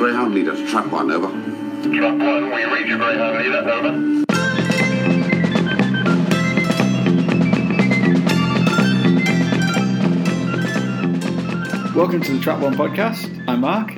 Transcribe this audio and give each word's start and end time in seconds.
Greyhound 0.00 0.34
leader 0.34 0.56
to 0.56 0.66
trap 0.66 0.86
one, 0.86 1.10
over. 1.10 1.28
Trap 1.28 2.18
one, 2.18 2.46
we 2.54 2.64
reach 2.64 2.86
Greyhound 2.86 3.36
leader, 3.36 3.58
over. 3.68 3.92
Welcome 11.94 12.22
to 12.22 12.32
the 12.32 12.40
Trap 12.40 12.60
One 12.60 12.74
podcast. 12.76 13.44
I'm 13.46 13.60
Mark. 13.60 13.92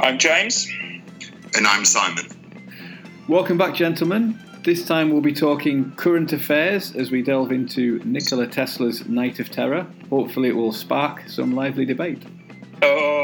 I'm 0.00 0.18
James. 0.18 0.70
And 1.56 1.66
I'm 1.66 1.86
Simon. 1.86 2.26
Welcome 3.26 3.56
back, 3.56 3.74
gentlemen. 3.74 4.38
This 4.64 4.84
time 4.84 5.10
we'll 5.10 5.22
be 5.22 5.32
talking 5.32 5.92
current 5.92 6.30
affairs 6.34 6.94
as 6.94 7.10
we 7.10 7.22
delve 7.22 7.52
into 7.52 8.00
Nikola 8.04 8.48
Tesla's 8.48 9.06
Night 9.06 9.40
of 9.40 9.48
Terror. 9.48 9.86
Hopefully, 10.10 10.50
it 10.50 10.56
will 10.56 10.72
spark 10.72 11.26
some 11.26 11.54
lively 11.54 11.86
debate. 11.86 12.22
Oh, 12.82 13.23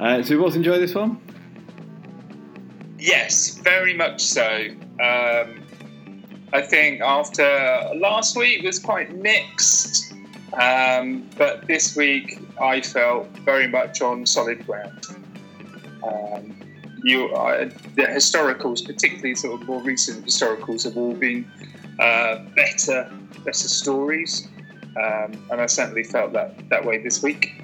Uh, 0.00 0.22
so, 0.22 0.34
you 0.34 0.40
both 0.40 0.56
enjoy 0.56 0.78
this 0.78 0.94
one? 0.94 1.20
yes, 3.04 3.58
very 3.58 3.94
much 3.94 4.20
so. 4.20 4.68
Um, 5.00 5.62
I 6.52 6.62
think 6.62 7.00
after 7.00 7.90
last 7.96 8.36
week 8.36 8.62
was 8.62 8.78
quite 8.78 9.14
mixed, 9.16 10.12
um, 10.54 11.28
but 11.36 11.66
this 11.66 11.96
week 11.96 12.38
I 12.60 12.80
felt 12.80 13.28
very 13.38 13.68
much 13.68 14.00
on 14.00 14.24
solid 14.24 14.64
ground. 14.66 15.06
Um, 16.02 16.60
you, 17.02 17.28
uh, 17.34 17.68
the 17.96 18.02
historicals, 18.02 18.84
particularly 18.84 19.34
sort 19.34 19.60
of 19.60 19.66
more 19.66 19.82
recent 19.82 20.24
historicals, 20.24 20.84
have 20.84 20.96
all 20.96 21.12
been 21.14 21.44
uh, 21.98 22.38
better, 22.56 23.10
better 23.44 23.68
stories, 23.68 24.48
um, 24.96 25.32
and 25.50 25.60
I 25.60 25.66
certainly 25.66 26.04
felt 26.04 26.32
that 26.32 26.68
that 26.70 26.84
way 26.84 27.02
this 27.02 27.22
week. 27.22 27.60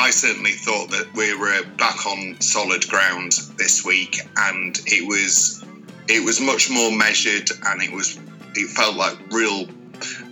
I 0.00 0.08
certainly 0.08 0.52
thought 0.52 0.90
that 0.92 1.12
we 1.14 1.36
were 1.36 1.62
back 1.76 2.06
on 2.06 2.40
solid 2.40 2.88
ground 2.88 3.32
this 3.58 3.84
week, 3.84 4.16
and 4.38 4.80
it 4.86 5.06
was 5.06 5.62
it 6.08 6.24
was 6.24 6.40
much 6.40 6.70
more 6.70 6.90
measured, 6.90 7.50
and 7.66 7.82
it 7.82 7.92
was 7.92 8.18
it 8.54 8.70
felt 8.70 8.96
like 8.96 9.18
real. 9.30 9.68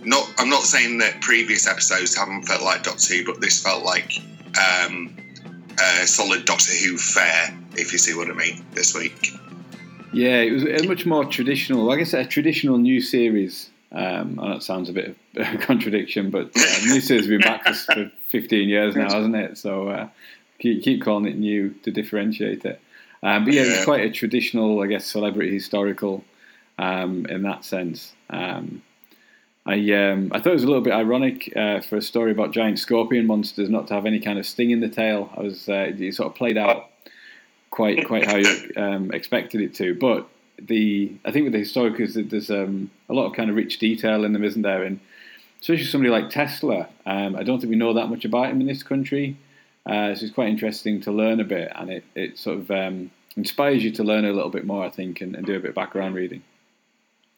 Not 0.03 0.27
I'm 0.39 0.49
not 0.49 0.63
saying 0.63 0.97
that 0.97 1.21
previous 1.21 1.67
episodes 1.67 2.17
haven't 2.17 2.43
felt 2.43 2.63
like 2.63 2.81
Doctor 2.81 3.13
Who, 3.13 3.25
but 3.25 3.41
this 3.41 3.61
felt 3.61 3.83
like 3.85 4.19
um, 4.59 5.15
solid 6.05 6.45
Doctor 6.45 6.73
Who 6.73 6.97
fare, 6.97 7.55
if 7.73 7.93
you 7.93 7.99
see 7.99 8.15
what 8.15 8.27
I 8.27 8.33
mean. 8.33 8.65
This 8.71 8.95
week, 8.95 9.33
Yeah, 10.11 10.41
it 10.41 10.51
was 10.51 10.63
a 10.63 10.87
much 10.87 11.05
more 11.05 11.25
traditional, 11.25 11.83
like 11.83 11.99
I 11.99 12.05
said, 12.05 12.25
a 12.25 12.27
traditional 12.27 12.79
new 12.79 13.01
series. 13.01 13.69
Um, 13.91 14.39
I 14.39 14.47
know 14.47 14.55
it 14.55 14.63
sounds 14.63 14.89
a 14.89 14.93
bit 14.93 15.15
of 15.35 15.53
a 15.53 15.57
contradiction, 15.57 16.31
but 16.31 16.47
uh, 16.57 16.85
new 16.87 17.01
series 17.01 17.25
has 17.25 17.27
been 17.27 17.41
back 17.41 17.63
for 17.67 18.11
15 18.29 18.69
years 18.69 18.95
now, 18.95 19.11
hasn't 19.11 19.35
it? 19.35 19.57
So 19.57 19.89
uh, 19.89 20.09
keep, 20.59 20.83
keep 20.83 21.01
calling 21.01 21.25
it 21.25 21.37
new 21.37 21.71
to 21.83 21.91
differentiate 21.91 22.65
it. 22.65 22.79
Um, 23.21 23.45
but 23.45 23.53
yeah, 23.53 23.63
it's 23.63 23.85
quite 23.85 24.05
a 24.05 24.11
traditional, 24.11 24.81
I 24.81 24.87
guess, 24.87 25.05
celebrity 25.05 25.51
historical 25.51 26.23
um, 26.77 27.25
in 27.25 27.43
that 27.43 27.65
sense. 27.65 28.13
Um, 28.29 28.81
I 29.65 29.73
um, 29.91 30.31
I 30.33 30.39
thought 30.39 30.51
it 30.51 30.53
was 30.53 30.63
a 30.63 30.67
little 30.67 30.81
bit 30.81 30.93
ironic 30.93 31.51
uh, 31.55 31.81
for 31.81 31.97
a 31.97 32.01
story 32.01 32.31
about 32.31 32.51
giant 32.51 32.79
scorpion 32.79 33.27
monsters 33.27 33.69
not 33.69 33.87
to 33.87 33.93
have 33.93 34.05
any 34.05 34.19
kind 34.19 34.39
of 34.39 34.45
sting 34.45 34.71
in 34.71 34.79
the 34.79 34.89
tail. 34.89 35.29
I 35.35 35.41
was 35.41 35.67
uh, 35.67 35.91
it 35.95 36.15
sort 36.15 36.29
of 36.31 36.35
played 36.35 36.57
out 36.57 36.89
quite 37.69 38.07
quite 38.07 38.25
how 38.25 38.37
you 38.37 38.71
um, 38.77 39.11
expected 39.11 39.61
it 39.61 39.75
to. 39.75 39.93
But 39.93 40.27
the 40.57 41.11
I 41.25 41.31
think 41.31 41.43
with 41.43 41.53
the 41.53 41.59
historic 41.59 41.99
is 41.99 42.13
that 42.13 42.29
there's 42.29 42.49
um, 42.49 42.89
a 43.09 43.13
lot 43.13 43.25
of 43.25 43.33
kind 43.33 43.49
of 43.49 43.55
rich 43.55 43.79
detail 43.79 44.23
in 44.23 44.33
them, 44.33 44.43
isn't 44.43 44.61
there? 44.61 44.83
And 44.83 44.99
especially 45.61 45.85
somebody 45.85 46.11
like 46.11 46.29
Tesla, 46.29 46.87
um, 47.05 47.35
I 47.35 47.43
don't 47.43 47.59
think 47.59 47.69
we 47.69 47.75
know 47.75 47.93
that 47.93 48.07
much 48.07 48.25
about 48.25 48.49
him 48.49 48.61
in 48.61 48.67
this 48.67 48.83
country. 48.83 49.37
Uh, 49.85 50.13
so 50.13 50.25
it's 50.25 50.33
quite 50.33 50.49
interesting 50.49 51.01
to 51.01 51.11
learn 51.11 51.39
a 51.39 51.43
bit, 51.43 51.71
and 51.75 51.89
it, 51.89 52.03
it 52.15 52.37
sort 52.37 52.59
of 52.59 52.71
um, 52.71 53.11
inspires 53.35 53.83
you 53.83 53.91
to 53.91 54.03
learn 54.03 54.25
a 54.25 54.31
little 54.31 54.51
bit 54.51 54.65
more, 54.65 54.85
I 54.85 54.89
think, 54.89 55.21
and, 55.21 55.35
and 55.35 55.45
do 55.45 55.55
a 55.55 55.59
bit 55.59 55.69
of 55.69 55.75
background 55.75 56.15
reading. 56.15 56.43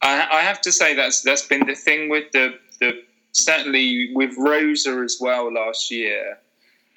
I, 0.02 0.28
I 0.32 0.42
have 0.42 0.62
to 0.62 0.72
say 0.72 0.96
that's 0.96 1.22
that's 1.22 1.48
been 1.48 1.66
the 1.66 1.76
thing 1.76 2.10
with 2.10 2.32
the 2.32 2.58
the 2.80 3.04
certainly 3.32 4.12
with 4.14 4.36
Rosa 4.38 5.02
as 5.04 5.18
well 5.22 5.54
last 5.54 5.92
year, 5.92 6.40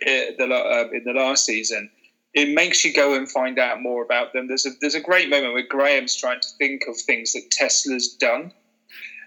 eh, 0.03 0.31
the 0.39 0.45
uh, 0.45 0.89
in 0.93 1.05
the 1.05 1.13
last 1.13 1.45
season. 1.45 1.91
It 2.33 2.53
makes 2.53 2.85
you 2.85 2.93
go 2.93 3.15
and 3.15 3.31
find 3.31 3.61
out 3.61 3.81
more 3.81 4.03
about 4.03 4.33
them. 4.33 4.49
There's 4.49 4.67
a 4.67 4.71
there's 4.81 4.97
a 4.97 5.01
great 5.01 5.29
moment 5.29 5.53
where 5.53 5.67
Graham's 5.67 6.17
trying 6.17 6.41
to 6.41 6.49
think 6.59 6.85
of 6.89 6.97
things 6.97 7.33
that 7.35 7.51
Tesla's 7.51 8.09
done, 8.09 8.53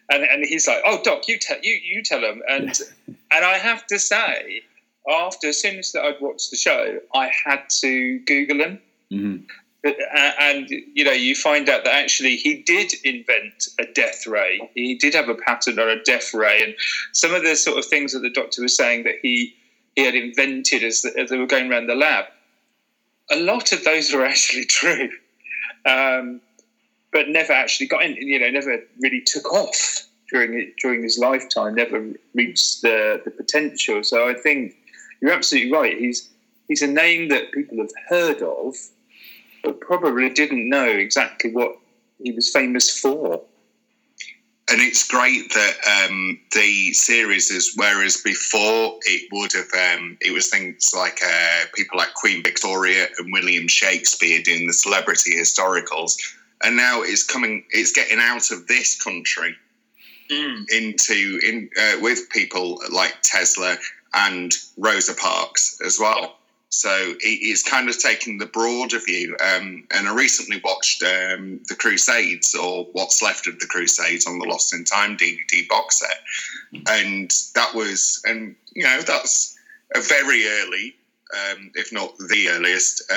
and 0.10 0.24
and 0.24 0.46
he's 0.46 0.68
like, 0.68 0.82
"Oh, 0.86 1.02
Doc, 1.04 1.28
you 1.28 1.38
tell 1.40 1.58
you 1.62 1.74
you 1.74 2.04
tell 2.04 2.22
him." 2.22 2.42
And 2.48 2.70
and 3.08 3.46
I 3.46 3.58
have 3.58 3.86
to 3.88 4.00
say, 4.00 4.62
after 5.10 5.50
as 5.50 5.62
soon 5.62 5.80
as 5.80 5.92
that 5.92 6.04
I'd 6.06 6.22
watched 6.22 6.52
the 6.52 6.58
show, 6.58 7.00
I 7.14 7.32
had 7.46 7.70
to 7.82 8.20
Google 8.20 8.62
him. 8.62 8.80
hmm 9.10 9.38
uh, 9.86 10.32
and 10.40 10.70
you 10.70 11.04
know, 11.04 11.12
you 11.12 11.36
find 11.36 11.70
out 11.70 11.84
that 11.86 11.94
actually 11.94 12.36
he 12.36 12.62
did 12.64 12.94
invent 13.04 13.68
a 13.80 13.86
death 13.86 14.26
ray. 14.28 14.70
He 14.74 14.96
did 14.96 15.14
have 15.14 15.30
a 15.30 15.36
patent 15.36 15.80
on 15.80 15.90
a 15.90 16.02
death 16.04 16.34
ray, 16.34 16.64
and 16.64 16.74
some 17.12 17.34
of 17.34 17.44
the 17.44 17.56
sort 17.56 17.78
of 17.78 17.86
things 17.86 18.14
that 18.14 18.20
the 18.20 18.30
doctor 18.30 18.62
was 18.62 18.76
saying 18.76 19.04
that 19.04 19.16
he 19.22 19.56
he 19.96 20.04
had 20.04 20.16
invented 20.16 20.84
as, 20.84 21.06
as 21.18 21.30
they 21.30 21.38
were 21.38 21.48
going 21.48 21.72
around 21.72 21.88
the 21.88 21.96
lab. 21.96 22.26
A 23.32 23.38
lot 23.38 23.72
of 23.72 23.84
those 23.84 24.14
were 24.14 24.26
actually 24.26 24.66
true, 24.66 25.10
um, 25.86 26.42
but 27.18 27.30
never 27.30 27.54
actually 27.54 27.88
got 27.88 28.04
in. 28.04 28.16
You 28.16 28.40
know, 28.40 28.50
never 28.50 28.80
really 29.00 29.22
took 29.26 29.52
off 29.52 30.04
during 30.30 30.60
it 30.60 30.78
during 30.78 31.02
his 31.02 31.18
lifetime. 31.18 31.74
Never 31.74 32.14
reached 32.36 32.84
the 32.84 33.22
the 33.26 33.32
potential. 33.32 34.04
So 34.04 34.30
I 34.30 34.36
think 34.36 34.76
you're 35.20 35.34
absolutely 35.34 35.72
right. 35.72 35.98
He's 35.98 36.30
he's 36.68 36.84
a 36.84 36.88
name 36.88 37.30
that 37.30 37.52
people 37.54 37.78
have 37.80 37.92
heard 38.10 38.42
of 38.42 38.76
but 39.64 39.80
probably 39.82 40.30
didn't 40.30 40.70
know 40.70 40.86
exactly 40.86 41.52
what 41.52 41.78
he 42.24 42.32
was 42.32 42.50
famous 42.50 43.00
for. 43.00 43.42
and 44.70 44.82
it's 44.82 45.08
great 45.08 45.54
that 45.54 45.76
um, 46.06 46.40
the 46.54 46.94
series 46.94 47.50
is 47.52 47.74
whereas 47.76 48.22
before 48.22 48.98
it 49.04 49.28
would 49.32 49.52
have 49.54 50.00
um, 50.00 50.18
it 50.22 50.32
was 50.34 50.50
things 50.50 50.92
like 50.96 51.20
uh, 51.26 51.66
people 51.74 51.98
like 51.98 52.14
Queen 52.14 52.44
Victoria 52.44 53.08
and 53.18 53.32
William 53.32 53.68
Shakespeare 53.68 54.42
doing 54.42 54.68
the 54.68 54.74
celebrity 54.74 55.36
historicals, 55.36 56.14
and 56.64 56.76
now 56.76 57.02
it's 57.02 57.24
coming 57.24 57.64
it's 57.72 57.92
getting 57.92 58.20
out 58.20 58.52
of 58.52 58.68
this 58.68 59.02
country 59.02 59.56
into 60.72 61.40
in 61.44 61.70
uh, 61.80 61.98
with 62.02 62.30
people 62.30 62.82
like 62.92 63.16
Tesla 63.22 63.78
and 64.14 64.54
Rosa 64.78 65.14
Parks 65.14 65.80
as 65.86 66.00
well. 66.00 66.38
So 66.70 67.16
it's 67.22 67.64
kind 67.64 67.88
of 67.88 67.98
taking 67.98 68.38
the 68.38 68.46
broader 68.46 69.00
view. 69.00 69.38
Um, 69.40 69.88
and 69.96 70.08
I 70.08 70.14
recently 70.14 70.62
watched 70.64 71.02
um, 71.02 71.62
the 71.70 71.76
Crusades 71.76 72.54
or 72.56 72.86
what's 72.92 73.22
left 73.22 73.48
of 73.48 73.58
the 73.60 73.68
Crusades 73.68 74.28
on 74.28 74.38
the 74.38 74.46
Lost 74.46 74.74
in 74.74 74.84
Time 74.84 75.16
DVD 75.16 75.68
box 75.70 76.00
set, 76.00 76.84
and 76.90 77.32
that 77.56 77.74
was 77.74 78.22
and 78.26 78.56
you 78.74 78.84
know 78.84 79.02
that's 79.02 79.58
a 79.96 80.02
very 80.02 80.46
early, 80.46 80.96
um, 81.34 81.72
if 81.76 81.94
not 81.94 82.18
the 82.18 82.50
earliest. 82.50 83.10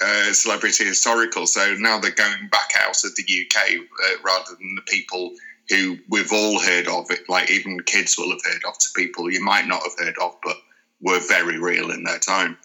Uh, 0.00 0.32
celebrity 0.32 0.84
historical. 0.84 1.44
So 1.46 1.74
now 1.78 1.98
they're 1.98 2.12
going 2.12 2.48
back 2.50 2.70
out 2.80 3.02
of 3.04 3.16
the 3.16 3.24
UK 3.24 3.78
uh, 3.80 4.22
rather 4.24 4.54
than 4.56 4.76
the 4.76 4.82
people 4.82 5.32
who 5.68 5.96
we've 6.08 6.32
all 6.32 6.60
heard 6.60 6.86
of 6.86 7.10
it, 7.10 7.28
like 7.28 7.50
even 7.50 7.80
kids 7.80 8.16
will 8.16 8.30
have 8.30 8.40
heard 8.44 8.62
of, 8.64 8.78
to 8.78 8.86
people 8.94 9.30
you 9.30 9.42
might 9.42 9.66
not 9.66 9.82
have 9.82 9.98
heard 9.98 10.16
of, 10.22 10.36
but 10.44 10.56
were 11.02 11.18
very 11.26 11.58
real 11.58 11.90
in 11.90 12.04
their 12.04 12.18
time. 12.20 12.56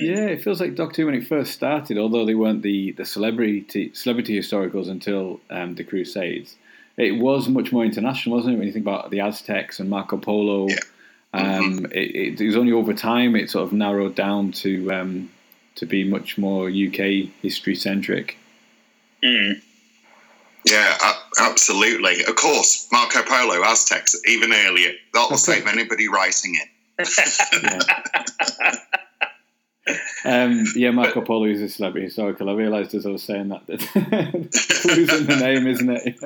Yeah, 0.00 0.26
it 0.26 0.42
feels 0.42 0.58
like 0.60 0.74
Doctor 0.74 1.02
Who 1.02 1.06
when 1.06 1.14
it 1.14 1.26
first 1.26 1.52
started, 1.52 1.98
although 1.98 2.24
they 2.24 2.34
weren't 2.34 2.62
the, 2.62 2.92
the 2.92 3.04
celebrity 3.04 3.92
celebrity 3.94 4.36
historicals 4.36 4.88
until 4.88 5.40
um, 5.50 5.74
the 5.74 5.84
Crusades. 5.84 6.56
It 6.96 7.18
was 7.18 7.48
much 7.48 7.72
more 7.72 7.84
international, 7.84 8.36
wasn't 8.36 8.54
it? 8.54 8.58
When 8.58 8.66
you 8.66 8.72
think 8.72 8.84
about 8.84 9.10
the 9.10 9.20
Aztecs 9.20 9.80
and 9.80 9.90
Marco 9.90 10.16
Polo, 10.16 10.68
Yeah. 10.68 10.76
um, 11.34 11.86
it, 11.92 12.16
it, 12.16 12.40
it 12.40 12.46
was 12.46 12.56
only 12.56 12.72
over 12.72 12.94
time 12.94 13.36
it 13.36 13.50
sort 13.50 13.66
of 13.66 13.72
narrowed 13.72 14.14
down 14.14 14.50
to 14.52 14.90
um, 14.92 15.30
to 15.76 15.86
be 15.86 16.04
much 16.04 16.38
more 16.38 16.68
UK 16.68 17.28
history 17.42 17.74
centric. 17.74 18.36
Mm. 19.22 19.60
Yeah, 20.66 20.96
absolutely. 21.40 22.24
Of 22.24 22.36
course, 22.36 22.88
Marco 22.90 23.22
Polo, 23.22 23.62
Aztecs, 23.64 24.16
even 24.26 24.52
earlier. 24.52 24.92
That'll 25.12 25.36
save 25.36 25.66
anybody 25.72 26.08
writing 26.08 26.56
it. 26.56 26.68
Um, 30.24 30.64
yeah, 30.74 30.90
Marco 30.90 31.20
Polo 31.20 31.44
is 31.44 31.60
a 31.60 31.68
celebrity 31.68 32.06
historical. 32.06 32.48
I 32.48 32.54
realised 32.54 32.94
as 32.94 33.04
I 33.04 33.10
was 33.10 33.22
saying 33.22 33.48
that 33.48 33.66
that 33.66 33.80
clues 34.80 35.12
in 35.12 35.26
the 35.26 35.36
name, 35.36 35.66
isn't 35.66 35.90
it? 35.90 36.16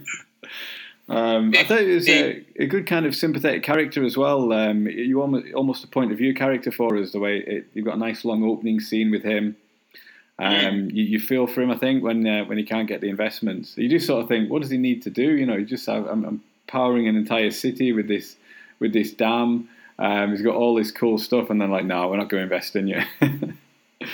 um, 1.08 1.52
I 1.56 1.64
thought 1.64 1.82
it 1.82 1.94
was 1.94 2.08
a, 2.08 2.44
a 2.58 2.66
good 2.66 2.86
kind 2.86 3.04
of 3.04 3.14
sympathetic 3.14 3.62
character 3.62 4.04
as 4.04 4.16
well. 4.16 4.52
Um, 4.52 4.86
you 4.86 5.20
almost 5.20 5.52
almost 5.54 5.84
a 5.84 5.86
point 5.86 6.12
of 6.12 6.18
view 6.18 6.34
character 6.34 6.70
for 6.70 6.96
us. 6.96 7.12
The 7.12 7.18
way 7.18 7.38
it, 7.46 7.66
you've 7.74 7.84
got 7.84 7.96
a 7.96 7.98
nice 7.98 8.24
long 8.24 8.42
opening 8.42 8.80
scene 8.80 9.10
with 9.10 9.22
him. 9.22 9.56
Um, 10.38 10.90
you, 10.90 11.04
you 11.04 11.20
feel 11.20 11.46
for 11.46 11.60
him, 11.60 11.70
I 11.70 11.76
think, 11.76 12.02
when 12.02 12.26
uh, 12.26 12.44
when 12.44 12.56
he 12.56 12.64
can't 12.64 12.88
get 12.88 13.02
the 13.02 13.10
investments. 13.10 13.76
You 13.76 13.88
just 13.88 14.06
sort 14.06 14.22
of 14.22 14.28
think, 14.28 14.50
what 14.50 14.62
does 14.62 14.70
he 14.70 14.78
need 14.78 15.02
to 15.02 15.10
do? 15.10 15.36
You 15.36 15.46
know, 15.46 15.56
you 15.56 15.66
just 15.66 15.86
have, 15.86 16.06
I'm, 16.06 16.24
I'm 16.24 16.42
powering 16.66 17.06
an 17.06 17.16
entire 17.16 17.50
city 17.50 17.92
with 17.92 18.08
this 18.08 18.36
with 18.80 18.92
this 18.92 19.12
dam. 19.12 19.68
Um, 19.98 20.30
he's 20.30 20.42
got 20.42 20.56
all 20.56 20.74
this 20.74 20.90
cool 20.90 21.18
stuff, 21.18 21.50
and 21.50 21.60
then 21.60 21.70
like, 21.70 21.84
no, 21.84 22.08
we're 22.08 22.16
not 22.16 22.30
going 22.30 22.40
to 22.40 22.44
invest 22.44 22.76
in 22.76 22.88
you. 22.88 23.02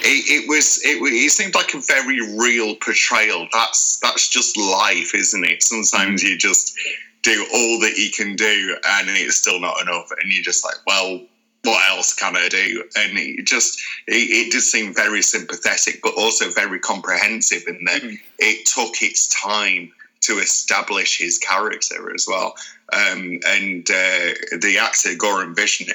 It, 0.02 0.44
it 0.44 0.48
was 0.48 0.80
it, 0.84 1.00
it 1.02 1.30
seemed 1.30 1.54
like 1.54 1.74
a 1.74 1.80
very 1.80 2.20
real 2.36 2.74
portrayal. 2.76 3.48
That's 3.52 3.98
that's 4.00 4.28
just 4.28 4.56
life, 4.56 5.14
isn't 5.14 5.44
it? 5.44 5.62
Sometimes 5.62 6.22
you 6.22 6.36
just 6.38 6.76
do 7.22 7.46
all 7.52 7.80
that 7.80 7.96
you 7.98 8.10
can 8.10 8.34
do, 8.36 8.76
and 8.86 9.08
it's 9.10 9.36
still 9.36 9.60
not 9.60 9.80
enough, 9.82 10.10
and 10.22 10.32
you're 10.32 10.42
just 10.42 10.64
like, 10.64 10.76
well, 10.86 11.20
what 11.64 11.90
else 11.90 12.14
can 12.14 12.36
I 12.36 12.48
do? 12.48 12.84
And 12.96 13.18
it 13.18 13.46
just 13.46 13.78
it, 14.06 14.12
it 14.48 14.52
did 14.52 14.62
seem 14.62 14.94
very 14.94 15.22
sympathetic, 15.22 16.00
but 16.02 16.14
also 16.16 16.50
very 16.50 16.78
comprehensive 16.80 17.62
in 17.66 17.84
that 17.84 18.02
Mhm. 18.02 18.18
it 18.38 18.66
took 18.66 19.02
its 19.02 19.28
time 19.28 19.92
to 20.22 20.38
establish 20.38 21.18
his 21.18 21.38
character 21.38 22.14
as 22.14 22.26
well. 22.28 22.54
Um, 22.92 23.40
and 23.46 23.88
uh, 23.88 24.34
the 24.60 24.78
actor 24.80 25.10
Goran 25.10 25.54
Vishnik, 25.54 25.94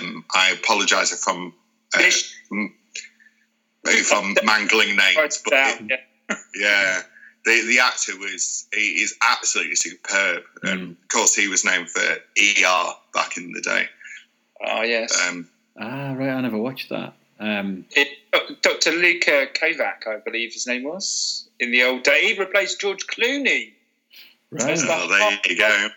um, 0.00 0.24
I 0.34 0.50
apologise 0.50 1.12
if 1.12 1.26
I'm 1.28 1.52
uh, 1.94 1.98
Vish- 1.98 2.34
if 3.88 4.12
I'm 4.12 4.34
mangling 4.44 4.96
names, 4.96 5.42
but 5.44 5.50
down, 5.50 5.88
yeah. 5.88 6.36
yeah, 6.54 7.02
the 7.44 7.66
the 7.66 7.80
actor 7.80 8.18
was 8.18 8.66
he 8.72 9.02
is 9.02 9.16
absolutely 9.22 9.76
superb. 9.76 10.42
And 10.62 10.92
of 10.92 11.08
course, 11.08 11.34
he 11.34 11.48
was 11.48 11.64
known 11.64 11.86
for 11.86 12.00
ER 12.00 12.92
back 13.14 13.36
in 13.36 13.52
the 13.52 13.60
day. 13.60 13.88
Oh 14.66 14.82
yes. 14.82 15.18
Um, 15.28 15.48
ah, 15.78 16.12
right, 16.12 16.30
I 16.30 16.40
never 16.40 16.58
watched 16.58 16.88
that. 16.90 17.14
Um, 17.38 17.84
It, 17.90 18.08
Dr. 18.62 18.92
Luca 18.92 19.46
Kovac, 19.52 20.06
I 20.06 20.16
believe 20.24 20.54
his 20.54 20.66
name 20.66 20.84
was, 20.84 21.48
in 21.60 21.70
the 21.70 21.82
old 21.84 22.02
day. 22.02 22.32
He 22.32 22.38
replaced 22.38 22.80
George 22.80 23.06
Clooney 23.06 23.72
right. 24.50 24.66
That's 24.66 24.84
well, 24.86 25.08
there 25.08 25.38
you 25.46 25.56
go. 25.56 25.88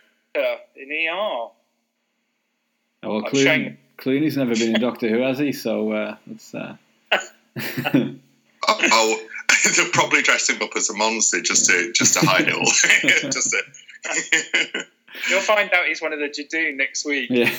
in 0.75 0.91
ER. 0.91 1.11
Oh, 1.11 1.53
well, 3.03 3.21
Clooney, 3.23 3.77
Clooney's 3.97 4.37
never 4.37 4.55
been 4.55 4.75
in 4.75 4.81
Doctor 4.81 5.09
Who, 5.09 5.21
has 5.21 5.39
he? 5.39 5.51
So 5.51 5.91
uh, 5.91 6.15
it's. 6.29 6.53
Uh... 6.53 6.75
Oh, 8.67 8.77
oh, 8.91 9.25
they'll 9.77 9.89
probably 9.91 10.21
dress 10.21 10.49
him 10.49 10.61
up 10.61 10.71
as 10.75 10.89
a 10.89 10.93
monster 10.93 11.41
just 11.41 11.65
to 11.69 11.91
just 11.93 12.13
to 12.19 12.19
hide 12.25 12.47
it 12.49 12.53
all. 12.53 12.65
just 13.31 13.51
to. 13.51 14.85
You'll 15.29 15.39
find 15.41 15.71
out 15.73 15.85
he's 15.87 16.01
one 16.01 16.11
of 16.13 16.19
the 16.19 16.27
Judoon 16.27 16.75
next 16.75 17.05
week. 17.05 17.29
yeah. 17.31 17.49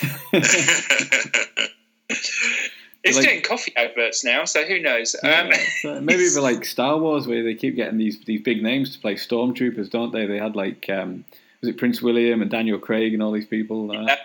He's 3.03 3.17
Like- 3.17 3.25
doing 3.27 3.41
coffee 3.43 3.73
adverts 3.77 4.23
now, 4.25 4.45
so 4.45 4.63
who 4.65 4.79
knows? 4.79 5.17
Um, 5.25 5.51
So 5.81 6.01
maybe 6.03 6.25
it'd 6.27 6.43
like 6.43 6.67
Star 6.67 6.99
Wars, 6.99 7.27
where 7.27 7.43
they 7.43 7.55
keep 7.55 7.75
getting 7.77 7.97
these 7.97 8.21
these 8.27 8.43
big 8.43 8.63
names 8.63 8.93
to 8.95 8.99
play 9.01 9.15
stormtroopers, 9.15 9.89
don't 9.89 10.13
they? 10.13 10.27
They 10.27 10.37
had 10.39 10.55
like 10.55 10.89
um, 10.91 11.25
was 11.63 11.71
it 11.71 11.79
Prince 11.79 12.03
William 12.03 12.43
and 12.43 12.51
Daniel 12.51 12.79
Craig 12.79 13.15
and 13.15 13.23
all 13.23 13.33
these 13.33 13.47
people 13.47 13.91
uh, 13.91 14.03
Yeah. 14.07 14.17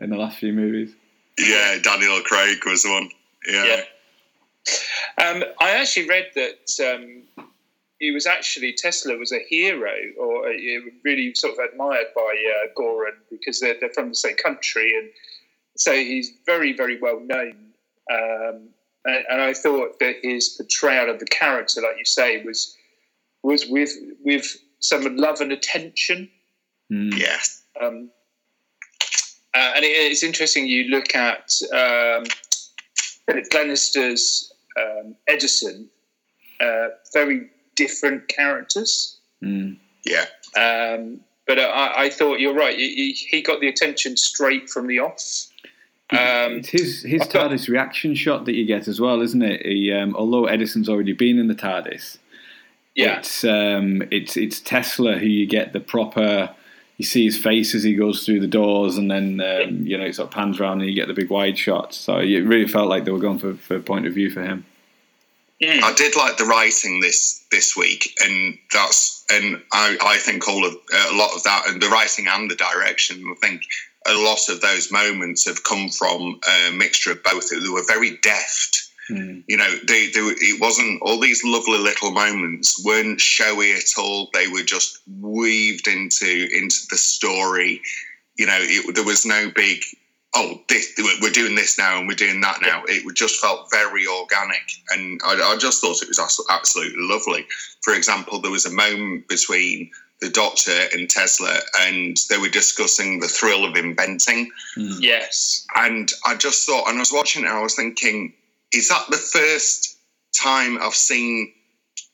in 0.00 0.10
the 0.10 0.16
last 0.16 0.38
few 0.38 0.52
movies. 0.52 0.92
yeah, 1.38 1.78
Daniel 1.80 2.20
Craig 2.22 2.58
was 2.66 2.84
one. 2.84 3.08
Yeah. 3.46 3.64
Yeah. 3.66 3.80
Um, 5.18 5.44
I 5.60 5.70
actually 5.70 6.08
read 6.08 6.30
that 6.34 6.94
um, 6.94 7.22
he 7.98 8.10
was 8.10 8.26
actually 8.26 8.72
Tesla 8.72 9.16
was 9.16 9.32
a 9.32 9.40
hero, 9.48 9.94
or 10.18 10.48
uh, 10.48 10.52
really 11.04 11.34
sort 11.34 11.54
of 11.54 11.58
admired 11.58 12.08
by 12.14 12.22
uh, 12.22 12.68
Goran 12.76 13.14
because 13.30 13.60
they're, 13.60 13.76
they're 13.80 13.92
from 13.92 14.10
the 14.10 14.14
same 14.14 14.36
country, 14.36 14.92
and 14.96 15.10
so 15.76 15.92
he's 15.92 16.32
very 16.46 16.72
very 16.72 17.00
well 17.00 17.20
known. 17.20 17.54
Um, 18.10 18.68
and, 19.04 19.24
and 19.30 19.40
I 19.40 19.52
thought 19.54 19.98
that 20.00 20.16
his 20.22 20.50
portrayal 20.50 21.10
of 21.10 21.20
the 21.20 21.26
character, 21.26 21.80
like 21.80 21.98
you 21.98 22.04
say, 22.04 22.42
was 22.42 22.76
was 23.42 23.66
with 23.66 23.92
with 24.24 24.56
some 24.80 25.16
love 25.16 25.40
and 25.40 25.52
attention. 25.52 26.28
Hmm. 26.90 27.10
Yeah. 27.12 27.38
Um, 27.80 28.10
uh, 29.54 29.72
and 29.76 29.84
it, 29.84 29.88
it's 29.88 30.22
interesting. 30.22 30.66
You 30.66 30.84
look 30.84 31.14
at 31.14 31.50
um, 31.72 32.24
Philip 33.26 33.50
Glenister's 33.50 34.52
um, 34.80 35.14
Edison, 35.26 35.88
uh, 36.60 36.88
very 37.12 37.50
different 37.76 38.28
characters. 38.28 39.18
Hmm. 39.42 39.72
Yeah. 40.04 40.26
Um, 40.56 41.20
but 41.46 41.58
I, 41.58 42.04
I 42.04 42.10
thought 42.10 42.40
you're 42.40 42.54
right. 42.54 42.76
He, 42.76 42.94
he- 43.12 43.12
he 43.36 43.42
got 43.42 43.60
the 43.60 43.68
attention 43.68 44.16
straight 44.16 44.68
from 44.70 44.86
the 44.86 45.00
off. 45.00 45.46
Um, 46.10 46.58
It's 46.58 46.68
his 46.68 47.02
his 47.02 47.22
I've 47.22 47.30
got- 47.32 47.50
TARDIS 47.50 47.68
reaction 47.68 48.14
shot 48.14 48.44
that 48.44 48.54
you 48.54 48.64
get 48.66 48.86
as 48.88 49.00
well, 49.00 49.20
isn't 49.22 49.42
it? 49.42 49.64
He, 49.64 49.90
um, 49.92 50.14
although 50.16 50.46
Edison's 50.46 50.88
already 50.88 51.12
been 51.14 51.38
in 51.38 51.48
the 51.48 51.54
TARDIS, 51.54 52.18
yeah, 52.94 53.18
it's 53.18 53.42
um, 53.44 54.02
it's 54.10 54.36
it's 54.36 54.60
Tesla 54.60 55.18
who 55.18 55.26
you 55.26 55.46
get 55.46 55.72
the 55.72 55.80
proper. 55.80 56.54
You 56.96 57.04
see 57.04 57.24
his 57.24 57.36
face 57.36 57.74
as 57.74 57.82
he 57.82 57.94
goes 57.94 58.24
through 58.24 58.40
the 58.40 58.46
doors, 58.46 58.96
and 58.96 59.10
then 59.10 59.40
um, 59.40 59.86
you 59.86 59.98
know 59.98 60.04
it 60.04 60.14
sort 60.14 60.28
of 60.28 60.34
pans 60.34 60.60
around, 60.60 60.80
and 60.80 60.88
you 60.88 60.94
get 60.94 61.08
the 61.08 61.14
big 61.14 61.30
wide 61.30 61.58
shots. 61.58 61.96
So 61.96 62.18
it 62.18 62.44
really 62.44 62.68
felt 62.68 62.88
like 62.88 63.04
they 63.04 63.10
were 63.10 63.18
going 63.18 63.38
for 63.38 63.54
for 63.54 63.80
point 63.80 64.06
of 64.06 64.14
view 64.14 64.30
for 64.30 64.42
him. 64.42 64.64
Mm. 65.62 65.82
I 65.82 65.92
did 65.94 66.16
like 66.16 66.36
the 66.36 66.44
writing 66.44 67.00
this 67.00 67.44
this 67.50 67.76
week, 67.76 68.14
and 68.24 68.58
that's 68.72 69.24
and 69.30 69.62
I, 69.72 69.96
I 70.00 70.16
think 70.18 70.48
all 70.48 70.64
of 70.66 70.72
a 70.72 71.16
lot 71.16 71.34
of 71.34 71.42
that 71.44 71.64
and 71.68 71.80
the 71.80 71.88
writing 71.88 72.26
and 72.28 72.50
the 72.50 72.56
direction. 72.56 73.24
I 73.30 73.46
think 73.46 73.62
a 74.06 74.14
lot 74.14 74.48
of 74.48 74.60
those 74.60 74.92
moments 74.92 75.46
have 75.46 75.64
come 75.64 75.88
from 75.88 76.40
a 76.48 76.70
mixture 76.72 77.12
of 77.12 77.22
both. 77.22 77.48
They 77.50 77.68
were 77.68 77.84
very 77.86 78.16
deft. 78.18 78.83
Hmm. 79.08 79.40
You 79.46 79.56
know, 79.56 79.70
they, 79.86 80.08
they 80.08 80.20
it 80.20 80.60
wasn't 80.60 81.02
all 81.02 81.20
these 81.20 81.44
lovely 81.44 81.78
little 81.78 82.10
moments 82.10 82.82
weren't 82.84 83.20
showy 83.20 83.72
at 83.72 83.98
all. 83.98 84.30
They 84.32 84.48
were 84.48 84.62
just 84.62 85.00
weaved 85.20 85.88
into 85.88 86.26
into 86.26 86.76
the 86.90 86.96
story. 86.96 87.82
You 88.36 88.46
know, 88.46 88.58
it, 88.58 88.94
there 88.94 89.04
was 89.04 89.26
no 89.26 89.50
big 89.54 89.82
oh, 90.36 90.60
this 90.68 90.92
we're 91.20 91.30
doing 91.30 91.54
this 91.54 91.78
now 91.78 91.98
and 91.98 92.08
we're 92.08 92.14
doing 92.14 92.40
that 92.40 92.60
now. 92.60 92.82
It 92.86 93.14
just 93.14 93.40
felt 93.40 93.70
very 93.70 94.06
organic, 94.06 94.62
and 94.90 95.20
I, 95.24 95.34
I 95.34 95.56
just 95.58 95.80
thought 95.80 96.02
it 96.02 96.08
was 96.08 96.46
absolutely 96.50 97.02
lovely. 97.06 97.46
For 97.82 97.94
example, 97.94 98.40
there 98.40 98.50
was 98.50 98.66
a 98.66 98.72
moment 98.72 99.28
between 99.28 99.90
the 100.20 100.30
Doctor 100.30 100.72
and 100.92 101.08
Tesla, 101.08 101.58
and 101.80 102.16
they 102.30 102.38
were 102.38 102.48
discussing 102.48 103.20
the 103.20 103.28
thrill 103.28 103.64
of 103.64 103.76
inventing. 103.76 104.50
Hmm. 104.74 104.92
yes, 105.00 105.66
And 105.76 106.10
I 106.26 106.34
just 106.36 106.66
thought, 106.66 106.88
and 106.88 106.96
I 106.96 107.00
was 107.00 107.12
watching 107.12 107.44
it, 107.44 107.48
and 107.48 107.56
I 107.56 107.62
was 107.62 107.74
thinking, 107.74 108.32
is 108.74 108.88
that 108.88 109.06
the 109.10 109.16
first 109.16 109.96
time 110.34 110.78
I've 110.80 110.94
seen 110.94 111.52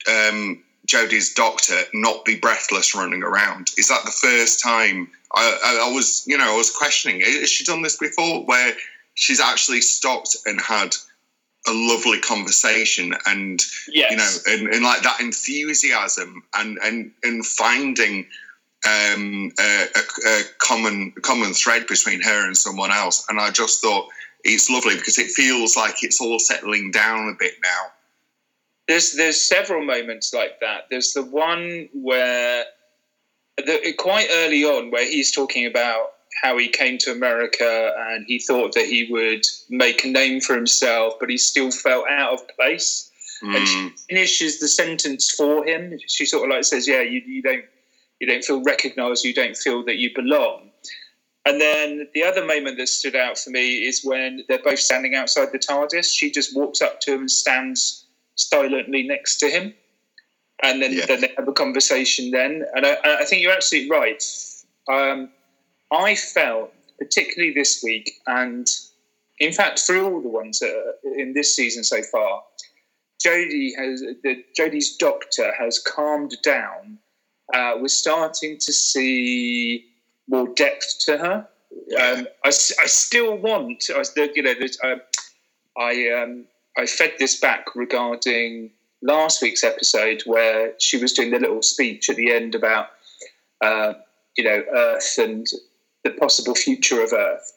um, 0.09 0.63
Jodie's 0.87 1.35
doctor 1.35 1.79
not 1.95 2.25
be 2.25 2.37
breathless 2.37 2.95
running 2.95 3.23
around? 3.23 3.69
Is 3.79 3.89
that 3.89 4.05
the 4.05 4.11
first 4.11 4.63
time? 4.63 5.11
I, 5.35 5.59
I, 5.65 5.89
I 5.89 5.95
was, 5.95 6.25
you 6.27 6.37
know, 6.37 6.53
I 6.53 6.57
was 6.57 6.71
questioning, 6.71 7.21
has 7.21 7.51
she 7.51 7.65
done 7.65 7.83
this 7.83 7.97
before 7.97 8.45
where 8.45 8.75
she's 9.15 9.41
actually 9.41 9.81
stopped 9.81 10.37
and 10.47 10.61
had 10.61 10.95
a 11.67 11.73
lovely 11.73 12.19
conversation 12.21 13.13
and 13.27 13.61
yes. 13.93 14.11
you 14.11 14.17
know, 14.17 14.59
and, 14.59 14.75
and 14.75 14.85
like 14.85 15.03
that 15.03 15.21
enthusiasm 15.21 16.43
and 16.55 16.79
and 16.83 17.13
and 17.23 17.45
finding 17.45 18.27
um, 18.89 19.53
a, 19.61 19.87
a, 19.95 20.29
a 20.29 20.43
common 20.59 21.13
common 21.23 21.53
thread 21.53 21.87
between 21.87 22.23
her 22.23 22.47
and 22.47 22.57
someone 22.57 22.91
else. 22.91 23.27
And 23.29 23.39
I 23.39 23.51
just 23.51 23.83
thought 23.83 24.09
it's 24.45 24.71
lovely 24.71 24.97
because 24.97 25.19
it 25.19 25.31
feels 25.31 25.77
like 25.77 26.03
it's 26.03 26.21
all 26.21 26.39
settling 26.39 26.91
down 26.91 27.29
a 27.29 27.35
bit 27.39 27.55
now. 27.63 27.93
There's 28.89 29.13
there's 29.13 29.41
several 29.41 29.85
moments 29.85 30.33
like 30.35 30.61
that. 30.61 30.85
There's 30.91 31.13
the 31.13 31.23
one 31.23 31.89
where 31.93 32.65
the, 33.59 33.95
quite 33.99 34.29
early 34.33 34.65
on 34.65 34.91
where 34.91 35.05
he's 35.05 35.33
talking 35.33 35.67
about 35.67 36.07
how 36.43 36.59
he 36.59 36.69
came 36.69 36.99
to 36.99 37.13
America 37.13 37.93
and 38.11 38.25
he 38.27 38.39
thought 38.39 38.75
that 38.75 38.87
he 38.87 39.09
would 39.11 39.45
make 39.69 40.05
a 40.05 40.09
name 40.09 40.41
for 40.41 40.55
himself, 40.55 41.15
but 41.21 41.29
he 41.31 41.37
still 41.39 41.71
felt 41.71 42.07
out 42.09 42.33
of 42.35 42.41
place. 42.57 43.11
And 43.43 43.67
she 43.67 43.89
Mm, 43.89 43.99
finishes 44.09 44.59
the 44.61 44.69
sentence 44.69 45.31
for 45.31 45.65
him. 45.67 45.99
She 46.09 46.27
sort 46.27 46.45
of 46.45 46.51
like 46.51 46.65
says, 46.65 46.87
"Yeah, 46.87 47.03
you, 47.03 47.21
you 47.27 47.43
don't 47.43 47.65
you 48.21 48.27
don't 48.27 48.45
feel 48.45 48.63
recognised. 48.63 49.25
You 49.25 49.35
don't 49.35 49.57
feel 49.57 49.85
that 49.85 49.97
you 49.97 50.11
belong." 50.15 50.70
And 51.47 51.61
then 51.61 52.09
the 52.15 52.23
other 52.23 52.45
moment 52.45 52.77
that 52.79 52.89
stood 52.89 53.17
out 53.17 53.39
for 53.39 53.51
me 53.51 53.87
is 53.87 54.05
when 54.05 54.45
they're 54.49 54.63
both 54.63 54.79
standing 54.79 55.15
outside 55.15 55.49
the 55.53 55.59
TARDIS. 55.59 56.13
She 56.13 56.31
just 56.31 56.55
walks 56.55 56.83
up 56.83 57.01
to 57.01 57.15
him 57.15 57.21
and 57.21 57.31
stands 57.31 58.05
silently 58.35 59.03
next 59.07 59.39
to 59.39 59.49
him, 59.49 59.75
and 60.63 60.83
then, 60.83 60.93
Yeah. 60.93 61.07
then 61.07 61.21
they 61.23 61.33
have 61.37 61.49
a 61.49 61.53
conversation. 61.53 62.31
Then, 62.31 62.65
and 62.75 62.87
I, 62.87 62.99
I 63.05 63.25
think 63.25 63.43
you're 63.43 63.53
absolutely 63.53 63.91
right. 63.91 64.23
Um, 64.89 65.31
I 65.91 66.15
felt 66.15 66.73
particularly 66.99 67.55
this 67.55 67.83
week, 67.83 68.13
and 68.27 68.67
in 69.39 69.53
fact 69.53 69.79
through 69.81 70.07
all 70.07 70.21
the 70.21 70.29
ones 70.29 70.63
in 71.17 71.33
this 71.35 71.57
season 71.57 71.83
so 71.85 72.03
far, 72.03 72.43
Jodie 73.25 73.75
has 73.77 74.01
the 74.23 74.45
Jodie's 74.59 74.97
doctor 74.97 75.53
has 75.59 75.79
calmed 75.79 76.37
down. 76.43 76.99
Uh, 77.53 77.75
we're 77.79 77.89
starting 77.89 78.59
to 78.59 78.73
see 78.73 79.90
more 80.31 80.49
depth 80.49 81.01
to 81.07 81.19
her. 81.19 81.49
Um, 82.01 82.27
I, 82.45 82.49
I 82.49 82.51
still 82.51 83.37
want, 83.37 83.85
I, 83.95 84.03
you 84.35 84.43
know, 84.43 84.55
there's, 84.59 84.79
uh, 84.81 84.97
I 85.77 86.11
um, 86.11 86.47
I 86.77 86.87
fed 86.87 87.15
this 87.19 87.39
back 87.39 87.75
regarding 87.75 88.71
last 89.03 89.43
week's 89.43 89.65
episode 89.65 90.23
where 90.27 90.75
she 90.79 90.99
was 90.99 91.13
doing 91.13 91.31
the 91.31 91.39
little 91.39 91.63
speech 91.63 92.09
at 92.11 92.17
the 92.17 92.33
end 92.33 92.55
about 92.55 92.89
uh, 93.61 93.95
you 94.37 94.45
know 94.45 94.63
Earth 94.75 95.19
and 95.19 95.47
the 96.05 96.11
possible 96.11 96.55
future 96.55 97.03
of 97.03 97.13
Earth. 97.13 97.53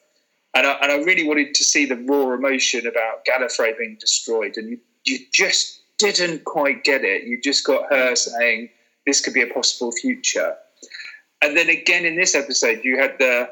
And 0.56 0.66
I, 0.66 0.72
and 0.74 0.92
I 0.92 0.96
really 0.98 1.26
wanted 1.26 1.54
to 1.54 1.64
see 1.64 1.84
the 1.84 1.96
raw 1.96 2.32
emotion 2.32 2.86
about 2.86 3.24
Gallifrey 3.24 3.76
being 3.76 3.96
destroyed, 3.98 4.56
and 4.56 4.70
you, 4.70 4.78
you 5.04 5.18
just 5.32 5.80
didn't 5.98 6.44
quite 6.44 6.84
get 6.84 7.04
it. 7.04 7.24
You 7.24 7.40
just 7.40 7.66
got 7.66 7.92
her 7.92 8.14
saying 8.14 8.70
this 9.06 9.20
could 9.20 9.34
be 9.34 9.42
a 9.42 9.52
possible 9.52 9.90
future, 9.90 10.54
and 11.44 11.56
then 11.56 11.68
again 11.68 12.04
in 12.04 12.16
this 12.16 12.34
episode, 12.34 12.80
you 12.84 12.98
had 12.98 13.16
the 13.18 13.50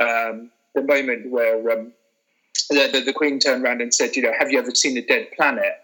um, 0.00 0.50
the 0.74 0.82
moment 0.82 1.30
where 1.30 1.58
um, 1.70 1.92
the, 2.68 2.90
the, 2.92 3.00
the 3.00 3.12
Queen 3.12 3.38
turned 3.38 3.64
around 3.64 3.80
and 3.80 3.94
said, 3.94 4.16
"You 4.16 4.22
know, 4.22 4.32
have 4.38 4.50
you 4.50 4.58
ever 4.58 4.74
seen 4.74 4.96
a 4.96 5.02
dead 5.02 5.28
planet?" 5.36 5.74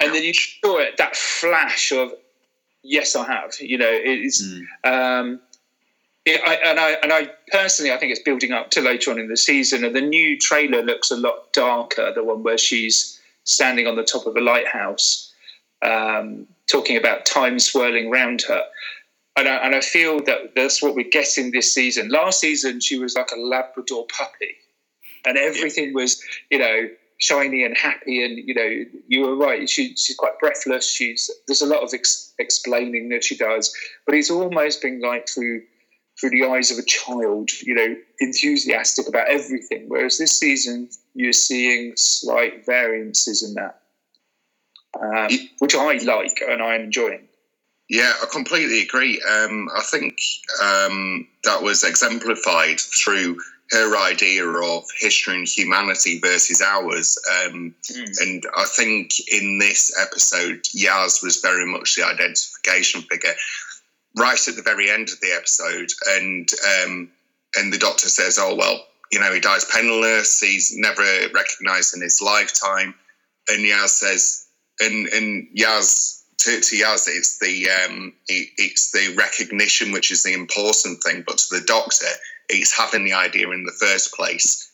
And 0.00 0.14
then 0.14 0.22
you 0.22 0.34
saw 0.34 0.78
it 0.78 0.96
that 0.98 1.16
flash 1.16 1.92
of, 1.92 2.12
"Yes, 2.82 3.14
I 3.16 3.26
have." 3.26 3.54
You 3.60 3.78
know, 3.78 3.90
it's. 3.90 4.42
Um, 4.84 5.40
it, 6.24 6.40
I, 6.44 6.54
and 6.68 6.80
I 6.80 6.90
and 7.02 7.12
I 7.12 7.30
personally, 7.52 7.92
I 7.92 7.98
think 7.98 8.10
it's 8.10 8.22
building 8.22 8.50
up 8.50 8.70
to 8.72 8.80
later 8.80 9.12
on 9.12 9.20
in 9.20 9.28
the 9.28 9.36
season. 9.36 9.84
And 9.84 9.94
the 9.94 10.00
new 10.00 10.36
trailer 10.38 10.82
looks 10.82 11.12
a 11.12 11.16
lot 11.16 11.52
darker. 11.52 12.12
The 12.12 12.24
one 12.24 12.42
where 12.42 12.58
she's 12.58 13.20
standing 13.44 13.86
on 13.86 13.94
the 13.94 14.02
top 14.02 14.26
of 14.26 14.36
a 14.36 14.40
lighthouse, 14.40 15.32
um, 15.82 16.48
talking 16.68 16.96
about 16.96 17.26
time 17.26 17.60
swirling 17.60 18.10
round 18.10 18.42
her. 18.42 18.62
And 19.36 19.48
I, 19.48 19.56
and 19.56 19.74
I 19.74 19.80
feel 19.80 20.22
that 20.24 20.54
that's 20.54 20.82
what 20.82 20.94
we're 20.94 21.10
getting 21.10 21.50
this 21.50 21.72
season. 21.74 22.08
Last 22.08 22.40
season, 22.40 22.80
she 22.80 22.98
was 22.98 23.14
like 23.14 23.30
a 23.32 23.38
Labrador 23.38 24.06
puppy, 24.06 24.56
and 25.26 25.36
everything 25.36 25.92
was, 25.92 26.22
you 26.50 26.58
know, 26.58 26.88
shiny 27.18 27.64
and 27.64 27.76
happy. 27.76 28.24
And 28.24 28.38
you 28.38 28.54
know, 28.54 29.00
you 29.08 29.20
were 29.22 29.36
right. 29.36 29.68
She, 29.68 29.94
she's 29.94 30.16
quite 30.16 30.38
breathless. 30.38 30.90
She's 30.90 31.30
there's 31.46 31.62
a 31.62 31.66
lot 31.66 31.82
of 31.82 31.92
ex- 31.92 32.32
explaining 32.38 33.10
that 33.10 33.24
she 33.24 33.36
does, 33.36 33.74
but 34.06 34.14
it's 34.14 34.30
almost 34.30 34.80
been 34.80 35.00
like 35.00 35.28
through 35.28 35.62
through 36.18 36.30
the 36.30 36.44
eyes 36.44 36.70
of 36.70 36.78
a 36.78 36.82
child, 36.82 37.50
you 37.62 37.74
know, 37.74 37.94
enthusiastic 38.20 39.06
about 39.06 39.28
everything. 39.28 39.84
Whereas 39.88 40.18
this 40.18 40.38
season, 40.38 40.88
you're 41.14 41.32
seeing 41.32 41.92
slight 41.96 42.64
variances 42.64 43.42
in 43.42 43.54
that, 43.54 43.82
um, 44.98 45.28
which 45.58 45.74
I 45.74 45.98
like 45.98 46.42
and 46.48 46.62
I'm 46.62 46.82
enjoying. 46.82 47.28
Yeah, 47.88 48.12
I 48.20 48.26
completely 48.26 48.82
agree. 48.82 49.22
Um, 49.22 49.68
I 49.74 49.82
think 49.82 50.18
um, 50.62 51.28
that 51.44 51.62
was 51.62 51.84
exemplified 51.84 52.80
through 52.80 53.38
her 53.70 53.96
idea 53.96 54.46
of 54.46 54.84
history 54.98 55.34
and 55.36 55.48
humanity 55.48 56.18
versus 56.20 56.60
ours. 56.62 57.18
Um, 57.30 57.74
Mm. 57.92 58.20
And 58.20 58.44
I 58.56 58.64
think 58.64 59.10
in 59.30 59.58
this 59.58 59.92
episode, 60.00 60.62
Yaz 60.74 61.22
was 61.22 61.40
very 61.40 61.66
much 61.66 61.94
the 61.94 62.04
identification 62.04 63.02
figure. 63.02 63.34
Right 64.16 64.48
at 64.48 64.56
the 64.56 64.62
very 64.62 64.90
end 64.90 65.10
of 65.10 65.20
the 65.20 65.32
episode, 65.36 65.90
and 66.08 66.48
um, 66.82 67.10
and 67.56 67.72
the 67.72 67.78
doctor 67.78 68.08
says, 68.08 68.38
"Oh 68.40 68.54
well, 68.54 68.84
you 69.12 69.20
know, 69.20 69.32
he 69.32 69.40
dies 69.40 69.66
penniless. 69.66 70.40
He's 70.40 70.72
never 70.74 71.04
recognised 71.34 71.94
in 71.94 72.00
his 72.02 72.20
lifetime." 72.22 72.94
And 73.48 73.64
Yaz 73.64 73.90
says, 73.90 74.46
and 74.80 75.06
and 75.08 75.48
Yaz 75.56 76.15
to, 76.46 76.60
to 76.60 76.76
Yaz, 76.76 77.08
it's 77.08 77.38
the 77.38 77.68
um, 77.68 78.12
it, 78.28 78.50
it's 78.56 78.92
the 78.92 79.14
recognition 79.16 79.92
which 79.92 80.12
is 80.12 80.22
the 80.22 80.32
important 80.32 81.02
thing, 81.02 81.24
but 81.26 81.38
to 81.38 81.58
the 81.58 81.66
doctor, 81.66 82.06
it's 82.48 82.76
having 82.76 83.04
the 83.04 83.14
idea 83.14 83.50
in 83.50 83.64
the 83.64 83.72
first 83.72 84.14
place 84.14 84.70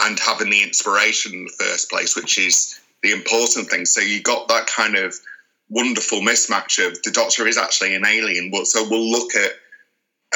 and 0.00 0.18
having 0.18 0.50
the 0.50 0.62
inspiration 0.62 1.32
in 1.32 1.44
the 1.44 1.64
first 1.64 1.88
place, 1.88 2.14
which 2.14 2.38
is 2.38 2.78
the 3.02 3.12
important 3.12 3.68
thing. 3.68 3.86
So 3.86 4.02
you 4.02 4.22
got 4.22 4.48
that 4.48 4.66
kind 4.66 4.94
of 4.94 5.14
wonderful 5.70 6.20
mismatch 6.20 6.86
of 6.86 7.02
the 7.02 7.10
doctor 7.10 7.46
is 7.46 7.56
actually 7.56 7.94
an 7.94 8.04
alien, 8.04 8.52
so 8.66 8.86
we'll 8.88 9.10
look 9.10 9.34
at 9.34 9.52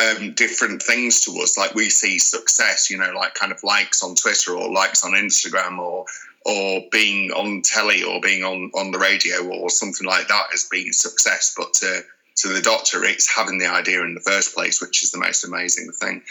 um, 0.00 0.32
different 0.32 0.82
things 0.82 1.20
to 1.22 1.32
us, 1.42 1.58
like 1.58 1.74
we 1.74 1.90
see 1.90 2.18
success, 2.18 2.88
you 2.90 2.96
know, 2.96 3.12
like 3.14 3.34
kind 3.34 3.52
of 3.52 3.62
likes 3.62 4.02
on 4.02 4.14
Twitter 4.14 4.56
or 4.56 4.72
likes 4.72 5.04
on 5.04 5.12
Instagram 5.12 5.78
or 5.78 6.06
or 6.50 6.82
being 6.90 7.30
on 7.32 7.62
telly 7.62 8.02
or 8.02 8.20
being 8.20 8.42
on, 8.44 8.70
on 8.74 8.90
the 8.90 8.98
radio 8.98 9.46
or 9.46 9.70
something 9.70 10.06
like 10.06 10.28
that 10.28 10.46
as 10.52 10.68
being 10.70 10.92
success. 10.92 11.54
But 11.56 11.72
to, 11.74 12.00
to 12.38 12.48
the 12.48 12.60
doctor, 12.62 13.04
it's 13.04 13.32
having 13.34 13.58
the 13.58 13.66
idea 13.68 14.02
in 14.04 14.14
the 14.14 14.20
first 14.20 14.54
place, 14.54 14.80
which 14.82 15.02
is 15.04 15.10
the 15.12 15.18
most 15.18 15.44
amazing 15.44 15.92
thing. 16.00 16.22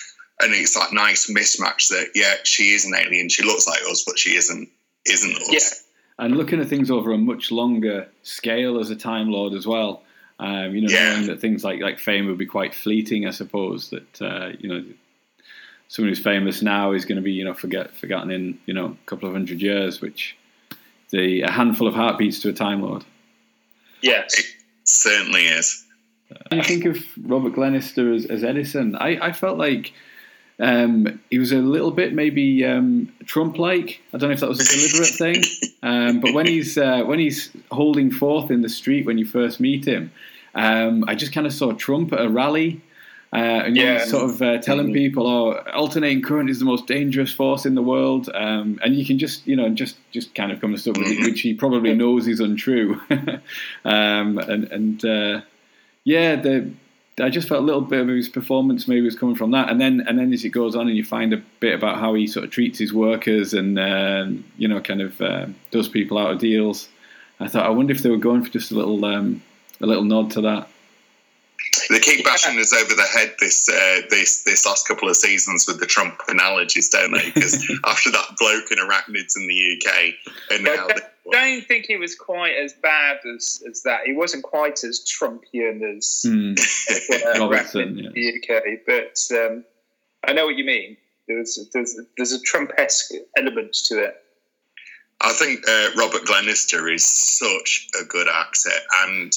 And 0.41 0.53
it's 0.53 0.73
that 0.75 0.93
nice 0.93 1.29
mismatch 1.29 1.89
that, 1.89 2.09
yeah, 2.15 2.35
she 2.43 2.69
is 2.75 2.85
an 2.85 2.93
alien. 2.95 3.29
She 3.29 3.43
looks 3.43 3.67
like 3.67 3.81
us, 3.91 4.03
but 4.05 4.17
she 4.19 4.35
isn't, 4.35 4.69
isn't 5.05 5.35
us. 5.38 5.49
Yeah. 6.19 6.25
and 6.25 6.35
looking 6.38 6.59
at 6.61 6.67
things 6.67 6.89
over 6.91 7.11
a 7.11 7.17
much 7.17 7.51
longer 7.51 8.07
scale 8.23 8.79
as 8.79 8.89
a 8.89 8.95
Time 8.95 9.29
Lord 9.29 9.53
as 9.53 9.65
well. 9.67 10.03
Um, 10.39 10.73
you 10.75 10.81
know, 10.81 10.89
Yeah. 10.93 11.13
knowing 11.15 11.27
that 11.27 11.41
things 11.41 11.63
like 11.65 11.81
like 11.81 11.99
fame 11.99 12.27
would 12.27 12.38
be 12.38 12.45
quite 12.45 12.73
fleeting, 12.73 13.27
I 13.27 13.31
suppose. 13.31 13.89
That 13.89 14.21
uh, 14.21 14.49
you 14.57 14.69
know, 14.69 14.83
someone 15.89 16.10
who's 16.10 16.24
famous 16.24 16.62
now 16.62 16.93
is 16.93 17.03
going 17.03 17.17
to 17.17 17.22
be 17.22 17.34
you 17.34 17.43
know 17.43 17.53
forget 17.53 17.93
forgotten 17.96 18.31
in 18.31 18.58
you 18.65 18.74
know 18.74 18.86
a 18.86 19.05
couple 19.05 19.27
of 19.27 19.34
hundred 19.36 19.62
years, 19.62 20.00
which 20.00 20.38
the 21.12 21.41
a 21.41 21.51
handful 21.51 21.88
of 21.88 21.93
heartbeats 21.93 22.39
to 22.39 22.50
a 22.50 22.53
Time 22.53 22.81
Lord. 22.81 23.03
Yeah. 24.01 24.25
Certainly 24.86 25.46
is. 25.46 25.86
You 26.51 26.63
think 26.63 26.86
of 26.86 27.03
Robert 27.24 27.53
Glenister 27.53 28.13
as, 28.13 28.25
as 28.25 28.43
Edison? 28.43 28.96
I, 28.96 29.17
I 29.19 29.31
felt 29.31 29.58
like 29.58 29.93
um, 30.60 31.19
he 31.29 31.39
was 31.39 31.51
a 31.51 31.58
little 31.58 31.91
bit 31.91 32.13
maybe 32.13 32.63
um, 32.65 33.12
Trump-like. 33.25 34.01
I 34.13 34.17
don't 34.17 34.29
know 34.29 34.34
if 34.34 34.39
that 34.41 34.50
was 34.50 34.60
a 34.60 34.65
deliberate 34.65 35.15
thing, 35.15 35.74
um, 35.84 36.22
but 36.22 36.34
when 36.34 36.46
he's 36.46 36.77
uh, 36.77 37.03
when 37.03 37.19
he's 37.19 37.51
holding 37.72 38.12
forth 38.12 38.51
in 38.51 38.62
the 38.62 38.69
street 38.69 39.05
when 39.05 39.17
you 39.17 39.25
first 39.25 39.60
meet 39.60 39.88
him, 39.88 40.12
um, 40.53 41.03
I 41.08 41.15
just 41.15 41.34
kind 41.34 41.48
of 41.48 41.53
saw 41.53 41.72
Trump 41.72 42.13
at 42.13 42.22
a 42.22 42.29
rally. 42.29 42.81
Uh, 43.31 43.36
and 43.65 43.77
you 43.77 43.86
know, 43.86 43.91
Yeah. 43.93 44.05
sort 44.05 44.24
of 44.24 44.41
uh, 44.41 44.57
telling 44.57 44.91
people, 44.91 45.27
"Oh, 45.27 45.51
alternating 45.74 46.24
current 46.24 46.50
is 46.50 46.57
the 46.57 46.65
most 46.65 46.88
dangerous 46.88 47.31
force 47.31 47.65
in 47.67 47.75
the 47.75 47.81
world," 47.83 48.27
um, 48.33 48.79
and 48.83 48.95
you 48.95 49.05
can 49.05 49.19
just, 49.19 49.45
you 49.48 49.55
know, 49.55 49.69
just 49.69 49.98
just 50.12 50.33
kind 50.33 50.51
of 50.51 50.59
come 50.59 50.71
to 50.71 50.79
stuff 50.79 50.98
with 50.98 51.07
it, 51.07 51.19
which 51.24 51.41
he 51.41 51.53
probably 51.53 51.93
knows 51.93 52.27
is 52.27 52.39
untrue. 52.39 53.00
um, 53.86 54.38
and 54.39 54.63
and 54.71 55.05
uh, 55.05 55.41
yeah, 56.03 56.36
the 56.38 56.71
I 57.21 57.29
just 57.29 57.50
felt 57.50 57.62
a 57.62 57.65
little 57.65 57.81
bit 57.81 58.00
of 58.01 58.07
his 58.07 58.29
performance 58.29 58.88
maybe 58.88 59.01
was 59.01 59.15
coming 59.15 59.36
from 59.36 59.51
that, 59.51 59.69
and 59.69 59.79
then 59.79 60.03
and 60.07 60.17
then 60.17 60.33
as 60.33 60.43
it 60.43 60.50
goes 60.50 60.75
on, 60.75 60.88
and 60.88 60.98
you 60.98 61.03
find 61.03 61.31
a 61.33 61.38
bit 61.59 61.75
about 61.75 62.00
how 62.00 62.13
he 62.15 62.25
sort 62.27 62.45
of 62.45 62.51
treats 62.51 62.79
his 62.79 62.93
workers, 62.93 63.53
and 63.53 63.77
um, 63.77 64.43
you 64.57 64.67
know, 64.67 64.81
kind 64.81 65.01
of 65.01 65.21
uh, 65.21 65.45
does 65.69 65.88
people 65.88 66.17
out 66.17 66.31
of 66.31 66.39
deals. 66.39 66.89
I 67.39 67.48
thought, 67.48 67.65
I 67.65 67.69
wonder 67.69 67.93
if 67.93 68.01
they 68.01 68.09
were 68.09 68.17
going 68.17 68.43
for 68.43 68.50
just 68.50 68.71
a 68.71 68.75
little 68.75 69.03
um, 69.05 69.43
a 69.81 69.86
little 69.86 70.03
nod 70.03 70.31
to 70.31 70.41
that. 70.41 70.67
They 71.89 72.00
keep 72.00 72.24
bashing 72.24 72.60
us 72.60 72.72
over 72.72 72.93
the 72.93 73.03
head 73.03 73.36
this 73.39 73.67
uh, 73.67 74.01
this 74.10 74.43
this 74.43 74.65
last 74.65 74.88
couple 74.88 75.10
of 75.10 75.15
seasons 75.15 75.65
with 75.67 75.79
the 75.79 75.88
Trump 75.88 76.22
analogies, 76.27 76.89
don't 76.89 77.12
they? 77.12 77.31
Because 77.31 77.67
after 77.86 78.12
that 78.12 78.36
bloke 78.38 78.72
in 78.72 78.77
arachnids 78.77 79.36
in 79.36 79.48
the 79.48 79.81
UK, 79.81 80.13
and 80.51 80.63
now 80.65 80.88
I 80.88 81.01
don't 81.31 81.65
think 81.65 81.86
he 81.86 81.98
was 81.98 82.15
quite 82.15 82.55
as 82.55 82.74
bad 82.74 83.17
as, 83.36 83.63
as 83.67 83.81
that. 83.84 84.01
He 84.05 84.13
wasn't 84.13 84.43
quite 84.43 84.84
as 84.84 85.03
Trumpian 85.03 85.98
as 85.98 86.22
Hmm. 86.25 86.53
uh, 87.25 87.39
Robertson, 87.39 87.96
Rapid 87.96 88.05
in 88.05 88.13
the 88.13 88.34
UK, 88.38 88.63
but 88.86 89.19
um, 89.36 89.65
I 90.24 90.34
know 90.34 90.46
what 90.46 90.58
you 90.58 90.65
mean. 90.65 90.96
There's 91.27 91.60
there's 91.74 92.00
there's 92.17 92.34
a 92.34 92.41
Trump-esque 92.41 93.13
element 93.36 93.74
to 93.86 94.03
it. 94.03 94.15
I 95.22 95.34
think 95.34 95.67
uh, 95.67 95.89
Robert 95.98 96.25
Glenister 96.25 96.88
is 96.88 97.05
such 97.05 97.88
a 98.00 98.05
good 98.05 98.27
actor, 98.27 98.69
and 99.05 99.31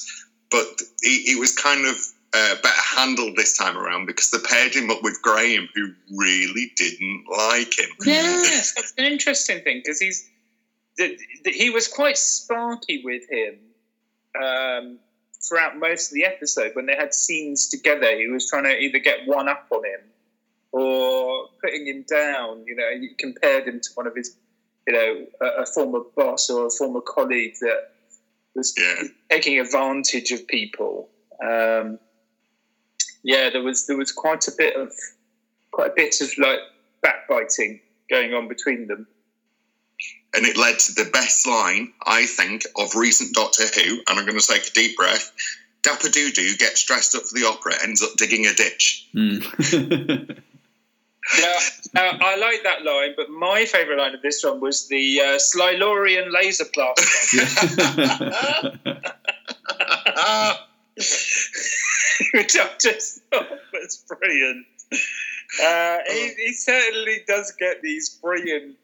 but 0.51 0.83
he, 1.03 1.23
he 1.23 1.37
was 1.37 1.57
kind 1.57 1.87
of 1.87 1.97
uh, 2.35 2.55
better 2.63 2.81
handled 2.97 3.37
this 3.37 3.57
time 3.57 3.77
around 3.77 4.07
because 4.07 4.31
they 4.31 4.39
paired 4.39 4.75
him 4.75 4.91
up 4.91 5.03
with 5.03 5.21
Graham, 5.23 5.69
who 5.75 5.93
really 6.17 6.73
didn't 6.77 7.25
like 7.31 7.79
him. 7.79 7.89
Yes, 8.05 8.73
that's 8.75 8.93
an 8.97 9.05
interesting 9.05 9.61
thing 9.63 9.81
because 9.85 10.01
he's 10.01 10.29
the, 10.97 11.17
the, 11.45 11.51
he 11.51 11.71
was 11.71 11.89
quite 11.89 12.17
sparky 12.17 13.03
with 13.05 13.23
him 13.31 13.59
um, 14.43 14.99
throughout 15.47 15.77
most 15.79 16.11
of 16.11 16.15
the 16.15 16.25
episode. 16.25 16.71
When 16.75 16.87
they 16.87 16.97
had 16.97 17.15
scenes 17.15 17.69
together, 17.69 18.17
he 18.17 18.29
was 18.29 18.49
trying 18.49 18.65
to 18.65 18.79
either 18.79 18.99
get 18.99 19.27
one 19.27 19.49
up 19.49 19.65
on 19.71 19.85
him 19.85 20.01
or 20.73 21.49
putting 21.63 21.87
him 21.87 22.05
down. 22.09 22.65
You 22.67 22.77
know, 22.77 22.91
he 22.99 23.11
compared 23.19 23.67
him 23.67 23.81
to 23.81 23.89
one 23.95 24.07
of 24.07 24.15
his, 24.17 24.35
you 24.87 24.93
know, 24.95 25.27
a, 25.41 25.63
a 25.63 25.67
former 25.67 26.01
boss 26.17 26.49
or 26.49 26.67
a 26.67 26.71
former 26.71 27.03
colleague 27.03 27.55
that 27.61 27.79
was 28.55 28.75
Yeah. 28.79 29.03
taking 29.31 29.59
advantage 29.59 30.31
of 30.31 30.47
people. 30.47 31.11
Um, 31.43 31.99
yeah, 33.23 33.51
there 33.51 33.63
was 33.63 33.87
there 33.87 33.97
was 33.97 34.13
quite 34.13 34.47
a 34.49 34.53
bit 34.57 34.77
of 34.77 34.93
quite 35.71 35.91
a 35.91 35.95
bit 35.95 36.21
of 36.21 36.31
like 36.39 36.59
backbiting 37.03 37.81
going 38.11 38.35
on 38.35 38.49
between 38.49 38.87
them. 38.87 39.07
And 40.35 40.47
it 40.47 40.57
led 40.57 40.79
to 40.79 40.93
the 40.95 41.11
best 41.11 41.47
line, 41.47 41.93
I 42.07 42.25
think, 42.25 42.65
of 42.79 42.95
recent 42.95 43.35
Doctor 43.35 43.65
Who. 43.65 43.99
And 44.09 44.19
I'm 44.19 44.25
going 44.25 44.39
to 44.39 44.47
take 44.47 44.67
a 44.67 44.71
deep 44.71 44.97
breath. 44.97 45.31
Dapper 45.83 46.09
Doo 46.09 46.31
Doo 46.31 46.57
gets 46.57 46.85
dressed 46.85 47.15
up 47.15 47.25
for 47.25 47.39
the 47.39 47.47
opera, 47.47 47.75
ends 47.83 48.03
up 48.03 48.13
digging 48.17 48.47
a 48.47 48.55
ditch. 48.55 49.09
Hmm. 49.13 49.39
Now, 51.41 51.57
now, 51.95 52.19
I 52.21 52.37
like 52.37 52.65
that 52.65 52.85
line, 52.85 53.15
but 53.17 53.31
my 53.31 53.65
favourite 53.65 53.99
line 53.99 54.15
of 54.15 54.23
this 54.23 54.43
one 54.45 54.61
was 54.61 54.89
the 54.89 55.21
uh, 55.21 55.39
Slylorian 55.39 56.33
laser 56.33 56.65
blaster. 56.75 57.47
Which 62.35 62.57
I 62.57 62.69
just 62.81 63.23
thought 63.31 63.49
was 63.73 64.05
brilliant. 64.09 64.67
Uh, 65.63 65.99
he, 66.09 66.33
he 66.37 66.53
certainly 66.53 67.21
does 67.27 67.53
get 67.59 67.83
these 67.83 68.09
brilliant 68.23 68.77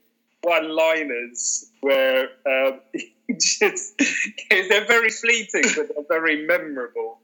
one-liners 0.42 1.70
where 1.80 2.28
um, 2.46 2.80
he 2.92 3.34
just 3.34 4.00
they're 4.50 4.86
very 4.86 5.10
fleeting, 5.10 5.62
but 5.76 5.88
they're 5.94 6.20
very 6.20 6.46
memorable. 6.46 7.18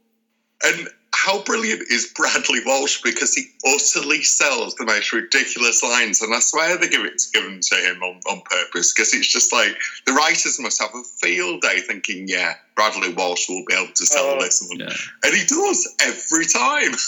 And 0.64 0.88
how 1.24 1.42
brilliant 1.42 1.80
is 1.90 2.12
Bradley 2.14 2.60
Walsh 2.66 3.00
because 3.02 3.34
he 3.34 3.44
utterly 3.66 4.22
sells 4.22 4.74
the 4.74 4.84
most 4.84 5.10
ridiculous 5.12 5.82
lines, 5.82 6.20
and 6.20 6.34
I 6.34 6.40
swear 6.40 6.76
they 6.76 6.88
give 6.88 7.04
it 7.06 7.22
given 7.32 7.60
to 7.62 7.76
him 7.76 8.02
on, 8.02 8.20
on 8.30 8.42
purpose 8.42 8.92
because 8.92 9.14
it's 9.14 9.26
just 9.32 9.50
like 9.52 9.74
the 10.06 10.12
writers 10.12 10.60
must 10.60 10.80
have 10.82 10.90
a 10.94 11.02
field 11.02 11.62
day 11.62 11.80
thinking, 11.80 12.26
yeah, 12.28 12.54
Bradley 12.76 13.14
Walsh 13.14 13.48
will 13.48 13.64
be 13.66 13.74
able 13.74 13.92
to 13.94 14.04
sell 14.06 14.34
Oh, 14.36 14.40
this 14.42 14.62
one, 14.68 14.80
Yeah. 14.80 14.94
and 15.24 15.34
he 15.34 15.46
does 15.46 15.94
every 16.02 16.44
time. 16.46 16.92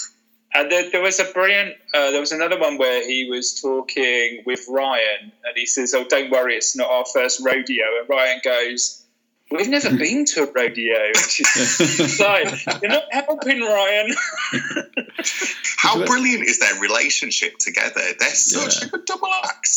And 0.55 0.73
there, 0.73 0.89
there 0.91 1.03
was 1.03 1.21
a 1.21 1.25
brilliant. 1.25 1.75
Uh, 1.93 2.13
there 2.13 2.21
was 2.21 2.33
another 2.33 2.59
one 2.59 2.79
where 2.79 3.07
he 3.07 3.29
was 3.29 3.61
talking 3.61 4.43
with 4.47 4.65
Ryan, 4.71 5.31
and 5.45 5.53
he 5.55 5.67
says, 5.67 5.93
"Oh, 5.93 6.05
don't 6.09 6.31
worry, 6.31 6.55
it's 6.57 6.75
not 6.75 6.89
our 6.89 7.05
first 7.13 7.43
rodeo." 7.45 7.85
And 8.01 8.09
Ryan 8.09 8.41
goes, 8.43 9.03
"We've 9.51 9.69
never 9.69 9.91
been 9.97 10.25
to 10.27 10.43
a 10.49 10.53
rodeo." 10.53 10.97
It's 11.15 12.21
like, 12.21 12.83
You're 12.83 12.91
not 12.91 13.05
helping, 13.11 13.61
Ryan. 13.61 14.15
How 15.77 16.05
brilliant 16.05 16.45
is 16.49 16.59
their 16.59 16.79
relationship 16.81 17.59
together? 17.59 18.01
They're 18.19 18.29
such 18.35 18.83
Yeah. 18.83 18.89
a 18.89 18.91
good 18.91 19.05
double 19.05 19.29
act. 19.45 19.69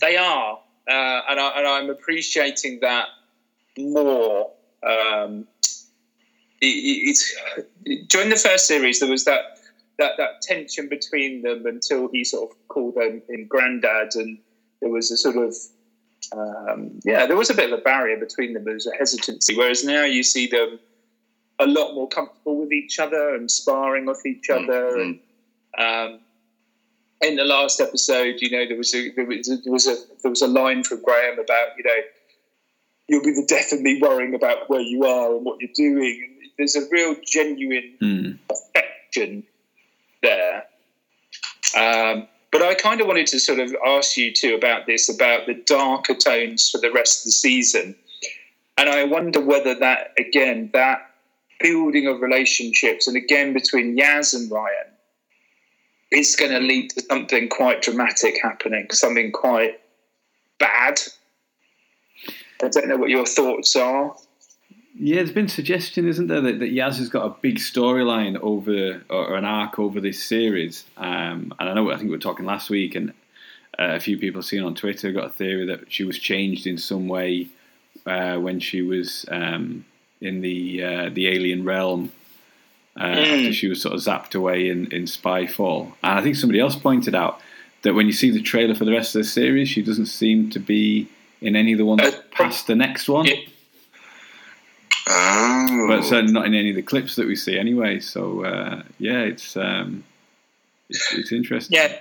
They 0.00 0.16
are, 0.16 0.58
uh, 0.88 1.20
and, 1.28 1.40
I, 1.40 1.52
and 1.56 1.66
I'm 1.66 1.90
appreciating 1.90 2.80
that 2.82 3.06
more. 3.78 4.52
Um, 4.82 5.46
it, 6.60 6.66
it- 6.66 7.10
it's 7.10 7.34
during 8.08 8.28
the 8.30 8.36
first 8.36 8.66
series 8.66 9.00
there 9.00 9.08
was 9.10 9.24
that 9.24 9.58
that 9.98 10.12
that 10.18 10.42
tension 10.42 10.88
between 10.88 11.40
them 11.42 11.64
until 11.66 12.08
he 12.08 12.22
sort 12.24 12.50
of 12.50 12.56
called 12.68 12.94
them 12.96 13.22
in 13.30 13.46
granddad, 13.46 14.14
and 14.14 14.38
there 14.80 14.90
was 14.90 15.10
a 15.10 15.16
sort 15.16 15.36
of 15.36 15.54
um, 16.32 17.00
yeah, 17.04 17.26
there 17.26 17.36
was 17.36 17.50
a 17.50 17.54
bit 17.54 17.72
of 17.72 17.78
a 17.78 17.82
barrier 17.82 18.16
between 18.16 18.52
them. 18.52 18.64
There 18.64 18.74
was 18.74 18.86
a 18.86 18.96
hesitancy, 18.96 19.56
whereas 19.56 19.84
now 19.84 20.04
you 20.04 20.22
see 20.22 20.46
them 20.46 20.78
a 21.58 21.66
lot 21.66 21.94
more 21.94 22.08
comfortable 22.08 22.56
with 22.58 22.72
each 22.72 22.98
other 22.98 23.34
and 23.34 23.50
sparring 23.50 24.08
off 24.08 24.24
each 24.26 24.50
other. 24.50 24.90
Mhm. 24.96 25.18
And 25.78 26.12
um, 26.14 26.20
in 27.22 27.36
the 27.36 27.44
last 27.44 27.80
episode, 27.80 28.36
you 28.40 28.50
know, 28.50 28.66
there 28.66 28.76
was 28.76 28.94
a 28.94 29.10
there 29.12 29.24
was 29.24 29.48
a, 29.48 29.56
there 29.58 29.72
was 29.72 29.86
a 29.86 29.96
there 30.22 30.30
was 30.30 30.42
a 30.42 30.46
line 30.48 30.82
from 30.84 31.02
Graham 31.02 31.38
about 31.38 31.68
you 31.78 31.84
know 31.84 31.96
you'll 33.08 33.22
be 33.24 33.30
the 33.32 33.46
death 33.46 33.72
of 33.72 33.80
me 33.80 33.98
worrying 34.00 34.34
about 34.34 34.68
where 34.68 34.80
you 34.80 35.04
are 35.04 35.34
and 35.36 35.44
what 35.44 35.58
you're 35.60 35.70
doing. 35.74 36.28
And 36.42 36.50
there's 36.58 36.76
a 36.76 36.86
real 36.90 37.14
genuine 37.24 37.94
Hmm. 38.00 38.30
affection 38.50 39.44
there. 40.22 40.64
Um, 41.76 42.26
but 42.56 42.64
I 42.64 42.74
kind 42.74 43.02
of 43.02 43.06
wanted 43.06 43.26
to 43.26 43.38
sort 43.38 43.58
of 43.58 43.76
ask 43.86 44.16
you 44.16 44.32
too 44.32 44.54
about 44.54 44.86
this, 44.86 45.14
about 45.14 45.44
the 45.44 45.52
darker 45.52 46.14
tones 46.14 46.70
for 46.70 46.78
the 46.78 46.90
rest 46.90 47.20
of 47.20 47.24
the 47.24 47.32
season. 47.32 47.94
And 48.78 48.88
I 48.88 49.04
wonder 49.04 49.42
whether 49.42 49.74
that, 49.74 50.14
again, 50.16 50.70
that 50.72 51.10
building 51.60 52.06
of 52.06 52.22
relationships, 52.22 53.08
and 53.08 53.14
again 53.14 53.52
between 53.52 53.98
Yaz 53.98 54.34
and 54.34 54.50
Ryan, 54.50 54.86
is 56.10 56.34
going 56.34 56.52
to 56.52 56.60
lead 56.60 56.88
to 56.92 57.02
something 57.02 57.50
quite 57.50 57.82
dramatic 57.82 58.40
happening, 58.42 58.86
something 58.90 59.32
quite 59.32 59.78
bad. 60.58 60.98
I 62.62 62.68
don't 62.68 62.88
know 62.88 62.96
what 62.96 63.10
your 63.10 63.26
thoughts 63.26 63.76
are. 63.76 64.16
Yeah, 64.98 65.16
there's 65.16 65.32
been 65.32 65.48
suggestion, 65.48 66.08
isn't 66.08 66.28
there, 66.28 66.40
that, 66.40 66.58
that 66.58 66.72
Yaz 66.72 66.96
has 66.98 67.10
got 67.10 67.26
a 67.26 67.36
big 67.40 67.56
storyline 67.56 68.38
over 68.40 69.02
or, 69.10 69.26
or 69.28 69.36
an 69.36 69.44
arc 69.44 69.78
over 69.78 70.00
this 70.00 70.24
series. 70.24 70.84
Um, 70.96 71.52
and 71.58 71.68
I 71.68 71.74
know, 71.74 71.90
I 71.90 71.96
think 71.96 72.08
we 72.08 72.16
were 72.16 72.18
talking 72.18 72.46
last 72.46 72.70
week, 72.70 72.94
and 72.94 73.10
uh, 73.78 73.94
a 73.96 74.00
few 74.00 74.16
people 74.16 74.40
seen 74.40 74.62
on 74.62 74.74
Twitter 74.74 75.12
got 75.12 75.26
a 75.26 75.30
theory 75.30 75.66
that 75.66 75.92
she 75.92 76.04
was 76.04 76.18
changed 76.18 76.66
in 76.66 76.78
some 76.78 77.08
way 77.08 77.48
uh, 78.06 78.36
when 78.38 78.58
she 78.58 78.80
was 78.80 79.26
um, 79.30 79.84
in 80.22 80.40
the 80.40 80.82
uh, 80.82 81.10
the 81.12 81.28
alien 81.28 81.64
realm. 81.64 82.10
Uh, 82.98 83.02
After 83.02 83.52
she 83.52 83.68
was 83.68 83.82
sort 83.82 83.94
of 83.94 84.00
zapped 84.00 84.34
away 84.34 84.70
in, 84.70 84.90
in 84.90 85.02
Spyfall. 85.02 85.92
And 86.02 86.18
I 86.18 86.22
think 86.22 86.36
somebody 86.36 86.60
else 86.60 86.74
pointed 86.76 87.14
out 87.14 87.42
that 87.82 87.92
when 87.92 88.06
you 88.06 88.12
see 88.12 88.30
the 88.30 88.40
trailer 88.40 88.74
for 88.74 88.86
the 88.86 88.92
rest 88.92 89.14
of 89.14 89.20
the 89.20 89.28
series, 89.28 89.68
she 89.68 89.82
doesn't 89.82 90.06
seem 90.06 90.48
to 90.50 90.58
be 90.58 91.06
in 91.42 91.54
any 91.54 91.72
of 91.72 91.78
the 91.78 91.84
ones 91.84 92.00
Uh, 92.00 92.12
past 92.30 92.66
the 92.66 92.74
next 92.74 93.10
one. 93.10 93.26
Oh. 95.08 95.86
but 95.88 96.02
certainly 96.02 96.32
not 96.32 96.46
in 96.46 96.54
any 96.54 96.70
of 96.70 96.76
the 96.76 96.82
clips 96.82 97.14
that 97.16 97.26
we 97.26 97.36
see 97.36 97.58
anyway. 97.58 98.00
So 98.00 98.44
uh, 98.44 98.82
yeah, 98.98 99.20
it's, 99.20 99.56
um, 99.56 100.04
it's 100.88 101.12
it's 101.14 101.32
interesting. 101.32 101.76
Yeah. 101.78 101.96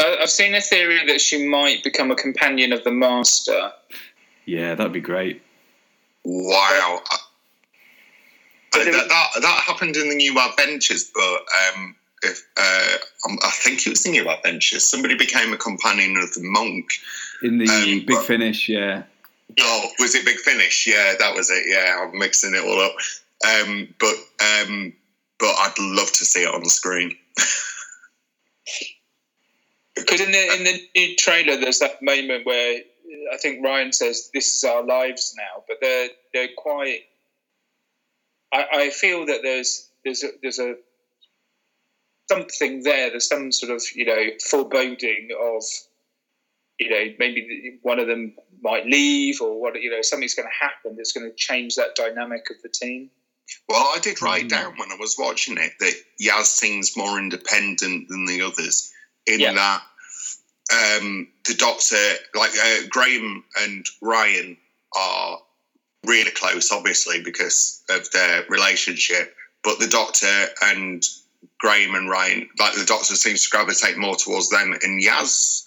I- 0.00 0.18
I've 0.22 0.30
seen 0.30 0.54
a 0.54 0.60
theory 0.60 1.06
that 1.06 1.20
she 1.20 1.46
might 1.48 1.82
become 1.84 2.10
a 2.10 2.16
companion 2.16 2.72
of 2.72 2.84
the 2.84 2.90
Master. 2.90 3.72
yeah, 4.44 4.74
that'd 4.74 4.92
be 4.92 5.00
great. 5.00 5.42
Wow. 6.24 7.00
But 8.72 8.84
that, 8.84 9.08
that, 9.08 9.28
that 9.40 9.62
happened 9.66 9.96
in 9.96 10.08
the 10.10 10.16
New 10.16 10.38
Adventures, 10.38 11.10
but 11.14 11.22
um, 11.74 11.94
if 12.22 12.42
uh, 12.58 12.96
um, 13.28 13.38
I 13.42 13.50
think 13.52 13.86
it 13.86 13.90
was 13.90 14.02
the 14.02 14.10
New 14.10 14.28
Adventures, 14.28 14.84
somebody 14.88 15.16
became 15.16 15.52
a 15.52 15.56
companion 15.56 16.16
of 16.18 16.32
the 16.34 16.42
monk. 16.42 16.88
In 17.42 17.56
the 17.58 17.68
Um, 17.68 17.84
Big 17.84 18.06
but- 18.08 18.24
Finish, 18.26 18.68
yeah, 18.68 19.04
Oh, 19.58 19.88
was 19.98 20.14
it 20.14 20.24
Big 20.24 20.38
Finish? 20.38 20.86
Yeah, 20.86 21.14
that 21.18 21.34
was 21.34 21.50
it. 21.50 21.64
Yeah, 21.66 22.04
I'm 22.04 22.18
mixing 22.18 22.54
it 22.54 22.64
all 22.64 22.80
up. 22.80 22.94
Um, 23.46 23.94
but 23.98 24.14
um, 24.40 24.92
but 25.38 25.54
I'd 25.58 25.78
love 25.78 26.12
to 26.12 26.24
see 26.24 26.42
it 26.42 26.54
on 26.54 26.62
the 26.62 26.70
screen. 26.70 27.16
Because 29.94 30.20
in 30.20 30.30
the 30.30 30.56
in 30.56 30.64
the 30.64 30.88
new 30.94 31.16
trailer, 31.16 31.56
there's 31.58 31.78
that 31.78 32.02
moment 32.02 32.44
where 32.44 32.80
I 33.32 33.36
think 33.38 33.64
Ryan 33.64 33.92
says, 33.92 34.30
"This 34.34 34.54
is 34.54 34.64
our 34.64 34.82
lives 34.84 35.34
now," 35.36 35.64
but 35.66 35.78
they're 35.80 36.08
they're 36.34 36.48
quite. 36.56 37.00
I, 38.52 38.66
I 38.72 38.90
feel 38.90 39.26
that 39.26 39.40
there's 39.42 39.88
there's 40.04 40.22
a, 40.22 40.28
there's 40.42 40.58
a 40.58 40.76
something 42.28 42.82
there. 42.82 43.10
There's 43.10 43.28
some 43.28 43.52
sort 43.52 43.72
of 43.72 43.82
you 43.94 44.04
know 44.04 44.24
foreboding 44.50 45.30
of 45.40 45.64
you 46.78 46.90
know 46.90 47.14
maybe 47.18 47.78
one 47.82 47.98
of 47.98 48.06
them 48.06 48.34
might 48.62 48.86
leave 48.86 49.40
or 49.40 49.60
what 49.60 49.80
you 49.80 49.90
know 49.90 50.02
something's 50.02 50.34
going 50.34 50.48
to 50.48 50.64
happen 50.64 50.96
that's 50.96 51.12
going 51.12 51.28
to 51.28 51.36
change 51.36 51.74
that 51.76 51.94
dynamic 51.94 52.48
of 52.50 52.60
the 52.62 52.68
team. 52.68 53.10
Well, 53.68 53.92
I 53.94 53.98
did 54.00 54.16
Mm. 54.16 54.22
write 54.22 54.48
down 54.48 54.76
when 54.76 54.90
I 54.90 54.96
was 54.96 55.16
watching 55.18 55.56
it 55.58 55.72
that 55.78 55.94
Yaz 56.20 56.46
seems 56.46 56.96
more 56.96 57.18
independent 57.18 58.08
than 58.08 58.24
the 58.26 58.42
others 58.42 58.92
in 59.26 59.40
Yeah. 59.40 59.52
that 59.54 59.82
um, 60.72 61.28
the 61.44 61.54
Doctor, 61.54 61.96
like 62.34 62.50
uh, 62.58 62.86
Graham 62.88 63.44
and 63.60 63.86
Ryan, 64.02 64.56
are 64.96 65.40
really 66.04 66.32
close, 66.32 66.72
obviously 66.72 67.22
because 67.22 67.82
of 67.88 68.10
their 68.10 68.44
relationship. 68.48 69.36
But 69.62 69.78
the 69.78 69.86
Doctor 69.86 70.48
and 70.62 71.04
Graham 71.60 71.94
and 71.94 72.10
Ryan, 72.10 72.48
like 72.58 72.74
the 72.74 72.84
Doctor 72.84 73.14
seems 73.14 73.44
to 73.44 73.50
gravitate 73.50 73.96
more 73.96 74.16
towards 74.16 74.50
them, 74.50 74.72
and 74.82 75.00
Yaz 75.00 75.62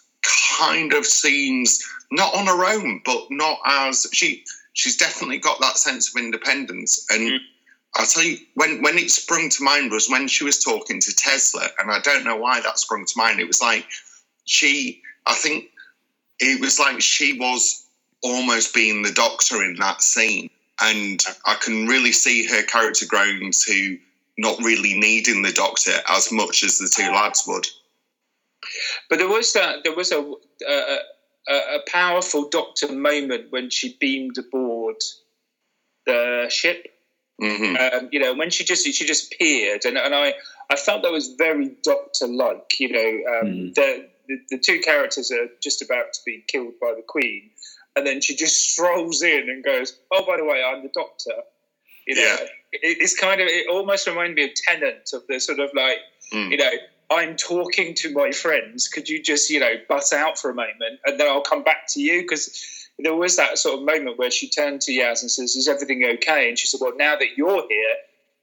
kind 0.59 0.91
of 0.93 1.05
seems 1.05 1.79
not 2.11 2.33
on 2.35 2.47
her 2.47 2.65
own, 2.65 3.01
but 3.05 3.27
not 3.29 3.59
as 3.65 4.07
she. 4.13 4.43
She's 4.73 4.97
definitely 4.97 5.39
got 5.39 5.59
that 5.59 5.77
sense 5.77 6.09
of 6.09 6.21
independence, 6.21 7.05
and 7.09 7.21
Mm. 7.21 7.39
I'll 7.95 8.05
tell 8.05 8.23
you 8.23 8.37
when 8.53 8.81
when 8.81 8.97
it 8.97 9.11
sprung 9.11 9.49
to 9.49 9.63
mind 9.63 9.91
was 9.91 10.09
when 10.09 10.27
she 10.27 10.43
was 10.43 10.63
talking 10.63 10.99
to 11.01 11.15
Tesla, 11.15 11.67
and 11.79 11.91
I 11.91 11.99
don't 11.99 12.23
know 12.23 12.37
why 12.37 12.61
that 12.61 12.79
sprung 12.79 13.05
to 13.05 13.17
mind. 13.17 13.39
It 13.39 13.47
was 13.47 13.61
like 13.61 13.85
she, 14.45 15.01
I 15.25 15.33
think, 15.35 15.65
it 16.39 16.61
was 16.61 16.79
like 16.79 17.01
she 17.01 17.37
was 17.37 17.85
almost 18.23 18.73
being 18.73 19.01
the 19.01 19.11
Doctor 19.11 19.63
in 19.63 19.75
that 19.75 20.01
scene, 20.01 20.49
and 20.81 21.23
I 21.45 21.55
can 21.55 21.87
really 21.87 22.11
see 22.11 22.45
her 22.45 22.63
character 22.63 23.05
growing 23.05 23.51
to 23.65 23.97
not 24.37 24.59
really 24.59 24.97
needing 24.97 25.41
the 25.41 25.51
Doctor 25.51 25.93
as 26.09 26.31
much 26.31 26.63
as 26.63 26.77
the 26.77 26.87
two 26.87 27.11
lads 27.11 27.43
would. 27.47 27.67
But 29.09 29.19
there 29.19 29.27
was 29.27 29.51
that 29.53 29.83
there 29.83 29.95
was 29.95 30.11
a 30.11 30.19
a, 30.67 30.97
a, 31.49 31.55
a 31.77 31.79
powerful 31.87 32.47
Doctor 32.49 32.91
moment 32.91 33.47
when 33.49 33.69
she 33.69 33.95
beamed 33.99 34.37
aboard 34.37 34.97
the 36.05 36.47
ship. 36.49 36.87
hmm 37.41 37.75
Um, 37.77 38.09
you 38.11 38.19
know, 38.19 38.33
when 38.33 38.49
she 38.49 38.63
just 38.63 38.85
she 38.85 39.05
just 39.05 39.33
appeared, 39.33 39.85
and, 39.85 39.97
and 39.97 40.13
I 40.15 40.33
I 40.71 40.75
felt 40.75 41.03
that 41.03 41.11
was 41.11 41.33
very 41.37 41.71
Doctor 41.83 42.27
like. 42.27 42.79
You 42.79 42.89
know, 42.91 43.11
um, 43.33 43.47
Mm. 43.47 43.73
the, 43.75 44.07
the 44.27 44.35
the 44.51 44.57
two 44.59 44.79
characters 44.79 45.31
are 45.31 45.47
just 45.63 45.81
about 45.81 46.07
to 46.13 46.19
be 46.25 46.43
killed 46.47 46.73
by 46.81 46.93
the 46.95 47.03
Queen, 47.07 47.49
and 47.95 48.05
then 48.05 48.21
she 48.21 48.35
just 48.35 48.57
strolls 48.71 49.21
in 49.21 49.49
and 49.49 49.63
goes, 49.63 49.93
"Oh, 50.11 50.25
by 50.25 50.37
the 50.37 50.45
way, 50.45 50.63
I'm 50.63 50.83
the 50.83 50.91
Doctor." 50.93 51.35
You 52.07 52.15
know, 52.15 52.21
Yeah. 52.21 52.37
it, 52.73 52.97
it's 53.03 53.15
kind 53.15 53.39
of 53.41 53.47
it 53.47 53.67
almost 53.69 54.07
reminded 54.07 54.35
me 54.35 54.43
of 54.45 54.51
Tennant 54.67 55.09
of 55.13 55.23
the 55.27 55.39
sort 55.39 55.59
of 55.59 55.69
like 55.73 55.97
Mm. 56.33 56.51
you 56.51 56.57
know. 56.57 56.71
I'm 57.11 57.35
talking 57.35 57.95
to 57.95 58.13
my 58.13 58.31
friends. 58.31 58.87
Could 58.87 59.09
you 59.09 59.21
just, 59.21 59.49
you 59.49 59.59
know, 59.59 59.73
butt 59.87 60.13
out 60.13 60.37
for 60.37 60.51
a 60.51 60.53
moment 60.53 60.99
and 61.05 61.19
then 61.19 61.27
I'll 61.27 61.41
come 61.41 61.63
back 61.63 61.87
to 61.89 62.01
you? 62.01 62.21
Because 62.21 62.87
there 62.99 63.15
was 63.15 63.35
that 63.37 63.57
sort 63.57 63.79
of 63.79 63.85
moment 63.85 64.19
where 64.19 64.29
she 64.29 64.49
turned 64.49 64.81
to 64.81 64.91
Yaz 64.91 65.21
and 65.21 65.31
says, 65.31 65.55
Is 65.55 65.67
everything 65.67 66.03
okay? 66.15 66.49
And 66.49 66.57
she 66.57 66.67
said, 66.67 66.79
Well, 66.81 66.95
now 66.95 67.15
that 67.15 67.37
you're 67.37 67.67
here, 67.67 67.95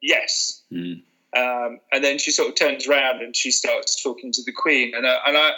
yes. 0.02 0.62
Mm. 0.72 1.02
Um, 1.36 1.80
and 1.92 2.02
then 2.02 2.18
she 2.18 2.30
sort 2.30 2.48
of 2.48 2.54
turns 2.54 2.88
around 2.88 3.20
and 3.20 3.36
she 3.36 3.50
starts 3.50 4.02
talking 4.02 4.32
to 4.32 4.42
the 4.44 4.52
Queen, 4.52 4.94
and 4.94 5.06
I, 5.06 5.18
and 5.26 5.36
I, 5.36 5.50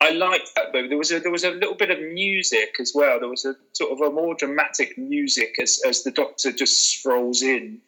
I 0.00 0.10
liked 0.10 0.54
that. 0.54 0.66
But 0.72 0.88
there 0.88 0.98
was 0.98 1.10
a 1.10 1.18
there 1.18 1.32
was 1.32 1.42
a 1.42 1.50
little 1.50 1.74
bit 1.74 1.90
of 1.90 1.98
music 2.00 2.76
as 2.78 2.92
well. 2.94 3.18
There 3.18 3.28
was 3.28 3.44
a 3.44 3.56
sort 3.72 3.90
of 3.92 4.00
a 4.00 4.10
more 4.14 4.34
dramatic 4.34 4.96
music 4.96 5.56
as 5.60 5.80
as 5.86 6.04
the 6.04 6.12
Doctor 6.12 6.52
just 6.52 6.86
strolls 6.86 7.42
in, 7.42 7.78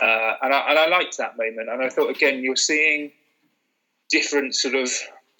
uh, 0.00 0.34
and 0.42 0.54
I 0.54 0.60
and 0.70 0.78
I 0.78 0.86
liked 0.86 1.18
that 1.18 1.36
moment. 1.36 1.68
And 1.68 1.82
I 1.82 1.88
thought 1.88 2.10
again, 2.10 2.44
you're 2.44 2.54
seeing 2.54 3.10
different 4.10 4.54
sort 4.54 4.74
of 4.74 4.90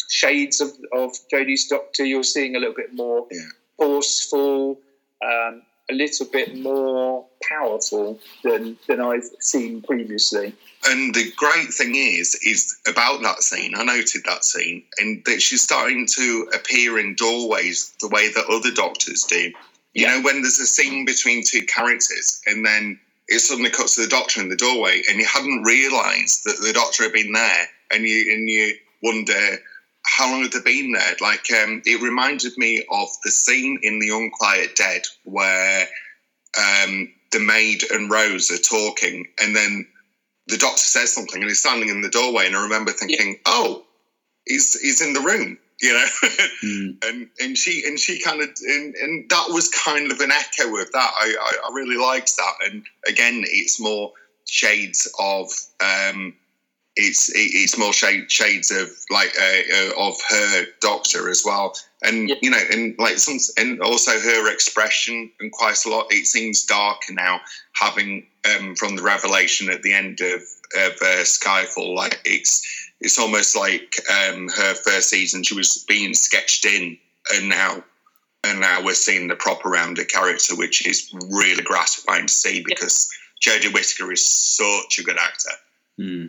shades 0.09 0.61
of 0.61 0.71
of 0.93 1.13
Jodie's 1.33 1.67
Doctor. 1.67 2.05
You're 2.05 2.23
seeing 2.23 2.57
a 2.57 2.59
little 2.59 2.75
bit 2.75 2.93
more 2.93 3.27
Yeah. 3.31 3.41
forceful. 3.77 4.81
Um, 5.23 5.63
a 5.91 5.95
little 5.95 6.27
bit 6.27 6.55
more 6.55 7.27
powerful 7.49 8.21
than 8.45 8.79
than 8.87 9.01
I've 9.01 9.29
seen 9.41 9.81
previously. 9.83 10.55
And 10.85 11.15
the 11.15 11.33
great 11.37 11.73
thing 11.73 11.95
is, 11.97 12.35
is 12.45 12.77
about 12.87 13.23
that 13.23 13.43
scene. 13.43 13.75
I 13.75 13.83
noted 13.85 14.23
that 14.27 14.45
scene, 14.45 14.85
and 14.99 15.23
that 15.25 15.41
she's 15.43 15.63
starting 15.63 16.07
to 16.15 16.51
appear 16.55 16.99
in 16.99 17.15
doorways 17.15 17.93
the 18.01 18.09
way 18.09 18.29
that 18.29 18.47
other 18.47 18.71
doctors 18.71 19.25
do. 19.25 19.51
You 19.95 20.05
Yeah. 20.05 20.17
know, 20.17 20.21
when 20.21 20.43
there's 20.43 20.61
a 20.61 20.67
scene 20.67 21.05
between 21.05 21.43
two 21.43 21.63
characters, 21.65 22.41
and 22.47 22.65
then 22.65 22.99
it 23.27 23.41
suddenly 23.41 23.71
cuts 23.71 23.95
to 23.97 24.03
the 24.03 24.09
doctor 24.09 24.41
in 24.41 24.51
the 24.51 24.57
doorway, 24.57 25.03
and 25.09 25.19
you 25.19 25.25
hadn't 25.25 25.63
realised 25.65 26.45
that 26.45 26.61
the 26.61 26.73
doctor 26.73 27.03
had 27.05 27.13
been 27.13 27.33
there, 27.33 27.69
and 27.91 28.05
you 28.05 28.33
and 28.33 28.49
you 28.49 28.75
wonder 29.03 29.59
how 30.05 30.31
long 30.31 30.43
had 30.43 30.53
they 30.53 30.61
been 30.61 30.93
there? 30.93 31.17
Like, 31.21 31.51
um, 31.53 31.83
it 31.85 32.01
reminded 32.03 32.57
me 32.57 32.85
of 32.91 33.09
the 33.25 33.31
scene 33.31 33.79
in 33.83 33.99
The 33.99 34.11
Unquiet 34.11 34.75
Dead 34.75 35.03
where 35.25 35.87
um, 36.57 37.13
the 37.33 37.41
maid 37.41 37.83
and 37.91 38.11
Rose 38.11 38.51
are 38.51 38.59
talking, 38.59 39.27
and 39.41 39.55
then 39.55 39.87
the 40.47 40.57
doctor 40.57 40.79
says 40.79 41.13
something, 41.15 41.41
and 41.43 41.51
he's 41.51 41.61
standing 41.61 41.91
in 41.91 42.01
the 42.01 42.09
doorway, 42.09 42.47
and 42.47 42.57
I 42.57 42.63
remember 42.63 42.93
thinking, 42.93 43.39
"Oh, 43.45 43.85
he's 44.47 44.79
he's 44.81 45.03
in 45.03 45.13
the 45.13 45.21
room," 45.21 45.59
you 45.81 45.93
know, 45.93 46.07
Hmm. 46.61 46.91
and 47.03 47.29
and 47.39 47.59
she 47.59 47.85
and 47.87 47.99
she 48.01 48.21
kind 48.21 48.41
of 48.41 48.49
and, 48.67 48.95
and 48.97 49.31
that 49.31 49.47
was 49.51 49.69
kind 49.69 50.11
of 50.11 50.21
an 50.21 50.33
echo 50.33 50.75
of 50.77 50.91
that. 50.93 51.11
I, 51.21 51.35
I 51.41 51.69
I 51.69 51.75
really 51.75 51.97
liked 51.97 52.37
that, 52.37 52.71
and 52.71 52.85
again, 53.07 53.45
it's 53.47 53.79
more 53.79 54.13
shades 54.47 55.07
of 55.21 55.51
um, 55.81 56.35
it's 56.99 57.31
it's 57.35 57.79
more 57.79 57.93
shade, 57.93 58.31
shades 58.31 58.71
of 58.71 58.91
like 59.11 59.33
uh, 59.41 59.77
uh, 59.77 60.09
of 60.09 60.17
her 60.29 60.67
doctor 60.81 61.31
as 61.31 61.43
well, 61.45 61.75
and 62.03 62.29
Yeah. 62.29 62.35
you 62.43 62.51
know, 62.51 62.61
and 62.71 62.97
like 62.99 63.19
some 63.19 63.39
and 63.57 63.81
also 63.81 64.19
her 64.19 64.53
expression 64.53 65.31
and 65.41 65.53
quite 65.53 65.85
a 65.85 65.89
lot. 65.89 66.07
It 66.11 66.27
seems 66.27 66.65
darker 66.65 67.13
now, 67.13 67.41
having 67.73 68.27
um, 68.45 68.75
from 68.75 68.97
the 68.97 69.03
revelation 69.03 69.71
at 69.71 69.83
the 69.83 69.93
end 69.95 70.21
of 70.21 70.43
of 70.77 70.93
uh, 71.01 71.25
Spyfall. 71.25 71.95
Like 71.95 72.21
it's 72.25 72.63
it's 73.01 73.19
almost 73.19 73.57
like 73.57 73.95
um, 74.11 74.49
her 74.49 74.75
first 74.75 75.09
season 75.09 75.45
she 75.45 75.55
was 75.55 75.85
being 75.89 76.15
sketched 76.15 76.65
in, 76.65 76.99
and 77.33 77.49
now 77.49 77.85
and 78.45 78.61
now 78.61 78.83
we're 78.85 78.95
seeing 78.95 79.29
the 79.29 79.37
proper 79.37 79.69
rounded 79.69 80.09
character, 80.09 80.57
which 80.57 80.85
is 80.87 81.13
really 81.31 81.63
gratifying 81.63 82.27
to 82.27 82.33
see 82.33 82.63
because 82.67 83.09
Jodie 83.41 83.73
Whittaker 83.73 84.11
is 84.13 84.27
such 84.29 84.99
a 84.99 85.05
good 85.05 85.19
actor. 85.19 85.51
Hmm. 85.97 86.27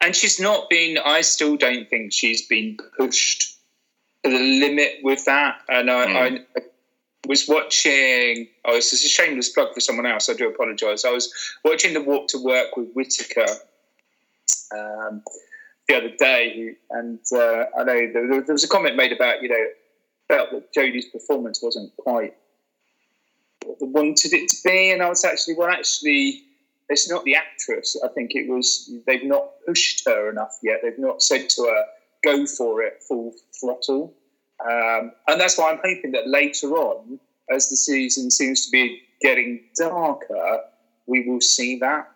And 0.00 0.14
she's 0.14 0.38
not 0.40 0.68
been 0.70 0.98
i 1.04 1.20
still 1.20 1.56
don't 1.56 1.88
think 1.90 2.12
she's 2.12 2.46
been 2.46 2.76
pushed 2.96 3.56
to 4.24 4.30
the 4.30 4.38
limit 4.38 4.98
with 5.02 5.24
that. 5.26 5.60
And 5.68 5.90
i, 5.90 6.06
Mm. 6.06 6.44
I 6.56 6.60
was 7.26 7.46
watching 7.46 8.48
oh 8.64 8.74
this 8.74 8.92
is 8.92 9.04
a 9.04 9.08
shameless 9.08 9.50
plug 9.50 9.74
for 9.74 9.80
someone 9.80 10.06
else 10.06 10.28
i 10.28 10.34
do 10.34 10.48
apologize. 10.48 11.04
I 11.04 11.10
was 11.10 11.32
watching 11.64 11.92
the 11.94 12.00
walk 12.02 12.28
to 12.28 12.38
work 12.42 12.76
with 12.76 12.92
whitaker 12.94 13.46
um, 14.74 15.22
the 15.88 15.96
other 15.96 16.10
day 16.18 16.74
and 16.90 17.18
uh, 17.32 17.64
i 17.78 17.84
know 17.84 18.12
there, 18.12 18.42
there 18.42 18.52
was 18.54 18.64
a 18.64 18.68
comment 18.68 18.96
made 18.96 19.12
about 19.12 19.42
you 19.42 19.48
know 19.48 19.66
felt 20.28 20.50
that 20.50 20.72
jodie's 20.74 21.06
performance 21.06 21.62
wasn't 21.62 21.94
quite 21.96 22.34
what 23.64 23.78
they 23.80 23.86
wanted 23.86 24.32
it 24.32 24.48
to 24.48 24.56
be. 24.64 24.92
And 24.92 25.02
i 25.02 25.08
was 25.08 25.24
actually 25.24 25.54
well 25.54 25.68
actually 25.68 26.42
it's 26.88 27.10
not 27.10 27.24
the 27.24 27.36
actress. 27.36 27.96
I 28.04 28.08
think 28.08 28.34
it 28.34 28.48
was 28.48 28.90
they've 29.06 29.24
not 29.24 29.50
pushed 29.66 30.06
her 30.06 30.30
enough 30.30 30.58
yet. 30.62 30.80
They've 30.82 30.98
not 30.98 31.22
said 31.22 31.48
to 31.50 31.62
her, 31.62 31.84
"Go 32.24 32.46
for 32.46 32.82
it, 32.82 33.02
full 33.06 33.34
throttle." 33.60 34.14
Um, 34.60 35.12
and 35.28 35.40
that's 35.40 35.56
why 35.56 35.70
I'm 35.70 35.80
hoping 35.84 36.12
that 36.12 36.26
later 36.26 36.68
on, 36.72 37.20
as 37.50 37.68
the 37.68 37.76
season 37.76 38.30
seems 38.30 38.66
to 38.66 38.72
be 38.72 39.02
getting 39.20 39.60
darker, 39.76 40.60
we 41.06 41.28
will 41.28 41.40
see 41.40 41.78
that. 41.78 42.10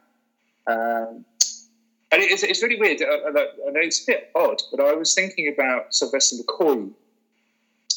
Um, 0.67 1.25
and 2.11 2.23
it's, 2.23 2.43
it's 2.43 2.63
really 2.63 2.79
weird. 2.79 3.01
I, 3.03 3.07
I 3.07 3.31
I 3.31 3.71
know 3.71 3.81
it's 3.81 4.03
a 4.03 4.07
bit 4.07 4.31
odd, 4.35 4.61
but 4.71 4.81
I 4.81 4.93
was 4.95 5.15
thinking 5.15 5.53
about 5.53 5.95
Sylvester 5.95 6.37
McCoy 6.37 6.93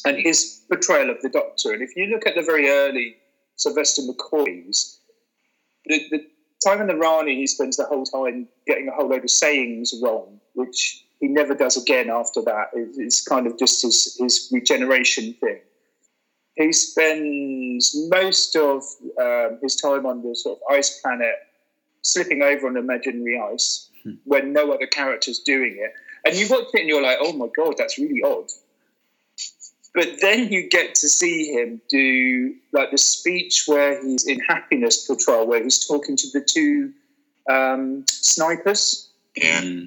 and 0.04 0.16
his 0.18 0.62
portrayal 0.68 1.10
of 1.10 1.20
the 1.22 1.28
Doctor. 1.28 1.72
And 1.72 1.82
if 1.82 1.96
you 1.96 2.06
look 2.06 2.26
at 2.26 2.34
the 2.34 2.42
very 2.42 2.68
early 2.68 3.16
Sylvester 3.56 4.02
McCoys, 4.02 4.98
the, 5.84 6.08
the 6.10 6.26
Time 6.66 6.80
and 6.80 6.90
the 6.90 6.96
Rani, 6.96 7.36
he 7.36 7.46
spends 7.46 7.76
the 7.76 7.84
whole 7.84 8.04
time 8.04 8.48
getting 8.66 8.88
a 8.88 8.90
whole 8.90 9.08
load 9.08 9.22
of 9.22 9.30
sayings 9.30 9.94
wrong, 10.02 10.40
which 10.54 11.04
he 11.20 11.28
never 11.28 11.54
does 11.54 11.76
again 11.80 12.10
after 12.10 12.42
that. 12.42 12.70
It's 12.74 13.22
kind 13.22 13.46
of 13.46 13.56
just 13.56 13.82
his, 13.82 14.16
his 14.18 14.50
regeneration 14.52 15.34
thing. 15.34 15.60
He 16.56 16.72
spends 16.72 17.94
most 18.08 18.56
of 18.56 18.82
um, 19.20 19.58
his 19.62 19.76
time 19.76 20.06
on 20.06 20.22
the 20.22 20.34
sort 20.34 20.58
of 20.58 20.74
ice 20.74 21.00
planet, 21.00 21.36
slipping 22.02 22.42
over 22.42 22.66
on 22.66 22.76
imaginary 22.76 23.40
ice 23.40 23.88
when 24.24 24.52
no 24.52 24.72
other 24.72 24.86
character's 24.86 25.38
doing 25.38 25.76
it. 25.78 25.92
And 26.24 26.36
you 26.36 26.48
watch 26.48 26.74
it 26.74 26.80
and 26.80 26.88
you're 26.88 27.02
like, 27.02 27.18
oh 27.20 27.32
my 27.32 27.46
God, 27.56 27.74
that's 27.78 27.96
really 27.96 28.22
odd. 28.24 28.50
But 29.96 30.20
then 30.20 30.52
you 30.52 30.68
get 30.68 30.94
to 30.96 31.08
see 31.08 31.54
him 31.54 31.80
do 31.88 32.54
like 32.72 32.90
the 32.90 32.98
speech 32.98 33.62
where 33.66 33.98
he's 34.04 34.26
in 34.26 34.38
Happiness 34.40 35.06
Patrol, 35.06 35.46
where 35.46 35.64
he's 35.64 35.86
talking 35.86 36.16
to 36.18 36.26
the 36.34 36.42
two 36.42 36.92
um, 37.50 38.04
snipers. 38.06 39.08
Yeah. 39.34 39.62
Hmm. 39.62 39.84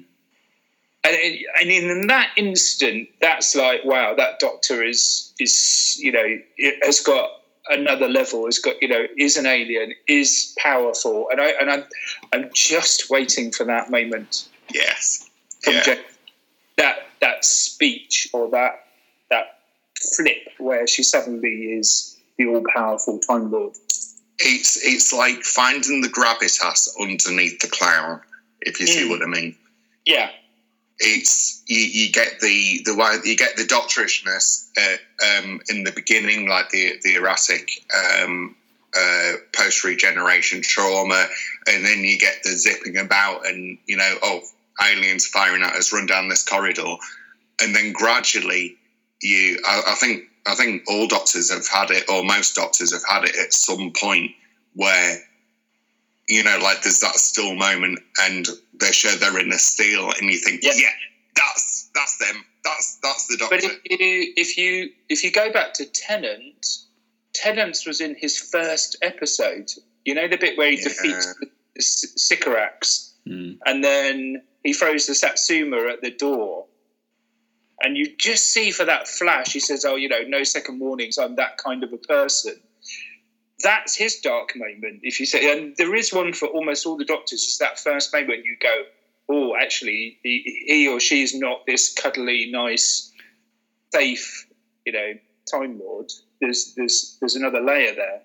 And, 1.02 1.16
it, 1.16 1.46
and 1.60 1.70
in 1.70 2.06
that 2.08 2.30
instant, 2.36 3.08
that's 3.20 3.54
like, 3.54 3.84
wow, 3.84 4.12
that 4.16 4.40
doctor 4.40 4.82
is 4.82 5.32
is 5.38 5.96
you 6.00 6.10
know 6.10 6.38
it 6.56 6.84
has 6.84 6.98
got 6.98 7.30
another 7.68 8.08
level. 8.08 8.46
Has 8.46 8.58
got 8.58 8.82
you 8.82 8.88
know 8.88 9.06
is 9.16 9.36
an 9.36 9.46
alien, 9.46 9.94
is 10.08 10.56
powerful, 10.58 11.28
and 11.30 11.40
I 11.40 11.50
and 11.60 11.70
I'm 11.70 11.84
I'm 12.32 12.50
just 12.52 13.10
waiting 13.10 13.52
for 13.52 13.62
that 13.64 13.92
moment 13.92 14.48
Yes. 14.74 15.30
from 15.62 15.74
Yeah. 15.74 15.82
Jen- 15.82 16.04
that 16.78 16.96
that 17.20 17.44
speech 17.44 18.28
or 18.32 18.50
that 18.50 18.86
that 18.88 18.89
flip 20.16 20.48
where 20.58 20.86
she 20.86 21.02
suddenly 21.02 21.48
is 21.78 22.16
the 22.38 22.46
all 22.46 22.62
powerful 22.74 23.18
Time 23.18 23.50
Lord. 23.50 23.74
It's 24.38 24.76
it's 24.84 25.12
like 25.12 25.42
finding 25.42 26.00
the 26.00 26.08
gravitas 26.08 26.88
underneath 26.98 27.60
the 27.60 27.68
clown, 27.68 28.20
if 28.62 28.80
you 28.80 28.86
see 28.86 29.06
Mm. 29.06 29.10
what 29.10 29.22
I 29.22 29.26
mean. 29.26 29.56
Yeah, 30.06 30.30
It's 30.98 31.62
you, 31.66 31.80
you 31.80 32.10
get 32.12 32.40
the 32.40 32.82
the 32.84 32.94
way 32.94 33.16
you 33.24 33.36
get 33.36 33.56
the 33.56 33.64
doctorishness 33.64 34.68
uh, 34.78 34.96
um, 35.38 35.60
in 35.68 35.84
the 35.84 35.92
beginning, 35.92 36.48
like 36.48 36.70
the 36.70 36.94
the 37.02 37.16
erratic 37.16 37.68
um, 37.94 38.56
uh, 38.96 39.32
post 39.54 39.84
regeneration 39.84 40.62
trauma, 40.62 41.26
and 41.66 41.84
then 41.84 42.00
you 42.00 42.18
get 42.18 42.42
the 42.42 42.50
zipping 42.50 42.96
about, 42.96 43.46
and 43.46 43.78
you 43.86 43.96
know, 43.96 44.14
oh, 44.22 44.40
aliens 44.82 45.26
firing 45.26 45.62
at 45.62 45.74
us, 45.74 45.92
run 45.92 46.06
down 46.06 46.28
this 46.28 46.42
corridor, 46.44 46.96
and 47.62 47.74
then 47.74 47.92
gradually 47.92 48.76
you, 49.22 49.58
I, 49.66 49.82
I 49.88 49.94
think, 49.94 50.24
I 50.46 50.54
think 50.54 50.82
all 50.88 51.06
doctors 51.06 51.50
have 51.52 51.66
had 51.68 51.90
it, 51.90 52.04
or 52.10 52.24
most 52.24 52.54
doctors 52.54 52.92
have 52.92 53.02
had 53.08 53.24
it 53.28 53.36
at 53.36 53.52
some 53.52 53.92
point 53.92 54.32
where 54.74 55.18
you 56.28 56.44
know, 56.44 56.58
like 56.62 56.80
there's 56.82 57.00
that 57.00 57.14
still 57.16 57.54
moment, 57.56 57.98
and 58.22 58.46
they 58.80 58.92
show 58.92 59.10
they're 59.16 59.38
in 59.40 59.52
a 59.52 59.58
steel, 59.58 60.12
and 60.20 60.30
you 60.30 60.38
think, 60.38 60.60
Yeah. 60.62 60.72
yeah, 60.76 60.88
that's 61.34 61.90
that's 61.92 62.18
them, 62.18 62.44
that's 62.62 62.98
that's 63.02 63.26
the 63.26 63.36
doctor. 63.36 63.56
but 63.56 63.64
if 63.84 64.00
you 64.00 64.32
if 64.36 64.56
you 64.56 64.90
if 65.08 65.24
you 65.24 65.32
go 65.32 65.52
back 65.52 65.74
to 65.74 65.86
Tennant, 65.86 66.64
Tennant 67.34 67.76
was 67.84 68.00
in 68.00 68.14
his 68.16 68.38
first 68.38 68.96
episode. 69.02 69.70
You 70.04 70.14
know 70.14 70.28
the 70.28 70.36
bit 70.36 70.56
where 70.56 70.70
he 70.70 70.76
Yeah. 70.76 70.84
defeats 70.84 71.34
the, 71.40 71.46
the 71.74 71.82
Sycorax, 71.82 73.12
Hmm. 73.26 73.52
and 73.66 73.82
then 73.82 74.42
he 74.62 74.72
throws 74.72 75.06
the 75.06 75.14
Satsuma 75.16 75.88
at 75.88 76.00
the 76.00 76.10
door. 76.12 76.66
And 77.82 77.96
you 77.96 78.14
just 78.18 78.48
see 78.48 78.70
for 78.70 78.84
that 78.84 79.08
flash, 79.08 79.52
he 79.52 79.60
says, 79.60 79.84
"Oh, 79.84 79.96
you 79.96 80.08
know, 80.08 80.22
no 80.26 80.44
second 80.44 80.78
warnings. 80.80 81.18
I'm 81.18 81.36
that 81.36 81.56
kind 81.56 81.82
of 81.82 81.92
a 81.92 81.98
person." 81.98 82.60
That's 83.62 83.94
his 83.94 84.20
dark 84.20 84.54
moment. 84.56 85.00
If 85.02 85.20
you 85.20 85.26
say, 85.26 85.52
and 85.52 85.74
there 85.76 85.94
is 85.94 86.12
one 86.12 86.32
for 86.32 86.48
almost 86.48 86.86
all 86.86 86.96
the 86.96 87.04
doctors. 87.04 87.42
Is 87.42 87.58
that 87.58 87.78
first 87.78 88.12
moment 88.12 88.44
you 88.44 88.56
go, 88.60 88.84
"Oh, 89.28 89.54
actually, 89.56 90.18
he, 90.22 90.64
he 90.66 90.88
or 90.88 91.00
she's 91.00 91.34
not 91.34 91.64
this 91.66 91.92
cuddly, 91.92 92.50
nice, 92.50 93.12
safe, 93.92 94.46
you 94.84 94.92
know, 94.92 95.14
Time 95.50 95.78
Lord." 95.78 96.10
There's 96.40 96.74
there's 96.74 97.16
there's 97.20 97.36
another 97.36 97.60
layer 97.60 97.94
there. 97.94 98.22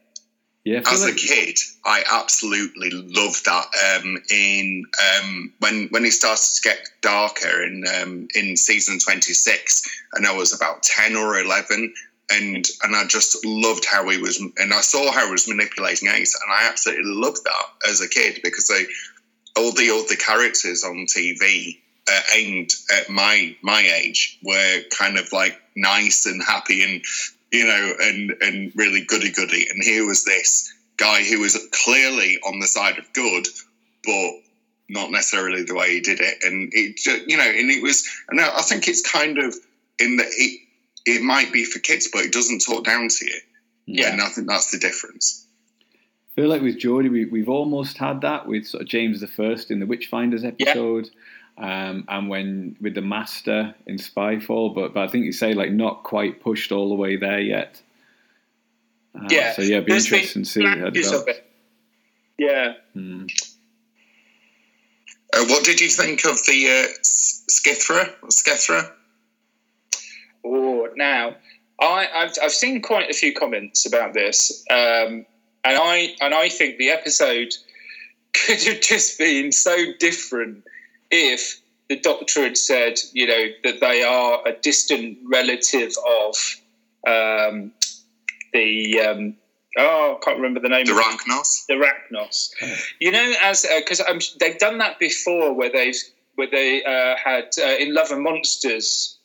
Yeah, 0.66 0.82
As 0.88 1.06
a 1.06 1.14
kid, 1.14 1.60
I 1.86 2.04
absolutely 2.12 2.90
loved 2.90 3.46
that. 3.46 3.68
Um, 4.02 4.18
in 4.32 4.84
um, 5.00 5.54
when 5.60 5.88
when 5.92 6.06
it 6.06 6.14
started 6.14 6.42
to 6.56 6.62
get 6.64 6.90
darker 7.02 7.64
in 7.64 7.84
um, 8.02 8.28
in 8.34 8.58
season 8.58 8.98
twenty 8.98 9.34
six, 9.34 9.88
and 10.14 10.26
I 10.26 10.36
was 10.36 10.56
about 10.56 10.82
ten 10.82 11.16
or 11.16 11.38
eleven, 11.38 11.94
and 12.32 12.68
and 12.82 12.96
I 12.96 13.06
just 13.06 13.46
loved 13.46 13.86
how 13.86 14.10
he 14.10 14.18
was, 14.18 14.40
and 14.40 14.74
I 14.74 14.82
saw 14.82 15.12
how 15.12 15.26
he 15.26 15.32
was 15.32 15.48
manipulating 15.48 16.10
Ace, 16.10 16.34
and 16.34 16.52
I 16.52 16.68
absolutely 16.68 17.14
loved 17.14 17.44
that 17.44 17.90
as 17.92 18.02
a 18.02 18.10
kid 18.10 18.40
because 18.44 18.68
they, 18.68 18.86
all 19.56 19.72
the 19.72 19.92
other 19.92 20.16
characters 20.16 20.84
on 20.84 21.06
TV 21.06 21.80
uh, 22.12 22.22
aimed 22.36 22.72
at 22.92 23.08
my 23.08 23.56
my 23.62 23.82
age 23.82 24.40
were 24.42 24.82
kind 24.98 25.20
of 25.20 25.32
like 25.32 25.62
nice 25.76 26.26
and 26.26 26.42
happy 26.44 26.84
and 26.84 27.04
you 27.52 27.66
know 27.66 27.94
and 28.02 28.36
and 28.42 28.72
really 28.76 29.02
goody 29.02 29.32
goody, 29.32 29.68
and 29.70 29.84
here 29.84 30.06
was 30.06 30.24
this 30.24 30.74
guy 30.98 31.24
who 31.24 31.40
was 31.40 31.58
clearly 31.72 32.40
on 32.46 32.60
the 32.60 32.68
side 32.68 32.98
of 32.98 33.12
good, 33.14 33.48
but 34.04 34.32
not 34.88 35.12
necessarily 35.12 35.64
the 35.64 35.76
way 35.76 35.94
he 35.94 36.00
did 36.02 36.20
it, 36.22 36.36
and 36.44 36.72
it 36.74 36.98
ju- 36.98 37.24
you 37.28 37.38
know, 37.38 37.44
and 37.44 37.72
it 37.72 37.82
was, 37.82 38.08
and 38.30 38.40
I 38.40 38.62
think 38.62 38.88
it's 38.88 39.02
kind 39.02 39.38
of 39.38 39.56
in 40.00 40.18
that 40.18 40.28
it 40.30 40.62
it 41.06 41.22
might 41.22 41.54
be 41.54 41.66
for 41.66 41.80
kids, 41.80 42.10
but 42.12 42.24
it 42.24 42.34
doesn't 42.34 42.60
talk 42.66 42.84
down 42.84 43.08
to 43.10 43.26
you. 43.26 43.40
Yeah. 43.86 44.12
and 44.12 44.22
I 44.22 44.30
think 44.30 44.48
that's 44.48 44.72
the 44.72 44.80
difference. 44.80 45.46
I 46.32 46.42
feel 46.42 46.50
like 46.50 46.62
with 46.62 46.80
Jodie, 46.80 47.12
we, 47.12 47.26
we've 47.26 47.50
almost 47.50 47.98
had 47.98 48.22
that 48.22 48.48
with 48.48 48.68
sort 48.68 48.82
of 48.82 48.90
James 48.90 49.22
the 49.22 49.28
First 49.28 49.72
in 49.72 49.80
the 49.80 49.86
Witchfinders 49.86 50.44
episode, 50.44 51.10
um, 51.58 52.06
and 52.08 52.30
when 52.30 52.76
with 52.82 52.96
the 52.96 53.02
Master 53.02 53.74
in 53.88 53.98
Spyfall. 53.98 54.74
But 54.76 54.94
but 54.94 55.04
I 55.04 55.08
think 55.08 55.26
you 55.26 55.32
say 55.32 55.54
like 55.54 55.72
not 55.72 56.04
quite 56.04 56.42
pushed 56.42 56.72
all 56.72 56.90
the 56.90 56.96
way 56.96 57.16
there 57.18 57.40
yet. 57.40 57.82
Uh, 59.16 59.28
Yeah. 59.30 59.54
So 59.54 59.62
yeah, 59.62 59.76
it'd 59.78 59.86
be 59.86 59.92
There's 59.94 60.10
been 60.10 60.20
interesting 60.20 60.44
to 60.44 60.50
see 60.50 60.64
how 60.66 60.72
it 60.88 60.94
flashes 60.94 61.12
of 61.12 61.26
develops. 61.26 61.30
it. 61.40 61.52
Yeah. 62.38 62.74
Hmm. 62.94 63.26
Uh, 65.34 65.46
what 65.46 65.64
did 65.66 65.80
you 65.82 65.90
think 65.90 66.26
of 66.26 66.38
the 66.46 66.68
uh, 66.68 66.90
S- 67.00 67.44
Skithra? 67.50 68.14
Skithra? 68.26 68.92
Oh, 70.46 70.88
now 70.96 71.36
I, 71.82 72.08
I've 72.14 72.34
I've 72.42 72.52
seen 72.54 72.82
quite 72.82 73.10
a 73.10 73.14
few 73.14 73.34
comments 73.34 73.86
about 73.86 74.14
this, 74.14 74.64
um, 74.70 75.26
and 75.64 75.78
I 75.78 76.16
and 76.22 76.34
I 76.34 76.50
think 76.50 76.78
the 76.78 76.90
episode 76.92 77.54
could 78.34 78.62
have 78.64 78.82
just 78.82 79.18
been 79.18 79.52
so 79.52 79.76
different 80.00 80.64
if 81.12 81.62
the 81.90 82.00
Doctor 82.00 82.44
had 82.44 82.58
said, 82.58 83.00
you 83.14 83.28
know, 83.28 83.48
that 83.64 83.80
they 83.80 84.04
are 84.04 84.42
a 84.48 84.54
distant 84.54 85.18
relative 85.26 85.94
of 86.08 86.36
um, 87.08 87.72
the 88.54 89.00
um, 89.02 89.36
oh, 89.78 90.18
I 90.20 90.26
can't 90.26 90.38
remember 90.38 90.60
the 90.60 90.70
name. 90.70 90.86
The 90.86 90.94
of 90.94 90.98
it. 90.98 91.04
Racnoss? 91.04 91.66
the 91.68 91.74
Arachnos. 91.76 92.50
You 93.00 93.12
know, 93.12 93.34
as 93.44 93.66
because 93.78 94.02
um, 94.02 94.20
they've 94.40 94.58
done 94.58 94.80
that 94.80 94.98
before, 95.00 95.54
where 95.54 95.72
they've 95.72 95.98
where 96.36 96.50
they 96.50 96.84
uh, 96.84 97.16
had 97.24 97.50
uh, 97.62 97.76
in 97.80 97.94
Love 97.94 98.12
and 98.12 98.24
Monsters, 98.24 99.18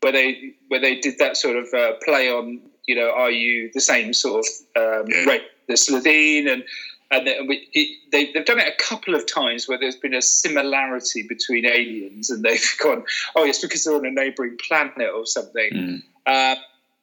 where 0.00 0.12
they 0.12 0.54
where 0.68 0.80
they 0.80 1.00
did 1.00 1.18
that 1.18 1.36
sort 1.36 1.56
of 1.56 1.66
uh, 1.74 1.92
play 2.04 2.30
on, 2.30 2.60
you 2.86 2.94
know, 2.94 3.10
are 3.10 3.30
you 3.30 3.70
the 3.74 3.80
same 3.80 4.12
sort 4.12 4.46
of 4.46 5.02
um, 5.02 5.06
Yeah. 5.08 5.38
the 5.66 5.74
Slitheen 5.74 6.50
and. 6.50 6.64
And 7.10 7.26
it, 7.26 7.98
they, 8.12 8.32
they've 8.32 8.44
done 8.44 8.58
it 8.58 8.68
a 8.68 8.82
couple 8.82 9.14
of 9.14 9.26
times 9.26 9.66
where 9.66 9.78
there's 9.78 9.96
been 9.96 10.14
a 10.14 10.20
similarity 10.20 11.22
between 11.26 11.64
aliens, 11.64 12.28
and 12.28 12.42
they've 12.42 12.74
gone, 12.82 13.04
"Oh, 13.34 13.44
yes, 13.44 13.60
because 13.60 13.84
they're 13.84 13.94
on 13.94 14.04
a 14.04 14.10
neighbouring 14.10 14.58
planet 14.58 15.10
or 15.14 15.24
something." 15.24 15.70
Hmm. 15.72 15.96
Uh, 16.26 16.56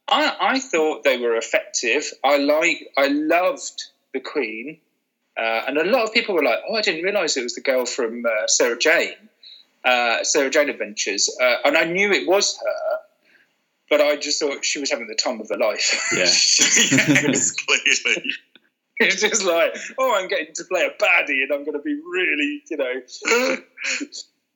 I, 0.07 0.35
I 0.39 0.59
thought 0.59 1.03
they 1.03 1.17
were 1.17 1.35
effective. 1.35 2.11
I 2.23 2.37
like, 2.37 2.87
I 2.95 3.07
loved 3.07 3.85
the 4.13 4.19
Queen, 4.19 4.77
uh, 5.37 5.63
and 5.67 5.77
a 5.77 5.85
lot 5.85 6.03
of 6.03 6.13
people 6.13 6.35
were 6.35 6.43
like, 6.43 6.59
"Oh, 6.69 6.75
I 6.75 6.81
didn't 6.81 7.03
realise 7.03 7.35
it 7.35 7.43
was 7.43 7.55
the 7.55 7.61
girl 7.61 7.85
from 7.85 8.25
uh, 8.25 8.47
Sarah 8.47 8.77
Jane, 8.77 9.15
uh, 9.83 10.23
Sarah 10.23 10.51
Jane 10.51 10.69
Adventures," 10.69 11.35
uh, 11.41 11.55
and 11.65 11.75
I 11.75 11.85
knew 11.85 12.11
it 12.11 12.27
was 12.27 12.59
her, 12.59 12.99
but 13.89 14.01
I 14.01 14.17
just 14.17 14.39
thought 14.39 14.63
she 14.63 14.79
was 14.79 14.91
having 14.91 15.07
the 15.07 15.15
time 15.15 15.41
of 15.41 15.49
her 15.49 15.57
life. 15.57 16.09
Yeah. 16.13 16.19
yes, 16.25 17.51
clearly. 17.51 18.33
it's 18.99 19.21
just 19.21 19.43
like, 19.43 19.75
"Oh, 19.97 20.15
I'm 20.15 20.27
getting 20.27 20.53
to 20.55 20.63
play 20.65 20.81
a 20.85 21.03
baddie, 21.03 21.43
and 21.43 21.51
I'm 21.51 21.63
going 21.63 21.77
to 21.77 21.83
be 21.83 21.95
really, 21.95 22.63
you 22.69 22.77
know." 22.77 23.57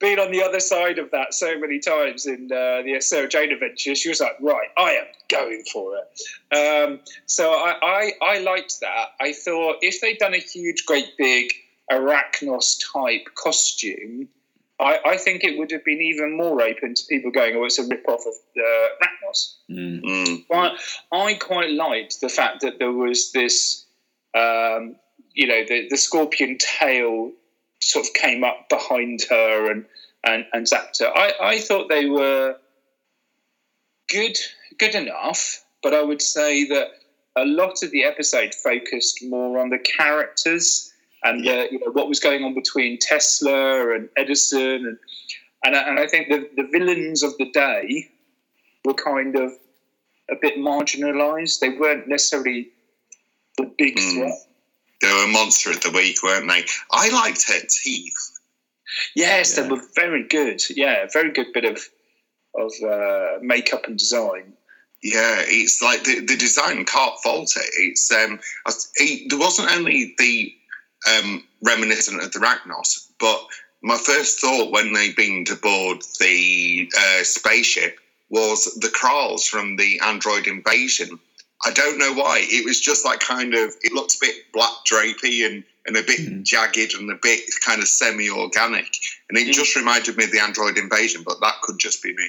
Being 0.00 0.18
on 0.18 0.30
the 0.30 0.42
other 0.42 0.60
side 0.60 0.98
of 0.98 1.10
that 1.10 1.34
so 1.34 1.58
many 1.58 1.78
times 1.78 2.24
in 2.24 2.48
uh, 2.50 2.80
the 2.80 2.96
Sarah 3.00 3.28
Jane 3.28 3.52
Adventures, 3.52 3.98
she 3.98 4.08
was 4.08 4.18
like, 4.18 4.40
"Right, 4.40 4.68
I 4.78 4.92
am 4.92 5.06
going 5.28 5.62
for 5.70 5.92
it." 5.96 6.56
Um, 6.56 7.00
so 7.26 7.52
I, 7.52 7.76
I, 7.82 8.12
I 8.22 8.38
liked 8.38 8.80
that. 8.80 9.08
I 9.20 9.34
thought 9.34 9.76
if 9.82 10.00
they'd 10.00 10.16
done 10.16 10.32
a 10.32 10.38
huge, 10.38 10.86
great 10.86 11.18
big 11.18 11.50
Arachnos 11.92 12.78
type 12.94 13.26
costume, 13.34 14.28
I, 14.80 14.98
I 15.04 15.16
think 15.18 15.44
it 15.44 15.58
would 15.58 15.70
have 15.72 15.84
been 15.84 16.00
even 16.00 16.36
more 16.36 16.62
open 16.62 16.94
to 16.94 17.02
people 17.06 17.30
going, 17.30 17.54
"Oh, 17.56 17.64
it's 17.64 17.78
a 17.78 17.86
rip 17.86 18.08
off 18.08 18.24
of 18.26 18.34
the 18.54 18.88
Arachnos." 19.02 19.56
Hmm. 19.68 20.06
Mm. 20.06 20.44
But 20.48 20.72
I 21.12 21.34
quite 21.34 21.70
liked 21.70 22.20
the 22.20 22.28
fact 22.28 22.62
that 22.62 22.78
there 22.78 22.92
was 22.92 23.32
this, 23.32 23.84
um, 24.34 24.96
you 25.34 25.46
know, 25.46 25.64
the, 25.66 25.88
the 25.88 25.96
scorpion 25.96 26.58
tail 26.58 27.32
sort 27.80 28.06
of 28.06 28.12
came 28.14 28.44
up 28.44 28.68
behind 28.68 29.20
her 29.30 29.70
and 29.70 29.86
and, 30.22 30.44
and 30.52 30.66
zapped 30.66 31.00
her. 31.00 31.06
I, 31.06 31.32
I 31.40 31.58
thought 31.58 31.88
they 31.88 32.06
were 32.06 32.56
good 34.08 34.36
good 34.78 34.94
enough, 34.94 35.64
but 35.82 35.94
I 35.94 36.02
would 36.02 36.22
say 36.22 36.66
that 36.68 36.88
a 37.36 37.44
lot 37.44 37.82
of 37.82 37.90
the 37.90 38.04
episode 38.04 38.54
focused 38.54 39.24
more 39.24 39.58
on 39.58 39.70
the 39.70 39.78
characters 39.78 40.92
and 41.22 41.44
the, 41.44 41.68
you 41.70 41.78
know 41.80 41.92
what 41.92 42.08
was 42.08 42.20
going 42.20 42.44
on 42.44 42.54
between 42.54 42.98
Tesla 42.98 43.94
and 43.94 44.08
Edison 44.16 44.86
and 44.86 44.98
and 45.62 45.76
I, 45.76 45.88
and 45.88 45.98
I 45.98 46.06
think 46.06 46.28
the, 46.28 46.48
the 46.56 46.68
villains 46.70 47.22
of 47.22 47.36
the 47.38 47.50
day 47.50 48.10
were 48.84 48.94
kind 48.94 49.36
of 49.36 49.52
a 50.30 50.36
bit 50.40 50.56
marginalised. 50.56 51.60
They 51.60 51.70
weren't 51.70 52.08
necessarily 52.08 52.70
the 53.62 53.70
big 53.78 53.96
Mm. 53.96 54.14
threat. 54.14 54.38
They 55.00 55.12
were 55.12 55.24
a 55.24 55.28
monster 55.28 55.70
of 55.70 55.80
the 55.80 55.90
week, 55.90 56.22
weren't 56.22 56.48
they? 56.48 56.64
I 56.90 57.08
liked 57.08 57.48
her 57.48 57.60
teeth. 57.60 58.38
Yes, 59.14 59.56
Yeah. 59.56 59.62
they 59.62 59.68
were 59.70 59.82
very 59.94 60.24
good. 60.24 60.62
Yeah, 60.70 61.06
very 61.12 61.30
good 61.32 61.52
bit 61.52 61.64
of 61.64 61.82
of 62.54 62.72
uh, 62.82 63.38
makeup 63.40 63.86
and 63.86 63.96
design. 63.96 64.52
Yeah, 65.02 65.36
it's 65.46 65.80
like 65.80 66.02
the, 66.02 66.18
the 66.20 66.36
design 66.36 66.84
can't 66.84 67.18
fault 67.22 67.56
it. 67.56 67.70
It's 67.78 68.10
um, 68.12 68.40
it, 68.96 69.30
there 69.30 69.38
wasn't 69.38 69.70
only 69.70 70.14
the 70.18 70.52
um, 71.08 71.44
reminiscent 71.62 72.20
of 72.22 72.32
the 72.32 72.40
Racnoss, 72.40 73.06
but 73.18 73.46
my 73.82 73.96
first 73.96 74.40
thought 74.40 74.72
when 74.72 74.92
they 74.92 75.12
beamed 75.12 75.48
aboard 75.50 76.02
the 76.18 76.90
uh, 76.98 77.22
spaceship 77.22 77.98
was 78.28 78.64
the 78.80 78.88
Kraals 78.88 79.46
from 79.46 79.76
the 79.76 80.00
android 80.00 80.46
invasion. 80.46 81.18
I 81.64 81.70
don't 81.72 81.98
know 81.98 82.14
why. 82.14 82.38
It 82.42 82.64
was 82.64 82.80
just 82.80 83.04
like 83.04 83.20
kind 83.20 83.54
of. 83.54 83.74
It 83.82 83.92
looked 83.92 84.14
a 84.16 84.18
bit 84.20 84.50
black 84.52 84.72
drapey 84.86 85.44
and 85.46 85.64
and 85.86 85.96
a 85.96 86.02
bit 86.02 86.20
Mhm. 86.20 86.42
jagged 86.44 86.94
and 86.94 87.10
a 87.10 87.14
bit 87.22 87.40
kind 87.64 87.80
of 87.80 87.88
semi-organic, 87.88 88.86
and 89.28 89.38
it 89.38 89.48
Mm. 89.48 89.52
just 89.52 89.74
reminded 89.76 90.16
me 90.16 90.24
of 90.24 90.30
the 90.30 90.38
android 90.40 90.76
invasion. 90.78 91.22
But 91.22 91.40
that 91.40 91.60
could 91.62 91.78
just 91.78 92.02
be 92.02 92.12
me. 92.14 92.28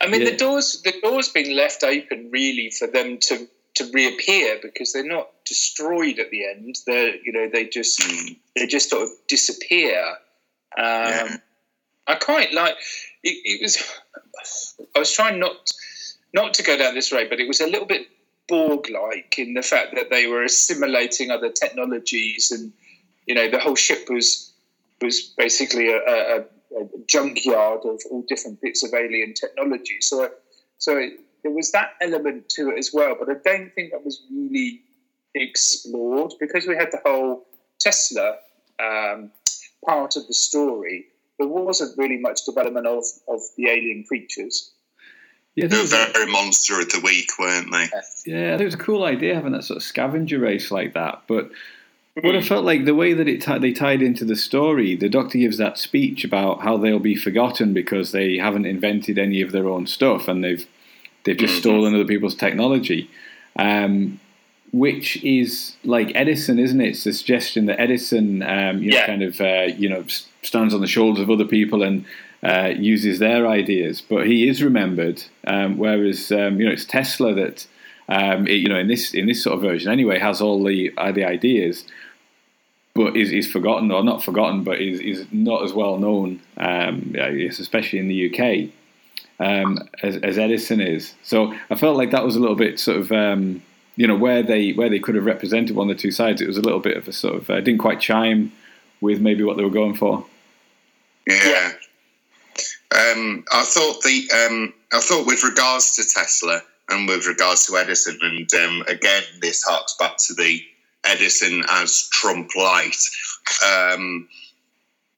I 0.00 0.06
mean, 0.08 0.22
Yeah. 0.22 0.30
the 0.30 0.36
doors 0.36 0.80
the 0.82 0.92
doors 1.00 1.28
been 1.28 1.54
left 1.54 1.82
open 1.82 2.30
really 2.30 2.70
for 2.70 2.86
them 2.86 3.18
to 3.28 3.48
to 3.74 3.90
reappear 3.92 4.58
because 4.60 4.92
they're 4.92 5.04
not 5.04 5.28
destroyed 5.44 6.18
at 6.18 6.30
the 6.30 6.44
end. 6.46 6.76
They're 6.86 7.16
you 7.16 7.32
know 7.32 7.48
they 7.48 7.66
just 7.66 8.00
Mm. 8.00 8.36
they 8.56 8.66
just 8.66 8.90
sort 8.90 9.02
of 9.04 9.10
disappear. 9.26 10.00
Um, 10.76 10.84
Yeah. 11.12 11.36
I 12.06 12.14
quite 12.14 12.52
like 12.54 12.76
it, 13.22 13.36
it 13.44 13.62
was. 13.62 13.78
I 14.94 14.98
was 15.00 15.12
trying 15.12 15.38
not 15.40 15.70
not 16.34 16.54
to 16.54 16.62
go 16.62 16.76
down 16.76 16.94
this 16.94 17.12
road, 17.12 17.28
but 17.30 17.40
it 17.40 17.48
was 17.48 17.60
a 17.60 17.66
little 17.66 17.86
bit 17.86 18.06
Borg-like 18.48 19.38
in 19.38 19.52
the 19.52 19.62
fact 19.62 19.94
that 19.94 20.08
they 20.10 20.26
were 20.26 20.42
assimilating 20.42 21.30
other 21.30 21.50
technologies, 21.50 22.50
and 22.50 22.72
you 23.26 23.34
know 23.34 23.50
the 23.50 23.58
whole 23.58 23.76
ship 23.76 24.08
was 24.08 24.52
was 25.02 25.20
basically 25.20 25.92
a, 25.92 25.98
a, 25.98 26.38
a 26.40 26.86
junkyard 27.06 27.80
of 27.84 28.00
all 28.10 28.24
different 28.26 28.60
bits 28.60 28.82
of 28.82 28.94
alien 28.94 29.34
technology. 29.34 29.98
So, 30.00 30.30
so 30.78 30.96
it, 30.96 31.20
there 31.42 31.52
was 31.52 31.72
that 31.72 31.90
element 32.00 32.48
to 32.50 32.70
it 32.70 32.78
as 32.78 32.90
well, 32.92 33.16
but 33.18 33.28
I 33.28 33.34
don't 33.44 33.72
think 33.74 33.92
that 33.92 34.04
was 34.04 34.22
really 34.32 34.80
explored 35.34 36.32
because 36.40 36.66
we 36.66 36.74
had 36.74 36.90
the 36.90 37.00
whole 37.04 37.46
Tesla 37.78 38.36
um, 38.82 39.30
part 39.84 40.16
of 40.16 40.26
the 40.26 40.34
story. 40.34 41.06
There 41.38 41.48
wasn't 41.48 41.96
really 41.96 42.18
much 42.18 42.44
development 42.44 42.86
of, 42.86 43.04
of 43.28 43.40
the 43.56 43.68
alien 43.68 44.04
creatures. 44.08 44.72
Yeah, 45.58 45.66
They 45.66 45.76
were 45.78 45.86
think 45.86 46.12
very 46.14 46.30
monster 46.30 46.78
of 46.80 46.88
the 46.88 47.00
week, 47.00 47.30
weren't 47.38 47.70
they? 47.72 47.88
Yeah, 48.26 48.48
I 48.48 48.50
think 48.58 48.60
it 48.60 48.64
was 48.66 48.74
a 48.74 48.78
cool 48.78 49.04
idea 49.04 49.34
having 49.34 49.52
that 49.52 49.64
sort 49.64 49.78
of 49.78 49.82
scavenger 49.82 50.38
race 50.38 50.70
like 50.70 50.94
that. 50.94 51.22
But 51.26 51.50
what 52.20 52.36
I 52.36 52.42
felt 52.42 52.64
like 52.64 52.84
the 52.84 52.94
way 52.94 53.12
that 53.12 53.26
it 53.28 53.42
ti- 53.42 53.58
they 53.58 53.72
tied 53.72 54.00
into 54.02 54.24
the 54.24 54.36
story, 54.36 54.94
the 54.94 55.08
Doctor 55.08 55.38
gives 55.38 55.56
that 55.58 55.76
speech 55.78 56.22
about 56.24 56.62
how 56.62 56.76
they'll 56.76 56.98
be 56.98 57.16
forgotten 57.16 57.72
because 57.72 58.12
they 58.12 58.36
haven't 58.36 58.66
invented 58.66 59.18
any 59.18 59.40
of 59.40 59.50
their 59.52 59.68
own 59.68 59.86
stuff 59.86 60.28
and 60.28 60.44
they've 60.44 60.66
they've 61.24 61.36
just 61.36 61.54
Mhm. 61.56 61.60
stolen 61.60 61.94
other 61.94 62.04
people's 62.04 62.34
technology. 62.36 63.10
Um, 63.56 64.20
which 64.70 65.22
is 65.24 65.74
like 65.82 66.12
Edison, 66.14 66.58
isn't 66.58 66.80
it? 66.80 66.88
It's 66.90 67.04
the 67.04 67.12
suggestion 67.12 67.66
that 67.66 67.80
Edison, 67.80 68.42
um, 68.42 68.82
you 68.82 68.90
know, 68.90 68.98
Yeah. 68.98 69.06
kind 69.06 69.22
of, 69.22 69.40
uh, 69.40 69.68
you 69.78 69.88
know, 69.88 70.04
stands 70.42 70.74
on 70.74 70.80
the 70.82 70.86
shoulders 70.86 71.22
of 71.22 71.30
other 71.30 71.46
people 71.46 71.82
and 71.82 72.04
uh, 72.42 72.72
uses 72.76 73.18
their 73.18 73.46
ideas. 73.46 74.00
But 74.00 74.26
he 74.26 74.48
is 74.48 74.62
remembered, 74.62 75.22
um, 75.46 75.76
whereas 75.78 76.30
um, 76.32 76.60
you 76.60 76.66
know 76.66 76.72
it's 76.72 76.84
Tesla 76.84 77.34
that, 77.34 77.66
um, 78.08 78.46
it- 78.46 78.54
you 78.54 78.68
know, 78.68 78.78
in 78.78 78.88
this 78.88 79.14
in 79.14 79.26
this 79.26 79.42
sort 79.42 79.56
of 79.56 79.62
version 79.62 79.90
anyway, 79.92 80.18
has 80.18 80.40
all 80.40 80.62
the 80.64 80.92
uh, 80.96 81.12
the 81.12 81.24
ideas, 81.24 81.84
but 82.94 83.16
is, 83.16 83.32
is 83.32 83.50
forgotten 83.50 83.90
or 83.90 84.02
not 84.04 84.22
forgotten, 84.24 84.62
but 84.64 84.80
is, 84.80 85.00
is 85.00 85.26
not 85.32 85.62
as 85.64 85.72
well 85.72 85.98
known, 85.98 86.40
um, 86.56 87.14
especially 87.16 87.98
in 87.98 88.08
the 88.08 88.28
UK. 88.32 88.70
Um, 89.40 89.78
as, 90.02 90.16
as 90.16 90.36
Edison 90.36 90.80
is, 90.80 91.14
so 91.22 91.54
I 91.70 91.76
felt 91.76 91.96
like 91.96 92.10
that 92.10 92.24
was 92.24 92.34
a 92.34 92.40
little 92.40 92.56
bit 92.56 92.80
sort 92.80 92.98
of 92.98 93.12
you 93.96 94.06
know 94.06 94.16
where 94.16 94.42
they 94.44 94.72
where 94.72 94.88
they 94.88 94.98
could 95.00 95.14
have 95.16 95.24
represented 95.26 95.76
one 95.76 95.90
of 95.90 95.96
the 95.96 96.00
two 96.00 96.10
sides. 96.12 96.40
It 96.40 96.46
was 96.46 96.56
a 96.56 96.60
little 96.62 96.80
bit 96.80 96.96
of 96.96 97.06
a 97.08 97.12
sort 97.12 97.34
of 97.34 97.50
uh, 97.50 97.60
didn't 97.60 97.78
quite 97.80 98.00
chime 98.00 98.52
with 99.00 99.20
maybe 99.20 99.42
what 99.44 99.56
they 99.56 99.64
were 99.64 99.70
going 99.70 99.94
for. 99.94 100.24
Yeah. 101.26 101.72
Um, 102.98 103.44
I 103.52 103.62
thought 103.64 104.02
the 104.02 104.28
um, 104.46 104.74
I 104.92 105.00
thought 105.00 105.26
with 105.26 105.44
regards 105.44 105.94
to 105.96 106.02
Tesla 106.02 106.60
and 106.88 107.06
with 107.06 107.26
regards 107.26 107.66
to 107.66 107.76
Edison, 107.76 108.18
and 108.22 108.54
um, 108.54 108.82
again 108.88 109.22
this 109.40 109.62
harks 109.62 109.94
back 109.98 110.16
to 110.26 110.34
the 110.34 110.60
Edison 111.04 111.62
as 111.70 112.08
Trump 112.10 112.50
light. 112.56 112.96
Um, 113.64 114.28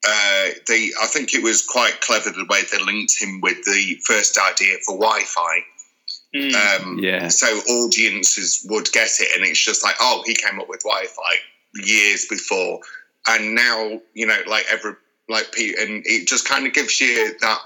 uh, 0.06 0.48
the 0.66 0.92
I 1.02 1.06
think 1.06 1.34
it 1.34 1.42
was 1.42 1.64
quite 1.64 2.00
clever 2.00 2.30
the 2.30 2.46
way 2.48 2.60
they 2.70 2.82
linked 2.84 3.20
him 3.20 3.40
with 3.40 3.64
the 3.64 3.98
first 4.06 4.38
idea 4.38 4.76
for 4.84 4.98
Wi-Fi. 4.98 5.58
Mm. 6.34 6.54
Um, 6.54 6.98
Yeah. 6.98 7.28
So 7.28 7.46
audiences 7.46 8.66
would 8.68 8.90
get 8.92 9.10
it, 9.20 9.36
and 9.36 9.44
it's 9.46 9.62
just 9.62 9.82
like, 9.82 9.96
oh, 10.00 10.22
he 10.26 10.34
came 10.34 10.60
up 10.60 10.68
with 10.68 10.82
Wi-Fi 10.82 11.34
years 11.74 12.26
before, 12.26 12.80
and 13.28 13.54
now 13.54 14.00
you 14.14 14.26
know, 14.26 14.38
like 14.46 14.64
every 14.70 14.94
like 15.30 15.52
Pete, 15.52 15.78
and 15.78 16.02
it 16.06 16.26
just 16.26 16.46
kind 16.46 16.66
of 16.66 16.72
gives 16.72 17.00
you 17.00 17.38
that 17.40 17.58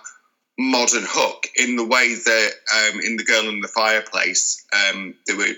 modern 0.59 1.05
hook 1.07 1.49
in 1.57 1.77
the 1.77 1.85
way 1.85 2.15
that 2.15 2.51
um, 2.77 3.01
in 3.01 3.17
the 3.17 3.25
Girl 3.25 3.49
in 3.49 3.61
the 3.61 3.69
Fireplace, 3.69 4.65
um, 4.73 5.15
there 5.27 5.37
were. 5.37 5.55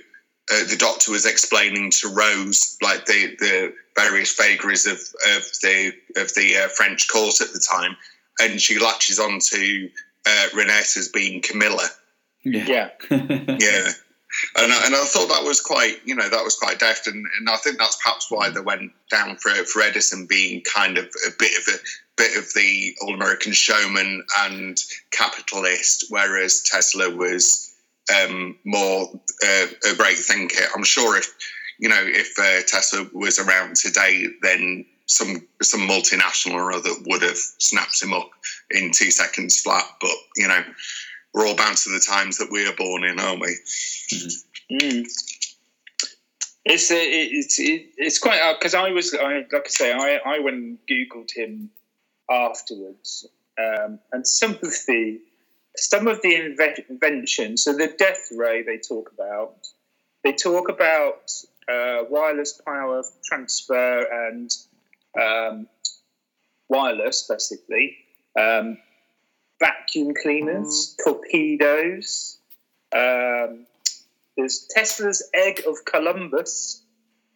Uh, 0.49 0.62
the 0.71 0.77
doctor 0.79 1.11
was 1.11 1.27
explaining 1.27 1.90
to 1.90 2.07
Rose 2.07 2.79
like 2.81 3.05
the, 3.07 3.35
the 3.40 3.75
various 3.97 4.33
vagaries 4.37 4.87
of, 4.87 4.92
of 4.95 5.42
the 5.61 5.92
of 6.14 6.33
the 6.35 6.57
uh, 6.57 6.69
French 6.69 7.09
court 7.09 7.40
at 7.40 7.53
the 7.53 7.59
time, 7.69 7.97
and 8.38 8.61
she 8.61 8.79
latches 8.79 9.19
on 9.19 9.40
to 9.40 9.90
uh, 10.25 10.47
Reinette 10.55 10.97
as 10.97 11.09
being 11.09 11.42
Camilla, 11.42 11.88
yeah. 12.45 12.90
yeah, 13.11 13.90
and 14.57 14.72
I, 14.72 14.87
and 14.87 14.94
I 14.94 15.05
thought 15.05 15.29
that 15.29 15.44
was 15.44 15.61
quite, 15.61 15.96
you 16.05 16.14
know, 16.14 16.29
that 16.29 16.44
was 16.44 16.57
quite 16.57 16.79
deft, 16.79 17.07
and, 17.07 17.27
and 17.38 17.49
I 17.49 17.57
think 17.57 17.79
that's 17.79 17.96
perhaps 18.03 18.31
why 18.31 18.51
they 18.51 18.61
went 18.61 18.92
down 19.11 19.37
for 19.37 19.51
for 19.51 19.83
Edison 19.83 20.27
being 20.27 20.62
kind 20.62 20.99
of 20.99 21.05
a 21.05 21.31
bit 21.38 21.57
of 21.59 21.75
a 21.75 21.79
bit 22.16 22.37
of 22.37 22.53
the 22.55 22.94
all 23.03 23.14
American 23.14 23.53
showman 23.53 24.25
and 24.40 24.79
capitalist, 25.11 26.07
whereas 26.09 26.62
Tesla 26.62 27.14
was 27.14 27.75
um, 28.14 28.57
more 28.64 29.09
uh, 29.46 29.66
a 29.90 29.94
great 29.96 30.18
thinker. 30.18 30.64
I'm 30.75 30.85
sure 30.85 31.16
if 31.16 31.35
you 31.79 31.88
know 31.88 32.03
if 32.03 32.38
uh, 32.38 32.66
Tesla 32.66 33.07
was 33.12 33.38
around 33.38 33.77
today, 33.77 34.27
then 34.42 34.85
some 35.07 35.46
some 35.62 35.81
multinational 35.81 36.55
or 36.55 36.72
other 36.72 36.90
would 37.07 37.22
have 37.22 37.37
snapped 37.37 38.03
him 38.03 38.12
up 38.12 38.31
in 38.70 38.90
two 38.92 39.11
seconds 39.11 39.61
flat. 39.61 39.85
But 40.01 40.11
you 40.37 40.49
know, 40.49 40.62
we're 41.37 41.46
all 41.46 41.55
bound 41.55 41.77
to 41.77 41.90
the 41.90 42.01
times 42.01 42.38
that 42.38 42.51
we 42.51 42.66
are 42.66 42.72
born 42.72 43.05
in, 43.05 43.20
aren't 43.20 43.42
we? 43.42 43.57
Mm. 44.72 45.07
It's 46.64 46.90
uh, 46.90 46.94
it, 46.94 47.29
it's 47.31 47.61
it, 47.61 47.90
it's 47.99 48.18
quite 48.18 48.57
because 48.59 48.75
I 48.75 48.90
was 48.90 49.14
I, 49.14 49.44
like 49.53 49.66
I 49.66 49.68
say 49.68 49.92
I 49.92 50.18
I 50.25 50.38
went 50.40 50.57
and 50.57 50.79
googled 50.90 51.31
him 51.31 51.70
afterwards 52.29 53.29
um, 53.59 54.01
and 54.12 54.27
some 54.27 54.53
of 54.53 54.72
the 54.88 55.20
some 55.77 56.09
of 56.09 56.22
the 56.22 56.35
inventions. 56.88 57.64
So 57.64 57.75
the 57.75 57.94
death 57.99 58.29
ray 58.35 58.62
they 58.62 58.79
talk 58.79 59.12
about. 59.12 59.68
They 60.25 60.33
talk 60.33 60.68
about 60.70 61.31
uh, 61.68 62.05
wireless 62.09 62.61
power 62.66 63.05
transfer 63.25 64.07
and 64.29 64.51
um, 65.20 65.68
wireless 66.68 67.29
basically. 67.29 67.99
Um, 68.37 68.79
vacuum 69.59 70.14
cleaners, 70.21 70.97
torpedoes. 71.03 72.38
Um, 72.95 73.66
there's 74.37 74.66
Tesla's 74.71 75.29
egg 75.35 75.62
of 75.66 75.85
Columbus, 75.85 76.83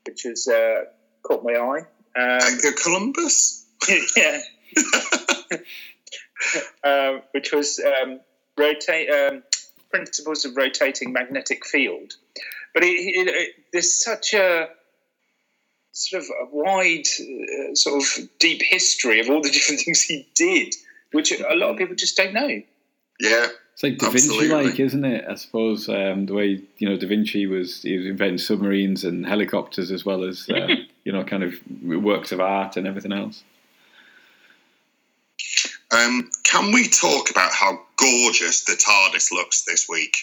which 0.06 0.22
has 0.24 0.46
uh, 0.48 0.84
caught 1.22 1.44
my 1.44 1.52
eye. 1.52 1.80
Um, 2.16 2.40
Edgar 2.42 2.72
Columbus. 2.82 3.64
yeah. 4.16 4.40
um, 6.84 7.22
which 7.32 7.52
was 7.52 7.80
um, 7.80 8.20
rotate 8.58 9.10
um, 9.10 9.42
principles 9.90 10.44
of 10.44 10.56
rotating 10.56 11.12
magnetic 11.12 11.64
field. 11.66 12.12
But 12.74 12.84
it, 12.84 12.88
it, 12.88 13.28
it, 13.28 13.54
there's 13.72 14.02
such 14.02 14.34
a 14.34 14.68
sort 15.92 16.22
of 16.22 16.28
a 16.28 16.46
wide, 16.54 17.06
uh, 17.20 17.74
sort 17.74 18.02
of 18.02 18.28
deep 18.38 18.62
history 18.62 19.20
of 19.20 19.28
all 19.28 19.42
the 19.42 19.50
different 19.52 19.80
things 19.80 20.02
he 20.02 20.28
did, 20.34 20.74
which 21.12 21.32
a 21.32 21.54
lot 21.54 21.70
of 21.70 21.76
people 21.78 21.94
just 21.94 22.16
don't 22.16 22.32
know. 22.34 22.62
Yeah, 23.20 23.48
It's 23.74 23.82
like 23.82 23.98
Da 23.98 24.08
Vinci, 24.10 24.28
Absolutely. 24.30 24.70
like, 24.70 24.80
isn't 24.80 25.04
it? 25.04 25.24
I 25.28 25.34
suppose 25.34 25.88
um, 25.90 26.24
the 26.26 26.32
way 26.32 26.62
you 26.78 26.88
know 26.88 26.96
Da 26.96 27.06
Vinci 27.06 27.46
was 27.46 27.82
he 27.82 27.96
was 27.98 28.06
inventing 28.06 28.38
submarines 28.38 29.04
and 29.04 29.26
helicopters 29.26 29.90
as 29.90 30.04
well 30.06 30.24
as 30.24 30.48
uh, 30.48 30.68
you 31.04 31.12
know 31.12 31.22
kind 31.24 31.42
of 31.42 31.54
works 31.84 32.32
of 32.32 32.40
art 32.40 32.76
and 32.78 32.86
everything 32.86 33.12
else. 33.12 33.42
Um, 35.92 36.30
can 36.44 36.72
we 36.72 36.86
talk 36.88 37.30
about 37.30 37.52
how 37.52 37.80
gorgeous 37.96 38.64
the 38.64 38.72
TARDIS 38.74 39.32
looks 39.32 39.62
this 39.64 39.88
week? 39.88 40.16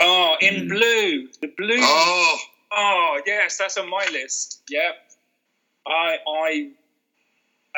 Oh, 0.00 0.36
in 0.40 0.54
Mm. 0.54 0.68
blue, 0.68 1.28
the 1.40 1.48
blue. 1.56 1.80
Oh, 1.80 2.38
Oh 2.70 3.20
yes, 3.26 3.56
that's 3.58 3.76
on 3.78 3.88
my 3.90 4.06
list. 4.12 4.60
Yep. 4.68 4.94
I 5.86 6.18
I 6.28 6.70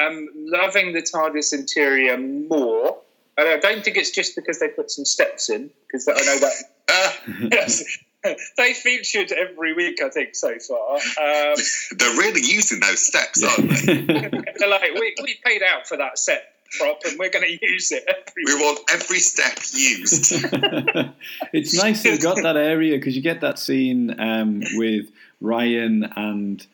am 0.06 0.28
loving 0.34 0.92
the 0.92 1.02
TARDIS 1.02 1.52
interior 1.52 2.16
more. 2.18 2.98
And 3.38 3.48
I 3.48 3.58
don't 3.58 3.82
think 3.84 3.96
it's 3.96 4.10
just 4.10 4.36
because 4.36 4.58
they 4.60 4.68
put 4.68 4.90
some 4.90 5.04
steps 5.04 5.48
in, 5.48 5.70
because 5.86 6.06
I 6.08 6.12
know 6.12 6.38
that 6.40 6.52
uh, 6.88 7.48
yes, 7.52 7.82
they 8.56 8.74
featured 8.74 9.32
every 9.32 9.72
week. 9.72 10.02
I 10.02 10.10
think 10.10 10.34
so 10.34 10.58
far. 10.58 10.96
Um, 10.96 11.54
they're 11.96 12.16
really 12.16 12.42
using 12.42 12.80
those 12.80 13.06
steps, 13.06 13.42
aren't 13.42 13.70
they? 13.86 14.02
they're 14.58 14.68
like, 14.68 14.92
we 14.94 15.14
we 15.22 15.38
paid 15.44 15.62
out 15.62 15.86
for 15.86 15.96
that 15.96 16.18
set 16.18 16.42
prop, 16.78 17.00
and 17.08 17.18
we're 17.18 17.30
going 17.30 17.44
to 17.46 17.66
use 17.66 17.90
it 17.92 18.04
every 18.08 18.44
We 18.46 18.54
week. 18.54 18.62
want 18.62 18.80
every 18.92 19.18
step 19.20 19.58
used. 19.72 20.34
it's 21.52 21.74
nice 21.74 22.02
they've 22.02 22.20
got 22.20 22.36
that 22.42 22.56
area 22.56 22.96
because 22.96 23.16
you 23.16 23.22
get 23.22 23.40
that 23.40 23.58
scene 23.58 24.14
um, 24.20 24.62
with 24.74 25.10
Ryan 25.40 26.04
and 26.16 26.66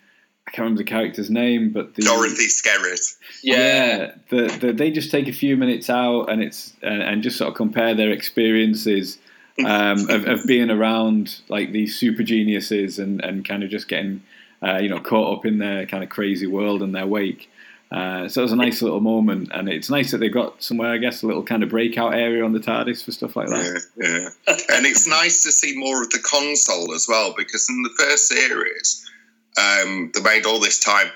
I 0.46 0.50
can't 0.52 0.64
remember 0.64 0.78
the 0.78 0.84
character's 0.84 1.28
name, 1.28 1.70
but 1.70 1.94
the 1.94 2.02
Dorothy 2.02 2.46
Skerritt. 2.46 3.16
Yeah. 3.42 4.12
the, 4.30 4.46
the, 4.60 4.72
they 4.72 4.90
just 4.90 5.10
take 5.10 5.26
a 5.26 5.32
few 5.32 5.56
minutes 5.56 5.90
out 5.90 6.30
and 6.30 6.42
it's 6.42 6.72
and, 6.82 7.02
and 7.02 7.22
just 7.22 7.36
sort 7.36 7.50
of 7.50 7.56
compare 7.56 7.94
their 7.94 8.10
experiences 8.10 9.18
um, 9.64 10.08
of, 10.10 10.26
of 10.26 10.46
being 10.46 10.70
around 10.70 11.40
like 11.48 11.72
these 11.72 11.98
super 11.98 12.22
geniuses 12.22 12.98
and, 12.98 13.22
and 13.24 13.46
kind 13.46 13.62
of 13.62 13.70
just 13.70 13.88
getting 13.88 14.22
uh, 14.62 14.78
you 14.78 14.88
know 14.88 15.00
caught 15.00 15.38
up 15.38 15.46
in 15.46 15.58
their 15.58 15.86
kind 15.86 16.04
of 16.04 16.10
crazy 16.10 16.46
world 16.46 16.82
and 16.82 16.94
their 16.94 17.06
wake. 17.06 17.50
Uh, 17.90 18.28
so 18.28 18.40
it 18.40 18.42
was 18.42 18.52
a 18.52 18.56
nice 18.56 18.82
little 18.82 19.00
moment, 19.00 19.48
and 19.54 19.68
it's 19.68 19.88
nice 19.88 20.10
that 20.10 20.18
they've 20.18 20.32
got 20.32 20.60
somewhere, 20.60 20.92
I 20.92 20.98
guess, 20.98 21.22
a 21.22 21.26
little 21.26 21.44
kind 21.44 21.62
of 21.62 21.68
breakout 21.68 22.14
area 22.14 22.44
on 22.44 22.52
the 22.52 22.58
TARDIS 22.58 23.04
for 23.04 23.12
stuff 23.12 23.36
like 23.36 23.46
that. 23.46 23.80
Yeah, 23.96 24.08
yeah. 24.08 24.56
and 24.76 24.84
it's 24.84 25.06
nice 25.06 25.44
to 25.44 25.52
see 25.52 25.76
more 25.76 26.02
of 26.02 26.10
the 26.10 26.18
console 26.18 26.92
as 26.94 27.06
well 27.08 27.32
because 27.36 27.70
in 27.70 27.84
the 27.84 27.90
first 27.96 28.26
series, 28.26 29.05
um, 29.56 30.10
they 30.14 30.20
made 30.20 30.46
all 30.46 30.60
this 30.60 30.78
time, 30.78 31.08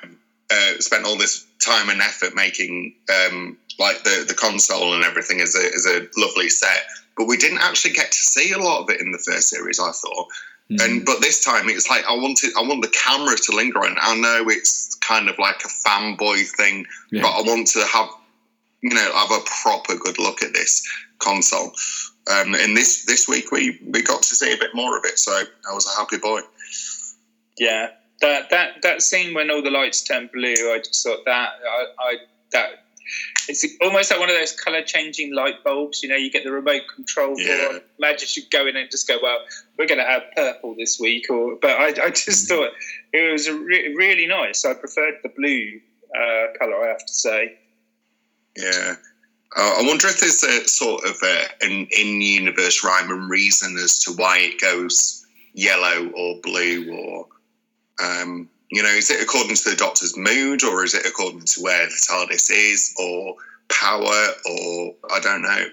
uh, 0.50 0.78
spent 0.78 1.04
all 1.04 1.16
this 1.16 1.46
time 1.64 1.90
and 1.90 2.00
effort 2.00 2.34
making 2.34 2.94
um, 3.08 3.56
like 3.78 4.02
the, 4.02 4.24
the 4.26 4.34
console 4.34 4.94
and 4.94 5.04
everything 5.04 5.40
as 5.40 5.54
a, 5.54 5.74
as 5.74 5.86
a 5.86 6.06
lovely 6.16 6.48
set. 6.48 6.86
But 7.16 7.26
we 7.26 7.36
didn't 7.36 7.58
actually 7.58 7.92
get 7.92 8.12
to 8.12 8.18
see 8.18 8.52
a 8.52 8.58
lot 8.58 8.82
of 8.82 8.90
it 8.90 9.00
in 9.00 9.12
the 9.12 9.18
first 9.18 9.48
series, 9.48 9.78
I 9.78 9.90
thought. 9.92 10.28
Mm. 10.70 10.84
And 10.84 11.04
but 11.04 11.20
this 11.20 11.44
time 11.44 11.68
it's 11.68 11.90
like 11.90 12.04
I 12.08 12.14
wanted 12.14 12.52
I 12.56 12.62
want 12.62 12.82
the 12.82 12.88
camera 12.88 13.36
to 13.36 13.56
linger 13.56 13.80
on. 13.80 13.96
I 14.00 14.14
know 14.16 14.48
it's 14.48 14.94
kind 14.96 15.28
of 15.28 15.38
like 15.38 15.62
a 15.64 15.88
fanboy 15.88 16.48
thing, 16.56 16.86
Yeah. 17.10 17.22
but 17.22 17.30
I 17.30 17.42
want 17.42 17.66
to 17.68 17.84
have 17.84 18.08
you 18.82 18.94
know 18.94 19.12
have 19.14 19.32
a 19.32 19.44
proper 19.62 19.96
good 19.96 20.18
look 20.18 20.42
at 20.42 20.52
this 20.52 20.86
console. 21.18 21.72
Um, 22.30 22.54
and 22.54 22.76
this 22.76 23.04
this 23.06 23.26
week 23.26 23.50
we 23.50 23.80
we 23.84 24.02
got 24.02 24.22
to 24.22 24.34
see 24.34 24.52
a 24.52 24.56
bit 24.58 24.70
more 24.74 24.96
of 24.96 25.04
it, 25.04 25.18
so 25.18 25.32
I 25.32 25.74
was 25.74 25.86
a 25.86 25.98
happy 25.98 26.18
boy. 26.18 26.40
Yeah, 27.58 27.90
that 28.20 28.50
that 28.50 28.82
that 28.82 29.02
scene 29.02 29.34
when 29.34 29.50
all 29.50 29.62
the 29.62 29.70
lights 29.70 30.02
turn 30.02 30.28
blue, 30.32 30.52
I 30.72 30.78
just 30.84 31.02
thought 31.04 31.24
that 31.24 31.52
I, 31.68 31.84
I 31.98 32.16
that 32.52 32.84
it's 33.48 33.66
almost 33.80 34.10
like 34.10 34.20
one 34.20 34.30
of 34.30 34.36
those 34.36 34.52
color 34.52 34.82
changing 34.82 35.34
light 35.34 35.64
bulbs. 35.64 36.02
You 36.02 36.10
know, 36.10 36.16
you 36.16 36.30
get 36.30 36.44
the 36.44 36.52
remote 36.52 36.82
control 36.94 37.34
Yeah. 37.38 37.68
for. 37.68 37.80
Imagine 37.98 38.20
you 38.20 38.26
should 38.26 38.50
go 38.50 38.66
in 38.66 38.76
and 38.76 38.90
just 38.90 39.08
go, 39.08 39.18
well, 39.22 39.38
we're 39.78 39.88
going 39.88 39.98
to 39.98 40.04
have 40.06 40.22
purple 40.36 40.74
this 40.76 41.00
week, 41.00 41.28
or 41.30 41.56
but 41.60 41.70
I, 41.70 41.86
I 42.06 42.10
just 42.10 42.48
thought 42.48 42.70
it 43.12 43.32
was 43.32 43.46
a 43.48 43.54
re- 43.54 43.94
really 43.96 44.26
nice. 44.26 44.64
I 44.64 44.74
preferred 44.74 45.14
the 45.22 45.30
blue 45.30 45.80
uh, 46.14 46.56
color, 46.58 46.84
I 46.84 46.88
have 46.88 47.04
to 47.04 47.12
say. 47.12 47.58
Yeah. 48.56 48.94
Uh, 49.56 49.74
I 49.78 49.82
wonder 49.84 50.06
if 50.06 50.20
there's 50.20 50.44
a 50.44 50.68
sort 50.68 51.04
of 51.04 51.16
a, 51.24 51.44
an 51.62 51.88
in-universe 51.90 52.84
rhyme 52.84 53.10
and 53.10 53.28
reason 53.28 53.76
as 53.82 53.98
to 54.04 54.12
why 54.12 54.38
it 54.38 54.60
goes 54.60 55.26
yellow 55.54 56.08
or 56.14 56.40
blue, 56.42 56.92
or 56.92 57.26
um, 58.02 58.48
you 58.70 58.82
know, 58.82 58.88
is 58.88 59.10
it 59.10 59.20
according 59.22 59.56
to 59.56 59.70
the 59.70 59.76
Doctor's 59.76 60.16
mood, 60.16 60.62
or 60.62 60.84
is 60.84 60.94
it 60.94 61.04
according 61.06 61.44
to 61.44 61.60
where 61.62 61.86
the 61.86 62.06
TARDIS 62.08 62.50
is, 62.50 62.94
or 62.98 63.34
power, 63.68 64.26
or 64.46 64.94
I 65.10 65.20
don't 65.20 65.42
know. 65.42 65.64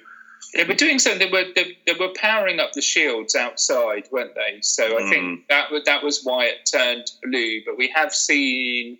They 0.53 0.63
were 0.63 0.73
doing 0.75 0.97
something. 0.99 1.19
They 1.19 1.31
were 1.31 1.51
they, 1.55 1.77
they 1.85 1.93
were 1.99 2.13
powering 2.15 2.59
up 2.59 2.71
the 2.73 2.81
shields 2.81 3.35
outside, 3.35 4.07
weren't 4.11 4.33
they? 4.35 4.59
So 4.61 4.97
I 4.97 5.01
Mm. 5.01 5.09
think 5.09 5.47
that 5.49 5.71
was 5.71 5.83
that 5.85 6.03
was 6.03 6.23
why 6.23 6.45
it 6.45 6.69
turned 6.71 7.11
blue. 7.23 7.61
But 7.65 7.77
we 7.77 7.89
have 7.93 8.13
seen 8.13 8.97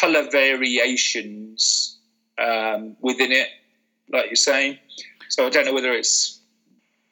color 0.00 0.28
variations 0.30 1.98
um, 2.38 2.96
within 3.00 3.30
it, 3.32 3.48
like 4.10 4.26
you're 4.26 4.36
saying. 4.36 4.78
So 5.28 5.46
I 5.46 5.50
don't 5.50 5.66
know 5.66 5.74
whether 5.74 5.92
it's 5.92 6.40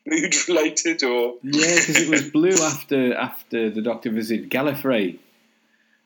mood 0.07 0.35
related 0.49 1.03
or 1.05 1.35
Yeah, 1.43 1.77
because 1.77 2.01
it 2.01 2.09
was 2.09 2.23
blue 2.31 2.63
after 2.63 3.15
after 3.15 3.71
the 3.71 3.83
Doctor 3.83 4.11
visited 4.11 4.51
Gallifrey 4.51 5.19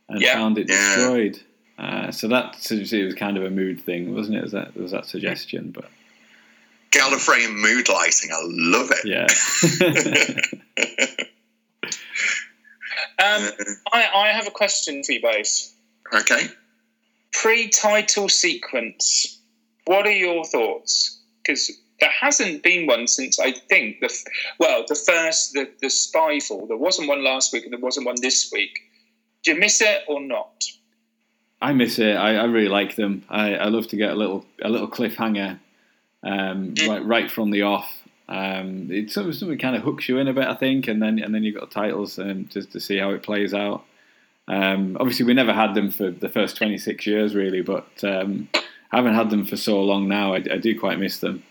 and 0.09 0.21
Yeah. 0.21 0.35
found 0.35 0.59
it 0.59 0.69
Yeah. 0.69 0.97
destroyed. 0.97 1.41
Uh, 1.79 2.11
so 2.11 2.29
that 2.29 2.61
suggested 2.63 3.01
it 3.01 3.05
was 3.05 3.15
kind 3.15 3.37
of 3.37 3.45
a 3.45 3.51
mood 3.51 3.81
thing, 3.83 4.15
wasn't 4.15 4.37
it? 4.39 4.43
Was 4.43 4.53
that 4.53 4.77
was 4.77 4.93
that 4.93 5.07
suggestion? 5.07 5.71
But 5.73 5.91
Gallifreyan 6.93 7.55
mood 7.55 7.89
lighting, 7.89 8.31
I 8.33 8.41
love 8.45 8.91
it. 8.93 9.05
yeah, 9.05 9.27
Um, 13.19 13.49
I, 13.93 14.09
I 14.15 14.29
have 14.29 14.47
a 14.47 14.51
question 14.51 15.03
for 15.03 15.13
you 15.13 15.23
both. 15.23 15.73
Okay. 16.15 16.49
Pre-title 17.33 18.29
sequence. 18.29 19.39
What 19.87 20.07
are 20.07 20.13
your 20.13 20.45
thoughts? 20.45 21.19
Because 21.43 21.71
there 22.01 22.11
hasn't 22.11 22.63
been 22.63 22.87
one 22.87 23.07
since 23.07 23.39
I 23.41 23.53
think 23.53 24.01
the 24.01 24.15
well 24.59 24.85
the 24.87 24.95
first 24.95 25.53
the 25.55 25.69
the 25.81 25.87
Spyfall. 25.89 26.69
There 26.69 26.77
wasn't 26.77 27.09
one 27.09 27.25
last 27.25 27.53
week 27.53 27.65
and 27.65 27.73
there 27.73 27.81
wasn't 27.81 28.07
one 28.07 28.17
this 28.21 28.51
week. 28.53 28.79
Do 29.47 29.53
you 29.53 29.61
miss 29.61 29.81
it 29.81 30.03
or 30.09 30.21
not? 30.21 30.65
I 31.63 31.73
miss 31.73 32.01
it. 32.01 32.17
I, 32.17 32.35
I 32.35 32.45
really 32.45 32.69
like 32.69 32.97
them. 32.97 33.25
I, 33.31 33.55
I 33.55 33.69
love 33.69 33.87
to 33.89 33.97
get 33.97 34.11
a 34.11 34.15
little 34.15 34.45
a 34.61 34.69
little 34.69 34.89
cliffhanger 34.89 35.59
um, 36.25 36.75
Mm. 36.75 36.89
right 36.89 37.05
right 37.05 37.31
from 37.31 37.51
the 37.53 37.63
off. 37.63 37.89
Um, 38.29 38.89
it's 38.91 39.15
something, 39.15 39.33
something 39.33 39.57
kind 39.59 39.77
of 39.77 39.83
hooks 39.83 40.09
you 40.09 40.19
in 40.19 40.27
a 40.27 40.33
bit, 40.33 40.49
I 40.49 40.55
think, 40.55 40.89
and 40.89 41.01
then 41.01 41.21
and 41.21 41.33
then 41.33 41.45
you've 41.45 41.55
got 41.55 41.71
titles 41.71 42.19
um, 42.19 42.49
just 42.51 42.73
to 42.73 42.81
see 42.81 42.99
how 42.99 43.11
it 43.11 43.23
plays 43.23 43.55
out. 43.55 43.85
Um, 44.49 44.97
obviously, 44.99 45.25
we 45.27 45.35
never 45.35 45.53
had 45.53 45.75
them 45.75 45.91
for 45.93 46.11
the 46.11 46.29
first 46.29 46.57
twenty 46.57 46.77
six 46.79 47.07
years, 47.07 47.35
really, 47.37 47.63
but 47.63 47.87
um, 48.03 48.49
haven't 48.91 49.15
had 49.15 49.31
them 49.31 49.45
for 49.47 49.57
so 49.57 49.81
long 49.81 50.09
now. 50.09 50.35
I, 50.35 50.39
I 50.39 50.59
do 50.59 50.79
quite 50.79 50.99
miss 50.99 51.21
them. 51.21 51.45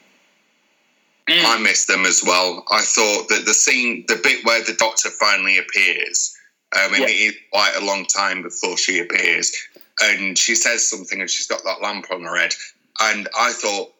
I 1.29 1.57
miss 1.59 1.85
them 1.85 2.05
as 2.05 2.21
well. 2.25 2.63
I 2.69 2.81
thought 2.81 3.29
that 3.29 3.45
the 3.45 3.53
scene, 3.53 4.03
the 4.07 4.19
bit 4.21 4.45
where 4.45 4.63
the 4.63 4.73
Doctor 4.73 5.09
finally 5.09 5.57
appears, 5.57 6.34
um, 6.76 6.93
and 6.93 7.03
Yeah. 7.03 7.07
it 7.09 7.11
is 7.11 7.36
quite 7.51 7.76
a 7.76 7.86
long 7.86 8.05
time 8.05 8.41
before 8.43 8.78
she 8.78 8.99
appears, 8.99 9.55
and 10.01 10.38
she 10.38 10.55
says 10.55 10.88
something, 10.89 11.19
and 11.21 11.30
she's 11.30 11.47
got 11.47 11.63
that 11.63 11.82
lamp 11.82 12.11
on 12.11 12.23
her 12.23 12.36
head, 12.38 12.53
and 12.99 13.28
I 13.38 13.53
thought, 13.53 13.93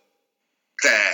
there, 0.84 1.14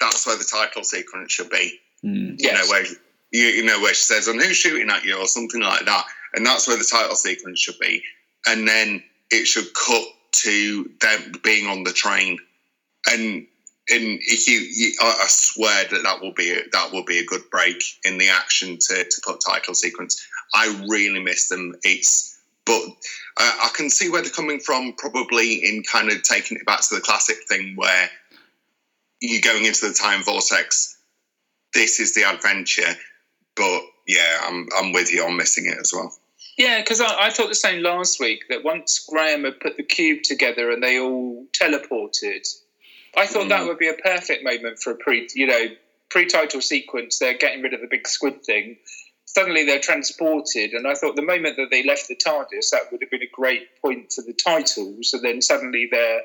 that's 0.00 0.26
where 0.26 0.36
the 0.36 0.44
title 0.44 0.84
sequence 0.84 1.32
should 1.32 1.50
be. 1.50 1.78
Mm. 2.04 2.40
You 2.40 2.52
know 2.52 2.58
Yes. 2.60 2.70
where 2.70 2.86
you, 3.32 3.46
you 3.46 3.64
know 3.64 3.80
where 3.80 3.94
she 3.94 4.02
says, 4.02 4.28
"And 4.28 4.40
who's 4.42 4.56
shooting 4.56 4.90
at 4.90 5.04
you?" 5.04 5.16
or 5.16 5.26
something 5.26 5.60
like 5.60 5.84
that, 5.86 6.04
and 6.34 6.44
that's 6.46 6.66
where 6.68 6.76
the 6.76 6.84
title 6.84 7.16
sequence 7.16 7.58
should 7.60 7.78
be, 7.78 8.02
and 8.46 8.66
then 8.68 9.02
it 9.30 9.46
should 9.46 9.72
cut 9.74 10.04
to 10.32 10.90
them 11.00 11.32
being 11.42 11.66
on 11.66 11.82
the 11.84 11.92
train, 11.92 12.38
and 13.10 13.46
and 13.88 14.18
if 14.20 14.48
you, 14.48 14.58
you 14.58 14.92
I 15.00 15.26
swear 15.28 15.84
that 15.90 16.02
that 16.02 16.20
will 16.20 16.32
be 16.32 16.52
a, 16.52 16.60
that 16.72 16.92
will 16.92 17.04
be 17.04 17.18
a 17.18 17.24
good 17.24 17.42
break 17.50 17.82
in 18.04 18.18
the 18.18 18.28
action 18.28 18.78
to 18.78 19.04
to 19.04 19.20
put 19.24 19.40
title 19.46 19.74
sequence. 19.74 20.26
I 20.54 20.84
really 20.88 21.20
miss 21.20 21.48
them. 21.48 21.74
It's 21.82 22.36
but 22.64 22.82
I 23.36 23.70
can 23.74 23.90
see 23.90 24.08
where 24.08 24.22
they're 24.22 24.30
coming 24.30 24.58
from, 24.58 24.94
probably 24.94 25.64
in 25.64 25.84
kind 25.84 26.10
of 26.10 26.22
taking 26.24 26.56
it 26.56 26.66
back 26.66 26.80
to 26.88 26.96
the 26.96 27.00
classic 27.00 27.36
thing 27.48 27.76
where 27.76 28.10
you're 29.20 29.40
going 29.40 29.64
into 29.64 29.86
the 29.86 29.94
time 29.94 30.24
vortex. 30.24 30.98
This 31.72 32.00
is 32.00 32.14
the 32.14 32.22
adventure, 32.24 32.96
but 33.54 33.82
yeah, 34.08 34.40
I'm 34.42 34.66
I'm 34.76 34.92
with 34.92 35.12
you. 35.12 35.24
I'm 35.24 35.36
missing 35.36 35.66
it 35.66 35.78
as 35.78 35.92
well. 35.94 36.12
Yeah, 36.58 36.80
because 36.80 37.00
I, 37.00 37.26
I 37.26 37.30
thought 37.30 37.50
the 37.50 37.54
same 37.54 37.82
last 37.82 38.18
week 38.18 38.44
that 38.48 38.64
once 38.64 39.06
Graham 39.08 39.44
had 39.44 39.60
put 39.60 39.76
the 39.76 39.82
cube 39.82 40.22
together 40.22 40.70
and 40.70 40.82
they 40.82 40.98
all 40.98 41.44
teleported, 41.52 42.48
I 43.16 43.26
thought 43.26 43.48
that 43.48 43.62
Mm. 43.62 43.68
would 43.68 43.78
be 43.78 43.88
a 43.88 43.94
perfect 43.94 44.44
moment 44.44 44.78
for 44.78 44.92
a 44.92 44.96
pre, 44.96 45.28
you 45.34 45.46
know, 45.46 45.66
pre-title 46.10 46.60
sequence. 46.60 47.18
They're 47.18 47.34
getting 47.38 47.62
rid 47.62 47.74
of 47.74 47.80
the 47.80 47.86
big 47.88 48.06
squid 48.06 48.44
thing. 48.44 48.76
Suddenly 49.24 49.64
they're 49.64 49.80
transported, 49.80 50.72
and 50.72 50.86
I 50.86 50.94
thought 50.94 51.16
the 51.16 51.22
moment 51.22 51.56
that 51.56 51.68
they 51.70 51.82
left 51.82 52.08
the 52.08 52.16
TARDIS, 52.16 52.70
that 52.70 52.90
would 52.92 53.00
have 53.02 53.10
been 53.10 53.22
a 53.22 53.30
great 53.32 53.80
point 53.82 54.12
for 54.12 54.22
the 54.22 54.32
titles. 54.32 55.12
And 55.12 55.22
then 55.22 55.42
suddenly 55.42 55.88
they're 55.90 56.22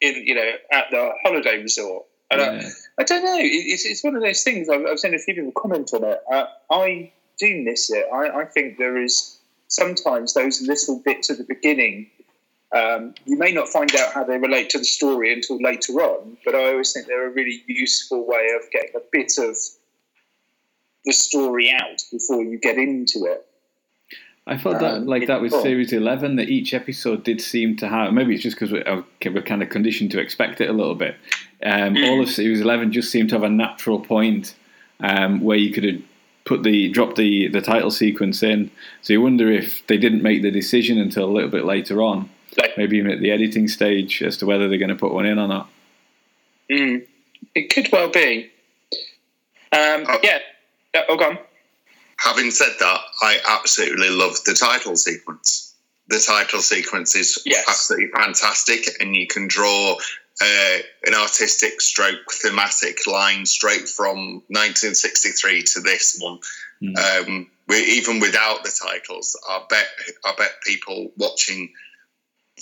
in, 0.00 0.26
you 0.26 0.34
know, 0.34 0.50
at 0.70 0.86
the 0.90 1.12
holiday 1.24 1.60
resort. 1.62 2.06
And 2.30 2.40
I, 2.40 2.54
Yeah. 2.60 2.68
I 2.98 3.02
don't 3.04 3.24
know. 3.24 3.38
It's, 3.40 3.84
it's 3.84 4.02
one 4.04 4.16
of 4.16 4.22
those 4.22 4.42
things. 4.42 4.68
I've, 4.68 4.84
I've 4.86 4.98
seen 4.98 5.14
a 5.14 5.18
few 5.18 5.34
people 5.34 5.52
comment 5.52 5.90
on 5.94 6.04
it. 6.04 6.20
Uh, 6.30 6.46
I 6.70 7.12
do 7.38 7.62
miss 7.62 7.90
it. 7.90 8.06
I, 8.12 8.40
I 8.40 8.44
think 8.46 8.78
there 8.78 8.96
is 9.02 9.38
sometimes 9.68 10.34
those 10.34 10.62
little 10.62 11.00
bits 11.04 11.30
at 11.30 11.38
the 11.38 11.44
beginning. 11.44 12.10
Um, 12.74 13.14
you 13.26 13.36
may 13.36 13.52
not 13.52 13.68
find 13.68 13.94
out 13.96 14.12
how 14.14 14.24
they 14.24 14.38
relate 14.38 14.70
to 14.70 14.78
the 14.78 14.84
story 14.84 15.32
until 15.32 15.60
later 15.60 15.92
on, 15.94 16.38
but 16.44 16.54
I 16.54 16.70
always 16.72 16.92
think 16.92 17.06
they're 17.06 17.26
a 17.28 17.30
really 17.30 17.62
useful 17.66 18.26
way 18.26 18.48
of 18.56 18.70
getting 18.70 18.92
a 18.96 19.02
bit 19.10 19.32
of 19.38 19.56
the 21.04 21.12
story 21.12 21.70
out 21.70 22.02
before 22.10 22.42
you 22.42 22.58
get 22.58 22.78
into 22.78 23.26
it. 23.26 23.44
I 24.46 24.56
thought 24.56 24.80
that, 24.80 24.94
Um, 24.94 25.06
like 25.06 25.26
that 25.28 25.40
with 25.40 25.52
cool. 25.52 25.62
series 25.62 25.92
eleven, 25.92 26.36
that 26.36 26.48
each 26.48 26.74
episode 26.74 27.22
did 27.22 27.40
seem 27.40 27.76
to 27.76 27.88
have. 27.88 28.12
Maybe 28.12 28.34
it's 28.34 28.42
just 28.42 28.56
because 28.58 28.72
we're, 28.72 29.04
we're 29.30 29.42
kind 29.42 29.62
of 29.62 29.68
conditioned 29.68 30.10
to 30.12 30.20
expect 30.20 30.60
it 30.60 30.68
a 30.68 30.72
little 30.72 30.96
bit. 30.96 31.14
Um, 31.62 31.94
Mm. 31.94 32.08
All 32.08 32.20
of 32.22 32.28
series 32.28 32.60
eleven 32.60 32.90
just 32.90 33.10
seemed 33.10 33.28
to 33.28 33.36
have 33.36 33.44
a 33.44 33.48
natural 33.50 34.00
point 34.00 34.54
um, 34.98 35.40
where 35.42 35.58
you 35.58 35.72
could 35.72 36.02
put 36.44 36.64
the 36.64 36.88
drop 36.88 37.14
the 37.14 37.48
the 37.48 37.60
title 37.60 37.90
sequence 37.92 38.42
in. 38.42 38.70
So 39.02 39.12
you 39.12 39.20
wonder 39.20 39.50
if 39.52 39.86
they 39.86 39.96
didn't 39.96 40.22
make 40.22 40.42
the 40.42 40.50
decision 40.50 40.98
until 40.98 41.24
a 41.24 41.32
little 41.32 41.50
bit 41.50 41.64
later 41.64 42.02
on, 42.02 42.28
Like, 42.56 42.76
maybe 42.76 42.98
even 42.98 43.10
at 43.10 43.20
the 43.20 43.30
editing 43.30 43.68
stage, 43.68 44.22
as 44.22 44.36
to 44.38 44.46
whether 44.46 44.68
they're 44.68 44.78
going 44.78 44.88
to 44.90 44.94
put 44.96 45.12
one 45.14 45.26
in 45.26 45.38
or 45.38 45.48
not. 45.48 45.68
mm, 46.70 47.06
it 47.54 47.74
could 47.74 47.88
well 47.92 48.08
be. 48.10 48.50
Um, 49.72 50.04
Oh. 50.08 50.18
yeah. 50.22 50.38
Uh, 50.94 51.02
Oh, 51.08 51.16
go 51.16 51.24
on. 51.30 51.38
Having 52.18 52.50
said 52.50 52.72
that, 52.78 53.00
I 53.22 53.38
absolutely 53.48 54.10
love 54.10 54.36
the 54.44 54.54
title 54.54 54.96
sequence. 54.96 55.74
The 56.08 56.18
title 56.20 56.60
sequence 56.60 57.16
is 57.16 57.40
Yes. 57.46 57.64
absolutely 57.68 58.08
fantastic, 58.14 58.86
and 59.00 59.16
you 59.16 59.26
can 59.26 59.48
draw 59.48 59.96
uh, 60.40 60.78
an 61.06 61.14
artistic 61.14 61.80
stroke 61.80 62.32
thematic 62.32 63.06
line 63.06 63.46
straight 63.46 63.88
from 63.88 64.42
1963 64.48 65.62
to 65.62 65.80
this 65.80 66.18
one. 66.20 66.38
Mm. 66.82 66.98
Um, 67.28 67.50
we, 67.68 67.76
even 67.78 68.18
without 68.20 68.62
the 68.64 68.70
titles, 68.70 69.38
I 69.48 69.62
bet 69.68 69.86
I 70.24 70.34
bet 70.36 70.52
people 70.66 71.12
watching 71.16 71.72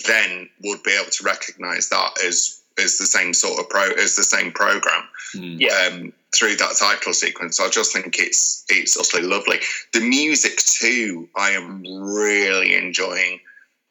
then 0.03 0.49
would 0.63 0.83
be 0.83 0.91
able 0.99 1.11
to 1.11 1.23
recognise 1.23 1.89
that 1.89 2.11
as 2.25 2.61
as 2.81 2.97
the 2.97 3.05
same 3.05 3.33
sort 3.33 3.59
of 3.59 3.69
pro 3.69 3.83
as 3.91 4.15
the 4.15 4.23
same 4.23 4.51
program 4.51 5.03
Mm. 5.35 5.61
Yeah. 5.61 5.87
um, 5.89 6.11
through 6.35 6.57
that 6.57 6.75
title 6.77 7.13
sequence. 7.13 7.59
I 7.61 7.69
just 7.69 7.93
think 7.93 8.19
it's 8.19 8.65
it's 8.67 8.97
utterly 8.97 9.27
lovely. 9.27 9.59
The 9.93 10.01
music 10.01 10.57
too, 10.57 11.29
I 11.37 11.51
am 11.51 11.83
really 11.85 12.75
enjoying. 12.75 13.39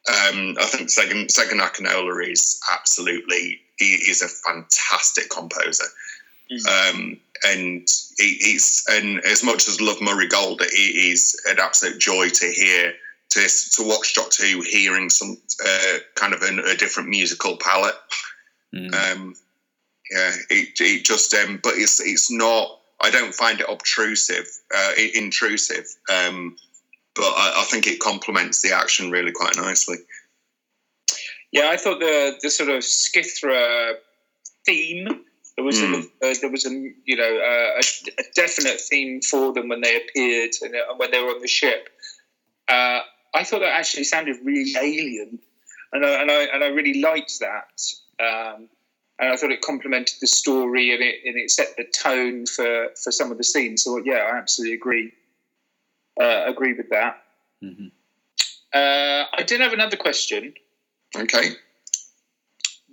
Um, 0.08 0.56
I 0.60 0.66
think 0.66 0.88
Segun 0.90 1.28
Segun 1.28 1.60
Akinola 1.60 2.30
is 2.30 2.60
absolutely 2.72 3.60
he 3.78 3.94
is 3.94 4.20
a 4.22 4.28
fantastic 4.28 5.30
composer. 5.30 5.84
Um, 6.68 7.16
and 7.46 7.86
he, 8.18 8.34
he's 8.40 8.84
and 8.90 9.20
as 9.24 9.42
much 9.42 9.68
as 9.68 9.80
love 9.80 10.00
Murray 10.02 10.28
Gold, 10.28 10.60
it 10.60 10.74
is 10.74 11.40
an 11.48 11.58
absolute 11.58 11.98
joy 11.98 12.28
to 12.28 12.46
hear 12.52 12.92
to 13.30 13.48
to 13.76 13.82
watch 13.86 14.14
Doctor 14.14 14.44
Who 14.44 14.62
hearing 14.62 15.10
some 15.10 15.36
uh, 15.64 15.98
kind 16.14 16.34
of 16.34 16.42
an, 16.42 16.58
a 16.58 16.76
different 16.76 17.08
musical 17.08 17.56
palette. 17.56 17.96
Mm. 18.74 18.94
Um, 18.94 19.34
yeah, 20.10 20.32
it, 20.50 20.80
it 20.80 21.04
just 21.04 21.32
um, 21.34 21.60
but 21.62 21.74
it's 21.76 22.00
it's 22.00 22.30
not. 22.30 22.78
I 23.02 23.10
don't 23.10 23.34
find 23.34 23.60
it 23.60 23.66
obtrusive, 23.68 24.46
uh, 24.74 24.92
intrusive. 25.14 25.86
Um, 26.12 26.56
but 27.14 27.24
I, 27.24 27.62
I 27.62 27.64
think 27.64 27.86
it 27.86 27.98
complements 27.98 28.60
the 28.60 28.74
action 28.74 29.10
really 29.10 29.32
quite 29.32 29.56
nicely. 29.56 29.96
Yeah, 31.52 31.70
I 31.70 31.76
thought 31.76 32.00
the 32.00 32.38
the 32.42 32.50
sort 32.50 32.68
of 32.68 32.82
Skithra 32.82 33.94
theme 34.66 35.24
there 35.60 35.64
was 35.64 35.80
Hmm. 35.80 35.94
a, 35.94 36.30
uh, 36.30 36.34
there 36.40 36.50
was 36.50 36.64
a 36.64 36.70
you 36.70 37.16
know 37.16 37.36
uh, 37.36 37.80
a, 37.80 37.82
a 38.18 38.24
definite 38.34 38.80
theme 38.80 39.20
for 39.20 39.52
them 39.52 39.68
when 39.68 39.82
they 39.82 39.96
appeared 39.96 40.52
and 40.62 40.74
uh, 40.74 40.94
when 40.96 41.10
they 41.10 41.20
were 41.20 41.30
on 41.30 41.40
the 41.40 41.48
ship. 41.48 41.90
Uh, 42.66 43.00
I 43.34 43.44
thought 43.44 43.60
that 43.60 43.72
actually 43.72 44.04
sounded 44.04 44.36
really 44.44 44.74
alien, 44.76 45.38
and 45.92 46.04
I, 46.04 46.22
and 46.22 46.30
I 46.30 46.42
and 46.44 46.64
I 46.64 46.68
really 46.68 47.00
liked 47.00 47.40
that. 47.40 47.82
Um, 48.18 48.68
and 49.20 49.30
I 49.32 49.36
thought 49.36 49.52
it 49.52 49.60
complemented 49.60 50.16
the 50.20 50.26
story 50.26 50.94
and 50.94 51.02
it 51.02 51.16
and 51.24 51.36
it 51.36 51.50
set 51.50 51.76
the 51.76 51.84
tone 51.84 52.46
for 52.46 52.88
for 53.02 53.12
some 53.12 53.30
of 53.30 53.38
the 53.38 53.44
scenes. 53.44 53.84
So 53.84 54.02
yeah, 54.04 54.30
I 54.32 54.38
absolutely 54.38 54.74
agree. 54.74 55.12
Uh, 56.20 56.44
agree 56.46 56.74
with 56.74 56.88
that. 56.90 57.22
hmm 57.60 57.88
Uh, 58.72 59.24
I 59.32 59.42
did 59.46 59.60
have 59.60 59.72
another 59.72 59.96
question. 59.96 60.54
Okay. 61.16 61.50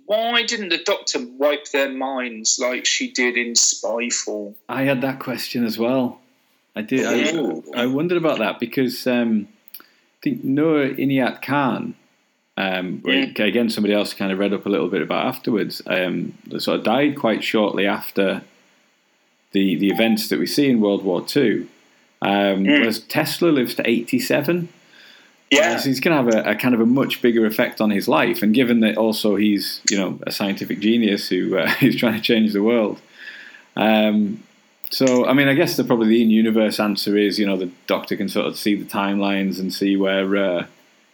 Why 0.06 0.42
didn't 0.42 0.70
the 0.70 0.78
Doctor 0.78 1.18
wipe 1.20 1.70
their 1.70 1.90
minds 1.90 2.58
like 2.58 2.86
she 2.86 3.10
did 3.12 3.36
in 3.36 3.52
Spyfall? 3.52 4.54
I 4.68 4.84
had 4.84 5.02
that 5.02 5.18
question 5.20 5.64
as 5.66 5.78
well. 5.78 6.20
I 6.74 6.82
did. 6.82 7.06
I, 7.06 7.36
Ooh. 7.36 7.62
I 7.76 7.86
wondered 7.86 8.16
about 8.16 8.38
that 8.38 8.58
because 8.58 9.06
um, 9.06 9.48
I 10.18 10.24
think 10.24 10.42
Noor 10.44 10.88
Inayat 10.88 11.42
Khan, 11.42 11.94
um, 12.56 13.00
Mm. 13.04 13.38
again, 13.38 13.70
somebody 13.70 13.94
else 13.94 14.14
kind 14.14 14.32
of 14.32 14.38
read 14.38 14.52
up 14.52 14.66
a 14.66 14.68
little 14.68 14.88
bit 14.88 15.00
about 15.02 15.26
afterwards, 15.26 15.80
um, 15.86 16.34
sort 16.58 16.78
of 16.80 16.84
died 16.84 17.16
quite 17.16 17.44
shortly 17.44 17.86
after 17.86 18.42
the 19.52 19.76
the 19.76 19.88
events 19.90 20.28
that 20.28 20.38
we 20.38 20.46
see 20.46 20.68
in 20.68 20.80
World 20.80 21.04
War 21.04 21.22
Two. 21.24 21.68
Um, 22.20 22.64
Mm. 22.64 22.80
Whereas 22.80 22.98
Tesla 22.98 23.48
lives 23.50 23.74
to 23.76 23.88
87. 23.88 24.68
Yeah, 25.50 25.76
So 25.78 25.88
he's 25.88 26.00
going 26.00 26.26
to 26.26 26.32
have 26.36 26.46
a, 26.46 26.50
a 26.50 26.54
kind 26.56 26.74
of 26.74 26.80
a 26.80 26.84
much 26.86 27.22
bigger 27.22 27.46
effect 27.46 27.80
on 27.80 27.90
his 27.90 28.08
life. 28.08 28.42
And 28.42 28.52
given 28.52 28.80
that 28.80 28.98
also 28.98 29.36
he's, 29.36 29.80
you 29.88 29.96
know, 29.96 30.18
a 30.26 30.32
scientific 30.32 30.80
genius 30.80 31.28
who 31.28 31.56
uh, 31.56 31.72
is 31.80 31.94
trying 31.96 32.14
to 32.14 32.20
change 32.20 32.52
the 32.52 32.62
world. 32.62 33.00
Um, 33.76 34.42
so, 34.90 35.26
I 35.26 35.34
mean, 35.34 35.48
I 35.48 35.54
guess 35.54 35.76
the 35.76 35.84
probably 35.84 36.08
the 36.08 36.22
in-universe 36.22 36.80
answer 36.80 37.16
is, 37.16 37.38
you 37.38 37.46
know, 37.46 37.56
the 37.56 37.70
Doctor 37.86 38.16
can 38.16 38.28
sort 38.28 38.46
of 38.46 38.56
see 38.56 38.74
the 38.74 38.86
timelines 38.86 39.60
and 39.60 39.72
see 39.72 39.96
where, 39.96 40.36
uh, 40.36 40.66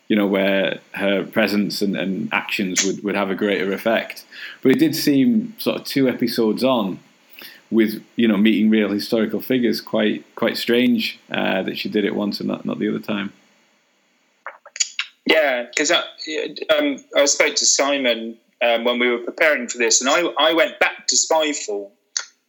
you 0.08 0.14
know, 0.14 0.26
where 0.26 0.78
her 0.92 1.24
presence 1.24 1.82
and, 1.82 1.96
and 1.96 2.32
actions 2.32 2.84
would, 2.84 3.02
would 3.02 3.16
have 3.16 3.30
a 3.30 3.34
greater 3.34 3.72
effect. 3.72 4.24
But 4.62 4.72
it 4.72 4.78
did 4.78 4.94
seem 4.94 5.54
sort 5.58 5.80
of 5.80 5.84
two 5.84 6.08
episodes 6.08 6.62
on 6.62 7.00
with, 7.70 8.00
you 8.14 8.28
know, 8.28 8.36
meeting 8.36 8.70
real 8.70 8.90
historical 8.90 9.40
figures 9.40 9.80
quite 9.80 10.24
quite 10.36 10.56
strange 10.56 11.18
uh, 11.30 11.62
that 11.62 11.76
she 11.76 11.88
did 11.88 12.04
it 12.04 12.14
once 12.14 12.38
and 12.38 12.48
not, 12.48 12.64
not 12.64 12.78
the 12.78 12.88
other 12.88 13.00
time. 13.00 13.32
yeah. 15.26 15.64
Because 15.64 15.90
I, 15.90 16.02
um, 16.78 16.98
I 17.16 17.24
spoke 17.24 17.56
to 17.56 17.66
Simon 17.66 18.36
um, 18.62 18.84
when 18.84 19.00
we 19.00 19.10
were 19.10 19.18
preparing 19.18 19.66
for 19.66 19.78
this, 19.78 20.00
and 20.00 20.08
I, 20.08 20.20
I 20.38 20.52
went 20.52 20.78
back 20.78 21.08
to 21.08 21.16
Spyfall 21.16 21.90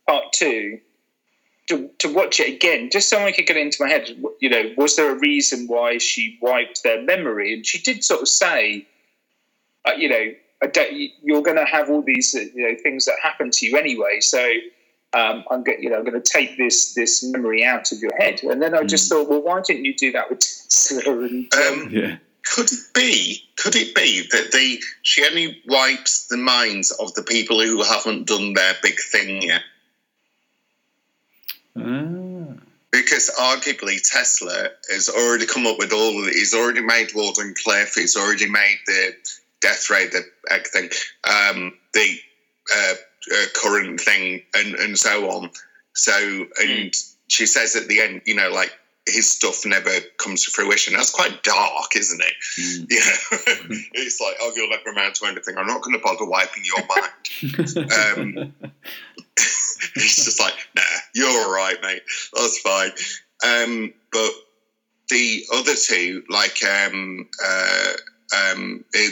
Part 0.08 0.34
Two 0.34 0.80
to, 1.68 1.90
to 2.00 2.14
watch 2.14 2.40
it 2.40 2.54
again, 2.54 2.90
just 2.92 3.10
so 3.10 3.20
I 3.26 3.32
could 3.32 3.48
get 3.48 3.58
into 3.58 3.78
my 3.82 3.90
head. 3.90 4.10
You 4.40 4.50
know, 4.50 4.74
was 4.78 4.96
there 4.96 5.12
a 5.12 5.20
reason 5.20 5.68
why 5.68 5.98
she 5.98 6.38
wiped 6.42 6.84
their 6.84 7.02
memory? 7.02 7.54
And 7.54 7.66
she 7.66 7.80
did 7.80 8.04
sort 8.04 8.22
of 8.22 8.28
say, 8.28 8.88
uh, 9.88 9.94
you 9.94 10.10
know, 10.10 10.34
I 10.64 10.68
don't, 10.68 10.92
you're 11.24 11.42
going 11.42 11.58
to 11.58 11.66
have 11.66 11.90
all 11.90 12.02
these 12.02 12.34
uh, 12.36 12.40
you 12.54 12.70
know 12.70 12.76
things 12.82 13.06
that 13.06 13.16
happen 13.22 13.52
to 13.52 13.66
you 13.66 13.78
anyway. 13.78 14.20
So 14.22 14.40
um, 15.14 15.44
I'm 15.52 15.64
going, 15.64 15.82
you 15.82 15.90
know, 15.90 15.98
I'm 15.98 16.04
going 16.06 16.22
to 16.22 16.32
take 16.32 16.58
this 16.58 16.94
this 16.94 17.24
memory 17.24 17.64
out 17.66 17.92
of 17.92 18.00
your 18.00 18.16
head. 18.18 18.42
And 18.44 18.62
then 18.62 18.76
I 18.76 18.84
just 18.84 19.10
thought, 19.10 19.30
well, 19.30 19.42
why 19.42 19.62
didn't 19.62 19.86
you 19.86 19.96
do 19.96 20.12
that 20.14 20.30
with 20.30 20.40
Tesla? 20.40 21.20
And 21.20 21.54
um, 21.54 21.82
Um, 21.82 21.90
Yeah. 21.92 22.18
could 22.44 22.72
it 22.72 22.80
be? 22.94 23.44
Could 23.58 23.76
it 23.76 23.96
be 23.96 24.28
that 24.32 24.52
the 24.52 24.80
she 25.02 25.26
only 25.26 25.62
wipes 25.68 26.28
the 26.28 26.38
minds 26.38 26.92
of 26.92 27.14
the 27.16 27.24
people 27.24 27.62
who 27.62 27.84
haven't 27.84 28.28
done 28.28 28.54
their 28.54 28.76
big 28.82 28.96
thing 29.12 29.42
yet? 29.42 29.62
Ah. 31.78 32.62
Because 32.92 33.30
arguably 33.38 33.98
Tesla 34.02 34.70
has 34.90 35.10
already 35.10 35.46
come 35.46 35.68
up 35.68 35.78
with 35.78 35.92
all 35.92 36.22
of 36.22 36.28
it. 36.30 36.34
He's 36.34 36.54
already 36.54 36.82
made 36.82 37.10
Wardenclyffe. 37.10 37.96
He's 37.96 38.16
already 38.16 38.50
made 38.50 38.78
the 38.88 39.14
death 39.62 39.90
ray, 39.90 40.08
the 40.08 40.24
egg 40.50 40.68
thing, 40.68 40.90
um, 41.26 41.74
the 41.94 42.18
uh, 42.74 42.94
uh, 43.34 43.46
current 43.54 44.00
thing, 44.00 44.44
and, 44.54 44.76
and 44.76 44.98
so 44.98 45.30
on. 45.30 45.50
So, 45.94 46.46
and 46.62 46.94
she 47.28 47.46
says 47.46 47.76
at 47.76 47.88
the 47.88 48.00
end, 48.00 48.22
you 48.26 48.36
know, 48.36 48.50
like 48.50 48.72
his 49.08 49.32
stuff 49.32 49.66
never 49.66 49.92
comes 50.18 50.46
to 50.46 50.52
fruition. 50.52 50.94
That's 50.94 51.12
quite 51.12 51.44
dark, 51.44 51.96
isn't 51.96 52.22
it? 52.22 52.34
Mm. 52.60 52.88
Yeah. 52.90 53.78
it's 53.94 54.20
like, 54.20 54.36
oh, 54.42 54.52
you'll 54.56 54.70
never 54.70 54.90
amount 54.90 55.16
to 55.16 55.26
anything. 55.26 55.58
I'm 55.58 55.68
not 55.68 55.82
going 55.82 55.96
to 55.96 56.04
bother 56.04 56.26
wiping 56.26 56.64
your 56.66 56.86
mind. 56.88 57.12
Um, 57.76 58.54
it's 59.96 60.26
just 60.26 60.40
like, 60.40 60.56
nah, 60.76 60.84
you're 61.14 61.30
all 61.30 61.52
right, 61.52 61.78
mate. 61.82 62.02
That's 62.34 62.60
fine. 62.60 62.92
Um, 63.46 63.94
but 64.12 64.32
the 65.10 65.44
other 65.54 65.76
two, 65.76 66.24
like 66.30 66.64
um, 66.64 67.28
uh, 67.44 67.94
um, 68.36 68.84
the 68.94 69.08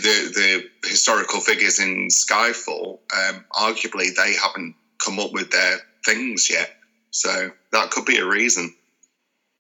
the 0.84 0.90
historical 0.90 1.40
figures 1.40 1.80
in 1.80 2.08
Spyfall, 2.10 3.00
um, 3.16 3.46
arguably 3.54 4.14
they 4.16 4.34
haven't 4.34 4.76
come 5.04 5.20
up 5.20 5.32
with 5.34 5.52
their 5.52 5.80
things 6.06 6.48
yet. 6.50 6.70
So 7.12 7.52
that 7.72 7.92
could 7.92 8.06
be 8.06 8.18
a 8.18 8.26
reason. 8.26 8.74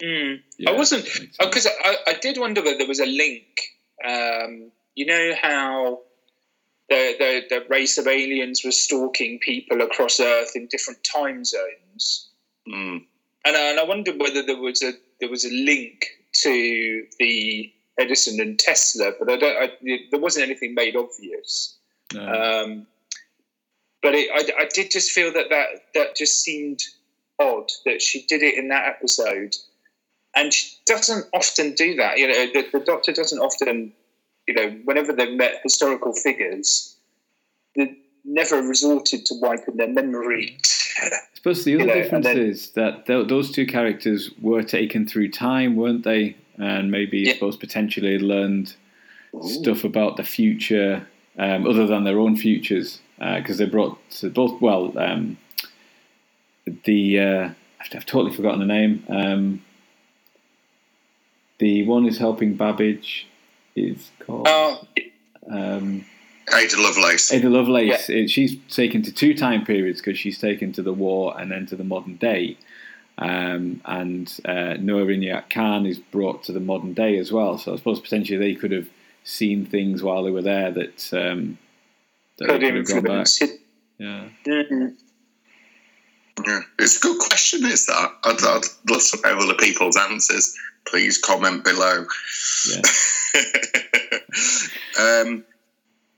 mm, 0.01 0.41
Yeah, 0.57 0.71
I 0.71 0.73
wasn't 0.73 1.07
because 1.39 1.67
I, 1.67 1.97
I 2.07 2.13
did 2.19 2.37
wonder 2.39 2.63
whether 2.63 2.77
there 2.77 2.87
was 2.87 2.99
a 2.99 3.05
link. 3.05 3.45
Um, 4.03 4.71
you 4.95 5.05
know 5.05 5.33
how 5.39 5.99
the, 6.89 7.15
the 7.19 7.43
the 7.49 7.65
race 7.69 7.97
of 7.97 8.07
aliens 8.07 8.63
was 8.63 8.81
stalking 8.81 9.39
people 9.39 9.81
across 9.81 10.19
Earth 10.19 10.51
in 10.55 10.67
different 10.67 11.03
time 11.03 11.43
zones, 11.45 12.29
Mm. 12.67 13.03
and 13.45 13.57
I, 13.57 13.69
and 13.71 13.79
I 13.79 13.83
wondered 13.83 14.19
whether 14.19 14.41
there 14.41 14.57
was 14.57 14.81
a 14.81 14.93
there 15.19 15.29
was 15.29 15.43
a 15.45 15.51
link 15.51 16.05
to 16.43 17.05
the 17.19 17.71
Edison 17.99 18.39
and 18.39 18.57
Tesla, 18.57 19.11
but 19.19 19.29
I 19.31 19.37
don't. 19.37 19.57
I, 19.57 19.71
there 20.11 20.19
wasn't 20.19 20.45
anything 20.45 20.73
made 20.73 20.95
obvious. 20.95 21.77
No. 22.13 22.21
Um, 22.25 22.87
but 24.01 24.15
it, 24.15 24.29
I, 24.33 24.63
I 24.63 24.67
did 24.73 24.91
just 24.91 25.11
feel 25.11 25.31
that, 25.33 25.49
that 25.49 25.67
that 25.93 26.15
just 26.15 26.41
seemed 26.41 26.79
odd 27.39 27.69
that 27.85 28.01
she 28.01 28.25
did 28.25 28.41
it 28.43 28.57
in 28.57 28.69
that 28.69 28.87
episode, 28.87 29.55
and 30.35 30.53
she 30.53 30.75
doesn't 30.85 31.25
often 31.33 31.73
do 31.73 31.95
that. 31.95 32.17
You 32.17 32.27
know, 32.27 32.45
the, 32.53 32.79
the 32.79 32.85
Doctor 32.85 33.11
doesn't 33.11 33.39
often, 33.39 33.93
you 34.47 34.53
know, 34.53 34.69
whenever 34.83 35.13
they've 35.13 35.35
met 35.37 35.59
historical 35.63 36.13
figures, 36.13 36.95
they 37.75 37.95
never 38.25 38.61
resorted 38.61 39.25
to 39.27 39.35
wiping 39.41 39.77
their 39.77 39.87
memory. 39.87 40.57
I 41.01 41.09
suppose 41.33 41.63
the 41.63 41.75
other 41.75 41.83
you 41.83 41.87
know, 41.87 41.93
difference 41.93 42.25
then- 42.25 42.37
is 42.37 42.71
that 42.71 43.05
th- 43.05 43.27
those 43.27 43.51
two 43.51 43.65
characters 43.65 44.31
were 44.41 44.63
taken 44.63 45.07
through 45.07 45.31
time, 45.31 45.75
weren't 45.75 46.03
they? 46.03 46.35
And 46.57 46.91
maybe, 46.91 47.25
I 47.25 47.29
Yeah. 47.29 47.33
suppose, 47.35 47.57
potentially 47.57 48.19
learned 48.19 48.75
stuff 49.47 49.83
about 49.83 50.17
the 50.17 50.23
future 50.23 51.07
um, 51.39 51.65
other 51.65 51.87
than 51.87 52.03
their 52.03 52.19
own 52.19 52.35
futures, 52.35 52.99
because 53.17 53.57
they 53.57 53.65
brought 53.65 53.97
to 54.11 54.29
both. 54.29 54.61
Well, 54.61 54.93
um, 54.99 55.37
the 56.83 57.19
uh, 57.19 57.49
I've, 57.81 57.95
I've 57.95 58.05
totally 58.05 58.35
forgotten 58.35 58.59
the 58.59 58.67
name. 58.67 59.03
Um, 59.09 59.63
the 61.57 61.85
one 61.87 62.03
who's 62.03 62.19
helping 62.19 62.55
Babbage 62.55 63.27
is 63.75 64.11
called 64.19 64.47
Oh, 64.49 64.87
um, 65.49 66.05
Ada 66.53 66.81
Lovelace. 66.81 67.31
Ada 67.33 67.49
Lovelace. 67.49 68.09
it- 68.09 68.29
she's 68.29 68.57
taken 68.69 69.01
to 69.03 69.11
two 69.11 69.33
time 69.33 69.65
periods 69.65 70.01
because 70.01 70.19
she's 70.19 70.37
taken 70.39 70.71
to 70.73 70.81
the 70.81 70.93
war 70.93 71.39
and 71.39 71.51
then 71.51 71.65
to 71.67 71.75
the 71.75 71.83
modern 71.83 72.17
day. 72.17 72.57
Um, 73.17 73.81
and 73.85 74.27
uh, 74.45 74.75
Noor 74.79 75.05
Inayat 75.05 75.49
Khan 75.51 75.85
is 75.85 75.99
brought 75.99 76.43
to 76.45 76.51
the 76.51 76.59
modern 76.59 76.93
day 76.93 77.17
as 77.17 77.31
well. 77.31 77.57
So 77.59 77.73
I 77.73 77.75
suppose 77.77 77.99
potentially 77.99 78.39
they 78.39 78.55
could 78.55 78.71
have 78.71 78.87
seen 79.23 79.65
things 79.65 80.01
while 80.01 80.23
they 80.23 80.31
were 80.31 80.41
there 80.41 80.71
that, 80.71 81.13
um, 81.13 81.57
that 82.39 82.47
they 82.47 82.59
could 82.59 82.61
could 82.61 82.75
have 82.75 82.87
gone 82.87 82.95
back. 83.03 83.27
influence 83.27 83.41
it. 83.41 83.59
Yeah. 83.99 84.29
Mhm. 84.45 84.95
Yeah. 86.45 86.61
It's 86.79 86.97
a 86.97 87.01
good 87.01 87.19
question, 87.19 87.63
is 87.65 87.85
that? 87.85 88.11
I'd, 88.23 88.41
I'd 88.43 88.63
love 88.89 89.01
to 89.11 89.17
know 89.23 89.37
other 89.43 89.53
people's 89.53 89.95
answers. 89.95 90.57
Please 90.87 91.17
comment 91.17 91.63
below. 91.63 92.05
Yeah. 92.69 92.81
um, 94.99 95.45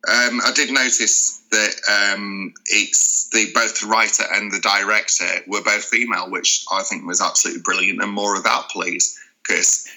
um, 0.07 0.39
I 0.45 0.51
did 0.55 0.72
notice 0.72 1.41
that 1.51 2.13
um, 2.13 2.53
it's 2.68 3.30
the 3.30 3.51
both 3.53 3.80
the 3.82 3.88
writer 3.88 4.24
and 4.34 4.51
the 4.51 4.59
director 4.59 5.26
were 5.47 5.63
both 5.63 5.84
female, 5.86 6.30
which 6.30 6.66
I 6.72 6.84
think 6.84 7.05
was 7.05 7.22
absolutely 7.22 7.63
brilliant. 7.63 8.01
And 8.01 8.11
more 8.11 8.36
of 8.36 8.43
that, 8.43 8.70
please, 8.70 9.18
because 9.43 9.88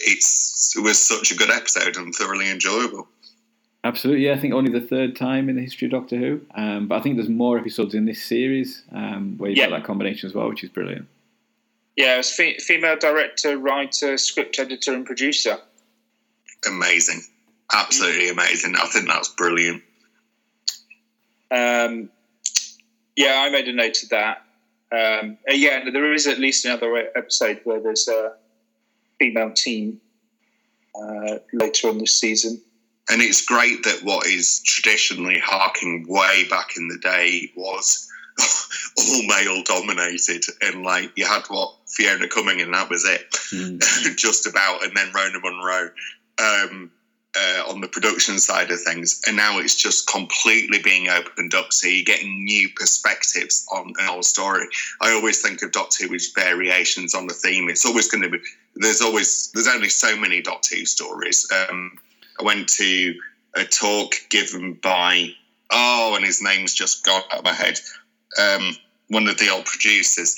it's 0.00 0.74
it 0.76 0.80
was 0.82 0.98
such 1.04 1.30
a 1.32 1.34
good 1.36 1.50
episode 1.50 1.96
and 1.96 2.14
thoroughly 2.14 2.50
enjoyable. 2.50 3.08
Absolutely, 3.84 4.26
yeah. 4.26 4.32
I 4.34 4.38
think 4.38 4.54
only 4.54 4.70
the 4.72 4.80
third 4.86 5.16
time 5.16 5.48
in 5.48 5.56
the 5.56 5.62
history 5.62 5.86
of 5.86 5.92
Doctor 5.92 6.16
Who. 6.16 6.40
Um, 6.54 6.88
but 6.88 6.96
I 6.96 7.00
think 7.00 7.16
there's 7.16 7.28
more 7.28 7.58
episodes 7.58 7.94
in 7.94 8.04
this 8.06 8.22
series 8.22 8.82
um, 8.92 9.38
where 9.38 9.50
you've 9.50 9.58
Yeah. 9.58 9.70
got 9.70 9.78
that 9.78 9.86
combination 9.86 10.28
as 10.28 10.34
well, 10.34 10.48
which 10.48 10.62
is 10.64 10.70
brilliant. 10.70 11.06
Yeah, 11.98 12.14
it 12.14 12.18
was 12.18 12.32
fe- 12.32 12.58
female 12.58 12.96
director, 12.96 13.58
writer, 13.58 14.16
script 14.18 14.56
editor, 14.60 14.94
and 14.94 15.04
producer. 15.04 15.58
Amazing. 16.64 17.22
absolutely 17.72 18.28
amazing. 18.28 18.76
I 18.76 18.86
think 18.86 19.08
that's 19.08 19.30
brilliant. 19.30 19.82
Um, 21.50 22.08
yeah, 23.16 23.42
I 23.44 23.50
made 23.50 23.66
a 23.66 23.72
note 23.72 24.00
of 24.04 24.10
that. 24.10 24.44
Um, 24.92 25.38
uh, 25.50 25.54
yeah, 25.54 25.90
there 25.90 26.12
is 26.12 26.28
at 26.28 26.38
least 26.38 26.64
another 26.64 26.96
episode 27.16 27.60
where 27.64 27.80
there's 27.80 28.06
a 28.06 28.34
female 29.18 29.50
team 29.50 30.00
uh, 30.94 31.38
later 31.52 31.88
on 31.88 31.98
this 31.98 32.18
season. 32.18 32.62
And 33.10 33.20
it's 33.20 33.44
great 33.44 33.82
that 33.82 34.04
what 34.04 34.28
is 34.28 34.60
traditionally 34.62 35.40
harking 35.40 36.06
way 36.08 36.46
back 36.48 36.76
in 36.76 36.86
the 36.86 36.98
day 36.98 37.50
was 37.56 38.07
all 38.38 39.22
male 39.26 39.62
dominated, 39.62 40.44
and 40.62 40.82
like 40.82 41.12
you 41.16 41.26
had 41.26 41.42
what 41.48 41.74
Fiona 41.86 42.28
Cumming, 42.28 42.60
and 42.60 42.74
that 42.74 42.90
was 42.90 43.04
it, 43.04 43.30
mm. 43.52 43.80
just 44.16 44.46
about, 44.46 44.84
and 44.84 44.96
then 44.96 45.12
Rona 45.14 45.38
Munro. 45.42 45.90
Um, 46.38 46.90
uh, 47.36 47.70
on 47.70 47.80
the 47.80 47.88
production 47.88 48.38
side 48.38 48.70
of 48.70 48.80
things, 48.80 49.20
and 49.26 49.36
now 49.36 49.58
it's 49.58 49.76
just 49.76 50.08
completely 50.08 50.78
being 50.82 51.08
opened 51.08 51.54
up. 51.54 51.72
So 51.72 51.86
you're 51.86 52.04
getting 52.04 52.44
new 52.44 52.68
perspectives 52.70 53.66
on 53.70 53.92
an 53.98 54.08
old 54.08 54.24
story. 54.24 54.66
I 55.00 55.12
always 55.12 55.40
think 55.40 55.62
of 55.62 55.72
Doctor 55.72 56.06
Who 56.06 56.14
as 56.14 56.32
variations 56.34 57.14
on 57.14 57.26
the 57.26 57.34
theme. 57.34 57.68
It's 57.68 57.84
always 57.84 58.10
going 58.10 58.22
to 58.22 58.30
be. 58.30 58.38
There's 58.76 59.02
always 59.02 59.50
there's 59.52 59.68
only 59.68 59.88
so 59.88 60.16
many 60.16 60.40
Doctor 60.40 60.76
Who 60.76 60.86
stories. 60.86 61.46
Um, 61.52 61.98
I 62.40 62.44
went 62.44 62.68
to 62.70 63.14
a 63.54 63.64
talk 63.64 64.14
given 64.30 64.74
by 64.74 65.34
oh, 65.70 66.14
and 66.16 66.24
his 66.24 66.42
name's 66.42 66.74
just 66.74 67.04
gone 67.04 67.22
out 67.30 67.40
of 67.40 67.44
my 67.44 67.52
head. 67.52 67.78
Um, 68.40 68.76
one 69.08 69.28
of 69.28 69.38
the 69.38 69.48
old 69.48 69.64
producers, 69.64 70.36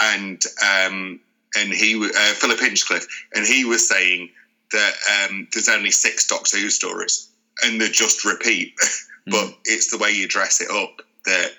and 0.00 0.42
um, 0.64 1.20
and 1.56 1.72
he 1.72 1.96
uh, 2.04 2.34
Philip 2.34 2.60
Hinchcliffe, 2.60 3.06
and 3.34 3.46
he 3.46 3.64
was 3.64 3.88
saying 3.88 4.30
that 4.72 4.94
um, 5.30 5.48
there's 5.52 5.68
only 5.68 5.90
six 5.90 6.26
Doctor 6.26 6.58
Who 6.58 6.70
stories 6.70 7.30
and 7.62 7.80
they 7.80 7.88
just 7.88 8.24
repeat. 8.24 8.74
but 9.26 9.46
mm. 9.46 9.56
it's 9.64 9.90
the 9.90 9.98
way 9.98 10.10
you 10.10 10.26
dress 10.26 10.60
it 10.60 10.70
up 10.70 11.02
that 11.26 11.50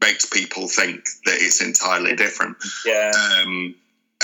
makes 0.00 0.26
people 0.26 0.68
think 0.68 1.04
that 1.24 1.36
it's 1.38 1.62
entirely 1.62 2.14
different. 2.14 2.56
Yeah. 2.84 3.12
Um, 3.14 3.74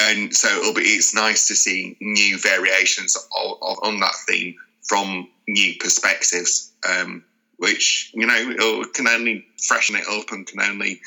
and 0.01 0.35
so 0.35 0.49
it'll 0.49 0.75
be 0.75 0.83
it's 0.83 1.15
nice 1.15 1.49
to 1.49 1.55
see 1.55 1.97
new 2.01 2.39
variations 2.39 3.17
of, 3.17 3.59
of, 3.63 3.79
on 3.83 4.01
that 4.01 4.15
theme 4.27 4.55
from 4.83 5.29
new 5.49 5.75
perspectives, 5.81 6.73
um, 6.89 7.25
which 7.57 8.11
you 8.15 8.27
know 8.27 8.85
can 8.95 9.09
only 9.09 9.47
freshen 9.67 9.97
it 9.97 10.07
up 10.09 10.31
and 10.33 10.47
can 10.47 10.61
only 10.61 11.01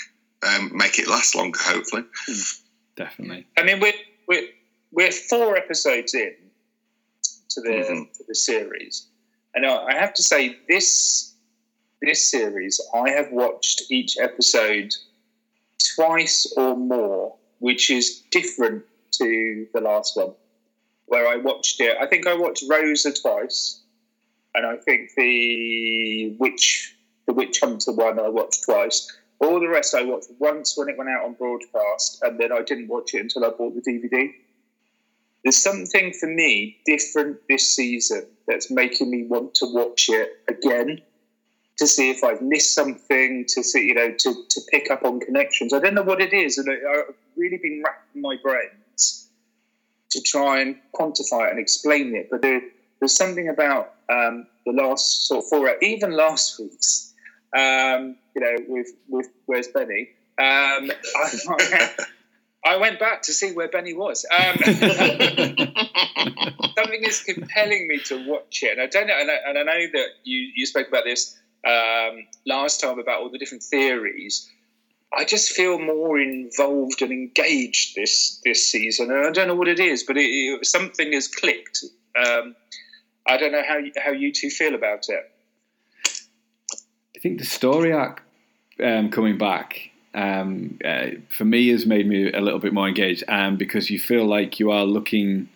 um, 0.44 0.72
make 0.74 1.00
it 1.00 1.08
last 1.08 1.36
longer. 1.36 1.60
Hopefully, 1.62 2.04
definitely. 2.96 3.48
I 3.58 3.64
mean, 3.64 3.80
we're 3.80 3.94
we're 4.28 4.48
we're 4.92 5.12
four 5.12 5.58
episodes 5.58 6.14
in, 6.14 6.34
to 7.50 7.62
the 7.62 7.70
mm-hmm. 7.70 8.04
to 8.18 8.24
the 8.28 8.36
series. 8.36 9.08
And 9.54 9.66
I 9.66 9.94
have 9.94 10.14
to 10.16 10.24
say, 10.24 10.58
this 10.68 11.34
this 12.02 12.30
series, 12.30 12.80
I 12.94 13.10
have 13.12 13.32
watched 13.32 13.84
each 13.90 14.18
episode 14.20 14.94
twice 15.96 16.54
or 16.58 16.76
more, 16.76 17.36
which 17.60 17.90
is 17.90 18.22
different 18.32 18.84
to 19.12 19.66
the 19.74 19.80
last 19.80 20.18
one, 20.18 20.34
where 21.06 21.28
I 21.28 21.38
watched 21.38 21.80
it. 21.80 21.98
I 22.00 22.06
think 22.06 22.28
I 22.28 22.36
watched 22.36 22.66
Rosa 22.70 23.14
twice, 23.14 23.82
and 24.56 24.66
I 24.66 24.78
think 24.78 25.12
the 25.16 26.36
witch 26.40 26.96
the 27.28 27.34
witch 27.34 27.60
hunter 27.60 27.92
one 27.92 28.20
I 28.20 28.30
watched 28.30 28.64
twice. 28.66 29.12
All 29.40 29.60
the 29.60 29.68
rest 29.68 29.96
I 29.96 30.04
watched 30.04 30.30
once 30.40 30.78
when 30.78 30.90
it 30.90 30.98
went 30.98 31.10
out 31.10 31.26
on 31.26 31.34
broadcast, 31.34 32.20
and 32.22 32.40
then 32.40 32.52
I 32.52 32.62
didn't 32.62 32.88
watch 32.88 33.14
it 33.14 33.22
until 33.22 33.46
I 33.46 33.50
bought 33.50 33.76
the 33.76 33.82
DVD. 33.82 34.32
There's 35.44 35.58
something 35.58 36.14
for 36.14 36.28
me 36.28 36.78
different 36.86 37.38
this 37.50 37.76
season 37.76 38.28
that's 38.48 38.72
making 38.72 39.12
me 39.12 39.26
want 39.28 39.54
to 39.56 39.66
watch 39.74 40.10
it 40.10 40.40
again 40.48 41.02
to 41.78 41.88
see 41.88 42.10
if 42.10 42.24
I've 42.24 42.42
missed 42.42 42.74
something, 42.74 43.46
to 43.50 43.64
see, 43.64 43.86
you 43.86 43.94
know, 43.94 44.12
to, 44.12 44.46
to 44.50 44.62
pick 44.72 44.90
up 44.90 45.04
on 45.04 45.20
connections. 45.20 45.74
I 45.74 45.80
don't 45.80 45.94
know 45.94 46.04
what 46.04 46.22
it 46.22 46.34
is, 46.34 46.58
and 46.58 46.70
I've 46.70 47.14
really 47.36 47.58
been 47.58 47.84
racking 47.84 48.22
my 48.22 48.38
brains 48.42 49.28
to 50.12 50.22
try 50.22 50.62
and 50.62 50.78
quantify 50.98 51.48
it 51.48 51.52
and 51.52 51.60
explain 51.60 52.16
it. 52.16 52.30
But 52.32 52.42
there's 53.06 53.16
something 53.16 53.50
about 53.50 53.94
um, 54.10 54.48
the 54.66 54.72
last 54.72 55.28
sort 55.28 55.44
of 55.44 55.50
four, 55.50 55.72
even 55.84 56.18
last 56.18 56.60
week's, 56.60 57.14
um, 57.56 58.16
you 58.36 58.42
know, 58.42 58.56
with 58.68 58.88
with 59.08 59.28
Where's 59.46 59.68
Benny? 59.68 60.10
Um, 60.40 60.90
I, 61.16 61.92
I 62.66 62.78
went 62.78 63.00
back 63.00 63.22
to 63.24 63.34
see 63.34 63.52
where 63.54 63.68
Benny 63.68 63.94
was. 63.94 64.26
Um, 64.36 64.56
something 66.76 67.04
is 67.04 67.22
compelling 67.22 67.88
me 67.88 68.00
to 68.06 68.28
watch 68.28 68.64
it, 68.64 68.72
and 68.72 68.82
I 68.82 68.88
don't 68.88 69.06
know. 69.06 69.20
And 69.20 69.30
I, 69.30 69.36
and 69.50 69.60
I 69.60 69.64
know 69.64 69.86
that 69.94 70.08
you 70.24 70.50
you 70.56 70.66
spoke 70.66 70.88
about 70.88 71.04
this 71.04 71.38
um, 71.64 72.26
last 72.48 72.82
time 72.82 72.98
about 72.98 73.22
all 73.22 73.30
the 73.30 73.38
different 73.38 73.62
theories. 73.62 74.50
I 75.16 75.26
just 75.26 75.52
feel 75.52 75.78
more 75.78 76.20
involved 76.20 77.04
and 77.04 77.12
engaged 77.12 77.94
this 77.96 78.42
this 78.44 78.66
season, 78.66 79.12
and 79.12 79.28
I 79.28 79.30
don't 79.30 79.48
know 79.48 79.54
what 79.54 79.68
it 79.68 79.80
is, 79.80 80.02
but 80.02 80.18
it, 80.18 80.26
it, 80.26 80.66
something 80.66 81.14
has 81.14 81.28
clicked. 81.28 81.84
Um, 82.16 82.56
I 83.28 83.38
don't 83.38 83.52
know 83.52 83.64
how 83.68 83.80
how 84.04 84.12
you 84.12 84.32
two 84.32 84.50
feel 84.50 84.76
about 84.76 85.10
it. 85.10 85.32
I 87.16 87.20
think 87.20 87.40
the 87.40 87.46
story 87.46 87.92
arc 87.92 88.22
um, 88.84 89.10
coming 89.10 89.38
back 89.38 89.92
um, 90.14 90.78
uh, 90.86 91.08
for 91.30 91.46
me 91.46 91.70
has 91.70 91.86
made 91.86 92.08
me 92.08 92.32
a 92.32 92.42
little 92.42 92.60
bit 92.60 92.74
more 92.74 92.88
engaged 92.88 93.24
um, 93.28 93.58
because 93.58 93.90
you 93.90 94.00
feel 94.00 94.26
like 94.26 94.60
you 94.60 94.72
are 94.72 94.86
looking 94.86 95.50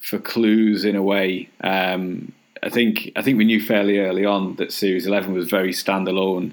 for 0.00 0.18
clues 0.18 0.84
in 0.84 0.96
a 0.96 1.02
way. 1.02 1.48
Um, 1.62 2.32
I 2.62 2.68
think 2.68 3.10
I 3.16 3.22
think 3.22 3.38
we 3.38 3.44
knew 3.44 3.60
fairly 3.60 3.98
early 3.98 4.24
on 4.24 4.56
that 4.56 4.72
series 4.72 5.06
eleven 5.06 5.32
was 5.32 5.48
very 5.48 5.72
standalone 5.72 6.52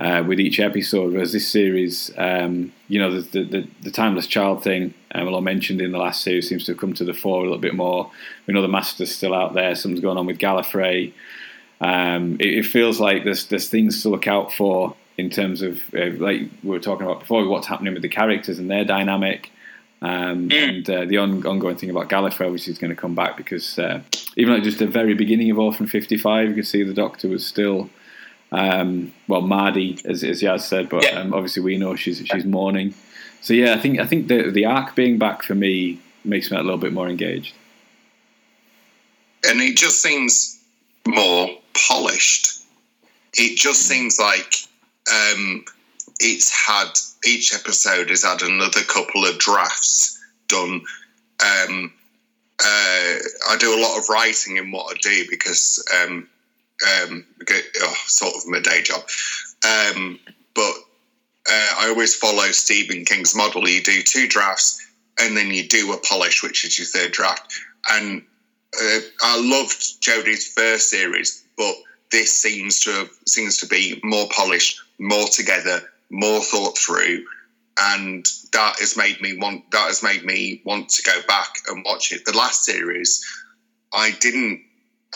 uh, 0.00 0.24
with 0.26 0.40
each 0.40 0.58
episode, 0.58 1.12
whereas 1.12 1.32
this 1.32 1.46
series, 1.46 2.10
um, 2.16 2.72
you 2.88 2.98
know, 2.98 3.20
the, 3.20 3.44
the, 3.44 3.68
the, 3.82 3.90
timeless 3.90 4.26
child 4.26 4.64
thing, 4.64 4.94
um, 5.14 5.26
well, 5.26 5.36
I 5.36 5.40
mentioned 5.40 5.82
in 5.82 5.92
the 5.92 5.98
last 5.98 6.22
series, 6.22 6.48
seems 6.48 6.64
to 6.64 6.72
have 6.72 6.80
come 6.80 6.94
to 6.94 7.04
the 7.04 7.12
fore 7.12 7.40
a 7.40 7.42
little 7.42 7.58
bit 7.58 7.74
more. 7.74 8.10
We 8.46 8.54
know 8.54 8.62
the 8.62 8.68
master's 8.68 9.14
still 9.14 9.34
out 9.34 9.52
there. 9.52 9.74
Something's 9.74 10.00
going 10.00 10.16
on 10.16 10.24
with 10.24 10.38
Gallifrey. 10.38 11.12
Um, 11.82 12.36
it, 12.40 12.46
it, 12.46 12.66
feels 12.66 12.98
like 12.98 13.24
there's 13.24 13.46
there's 13.46 13.68
things 13.68 14.02
to 14.02 14.08
look 14.08 14.26
out 14.26 14.52
for 14.52 14.96
in 15.18 15.28
terms 15.28 15.60
of 15.60 15.82
uh, 15.94 16.10
like 16.16 16.42
we 16.62 16.70
were 16.70 16.78
talking 16.78 17.06
about 17.06 17.20
before, 17.20 17.46
what's 17.46 17.66
happening 17.66 17.92
with 17.92 18.02
the 18.02 18.08
characters 18.08 18.58
and 18.58 18.70
their 18.70 18.84
dynamic, 18.86 19.50
um, 20.00 20.48
mm. 20.48 20.52
and 20.52 20.90
uh, 20.90 21.04
the 21.04 21.18
on, 21.18 21.46
ongoing 21.46 21.76
thing 21.76 21.90
about 21.90 22.08
Gallifrey, 22.08 22.50
which 22.50 22.68
is 22.68 22.78
going 22.78 22.90
to 22.90 22.96
come 22.96 23.14
back 23.14 23.36
because 23.36 23.78
uh, 23.78 24.00
even 24.36 24.54
at 24.54 24.62
just 24.62 24.78
the 24.78 24.86
very 24.86 25.12
beginning 25.12 25.50
of 25.50 25.58
Orphan 25.58 25.86
Fifty 25.86 26.16
Five, 26.16 26.48
you 26.48 26.54
could 26.54 26.66
see 26.66 26.82
the 26.82 26.94
Doctor 26.94 27.28
was 27.28 27.46
still. 27.46 27.90
Um, 28.52 29.12
well, 29.28 29.42
Mardy, 29.42 29.98
as, 30.04 30.24
as 30.24 30.42
Yaz 30.42 30.62
said, 30.62 30.88
but 30.88 31.04
yeah. 31.04 31.20
um, 31.20 31.32
obviously 31.32 31.62
we 31.62 31.78
know 31.78 31.94
she's 31.94 32.18
she's 32.26 32.44
mourning. 32.44 32.94
So 33.40 33.54
yeah, 33.54 33.74
I 33.74 33.78
think 33.78 34.00
I 34.00 34.06
think 34.06 34.28
the 34.28 34.50
the 34.50 34.64
arc 34.64 34.94
being 34.94 35.18
back 35.18 35.42
for 35.42 35.54
me 35.54 36.00
makes 36.24 36.50
me 36.50 36.56
a 36.56 36.62
little 36.62 36.78
bit 36.78 36.92
more 36.92 37.08
engaged. 37.08 37.54
And 39.48 39.60
it 39.60 39.76
just 39.76 40.02
seems 40.02 40.60
more 41.06 41.48
polished. 41.88 42.62
It 43.34 43.56
just 43.56 43.82
seems 43.82 44.18
like 44.18 44.54
um, 45.10 45.64
it's 46.18 46.50
had 46.50 46.90
each 47.26 47.54
episode 47.54 48.10
has 48.10 48.24
had 48.24 48.42
another 48.42 48.82
couple 48.82 49.24
of 49.24 49.38
drafts 49.38 50.18
done. 50.48 50.82
Um, 51.40 51.92
uh, 52.62 53.16
I 53.48 53.56
do 53.58 53.78
a 53.78 53.80
lot 53.80 53.98
of 53.98 54.08
writing 54.10 54.56
in 54.56 54.70
what 54.70 54.94
I 54.94 54.98
do 55.00 55.24
because 55.30 55.82
um, 56.02 56.28
um, 56.88 57.26
oh, 57.82 57.94
sort 58.06 58.34
of 58.34 58.46
my 58.46 58.60
day 58.60 58.82
job. 58.82 59.02
Um, 59.64 60.18
but 60.54 60.72
uh, 61.50 61.68
I 61.78 61.88
always 61.88 62.14
follow 62.14 62.46
Stephen 62.50 63.04
King's 63.04 63.34
model. 63.34 63.68
You 63.68 63.82
do 63.82 64.02
two 64.02 64.28
drafts 64.28 64.86
and 65.20 65.36
then 65.36 65.48
you 65.50 65.68
do 65.68 65.92
a 65.92 65.98
polish, 65.98 66.42
which 66.42 66.64
is 66.64 66.78
your 66.78 66.86
third 66.86 67.12
draft. 67.12 67.52
And 67.90 68.22
uh, 68.80 68.98
I 69.22 69.40
loved 69.40 70.00
Jodie's 70.00 70.46
first 70.48 70.90
series, 70.90 71.44
but 71.56 71.74
this 72.10 72.36
seems 72.36 72.80
to 72.80 72.90
have, 72.90 73.10
seems 73.26 73.58
to 73.58 73.66
be 73.66 74.00
more 74.02 74.26
polished, 74.30 74.80
more 74.98 75.26
together, 75.26 75.80
more 76.10 76.40
thought 76.40 76.78
through, 76.78 77.24
and 77.78 78.26
that 78.52 78.78
has 78.80 78.96
made 78.96 79.20
me 79.20 79.38
want 79.38 79.70
that 79.70 79.86
has 79.86 80.02
made 80.02 80.24
me 80.24 80.60
want 80.64 80.88
to 80.90 81.02
go 81.02 81.20
back 81.26 81.54
and 81.68 81.84
watch 81.84 82.12
it. 82.12 82.24
The 82.24 82.36
last 82.36 82.64
series, 82.64 83.24
I 83.92 84.12
didn't. 84.20 84.64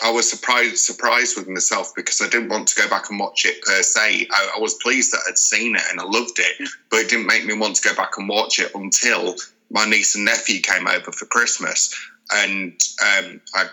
I 0.03 0.11
was 0.11 0.29
surprised 0.29 0.77
surprised 0.77 1.37
with 1.37 1.47
myself 1.47 1.93
because 1.95 2.21
I 2.21 2.27
didn't 2.27 2.49
want 2.49 2.67
to 2.69 2.81
go 2.81 2.89
back 2.89 3.09
and 3.09 3.19
watch 3.19 3.45
it 3.45 3.61
per 3.61 3.81
se. 3.81 4.27
I, 4.29 4.53
I 4.57 4.59
was 4.59 4.73
pleased 4.75 5.11
that 5.13 5.21
I'd 5.27 5.37
seen 5.37 5.75
it 5.75 5.83
and 5.89 5.99
I 5.99 6.03
loved 6.03 6.37
it, 6.37 6.69
but 6.89 6.97
it 6.97 7.09
didn't 7.09 7.27
make 7.27 7.45
me 7.45 7.57
want 7.57 7.77
to 7.77 7.89
go 7.89 7.95
back 7.95 8.17
and 8.17 8.27
watch 8.27 8.59
it 8.59 8.71
until 8.75 9.35
my 9.71 9.85
niece 9.85 10.15
and 10.15 10.25
nephew 10.25 10.59
came 10.61 10.87
over 10.87 11.11
for 11.11 11.25
Christmas, 11.25 11.95
and 12.31 12.73
um, 13.01 13.41
I 13.53 13.67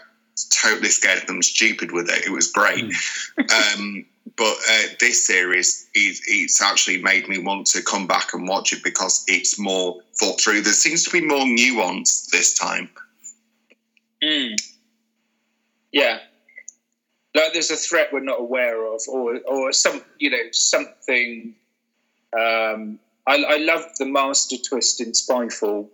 totally 0.51 0.89
scared 0.89 1.27
them 1.27 1.43
stupid 1.43 1.93
with 1.93 2.09
it. 2.09 2.27
It 2.27 2.31
was 2.31 2.51
great. 2.51 2.85
Mm. 2.85 3.75
um, 3.79 4.07
but 4.37 4.57
uh, 4.71 4.83
this 5.01 5.27
series, 5.27 5.89
it, 5.95 6.19
it's 6.27 6.63
actually 6.63 7.03
made 7.03 7.29
me 7.29 7.39
want 7.39 7.67
to 7.69 7.83
come 7.83 8.07
back 8.07 8.33
and 8.33 8.49
watch 8.49 8.73
it 8.73 8.83
because 8.83 9.25
it's 9.29 9.59
more 9.59 10.01
thought 10.19 10.41
through. 10.41 10.63
There 10.63 10.73
seems 10.73 11.05
to 11.05 11.11
be 11.11 11.27
more 11.27 11.45
nuance 11.45 12.29
this 12.33 12.57
time. 12.59 12.89
Mm. 14.23 14.57
Yeah. 15.93 16.19
like 17.35 17.53
there's 17.53 17.71
a 17.71 17.77
threat 17.77 18.09
we're 18.13 18.21
not 18.21 18.41
aware 18.41 18.85
of, 18.93 19.01
or 19.09 19.39
or 19.47 19.73
some 19.73 20.03
you 20.19 20.31
know 20.31 20.43
something. 20.53 21.55
Um, 22.35 22.99
I, 23.27 23.37
I 23.45 23.57
love 23.59 23.85
the 23.99 24.07
master 24.07 24.57
twist 24.57 25.01
in 25.01 25.13
Spyfall. 25.13 25.89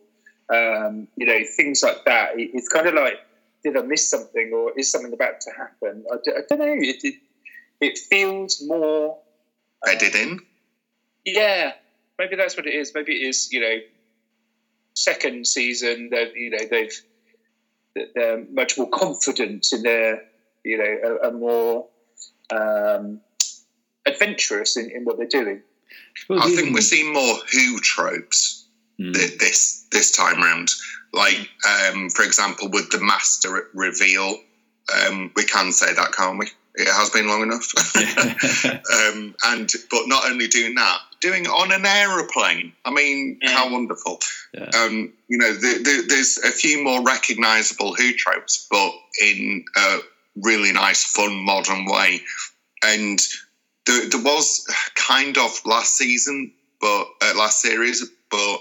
Um, 0.52 1.08
you 1.16 1.26
know 1.26 1.40
things 1.56 1.82
like 1.82 2.04
that. 2.06 2.38
It, 2.38 2.50
it's 2.54 2.68
kind 2.68 2.86
of 2.86 2.94
like, 2.94 3.18
did 3.64 3.76
I 3.76 3.82
miss 3.82 4.08
something, 4.10 4.52
or 4.54 4.72
is 4.78 4.90
something 4.90 5.12
about 5.12 5.40
to 5.42 5.50
happen? 5.56 6.04
I, 6.12 6.16
d- 6.24 6.32
I 6.36 6.40
don't 6.48 6.58
know. 6.58 6.74
It, 6.78 6.96
it 7.04 7.14
it 7.80 7.98
feels 7.98 8.62
more. 8.66 9.18
Bedded 9.84 10.14
in. 10.14 10.40
Yeah, 11.24 11.72
maybe 12.18 12.36
that's 12.36 12.56
what 12.56 12.66
it 12.66 12.74
is. 12.74 12.92
Maybe 12.94 13.12
it 13.22 13.28
is. 13.28 13.52
You 13.52 13.60
know, 13.60 13.76
second 14.94 15.46
season. 15.46 16.10
That 16.10 16.34
you 16.34 16.50
know 16.50 16.64
they've 16.70 16.92
that 17.98 18.14
they're 18.14 18.44
much 18.52 18.78
more 18.78 18.88
confident 18.90 19.66
in 19.72 19.82
their 19.82 20.22
you 20.64 20.78
know 20.78 21.18
a, 21.22 21.28
a 21.28 21.32
more 21.32 21.86
um, 22.54 23.20
adventurous 24.06 24.76
in, 24.76 24.90
in 24.90 25.04
what 25.04 25.18
they're 25.18 25.26
doing. 25.26 25.62
suppose 26.16 26.40
I 26.42 26.46
even- 26.48 26.56
think 26.64 26.74
we're 26.74 26.80
seeing 26.80 27.12
more 27.12 27.36
Who 27.52 27.78
tropes 27.80 28.66
thi- 28.98 29.36
this 29.38 29.86
this 29.90 30.10
time 30.12 30.40
round. 30.42 30.70
Like, 31.12 31.48
um, 31.66 32.10
for 32.10 32.22
example, 32.22 32.68
with 32.68 32.90
the 32.90 33.00
master 33.00 33.68
reveal, 33.72 34.36
um, 34.94 35.30
we 35.34 35.44
can 35.44 35.72
say 35.72 35.94
that, 35.94 36.12
can't 36.12 36.38
we? 36.38 36.48
It 36.74 36.86
has 36.88 37.08
been 37.10 37.26
long 37.26 37.42
enough. 37.42 37.66
um, 38.92 39.34
and 39.46 39.70
but 39.90 40.02
not 40.06 40.30
only 40.30 40.48
doing 40.48 40.74
that, 40.74 40.98
doing 41.20 41.46
on 41.46 41.72
an 41.72 41.84
aeroplane. 41.86 42.72
I 42.84 42.90
mean, 42.90 43.38
Yeah. 43.42 43.50
how 43.50 43.70
wonderful! 43.70 44.20
Yeah. 44.54 44.70
Um, 44.74 45.12
you 45.28 45.38
know, 45.38 45.52
the, 45.52 45.78
the, 45.82 46.04
there's 46.08 46.38
a 46.38 46.50
few 46.52 46.82
more 46.82 47.02
recognisable 47.02 47.94
Who 47.94 48.12
tropes, 48.12 48.66
but 48.70 48.92
in 49.22 49.64
a 49.76 49.98
really 50.36 50.72
nice, 50.72 51.04
fun, 51.04 51.34
modern 51.44 51.84
way. 51.86 52.20
And 52.82 53.18
there, 53.86 54.08
there 54.08 54.22
was 54.22 54.64
kind 54.94 55.36
of 55.36 55.60
last 55.64 55.96
season, 55.96 56.52
but 56.80 57.08
uh, 57.22 57.34
last 57.36 57.60
series, 57.60 58.08
but 58.30 58.60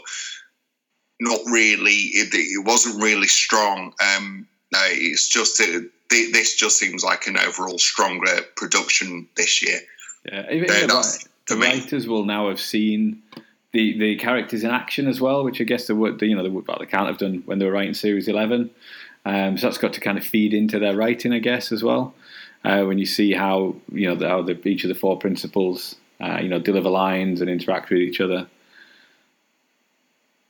not 1.20 1.40
really. 1.46 1.94
It, 2.14 2.30
it 2.34 2.66
wasn't 2.66 3.02
really 3.02 3.28
strong. 3.28 3.94
Um, 4.16 4.48
no, 4.72 4.80
it's 4.86 5.30
just 5.30 5.60
uh, 5.62 5.80
thi- 6.10 6.32
this 6.32 6.56
just 6.56 6.78
seems 6.78 7.04
like 7.04 7.28
an 7.28 7.38
overall 7.38 7.78
stronger 7.80 8.42
production 8.56 9.28
this 9.36 9.62
year. 9.62 9.80
Yeah, 10.26 10.52
even 10.52 10.68
Yeah, 10.68 10.88
the, 11.48 11.56
that's- 11.56 11.56
ri- 11.56 11.56
for 11.56 11.56
the 11.56 11.60
me. 11.60 11.68
writers 11.82 12.08
will 12.08 12.26
now 12.26 12.50
have 12.50 12.60
seen 12.60 13.22
the, 13.74 13.98
the 14.00 14.16
characters 14.16 14.64
in 14.64 14.72
action 14.72 15.08
as 15.08 15.20
well, 15.22 15.44
which 15.44 15.60
I 15.62 15.64
guess 15.66 15.88
they 15.88 15.94
would, 15.94 16.22
you 16.22 16.36
know, 16.36 16.44
they, 16.44 16.50
would, 16.50 16.68
well, 16.68 16.78
they 16.80 16.86
can't 16.86 17.08
have 17.08 17.18
done 17.18 17.44
when 17.46 17.60
they 17.60 17.66
were 17.66 17.72
writing 17.72 17.94
series 17.94 18.28
eleven. 18.28 18.70
Um, 19.26 19.58
so 19.58 19.68
that's 19.68 19.78
got 19.78 19.92
to 19.94 20.00
kind 20.00 20.18
of 20.18 20.24
feed 20.26 20.54
into 20.54 20.80
their 20.80 20.96
writing, 20.96 21.34
I 21.34 21.40
guess, 21.40 21.72
as 21.72 21.84
well. 21.84 22.14
Uh, 22.64 22.84
when 22.86 22.98
you 22.98 23.06
see 23.06 23.34
how 23.34 23.76
you 23.92 24.08
know 24.08 24.16
the, 24.16 24.28
how 24.28 24.42
the, 24.42 24.68
each 24.68 24.84
of 24.84 24.88
the 24.90 24.96
four 24.96 25.18
principals, 25.20 25.96
uh, 26.22 26.40
you 26.42 26.48
know, 26.50 26.60
deliver 26.60 26.90
lines 26.90 27.42
and 27.42 27.50
interact 27.50 27.90
with 27.90 28.00
each 28.00 28.20
other. 28.22 28.48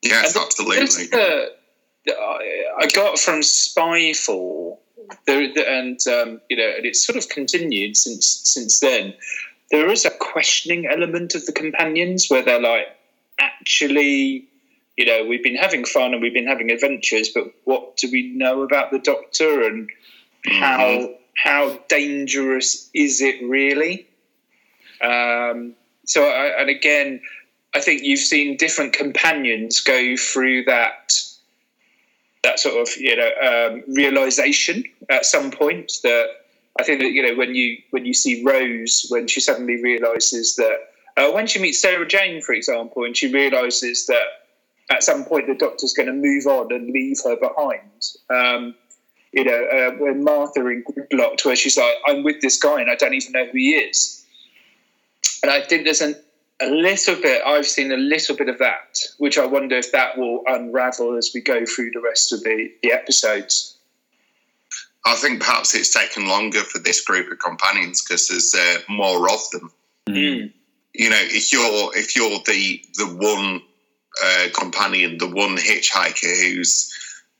Yes, 0.03 0.35
And 0.35 0.43
absolutely. 0.45 0.77
Just 0.85 1.11
the, 1.11 1.51
the- 2.05 2.13
I 2.17 2.63
I 2.79 2.87
got 2.87 3.19
from 3.19 3.41
Spyfall, 3.41 4.77
there, 5.25 5.41
and 5.41 5.99
um, 6.07 6.39
you 6.49 6.55
know, 6.57 6.71
and 6.77 6.85
it's 6.85 7.05
sort 7.05 7.17
of 7.17 7.27
continued 7.29 7.97
since 7.97 8.41
since 8.45 8.79
then. 8.79 9.13
There 9.71 9.89
is 9.89 10.05
a 10.05 10.11
questioning 10.11 10.85
element 10.85 11.35
of 11.35 11.45
the 11.45 11.51
companions 11.51 12.27
where 12.29 12.41
they're 12.41 12.61
like, 12.61 12.87
actually, 13.39 14.47
you 14.95 15.05
know, 15.05 15.25
we've 15.25 15.43
been 15.43 15.55
having 15.55 15.85
fun 15.85 16.13
and 16.13 16.21
we've 16.21 16.33
been 16.33 16.47
having 16.47 16.71
adventures, 16.71 17.29
but 17.29 17.53
what 17.65 17.97
do 17.97 18.09
we 18.11 18.31
know 18.33 18.63
about 18.63 18.91
the 18.91 18.99
Doctor 18.99 19.63
and 19.63 19.89
how 20.45 21.09
how 21.35 21.77
dangerous 21.87 22.89
is 22.93 23.21
it 23.21 23.43
really? 23.43 24.07
Um, 25.01 25.73
so, 26.05 26.27
I, 26.27 26.61
and 26.61 26.69
again, 26.69 27.21
I 27.75 27.79
think 27.79 28.01
you've 28.03 28.19
seen 28.19 28.57
different 28.57 28.93
companions 28.93 29.81
go 29.81 30.15
through 30.17 30.65
that 30.65 31.13
that 32.43 32.59
sort 32.59 32.81
of 32.81 32.95
you 32.97 33.15
know 33.15 33.29
um, 33.43 33.83
realization 33.87 34.83
at 35.09 35.25
some 35.25 35.51
point 35.51 35.91
that 36.03 36.27
I 36.79 36.83
think 36.83 37.01
that 37.01 37.11
you 37.11 37.23
know 37.23 37.35
when 37.35 37.55
you 37.55 37.77
when 37.91 38.05
you 38.05 38.13
see 38.13 38.43
Rose 38.43 39.07
when 39.09 39.27
she 39.27 39.39
suddenly 39.39 39.81
realizes 39.81 40.55
that 40.57 40.77
uh, 41.17 41.31
when 41.31 41.47
she 41.47 41.59
meets 41.59 41.81
Sarah 41.81 42.07
Jane 42.07 42.41
for 42.41 42.53
example 42.53 43.03
and 43.03 43.15
she 43.15 43.31
realizes 43.31 44.05
that 44.07 44.23
at 44.89 45.03
some 45.03 45.25
point 45.25 45.47
the 45.47 45.55
Doctor's 45.55 45.93
going 45.93 46.07
to 46.07 46.13
move 46.13 46.45
on 46.45 46.71
and 46.71 46.91
leave 46.91 47.17
her 47.23 47.35
behind. 47.35 47.81
Um, 48.29 48.75
you 49.33 49.43
know, 49.43 49.65
uh, 49.65 49.91
when 49.97 50.23
Martha 50.23 50.65
in 50.67 50.83
Gridlocked, 50.83 51.45
where 51.45 51.55
she's 51.55 51.77
like, 51.77 51.95
"I'm 52.07 52.23
with 52.23 52.41
this 52.41 52.57
guy 52.57 52.79
and 52.81 52.89
I 52.89 52.95
don't 52.95 53.13
even 53.13 53.33
know 53.33 53.45
who 53.45 53.57
he 53.57 53.75
is," 53.75 54.25
and 55.43 55.51
I 55.51 55.61
think 55.61 55.83
there's 55.83 56.01
an 56.01 56.15
a 56.59 56.69
little 56.69 57.15
bit 57.15 57.41
i've 57.45 57.67
seen 57.67 57.91
a 57.91 57.97
little 57.97 58.35
bit 58.35 58.49
of 58.49 58.57
that 58.57 58.99
which 59.19 59.37
i 59.37 59.45
wonder 59.45 59.75
if 59.75 59.91
that 59.91 60.17
will 60.17 60.41
unravel 60.47 61.15
as 61.15 61.31
we 61.33 61.41
go 61.41 61.65
through 61.65 61.91
the 61.91 62.01
rest 62.01 62.33
of 62.33 62.41
the, 62.43 62.71
the 62.81 62.91
episodes 62.91 63.66
I 65.07 65.15
think 65.15 65.39
perhaps 65.39 65.73
it's 65.73 65.93
taken 65.93 66.27
longer 66.27 66.59
for 66.59 66.79
this 66.79 67.01
group 67.01 67.31
of 67.31 67.39
companions 67.39 68.03
because 68.03 68.27
there's 68.27 68.53
uh, 68.53 68.79
more 68.89 69.31
of 69.31 69.39
them. 69.51 69.71
Mm. 70.09 70.51
You 70.93 71.09
know, 71.09 71.19
if 71.21 71.53
you're 71.53 71.97
if 71.97 72.15
you're 72.15 72.39
the 72.45 72.81
the 72.95 73.05
one 73.05 73.61
uh, 74.23 74.47
companion, 74.53 75.17
the 75.17 75.27
one 75.27 75.55
hitchhiker 75.55 76.55
who's 76.55 76.93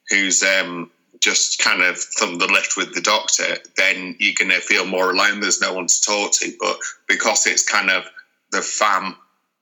who's 0.10 0.44
um, 0.44 0.90
just 1.20 1.60
kind 1.60 1.82
of 1.82 1.98
thumbed 1.98 2.40
the 2.40 2.48
lift 2.48 2.78
with 2.78 2.94
the 2.94 3.02
doctor, 3.02 3.58
then 3.76 4.16
you're 4.20 4.36
going 4.38 4.52
to 4.52 4.62
feel 4.62 4.86
more 4.86 5.12
alone. 5.12 5.42
There's 5.42 5.60
no 5.60 5.74
one 5.74 5.88
to 5.88 6.02
talk 6.02 6.32
to. 6.34 6.54
But 6.60 6.78
because 7.08 7.46
it's 7.48 7.70
kind 7.70 7.90
of 7.90 8.06
the 8.52 8.62
fam 8.62 9.16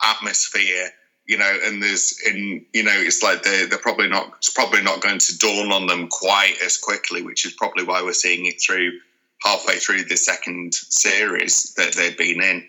atmosphere, 0.04 0.92
you 1.28 1.38
know, 1.38 1.58
and 1.64 1.82
there's 1.82 2.20
in 2.26 2.66
you 2.74 2.84
know, 2.84 2.94
it's 2.94 3.24
like 3.24 3.44
they're 3.44 3.68
they're 3.68 3.80
probably 3.80 4.08
not 4.08 4.34
it's 4.38 4.54
probably 4.54 4.82
not 4.82 5.02
going 5.02 5.20
to 5.20 5.38
dawn 5.38 5.72
on 5.72 5.88
them 5.88 6.08
quite 6.08 6.56
as 6.64 6.78
quickly, 6.78 7.22
which 7.22 7.46
is 7.46 7.54
probably 7.54 7.84
why 7.84 8.02
we're 8.04 8.14
seeing 8.14 8.46
it 8.46 8.62
through 8.62 8.92
halfway 9.44 9.78
through 9.78 10.04
the 10.04 10.18
second 10.18 10.74
series 10.74 11.74
that 11.78 11.94
they've 11.94 12.18
been 12.18 12.42
in. 12.42 12.68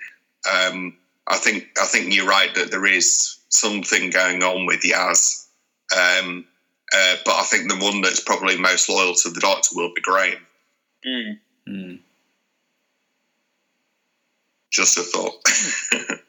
Um, 0.50 0.96
I 1.26 1.36
think 1.36 1.68
I 1.80 1.86
think 1.86 2.14
you're 2.14 2.26
right 2.26 2.54
that 2.54 2.70
there 2.70 2.86
is 2.86 3.38
something 3.48 4.11
going 4.11 4.42
on 4.42 4.66
with 4.66 4.82
Yaz, 4.82 5.46
um, 5.96 6.46
uh, 6.94 7.16
but 7.24 7.34
I 7.34 7.42
think 7.42 7.68
the 7.68 7.84
one 7.84 8.00
that's 8.00 8.20
probably 8.20 8.59
most 8.59 8.88
loyal 8.88 9.14
to 9.14 9.30
the 9.30 9.40
Doctor 9.40 9.70
will 9.74 9.92
be 9.94 10.00
Graham. 10.00 10.46
Mm. 11.07 11.38
Mm. 11.68 11.98
Just 14.70 14.98
a 14.98 15.02
thought. 15.02 16.20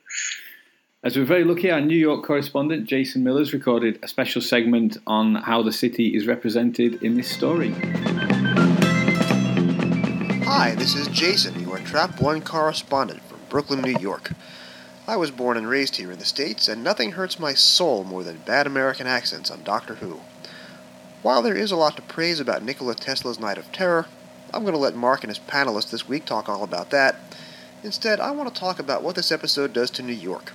As 1.07 1.15
we're 1.15 1.23
very 1.23 1.45
lucky, 1.45 1.71
our 1.71 1.79
New 1.79 1.95
York 1.95 2.25
correspondent 2.25 2.85
Jason 2.85 3.23
Miller's 3.23 3.53
recorded 3.53 3.97
a 4.03 4.09
special 4.09 4.41
segment 4.41 4.97
on 5.07 5.35
how 5.35 5.63
the 5.63 5.71
city 5.71 6.13
is 6.13 6.27
represented 6.27 7.01
in 7.01 7.15
this 7.15 7.31
story. 7.31 7.71
Hi, 10.43 10.75
this 10.75 10.95
is 10.95 11.07
Jason, 11.07 11.61
your 11.61 11.77
Trap 11.77 12.19
One 12.19 12.41
correspondent 12.41 13.21
from 13.21 13.39
Brooklyn, 13.47 13.79
New 13.83 13.97
York. 14.01 14.33
I 15.07 15.15
was 15.15 15.31
born 15.31 15.55
and 15.55 15.69
raised 15.69 15.95
here 15.95 16.11
in 16.11 16.19
the 16.19 16.25
States, 16.25 16.67
and 16.67 16.83
nothing 16.83 17.13
hurts 17.13 17.39
my 17.39 17.53
soul 17.53 18.03
more 18.03 18.25
than 18.25 18.39
bad 18.45 18.67
American 18.67 19.07
accents 19.07 19.49
on 19.49 19.63
Doctor 19.63 19.95
Who. 19.95 20.19
While 21.21 21.41
there 21.41 21.55
is 21.55 21.71
a 21.71 21.77
lot 21.77 21.95
to 21.95 22.01
praise 22.01 22.41
about 22.41 22.63
Nikola 22.63 22.95
Tesla's 22.95 23.39
Night 23.39 23.57
of 23.57 23.71
Terror, 23.71 24.07
I'm 24.53 24.63
going 24.63 24.73
to 24.73 24.77
let 24.77 24.93
Mark 24.93 25.23
and 25.23 25.29
his 25.29 25.39
panelists 25.39 25.89
this 25.89 26.09
week 26.09 26.25
talk 26.25 26.49
all 26.49 26.65
about 26.65 26.89
that. 26.89 27.15
Instead, 27.81 28.19
I 28.19 28.31
want 28.31 28.53
to 28.53 28.59
talk 28.59 28.77
about 28.77 29.03
what 29.03 29.15
this 29.15 29.31
episode 29.31 29.71
does 29.71 29.89
to 29.91 30.03
New 30.03 30.11
York. 30.11 30.51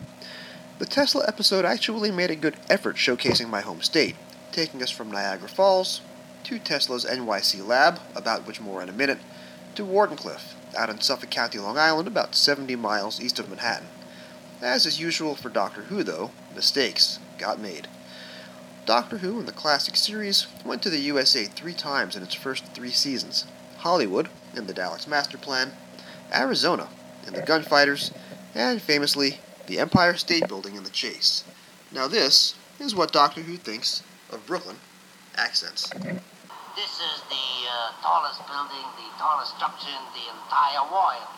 The 0.83 0.89
Tesla 0.89 1.25
episode 1.29 1.65
actually 1.65 2.11
made 2.11 2.33
a 2.33 2.35
good 2.35 2.57
effort 2.69 2.97
showcasing 2.97 3.49
my 3.49 3.61
home 3.61 3.83
state, 3.83 4.17
taking 4.51 4.83
us 4.83 4.91
from 4.91 5.13
Niagara 5.13 5.49
Falls 5.49 6.01
to 6.43 6.59
Tesla's 6.59 7.05
NYC 7.05 7.65
lab, 7.65 8.01
about 8.17 8.49
which 8.49 8.61
more 8.61 8.83
in 8.83 8.89
a 8.89 8.93
minute, 8.93 9.21
to 9.77 9.85
Wardenclyffe, 9.85 10.55
out 10.77 10.91
in 10.91 11.01
Suffolk 11.01 11.31
County, 11.31 11.61
Long 11.61 11.79
Island, 11.79 12.09
about 12.09 12.35
70 12.35 12.75
miles 12.75 13.21
east 13.21 13.39
of 13.39 13.49
Manhattan. 13.49 13.87
As 14.61 14.85
is 14.85 14.99
usual 14.99 15.37
for 15.37 15.51
Doctor 15.51 15.83
Who, 15.83 16.03
though, 16.03 16.33
mistakes 16.53 17.21
got 17.39 17.61
made. 17.61 17.87
Doctor 18.85 19.19
Who 19.19 19.39
in 19.39 19.47
the 19.47 19.53
classic 19.53 19.95
series 19.95 20.49
went 20.65 20.83
to 20.83 20.91
the 20.91 20.99
USA 20.99 21.45
three 21.45 21.75
times 21.75 22.17
in 22.17 22.25
its 22.25 22.35
first 22.35 22.65
three 22.75 22.91
seasons 22.91 23.45
Hollywood, 23.79 24.31
in 24.57 24.67
the 24.67 24.75
Daleks 24.75 25.07
Master 25.07 25.39
Plan, 25.39 25.75
Arizona, 26.35 26.89
in 27.25 27.35
the 27.35 27.43
Gunfighters, 27.43 28.11
and 28.53 28.83
famously, 28.83 29.39
the 29.67 29.79
Empire 29.79 30.17
State 30.17 30.49
Building 30.49 30.77
in 30.77 30.85
the 30.85 30.91
Chase. 30.91 31.45
Now, 31.93 32.09
this 32.09 32.55
is 32.81 32.95
what 32.95 33.13
Doctor 33.13 33.43
Who 33.43 33.57
thinks 33.57 34.03
of 34.31 34.47
Brooklyn 34.47 34.77
accents. 35.37 35.89
This 36.75 36.95
is 36.99 37.17
the 37.29 37.49
uh, 37.69 37.93
tallest 38.01 38.41
building, 38.49 38.87
the 38.97 39.09
tallest 39.19 39.55
structure 39.57 39.93
in 39.93 40.05
the 40.17 40.25
entire 40.33 40.85
world. 40.89 41.29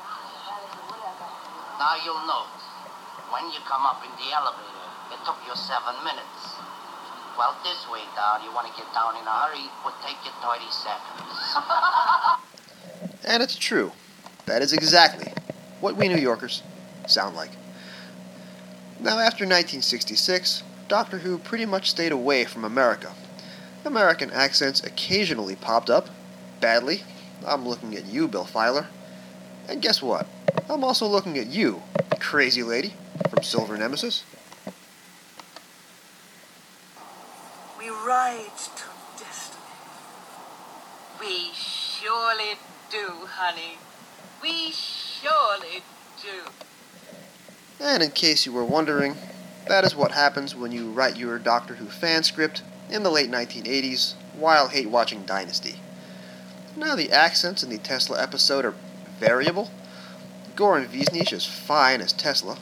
Now 1.78 1.98
you'll 2.04 2.22
note, 2.26 2.54
when 3.34 3.50
you 3.50 3.58
come 3.66 3.82
up 3.82 3.98
in 4.06 4.10
the 4.14 4.30
elevator, 4.30 4.86
it 5.10 5.18
took 5.26 5.36
you 5.46 5.54
seven 5.58 5.94
minutes. 6.04 6.54
Well, 7.36 7.56
this 7.64 7.82
way 7.90 8.06
down, 8.14 8.44
you 8.44 8.54
want 8.54 8.70
to 8.70 8.74
get 8.78 8.86
down 8.94 9.16
in 9.18 9.26
a 9.26 9.34
hurry, 9.42 9.66
it 9.66 9.74
would 9.84 9.98
take 10.06 10.16
you 10.24 10.30
30 10.40 10.70
seconds. 10.70 11.34
And 13.26 13.42
it's 13.42 13.56
true. 13.56 13.90
That 14.46 14.60
is 14.60 14.72
exactly 14.74 15.32
what 15.80 15.96
we 15.96 16.08
New 16.08 16.18
Yorkers 16.18 16.62
sound 17.06 17.36
like. 17.36 17.50
Now, 19.00 19.18
after 19.18 19.44
1966, 19.44 20.62
Doctor 20.88 21.18
Who 21.18 21.38
pretty 21.38 21.66
much 21.66 21.90
stayed 21.90 22.12
away 22.12 22.44
from 22.44 22.64
America. 22.64 23.12
American 23.84 24.30
accents 24.30 24.82
occasionally 24.82 25.56
popped 25.56 25.90
up. 25.90 26.08
Badly. 26.60 27.02
I'm 27.46 27.68
looking 27.68 27.94
at 27.96 28.06
you, 28.06 28.28
Bill 28.28 28.44
Filer. 28.44 28.86
And 29.68 29.82
guess 29.82 30.02
what? 30.02 30.26
I'm 30.68 30.84
also 30.84 31.06
looking 31.06 31.38
at 31.38 31.48
you, 31.48 31.82
crazy 32.20 32.62
lady 32.62 32.94
from 33.28 33.42
Silver 33.42 33.76
Nemesis. 33.76 34.24
We 37.78 37.88
ride 37.90 38.50
to 38.56 39.22
destiny. 39.22 39.60
We 41.20 41.50
surely 41.52 42.58
do, 42.90 43.26
honey. 43.26 43.78
We 44.40 44.70
surely 44.72 45.82
do. 46.22 46.50
And 47.84 48.02
in 48.02 48.12
case 48.12 48.46
you 48.46 48.52
were 48.52 48.64
wondering, 48.64 49.16
that 49.68 49.84
is 49.84 49.94
what 49.94 50.12
happens 50.12 50.56
when 50.56 50.72
you 50.72 50.90
write 50.90 51.18
your 51.18 51.38
Doctor 51.38 51.74
Who 51.74 51.84
fan 51.84 52.22
script 52.22 52.62
in 52.88 53.02
the 53.02 53.10
late 53.10 53.30
1980s 53.30 54.14
while 54.38 54.68
hate 54.68 54.88
watching 54.88 55.24
Dynasty. 55.26 55.74
Now, 56.74 56.96
the 56.96 57.12
accents 57.12 57.62
in 57.62 57.68
the 57.68 57.76
Tesla 57.76 58.22
episode 58.22 58.64
are 58.64 58.74
variable. 59.20 59.70
Goran 60.56 60.86
Višnjić 60.86 61.34
is 61.34 61.44
fine 61.44 62.00
as 62.00 62.14
Tesla. 62.14 62.56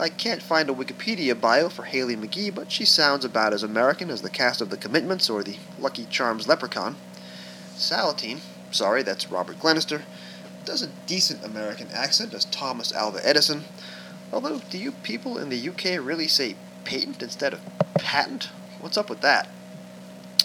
I 0.00 0.08
can't 0.08 0.42
find 0.42 0.68
a 0.68 0.74
Wikipedia 0.74 1.40
bio 1.40 1.68
for 1.68 1.84
Haley 1.84 2.16
McGee, 2.16 2.52
but 2.52 2.72
she 2.72 2.84
sounds 2.84 3.24
about 3.24 3.52
as 3.52 3.62
American 3.62 4.10
as 4.10 4.22
the 4.22 4.30
cast 4.30 4.60
of 4.60 4.70
The 4.70 4.76
Commitments 4.76 5.30
or 5.30 5.44
the 5.44 5.58
Lucky 5.78 6.06
Charms 6.06 6.48
Leprechaun. 6.48 6.96
Salateen, 7.76 8.40
sorry, 8.72 9.04
that's 9.04 9.30
Robert 9.30 9.60
Glenister, 9.60 10.02
does 10.64 10.82
a 10.82 10.90
decent 11.06 11.44
American 11.44 11.86
accent 11.92 12.34
as 12.34 12.46
Thomas 12.46 12.92
Alva 12.92 13.24
Edison, 13.24 13.62
although 14.32 14.60
do 14.70 14.78
you 14.78 14.92
people 14.92 15.38
in 15.38 15.48
the 15.48 15.68
UK 15.68 16.04
really 16.04 16.28
say 16.28 16.56
patent 16.84 17.22
instead 17.22 17.52
of 17.52 17.60
patent? 17.94 18.50
What's 18.80 18.96
up 18.96 19.10
with 19.10 19.20
that? 19.20 19.48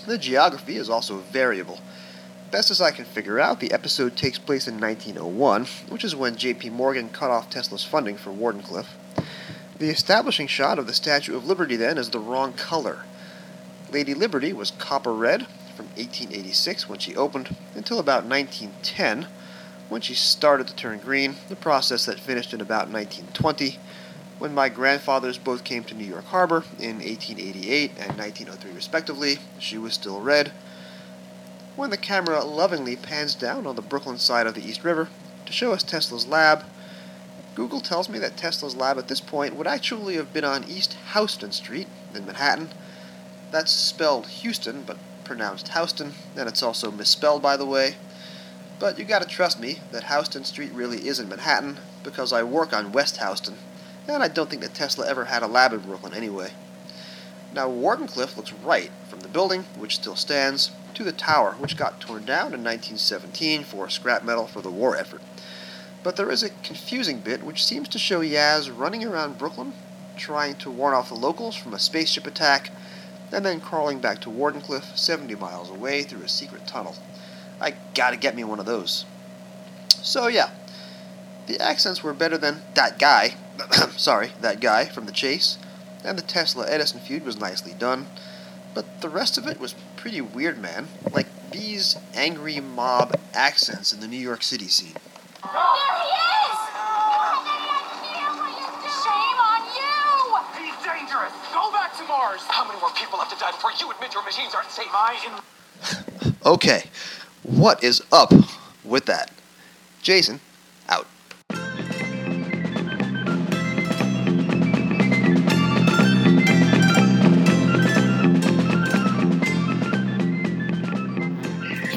The 0.05 0.17
geography 0.17 0.75
is 0.77 0.89
also 0.89 1.17
variable. 1.17 1.79
Best 2.51 2.69
as 2.69 2.79
I 2.79 2.91
can 2.91 3.05
figure 3.05 3.39
out, 3.39 3.59
the 3.59 3.71
episode 3.71 4.15
takes 4.15 4.37
place 4.37 4.67
in 4.67 4.79
1901, 4.79 5.65
which 5.89 6.03
is 6.03 6.15
when 6.15 6.35
J.P. 6.35 6.69
Morgan 6.69 7.09
cut 7.09 7.31
off 7.31 7.49
Tesla's 7.49 7.83
funding 7.83 8.17
for 8.17 8.31
Wardenclyffe. 8.31 8.85
The 9.79 9.89
establishing 9.89 10.47
shot 10.47 10.79
of 10.79 10.87
the 10.87 10.93
Statue 10.93 11.35
of 11.35 11.45
Liberty 11.45 11.75
then 11.75 11.97
is 11.97 12.11
the 12.11 12.19
wrong 12.19 12.53
color. 12.53 12.99
Lady 13.91 14.13
Liberty 14.13 14.53
was 14.53 14.71
copper 14.71 15.13
red 15.13 15.47
from 15.75 15.87
1886 15.97 16.87
when 16.87 16.99
she 16.99 17.15
opened 17.15 17.55
until 17.75 17.99
about 17.99 18.25
1910 18.25 19.27
when 19.89 20.01
she 20.01 20.13
started 20.13 20.67
to 20.67 20.75
turn 20.75 20.99
green, 20.99 21.35
the 21.49 21.55
process 21.55 22.05
that 22.05 22.19
finished 22.19 22.53
in 22.53 22.61
about 22.61 22.89
1920 22.89 23.77
when 24.37 24.53
my 24.53 24.67
grandfathers 24.67 25.37
both 25.37 25.63
came 25.63 25.83
to 25.83 25.95
New 25.95 26.05
York 26.05 26.25
Harbor 26.25 26.63
in 26.79 26.97
1888 26.97 27.91
and 27.91 28.17
1903 28.17 28.71
respectively. 28.71 29.39
She 29.59 29.77
was 29.77 29.93
still 29.93 30.19
red. 30.19 30.51
When 31.75 31.89
the 31.89 31.97
camera 31.97 32.43
lovingly 32.43 32.95
pans 32.95 33.35
down 33.35 33.65
on 33.65 33.75
the 33.75 33.81
Brooklyn 33.81 34.17
side 34.17 34.47
of 34.47 34.53
the 34.53 34.65
East 34.65 34.83
River 34.83 35.09
to 35.45 35.53
show 35.53 35.71
us 35.71 35.83
Tesla's 35.83 36.27
lab, 36.27 36.63
Google 37.53 37.79
tells 37.79 38.09
me 38.09 38.19
that 38.19 38.35
Tesla's 38.35 38.75
lab 38.75 38.97
at 38.97 39.07
this 39.07 39.21
point 39.21 39.55
would 39.55 39.67
actually 39.67 40.15
have 40.15 40.33
been 40.33 40.43
on 40.43 40.65
East 40.65 40.97
Houston 41.13 41.51
Street 41.51 41.87
in 42.13 42.25
Manhattan. 42.25 42.69
That's 43.51 43.71
spelled 43.71 44.27
Houston, 44.27 44.83
but 44.83 44.97
pronounced 45.23 45.69
Houston, 45.69 46.13
and 46.35 46.49
it's 46.49 46.63
also 46.63 46.91
misspelled, 46.91 47.41
by 47.41 47.55
the 47.55 47.65
way. 47.65 47.95
But 48.77 48.99
you 48.99 49.05
gotta 49.05 49.25
trust 49.25 49.59
me 49.59 49.79
that 49.91 50.05
Houston 50.05 50.43
Street 50.43 50.71
really 50.73 51.07
is 51.07 51.19
in 51.19 51.29
Manhattan, 51.29 51.77
because 52.03 52.33
I 52.33 52.43
work 52.43 52.73
on 52.73 52.91
West 52.91 53.17
Houston, 53.17 53.57
and 54.07 54.21
I 54.21 54.27
don't 54.27 54.49
think 54.49 54.61
that 54.61 54.73
Tesla 54.73 55.07
ever 55.07 55.25
had 55.25 55.43
a 55.43 55.47
lab 55.47 55.71
in 55.71 55.79
Brooklyn 55.79 56.13
anyway. 56.13 56.51
Now, 57.53 57.69
Wardenclyffe 57.69 58.35
looks 58.35 58.51
right 58.51 58.91
from 59.07 59.21
the 59.21 59.29
building, 59.29 59.63
which 59.77 59.95
still 59.95 60.17
stands, 60.17 60.71
to 60.93 61.05
the 61.05 61.13
tower, 61.13 61.55
which 61.57 61.77
got 61.77 62.01
torn 62.01 62.25
down 62.25 62.53
in 62.53 62.63
1917 62.63 63.63
for 63.63 63.89
scrap 63.89 64.23
metal 64.23 64.45
for 64.45 64.61
the 64.61 64.69
war 64.69 64.97
effort. 64.97 65.21
But 66.03 66.17
there 66.17 66.29
is 66.29 66.43
a 66.43 66.49
confusing 66.49 67.19
bit 67.19 67.43
which 67.43 67.63
seems 67.63 67.87
to 67.89 67.97
show 67.97 68.19
Yaz 68.19 68.69
running 68.77 69.05
around 69.05 69.37
Brooklyn, 69.37 69.73
trying 70.17 70.55
to 70.55 70.69
warn 70.69 70.93
off 70.93 71.09
the 71.09 71.15
locals 71.15 71.55
from 71.55 71.73
a 71.73 71.79
spaceship 71.79 72.27
attack, 72.27 72.71
and 73.31 73.45
then 73.45 73.61
crawling 73.61 73.99
back 73.99 74.19
to 74.21 74.29
Wardenclyffe 74.29 74.97
70 74.97 75.35
miles 75.35 75.69
away 75.69 76.03
through 76.03 76.23
a 76.23 76.29
secret 76.29 76.67
tunnel. 76.67 76.95
I 77.59 77.73
gotta 77.93 78.17
get 78.17 78.35
me 78.35 78.43
one 78.43 78.59
of 78.59 78.65
those. 78.65 79.05
So, 80.01 80.27
yeah, 80.27 80.49
the 81.47 81.59
accents 81.59 82.03
were 82.03 82.13
better 82.13 82.37
than 82.37 82.61
that 82.75 82.99
guy, 82.99 83.35
sorry, 83.97 84.31
that 84.41 84.59
guy 84.59 84.85
from 84.85 85.05
The 85.05 85.11
Chase, 85.11 85.57
and 86.03 86.17
the 86.17 86.21
Tesla 86.21 86.69
Edison 86.69 86.99
feud 86.99 87.25
was 87.25 87.39
nicely 87.39 87.73
done, 87.77 88.07
but 88.73 89.01
the 89.01 89.09
rest 89.09 89.37
of 89.37 89.47
it 89.47 89.59
was 89.59 89.73
pretty 89.95 90.21
weird, 90.21 90.59
man. 90.59 90.87
Like 91.11 91.27
these 91.51 91.97
angry 92.13 92.59
mob 92.59 93.19
accents 93.33 93.93
in 93.93 93.99
the 94.01 94.07
New 94.07 94.19
York 94.19 94.43
City 94.43 94.67
scene. 94.67 94.93
There 94.93 95.51
he 95.51 96.11
is! 96.45 96.57
Shame 98.85 99.39
on 99.39 99.61
you! 99.73 100.65
He's 100.65 100.77
dangerous! 100.85 101.33
Go 101.53 101.71
back 101.71 101.95
to 101.97 102.03
Mars! 102.03 102.41
How 102.49 102.67
many 102.67 102.79
more 102.79 102.91
people 102.91 103.17
have 103.19 103.29
to 103.31 103.39
die 103.39 103.51
before 103.51 103.71
you 103.79 103.89
admit 103.91 104.13
your 104.13 104.23
machines 104.23 104.53
aren't 104.53 104.69
safe? 104.69 104.87
My 104.91 105.17
in- 105.25 106.33
Okay, 106.45 106.83
what 107.45 107.83
is 107.83 108.01
up 108.11 108.33
with 108.83 109.05
that? 109.05 109.31
Jason, 110.01 110.39
out. 110.89 111.07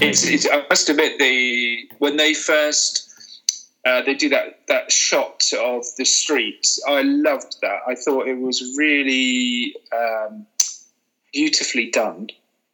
It's, 0.01 0.25
it's, 0.25 0.49
I 0.51 0.65
must 0.69 0.89
admit, 0.89 1.19
the 1.19 1.89
when 1.99 2.17
they 2.17 2.33
first 2.33 3.09
uh, 3.85 4.03
they 4.03 4.15
do 4.15 4.29
that 4.29 4.61
that 4.69 4.93
shot 4.93 5.43
of 5.59 5.85
the 5.97 6.05
streets, 6.05 6.81
I 6.87 7.03
loved 7.03 7.61
that. 7.63 7.81
I 7.87 7.95
thought 7.95 8.29
it 8.29 8.39
was 8.39 8.77
really 8.79 9.75
um, 9.93 10.47
beautifully 11.33 11.91
done. 11.91 12.29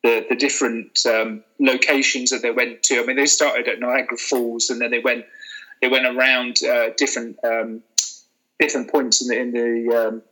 The 0.05 0.25
the 0.29 0.37
different 0.37 1.05
um, 1.07 1.43
locations 1.59 2.31
that 2.31 2.43
they 2.43 2.53
went 2.53 2.85
to. 2.85 3.01
I 3.01 3.07
mean, 3.07 3.17
they 3.17 3.27
started 3.27 3.67
at 3.67 3.81
Niagara 3.81 4.19
Falls, 4.19 4.71
and 4.71 4.81
then 4.81 4.93
they 4.93 5.01
went 5.01 5.25
they 5.81 5.89
went 5.89 6.07
around 6.07 6.63
uh, 6.63 6.91
different 6.97 7.39
um, 7.43 7.83
different 8.61 8.93
points 8.93 9.23
in 9.23 9.29
the 9.29 9.41
in 9.41 9.53
the 9.53 10.07
um, 10.09 10.23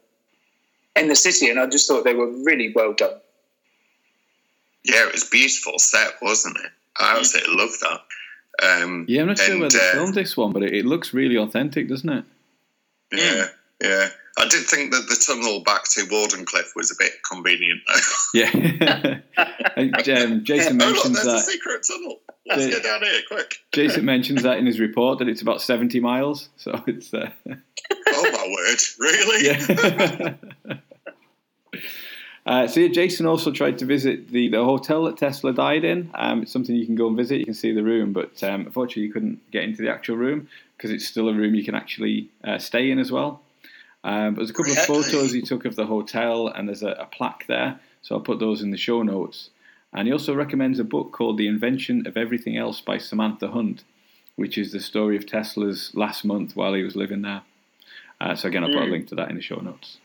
in 0.94 1.08
the 1.08 1.16
city, 1.16 1.50
and 1.50 1.58
I 1.58 1.66
just 1.66 1.88
thought 1.88 2.04
they 2.04 2.14
were 2.14 2.30
really 2.30 2.72
well 2.74 2.92
done. 2.92 3.18
Yeah, 4.84 5.06
it 5.06 5.12
was 5.12 5.24
beautiful 5.24 5.78
set, 5.78 6.14
wasn't 6.20 6.58
it? 6.58 6.70
I 6.98 7.18
absolutely 7.18 7.54
loved 7.56 7.80
that. 7.80 8.00
Um, 8.62 9.06
Yeah, 9.08 9.22
I'm 9.22 9.28
not 9.28 9.38
sure 9.38 9.52
and, 9.52 9.60
where 9.60 9.70
they 9.70 9.78
uh, 9.78 9.92
filmed 9.92 10.14
this 10.14 10.36
one, 10.36 10.52
but 10.52 10.62
it, 10.62 10.74
it 10.74 10.84
looks 10.84 11.14
really 11.14 11.36
authentic, 11.36 11.88
doesn't 11.88 12.08
it? 12.08 12.24
Yeah, 13.12 13.46
yeah. 13.82 14.08
I 14.38 14.48
did 14.48 14.64
think 14.64 14.92
that 14.92 15.06
the 15.08 15.22
tunnel 15.26 15.62
back 15.62 15.84
to 15.90 16.00
Wardenclyffe 16.02 16.74
was 16.74 16.90
a 16.90 16.94
bit 16.98 17.12
convenient, 17.28 17.80
though. 17.86 18.00
Yeah. 18.34 19.20
And, 19.74 20.08
um, 20.10 20.44
Jason 20.44 20.80
oh, 20.82 20.86
look, 20.86 20.94
mentions 20.94 21.14
there's 21.14 21.26
a 21.26 21.30
that. 21.30 21.40
secret 21.40 21.86
tunnel. 21.90 22.20
Let's 22.46 22.66
get 22.66 22.82
down 22.82 23.00
here, 23.02 23.20
quick. 23.26 23.56
Jason 23.72 24.04
mentions 24.14 24.42
that 24.42 24.58
in 24.58 24.66
his 24.66 24.78
report 24.80 25.18
that 25.20 25.28
it's 25.28 25.40
about 25.40 25.62
70 25.62 25.98
miles. 26.00 26.50
So 26.56 26.82
it's 26.86 27.12
uh, 27.14 27.30
Oh, 27.48 28.30
my 28.32 28.48
word. 28.54 28.78
Really? 28.98 29.46
yeah. 29.46 30.34
Uh, 32.44 32.66
so 32.66 32.80
yeah, 32.80 32.88
Jason 32.88 33.24
also 33.26 33.52
tried 33.52 33.78
to 33.78 33.86
visit 33.86 34.28
the, 34.28 34.48
the 34.48 34.64
hotel 34.64 35.04
that 35.04 35.16
Tesla 35.16 35.52
died 35.52 35.84
in. 35.84 36.10
Um, 36.14 36.42
it's 36.42 36.52
something 36.52 36.74
you 36.74 36.86
can 36.86 36.96
go 36.96 37.06
and 37.06 37.16
visit. 37.16 37.38
You 37.38 37.44
can 37.44 37.54
see 37.54 37.72
the 37.72 37.84
room, 37.84 38.12
but 38.12 38.42
um, 38.42 38.62
unfortunately, 38.66 39.04
you 39.04 39.12
couldn't 39.12 39.50
get 39.52 39.62
into 39.62 39.80
the 39.80 39.90
actual 39.90 40.16
room 40.16 40.48
because 40.76 40.90
it's 40.90 41.06
still 41.06 41.28
a 41.28 41.34
room 41.34 41.54
you 41.54 41.64
can 41.64 41.74
actually 41.76 42.30
uh, 42.44 42.58
stay 42.58 42.90
in 42.90 42.98
as 42.98 43.12
well. 43.12 43.40
Um, 44.04 44.34
there's 44.34 44.50
a 44.50 44.52
couple 44.52 44.72
of 44.72 44.78
photos 44.78 45.32
he 45.32 45.42
took 45.42 45.64
of 45.64 45.76
the 45.76 45.86
hotel, 45.86 46.48
and 46.48 46.68
there's 46.68 46.82
a, 46.82 46.90
a 46.90 47.06
plaque 47.06 47.44
there. 47.46 47.78
So 48.02 48.16
I'll 48.16 48.20
put 48.20 48.40
those 48.40 48.62
in 48.62 48.70
the 48.70 48.76
show 48.76 49.02
notes. 49.02 49.50
And 49.92 50.08
he 50.08 50.12
also 50.12 50.34
recommends 50.34 50.78
a 50.78 50.84
book 50.84 51.12
called 51.12 51.38
The 51.38 51.46
Invention 51.46 52.06
of 52.06 52.16
Everything 52.16 52.56
Else 52.56 52.80
by 52.80 52.98
Samantha 52.98 53.48
Hunt, 53.48 53.84
which 54.36 54.58
is 54.58 54.72
the 54.72 54.80
story 54.80 55.16
of 55.16 55.26
Tesla's 55.26 55.94
last 55.94 56.24
month 56.24 56.56
while 56.56 56.74
he 56.74 56.82
was 56.82 56.96
living 56.96 57.22
there. 57.22 57.42
Uh, 58.20 58.34
so 58.34 58.48
again, 58.48 58.64
I'll 58.64 58.72
put 58.72 58.82
a 58.82 58.90
link 58.90 59.08
to 59.08 59.14
that 59.16 59.30
in 59.30 59.36
the 59.36 59.42
show 59.42 59.56
notes. 59.56 59.98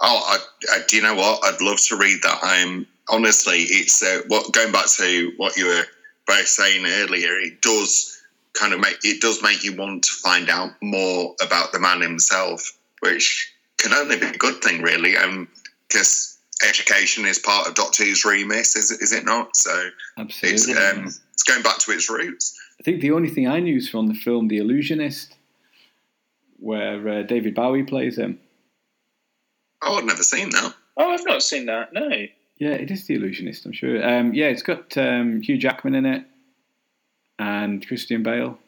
Oh, 0.00 0.22
I, 0.26 0.76
I, 0.76 0.80
do 0.88 0.96
you 0.96 1.02
know 1.02 1.14
what? 1.14 1.44
I'd 1.44 1.60
love 1.60 1.78
to 1.88 1.96
read 1.96 2.20
that. 2.22 2.38
I'm 2.42 2.86
honestly, 3.08 3.58
it's 3.58 4.02
uh, 4.02 4.22
what 4.28 4.50
going 4.52 4.72
back 4.72 4.86
to 4.96 5.32
what 5.36 5.56
you 5.56 5.66
were 5.66 5.84
both 6.26 6.46
saying 6.46 6.86
earlier. 6.86 7.38
It 7.38 7.60
does 7.60 8.19
kind 8.54 8.72
of 8.72 8.80
make 8.80 8.98
it 9.04 9.20
does 9.20 9.42
make 9.42 9.64
you 9.64 9.76
want 9.76 10.04
to 10.04 10.12
find 10.12 10.48
out 10.48 10.70
more 10.82 11.34
about 11.42 11.72
the 11.72 11.78
man 11.78 12.00
himself, 12.00 12.76
which 13.00 13.52
can 13.78 13.92
only 13.92 14.18
be 14.18 14.26
a 14.26 14.32
good 14.32 14.62
thing, 14.62 14.82
really. 14.82 15.16
Um, 15.16 15.48
because 15.88 16.38
education 16.66 17.24
is 17.24 17.38
part 17.38 17.66
of 17.66 17.74
Doctor 17.74 18.04
Who's 18.04 18.24
remit, 18.24 18.60
is 18.60 18.90
it? 18.90 19.02
Is 19.02 19.12
it 19.12 19.24
not? 19.24 19.56
So 19.56 19.90
it's 20.18 20.68
Absolutely. 20.68 20.82
um, 20.82 21.06
it's 21.06 21.42
going 21.42 21.62
back 21.62 21.78
to 21.78 21.92
its 21.92 22.08
roots. 22.08 22.58
I 22.78 22.82
think 22.82 23.00
the 23.00 23.12
only 23.12 23.28
thing 23.28 23.48
I 23.48 23.60
knew 23.60 23.76
is 23.76 23.88
from 23.88 24.06
the 24.06 24.14
film 24.14 24.48
The 24.48 24.58
Illusionist, 24.58 25.34
where 26.58 27.08
uh, 27.08 27.22
David 27.22 27.54
Bowie 27.54 27.82
plays 27.82 28.16
him. 28.18 28.38
Oh, 29.82 29.96
I've 29.96 30.04
never 30.04 30.22
seen 30.22 30.50
that. 30.50 30.74
Oh, 30.96 31.10
I've 31.10 31.24
not 31.24 31.42
seen 31.42 31.66
that. 31.66 31.92
No. 31.92 32.08
Yeah, 32.58 32.72
it 32.72 32.90
is 32.90 33.06
The 33.06 33.14
Illusionist, 33.14 33.64
I'm 33.64 33.72
sure. 33.72 34.06
Um, 34.06 34.34
yeah, 34.34 34.46
it's 34.46 34.62
got 34.62 34.96
um, 34.96 35.40
Hugh 35.40 35.56
Jackman 35.58 35.94
in 35.94 36.06
it 36.06 36.24
and 37.40 37.86
Christian 37.86 38.22
Bale. 38.22 38.58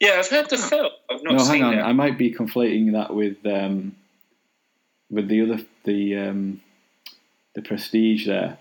Yeah, 0.00 0.16
I've 0.18 0.28
heard 0.28 0.50
the 0.50 0.58
film. 0.58 0.90
I've 1.10 1.22
not 1.22 1.40
seen 1.40 1.56
it. 1.56 1.58
no, 1.60 1.64
hang 1.64 1.64
on. 1.64 1.74
it. 1.74 1.82
I 1.82 1.92
might 1.92 2.18
be 2.18 2.32
conflating 2.32 2.92
that 2.92 3.14
with 3.14 3.38
um, 3.46 3.96
with 5.10 5.28
the 5.28 5.40
other 5.42 5.64
the 5.84 6.16
um, 6.16 6.60
the 7.54 7.62
Prestige 7.62 8.26
there. 8.26 8.58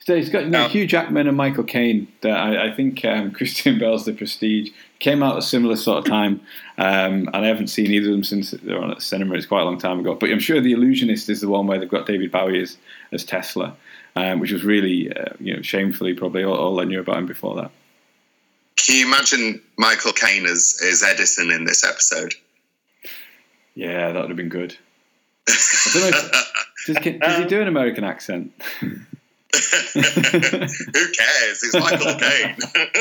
So 0.00 0.14
it's 0.14 0.30
got 0.30 0.48
no, 0.48 0.64
Oh. 0.64 0.68
Hugh 0.68 0.84
Jackman 0.86 1.28
and 1.28 1.36
Michael 1.36 1.62
Caine. 1.62 2.08
I, 2.24 2.66
I 2.70 2.74
think 2.74 3.04
um, 3.04 3.30
Christian 3.38 3.78
Bale's 3.78 4.04
The 4.04 4.12
Prestige 4.12 4.70
came 4.98 5.22
out 5.22 5.34
at 5.34 5.38
a 5.38 5.42
similar 5.42 5.76
sort 5.76 5.98
of 5.98 6.04
time, 6.06 6.40
um, 6.76 7.28
and 7.32 7.36
I 7.36 7.46
haven't 7.46 7.68
seen 7.68 7.86
either 7.92 8.08
of 8.08 8.12
them 8.12 8.24
since 8.24 8.50
they 8.50 8.74
were 8.74 8.82
on 8.82 8.90
at 8.90 8.96
the 8.96 9.02
cinema. 9.02 9.36
It's 9.36 9.46
quite 9.46 9.62
a 9.62 9.64
long 9.64 9.78
time 9.78 10.00
ago. 10.00 10.16
But 10.16 10.30
I'm 10.30 10.40
sure 10.40 10.60
The 10.60 10.72
Illusionist 10.72 11.28
is 11.30 11.40
the 11.40 11.48
one 11.48 11.68
where 11.68 11.78
they've 11.78 11.88
got 11.88 12.06
David 12.06 12.32
Bowie 12.32 12.60
as, 12.60 12.76
as 13.12 13.24
Tesla, 13.24 13.76
um, 14.16 14.40
which 14.40 14.50
was 14.50 14.64
really, 14.64 15.12
uh, 15.16 15.34
you 15.38 15.54
know, 15.54 15.62
shamefully 15.62 16.14
probably 16.14 16.42
all, 16.42 16.56
all 16.56 16.80
I 16.80 16.84
knew 16.84 16.98
about 16.98 17.18
him 17.18 17.26
before 17.26 17.54
that. 17.62 17.70
Can 18.84 18.96
you 18.96 19.06
imagine 19.06 19.62
Michael 19.78 20.12
Caine 20.12 20.46
as, 20.46 20.80
as 20.84 21.02
Edison 21.02 21.50
in 21.50 21.64
this 21.64 21.84
episode? 21.84 22.34
Yeah, 23.74 24.12
that 24.12 24.20
would 24.20 24.30
have 24.30 24.36
been 24.36 24.48
good. 24.48 24.76
I 25.48 25.90
don't 25.94 26.10
know. 26.10 26.18
If, 26.18 26.86
does, 26.86 26.98
can- 26.98 27.18
does 27.18 27.38
he 27.38 27.44
do 27.44 27.60
an 27.60 27.68
American 27.68 28.04
accent? 28.04 28.52
Who 28.80 28.90
cares? 30.00 30.02
It's 31.62 31.74
Michael 31.74 32.18
Caine. 32.18 32.56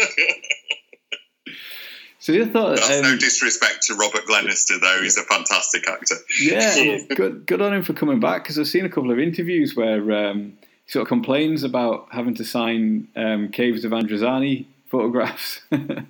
So 2.19 2.33
the 2.33 2.41
other 2.43 2.51
thought, 2.51 2.75
That's 2.75 2.97
um, 2.97 3.01
no 3.01 3.17
disrespect 3.17 3.81
to 3.87 3.95
Robert 3.95 4.27
Glenister, 4.27 4.77
though. 4.79 5.01
He's 5.01 5.17
a 5.17 5.23
fantastic 5.23 5.89
actor. 5.89 6.17
yeah, 6.39 6.99
good, 7.15 7.47
good 7.47 7.63
on 7.63 7.73
him 7.73 7.81
for 7.81 7.93
coming 7.93 8.19
back 8.19 8.43
because 8.43 8.59
I've 8.59 8.67
seen 8.67 8.85
a 8.85 8.89
couple 8.89 9.09
of 9.09 9.17
interviews 9.17 9.75
where 9.75 10.27
um, 10.27 10.53
he 10.85 10.91
sort 10.91 11.01
of 11.01 11.07
complains 11.07 11.63
about 11.63 12.09
having 12.11 12.35
to 12.35 12.43
sign 12.43 13.07
um, 13.15 13.49
Caves 13.49 13.83
of 13.85 13.91
Androzani 13.91 14.67
photographs. 14.91 15.61
and 15.71 16.05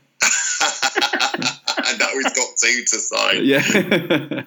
now 1.99 2.09
he's 2.13 2.33
got 2.33 2.49
two 2.57 2.83
to 2.87 2.99
sign. 2.99 3.45
yeah. 3.45 4.43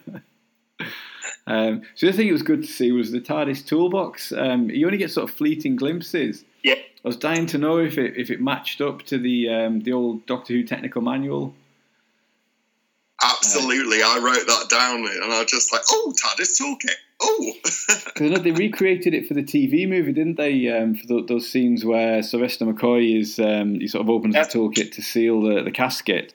um, 1.47 1.83
so 1.95 2.07
the 2.07 2.13
thing 2.13 2.29
it 2.29 2.33
was 2.33 2.43
good 2.43 2.63
to 2.63 2.69
see 2.69 2.91
was 2.93 3.13
the 3.13 3.21
TARDIS 3.21 3.67
toolbox. 3.67 4.33
Um, 4.33 4.69
you 4.69 4.87
only 4.87 4.99
get 4.99 5.13
sort 5.13 5.31
of 5.31 5.37
fleeting 5.37 5.77
glimpses. 5.77 6.45
Yeah. 6.63 6.75
I 6.75 7.09
was 7.09 7.17
dying 7.17 7.47
to 7.47 7.59
know 7.59 7.79
if 7.79 7.97
it 7.97 8.17
if 8.17 8.31
it 8.31 8.41
matched 8.41 8.81
up 8.81 9.03
to 9.05 9.19
the 9.19 9.49
um, 9.51 9.81
the 9.81 9.93
old 9.93 10.27
Doctor 10.27 10.55
Who 10.55 10.65
technical 10.65 11.03
manual. 11.03 11.55
Absolutely. 13.23 14.03
I 14.03 14.19
wrote 14.19 14.47
that 14.47 14.69
down 14.69 15.07
and 15.07 15.33
I 15.33 15.41
was 15.41 15.51
just 15.51 15.73
like, 15.73 15.83
oh, 15.91 16.13
TARDIS 16.25 16.61
toolkit. 16.61 16.97
Oh. 17.21 17.53
Because 18.15 18.43
they 18.43 18.53
recreated 18.53 19.13
it 19.13 19.27
for 19.27 19.35
the 19.35 19.43
TV 19.43 19.89
movie, 19.89 20.13
didn't 20.13 20.37
they? 20.37 20.69
Um, 20.69 20.95
for 20.95 21.07
tho- 21.09 21.27
those 21.27 21.51
scenes 21.51 21.85
where 21.85 22.23
Sylvester 22.23 22.65
McCoy 22.65 23.19
is 23.21 23.41
um, 23.41 23.75
he 23.81 23.89
sort 23.89 24.03
of 24.03 24.09
opens 24.11 24.37
Yeah. 24.37 24.45
the 24.45 24.51
toolkit 24.51 24.93
to 24.93 25.03
seal 25.03 25.43
the, 25.43 25.63
the 25.63 25.73
casket. 25.73 26.33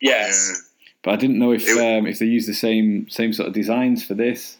yes. 0.00 0.62
But 1.02 1.12
I 1.12 1.16
didn't 1.16 1.38
know 1.38 1.52
if 1.52 1.68
It- 1.68 1.76
um, 1.78 2.06
if 2.06 2.18
they 2.18 2.24
used 2.26 2.48
the 2.48 2.54
same 2.54 3.06
same 3.10 3.34
sort 3.34 3.48
of 3.48 3.54
designs 3.54 4.02
for 4.04 4.14
this. 4.14 4.56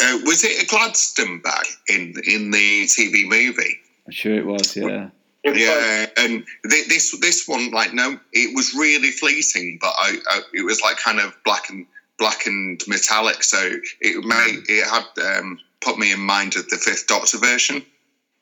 Uh, 0.00 0.18
was 0.24 0.44
it 0.44 0.62
a 0.62 0.66
Gladstone 0.66 1.40
bag 1.40 1.66
in 1.88 2.14
in 2.26 2.50
the 2.52 2.84
TV 2.84 3.24
movie? 3.28 3.76
I'm 4.06 4.12
sure 4.12 4.34
it 4.36 4.46
was. 4.46 4.76
Yeah. 4.76 5.08
It 5.42 5.50
was- 5.50 5.58
Yeah, 5.60 6.06
and 6.16 6.44
th- 6.70 6.86
this 6.86 7.18
this 7.20 7.48
one, 7.48 7.72
like, 7.72 7.92
no, 7.92 8.20
it 8.32 8.54
was 8.54 8.72
really 8.74 9.10
fleeting, 9.10 9.78
but 9.80 9.92
I, 9.98 10.16
I 10.30 10.40
it 10.52 10.64
was 10.64 10.80
like 10.80 10.96
kind 10.98 11.18
of 11.18 11.36
black 11.44 11.68
and 11.70 11.86
black 12.18 12.46
and 12.46 12.80
metallic, 12.86 13.42
so 13.42 13.58
it 14.00 14.24
may 14.24 14.58
it 14.68 14.86
had 14.88 15.38
um, 15.38 15.58
put 15.80 15.98
me 15.98 16.12
in 16.12 16.20
mind 16.20 16.56
of 16.56 16.68
the 16.68 16.76
Fifth 16.76 17.06
Doctor 17.06 17.38
version. 17.38 17.84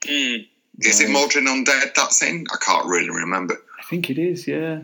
Mm. 0.02 0.46
Is 0.80 1.00
it 1.00 1.06
Right. 1.06 1.14
Mawdryn 1.14 1.46
Undead 1.46 1.94
that's 1.94 2.22
in? 2.22 2.46
I 2.52 2.56
can't 2.64 2.86
really 2.86 3.10
remember. 3.10 3.56
I 3.78 3.82
think 3.84 4.10
it 4.10 4.18
is. 4.18 4.48
Yeah. 4.48 4.82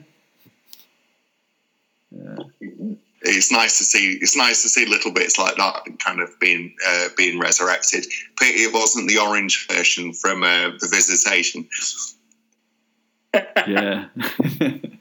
It's 3.20 3.50
nice 3.52 3.78
to 3.78 3.84
see. 3.84 4.18
It's 4.20 4.36
nice 4.36 4.62
to 4.62 4.68
see 4.68 4.86
little 4.86 5.12
bits 5.12 5.38
like 5.38 5.56
that 5.56 5.82
kind 5.98 6.20
of 6.20 6.38
being 6.40 6.74
uh, 6.86 7.08
being 7.16 7.38
resurrected. 7.38 8.06
But 8.38 8.48
it 8.48 8.72
wasn't 8.72 9.08
the 9.08 9.18
orange 9.18 9.66
version 9.68 10.12
from 10.12 10.42
uh, 10.42 10.70
the 10.78 10.88
Visitation. 10.90 11.68
yeah. 13.66 14.06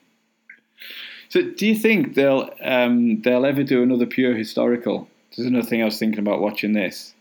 so, 1.29 1.41
do 1.41 1.67
you 1.67 1.75
think 1.75 2.15
they'll 2.15 2.49
um, 2.61 3.21
they'll 3.21 3.45
ever 3.45 3.63
do 3.63 3.83
another 3.83 4.05
pure 4.05 4.35
historical? 4.35 5.09
There's 5.35 5.47
another 5.47 5.67
thing 5.67 5.81
I 5.81 5.85
was 5.85 5.99
thinking 5.99 6.19
about 6.19 6.41
watching 6.41 6.73
this. 6.73 7.13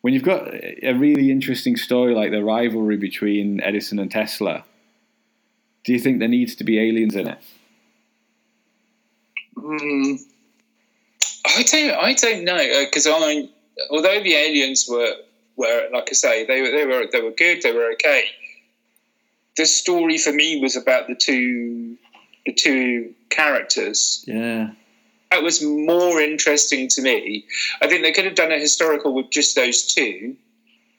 When 0.00 0.14
you've 0.14 0.22
got 0.22 0.52
a 0.82 0.92
really 0.94 1.30
interesting 1.30 1.76
story 1.76 2.14
like 2.14 2.30
the 2.30 2.42
rivalry 2.42 2.96
between 2.96 3.60
Edison 3.60 3.98
and 3.98 4.10
Tesla, 4.10 4.64
do 5.84 5.92
you 5.92 5.98
think 5.98 6.18
there 6.18 6.28
needs 6.28 6.54
to 6.56 6.64
be 6.64 6.78
aliens 6.78 7.14
in 7.14 7.28
it? 7.28 7.38
Mm, 9.56 10.20
I 11.46 11.62
don't. 11.62 11.94
I 11.94 12.12
don't 12.14 12.44
know 12.44 12.84
because 12.84 13.06
I, 13.06 13.48
although 13.90 14.22
the 14.22 14.34
aliens 14.34 14.88
were 14.88 15.12
were 15.56 15.88
like 15.92 16.08
I 16.10 16.14
say, 16.14 16.46
they 16.46 16.62
were 16.62 16.70
they 16.70 16.86
were 16.86 17.06
they 17.12 17.20
were 17.20 17.30
good. 17.30 17.62
They 17.62 17.72
were 17.72 17.92
okay. 17.92 18.24
The 19.56 19.66
story 19.66 20.18
for 20.18 20.32
me 20.32 20.60
was 20.60 20.76
about 20.76 21.06
the 21.06 21.14
two 21.14 21.98
the 22.46 22.52
two 22.52 23.14
characters. 23.28 24.24
Yeah. 24.26 24.70
That 25.30 25.42
was 25.42 25.62
more 25.62 26.20
interesting 26.20 26.88
to 26.88 27.02
me. 27.02 27.46
I 27.80 27.86
think 27.86 28.02
they 28.02 28.12
could 28.12 28.24
have 28.24 28.34
done 28.34 28.50
a 28.50 28.58
historical 28.58 29.14
with 29.14 29.30
just 29.30 29.54
those 29.54 29.86
two, 29.86 30.36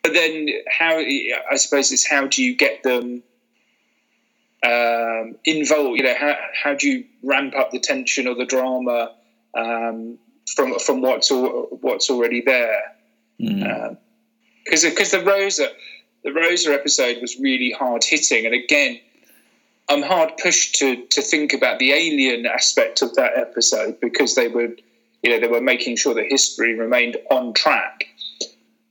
but 0.03 0.13
then 0.13 0.47
how? 0.69 0.97
I 0.97 1.55
suppose 1.57 1.91
it's 1.91 2.07
how 2.07 2.27
do 2.27 2.41
you 2.41 2.55
get 2.55 2.81
them 2.83 3.23
um, 4.65 5.35
involved? 5.43 5.97
You 5.97 6.03
know, 6.03 6.15
how 6.17 6.35
how 6.63 6.75
do 6.75 6.87
you 6.89 7.03
ramp 7.23 7.55
up 7.57 7.71
the 7.71 7.79
tension 7.79 8.25
or 8.25 8.35
the 8.35 8.45
drama 8.45 9.11
um, 9.53 10.17
from 10.55 10.79
from 10.79 11.01
what's 11.01 11.29
al- 11.29 11.67
what's 11.81 12.09
already 12.09 12.41
there? 12.41 12.81
Mm. 13.41 13.97
Because 14.63 14.85
because 14.85 15.11
the 15.11 15.25
Rosa 15.25 15.67
the 16.23 16.31
Rosa 16.31 16.73
episode 16.73 17.17
was 17.19 17.37
really 17.37 17.71
hard 17.71 18.03
hitting, 18.05 18.45
and 18.45 18.55
again. 18.55 19.01
I'm 19.89 20.01
hard 20.03 20.37
pushed 20.41 20.75
to, 20.75 21.05
to 21.07 21.21
think 21.21 21.53
about 21.53 21.79
the 21.79 21.91
alien 21.91 22.45
aspect 22.45 23.01
of 23.01 23.13
that 23.15 23.37
episode 23.37 23.99
because 23.99 24.35
they 24.35 24.47
were, 24.47 24.69
you 25.23 25.29
know, 25.29 25.39
they 25.39 25.47
were 25.47 25.61
making 25.61 25.97
sure 25.97 26.13
that 26.13 26.25
history 26.29 26.77
remained 26.77 27.17
on 27.29 27.53
track. 27.53 28.05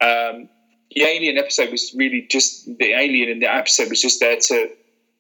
Um, 0.01 0.49
the 0.95 1.03
alien 1.03 1.39
episode 1.39 1.71
was 1.71 1.95
really 1.95 2.27
just 2.29 2.67
the 2.79 2.93
alien 2.93 3.29
in 3.29 3.39
the 3.41 3.53
episode 3.53 3.89
was 3.89 4.01
just 4.03 4.21
there 4.21 4.37
to 4.39 4.71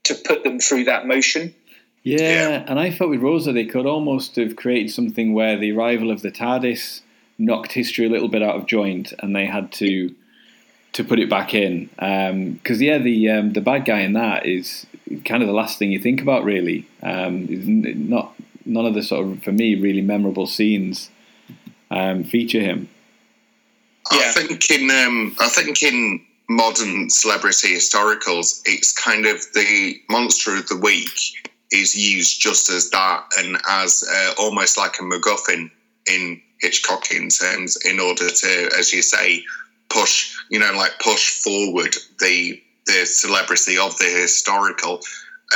to 0.04 0.14
put 0.14 0.42
them 0.44 0.58
through 0.58 0.84
that 0.84 1.06
motion. 1.06 1.54
Yeah, 2.02 2.18
Yeah. 2.20 2.64
and 2.66 2.80
I 2.80 2.90
thought 2.90 3.10
with 3.10 3.20
Rosa 3.20 3.52
they 3.52 3.66
could 3.66 3.86
almost 3.86 4.36
have 4.36 4.56
created 4.56 4.90
something 4.90 5.34
where 5.34 5.56
the 5.58 5.72
arrival 5.72 6.10
of 6.10 6.22
the 6.22 6.30
TARDIS 6.30 7.02
knocked 7.38 7.72
history 7.72 8.06
a 8.06 8.08
little 8.10 8.28
bit 8.28 8.42
out 8.42 8.56
of 8.56 8.66
joint, 8.66 9.12
and 9.20 9.34
they 9.36 9.46
had 9.46 9.70
to 9.72 10.14
to 10.94 11.04
put 11.04 11.20
it 11.20 11.30
back 11.30 11.54
in. 11.54 11.88
Because 12.54 12.82
yeah, 12.82 12.98
the 12.98 13.30
um, 13.30 13.52
the 13.52 13.60
bad 13.60 13.84
guy 13.84 14.00
in 14.00 14.14
that 14.14 14.46
is 14.46 14.86
kind 15.24 15.42
of 15.42 15.46
the 15.46 15.54
last 15.54 15.78
thing 15.78 15.92
you 15.92 15.98
think 15.98 16.20
about, 16.20 16.44
really. 16.44 16.86
Um, 17.02 17.46
not 18.08 18.34
none 18.64 18.86
of 18.86 18.94
the 18.94 19.02
sort 19.02 19.26
of 19.26 19.42
for 19.42 19.52
me 19.52 19.74
really 19.74 20.02
memorable 20.02 20.46
scenes 20.46 21.10
um, 21.90 22.24
feature 22.24 22.60
him. 22.60 22.88
I 24.10 24.32
think 24.32 24.70
in 24.70 24.90
um, 24.90 25.36
I 25.38 25.48
think 25.48 25.82
in 25.82 26.24
modern 26.48 27.10
celebrity 27.10 27.74
historicals, 27.74 28.60
it's 28.64 28.92
kind 28.92 29.26
of 29.26 29.40
the 29.54 30.00
monster 30.08 30.56
of 30.56 30.68
the 30.68 30.76
week 30.76 31.48
is 31.70 31.94
used 31.94 32.40
just 32.40 32.68
as 32.68 32.90
that 32.90 33.24
and 33.38 33.56
as 33.68 34.02
uh, 34.12 34.34
almost 34.38 34.76
like 34.76 34.96
a 34.98 35.02
MacGuffin 35.02 35.70
in 36.10 36.42
Hitchcockian 36.62 37.30
terms, 37.38 37.78
in 37.84 38.00
order 38.00 38.28
to, 38.28 38.70
as 38.76 38.92
you 38.92 39.02
say, 39.02 39.44
push 39.90 40.36
you 40.50 40.58
know 40.58 40.72
like 40.74 40.92
push 41.00 41.42
forward 41.42 41.94
the 42.20 42.60
the 42.90 43.06
celebrity 43.06 43.78
of 43.78 43.96
the 43.98 44.04
historical. 44.04 45.00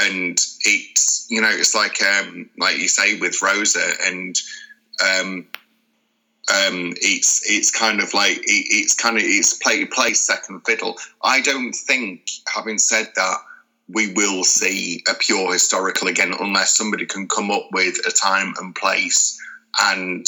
And 0.01 0.39
it's 0.62 1.26
you 1.30 1.41
know 1.41 1.51
it's 1.51 1.74
like 1.74 2.03
um, 2.03 2.51
like 2.59 2.78
you 2.78 2.89
say 2.89 3.18
with 3.18 3.43
Rosa 3.43 3.93
and 4.05 4.37
um, 5.01 5.47
um, 6.53 6.93
it's 7.01 7.49
it's 7.49 7.70
kind 7.70 8.01
of 8.01 8.12
like 8.12 8.37
it, 8.39 8.43
it's 8.47 8.95
kind 8.95 9.16
of 9.16 9.22
it's 9.24 9.55
play 9.55 9.85
play 9.85 10.12
second 10.12 10.61
fiddle. 10.66 10.97
I 11.22 11.41
don't 11.41 11.72
think, 11.72 12.28
having 12.53 12.78
said 12.78 13.09
that, 13.16 13.37
we 13.89 14.12
will 14.12 14.45
see 14.45 15.03
a 15.09 15.14
pure 15.14 15.53
historical 15.53 16.09
again 16.09 16.35
unless 16.39 16.76
somebody 16.76 17.07
can 17.07 17.28
come 17.28 17.51
up 17.51 17.68
with 17.72 17.97
a 18.07 18.11
time 18.11 18.53
and 18.61 18.74
place 18.74 19.41
and 19.80 20.26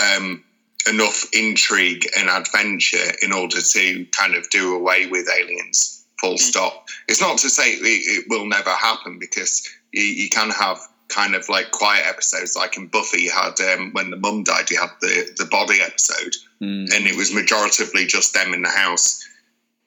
um, 0.00 0.42
enough 0.88 1.26
intrigue 1.32 2.06
and 2.16 2.28
adventure 2.28 3.12
in 3.20 3.32
order 3.32 3.60
to 3.60 4.06
kind 4.06 4.34
of 4.34 4.48
do 4.50 4.74
away 4.74 5.06
with 5.06 5.28
aliens. 5.28 6.01
Full 6.22 6.38
stop. 6.38 6.86
It's 7.08 7.20
not 7.20 7.36
to 7.38 7.50
say 7.50 7.72
it, 7.72 7.80
it 7.82 8.24
will 8.28 8.46
never 8.46 8.70
happen 8.70 9.18
because 9.18 9.68
you, 9.92 10.02
you 10.04 10.28
can 10.30 10.50
have 10.50 10.78
kind 11.08 11.34
of 11.34 11.48
like 11.48 11.70
quiet 11.72 12.06
episodes. 12.06 12.56
Like 12.56 12.76
in 12.78 12.86
Buffy, 12.86 13.22
you 13.22 13.30
had 13.30 13.60
um, 13.74 13.90
when 13.92 14.10
the 14.10 14.16
mum 14.16 14.44
died, 14.44 14.70
you 14.70 14.80
had 14.80 14.90
the 15.00 15.30
the 15.36 15.46
body 15.46 15.80
episode, 15.82 16.34
Mm. 16.62 16.94
and 16.94 17.06
it 17.08 17.16
was 17.16 17.32
majoritively 17.32 18.06
just 18.06 18.34
them 18.34 18.54
in 18.54 18.62
the 18.62 18.68
house 18.70 19.20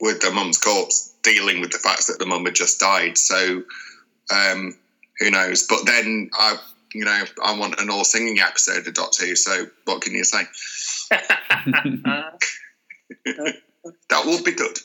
with 0.01 0.19
the 0.19 0.29
mum's 0.29 0.57
corpse, 0.57 1.13
dealing 1.23 1.61
with 1.61 1.71
the 1.71 1.77
fact 1.79 2.07
that 2.07 2.19
the 2.19 2.25
mum 2.25 2.43
had 2.43 2.53
just 2.53 2.81
died. 2.81 3.17
So 3.17 3.63
um, 4.29 4.75
who 5.19 5.31
knows? 5.31 5.65
But 5.67 5.85
then 5.85 6.29
I, 6.33 6.57
you 6.93 7.05
know, 7.05 7.23
I 7.41 7.57
want 7.57 7.79
an 7.79 7.89
all 7.89 8.03
singing 8.03 8.39
episode 8.41 8.85
of 8.85 8.93
Doctor 8.93 9.25
Who. 9.25 9.35
So 9.37 9.67
what 9.85 10.01
can 10.01 10.11
you 10.13 10.25
say? 10.25 10.43
That 14.09 14.25
would 14.25 14.43
be 14.43 14.51
good. 14.51 14.77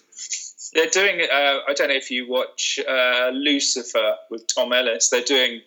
They're 0.75 0.87
doing. 0.91 1.21
Uh, 1.23 1.59
I 1.69 1.73
don't 1.75 1.89
know 1.89 1.95
if 1.95 2.11
you 2.11 2.29
watch 2.29 2.79
uh, 2.89 3.31
Lucifer 3.33 4.15
with 4.31 4.47
Tom 4.55 4.73
Ellis. 4.73 5.09
They're 5.11 5.23
doing 5.23 5.61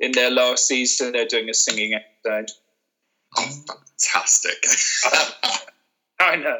in 0.00 0.12
their 0.12 0.30
last 0.30 0.66
season. 0.66 1.12
They're 1.12 1.26
doing 1.26 1.48
a 1.50 1.54
singing 1.54 1.94
episode. 1.94 2.50
Oh, 3.36 3.48
fantastic! 4.00 4.64
I 6.20 6.36
know. 6.36 6.58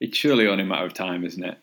It's 0.00 0.16
surely 0.16 0.46
only 0.46 0.62
a 0.64 0.66
matter 0.66 0.86
of 0.86 0.94
time, 0.94 1.24
isn't 1.24 1.44
it? 1.44 1.58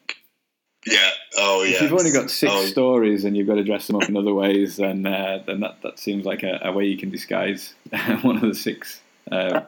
yeah. 0.85 1.09
Oh 1.37 1.63
yeah. 1.63 1.75
If 1.77 1.81
you've 1.83 1.93
only 1.93 2.11
got 2.11 2.29
six 2.29 2.51
Oh, 2.53 2.65
stories 2.65 3.23
and 3.25 3.35
you've 3.35 3.47
got 3.47 3.55
to 3.55 3.63
dress 3.63 3.87
them 3.87 3.95
up 3.95 4.07
in 4.07 4.15
other 4.15 4.33
ways, 4.33 4.75
then 4.75 5.05
uh, 5.07 5.41
then 5.47 5.61
that, 5.61 5.81
that 5.81 5.97
seems 5.97 6.25
like 6.25 6.43
a, 6.43 6.59
a 6.63 6.71
way 6.71 6.85
you 6.85 6.97
can 6.97 7.09
disguise 7.09 7.73
one 8.21 8.35
of 8.35 8.41
the 8.41 8.53
six 8.53 8.99
uh, 9.31 9.61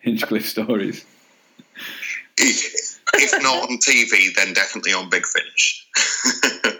Hinchcliffe 0.00 0.46
stories. 0.46 1.04
if, 3.14 3.42
not 3.42 3.70
on 3.70 3.78
TV, 3.78 4.34
then 4.34 4.52
definitely 4.54 4.92
on 4.92 5.08
Big 5.10 5.24
Finish. 5.26 5.86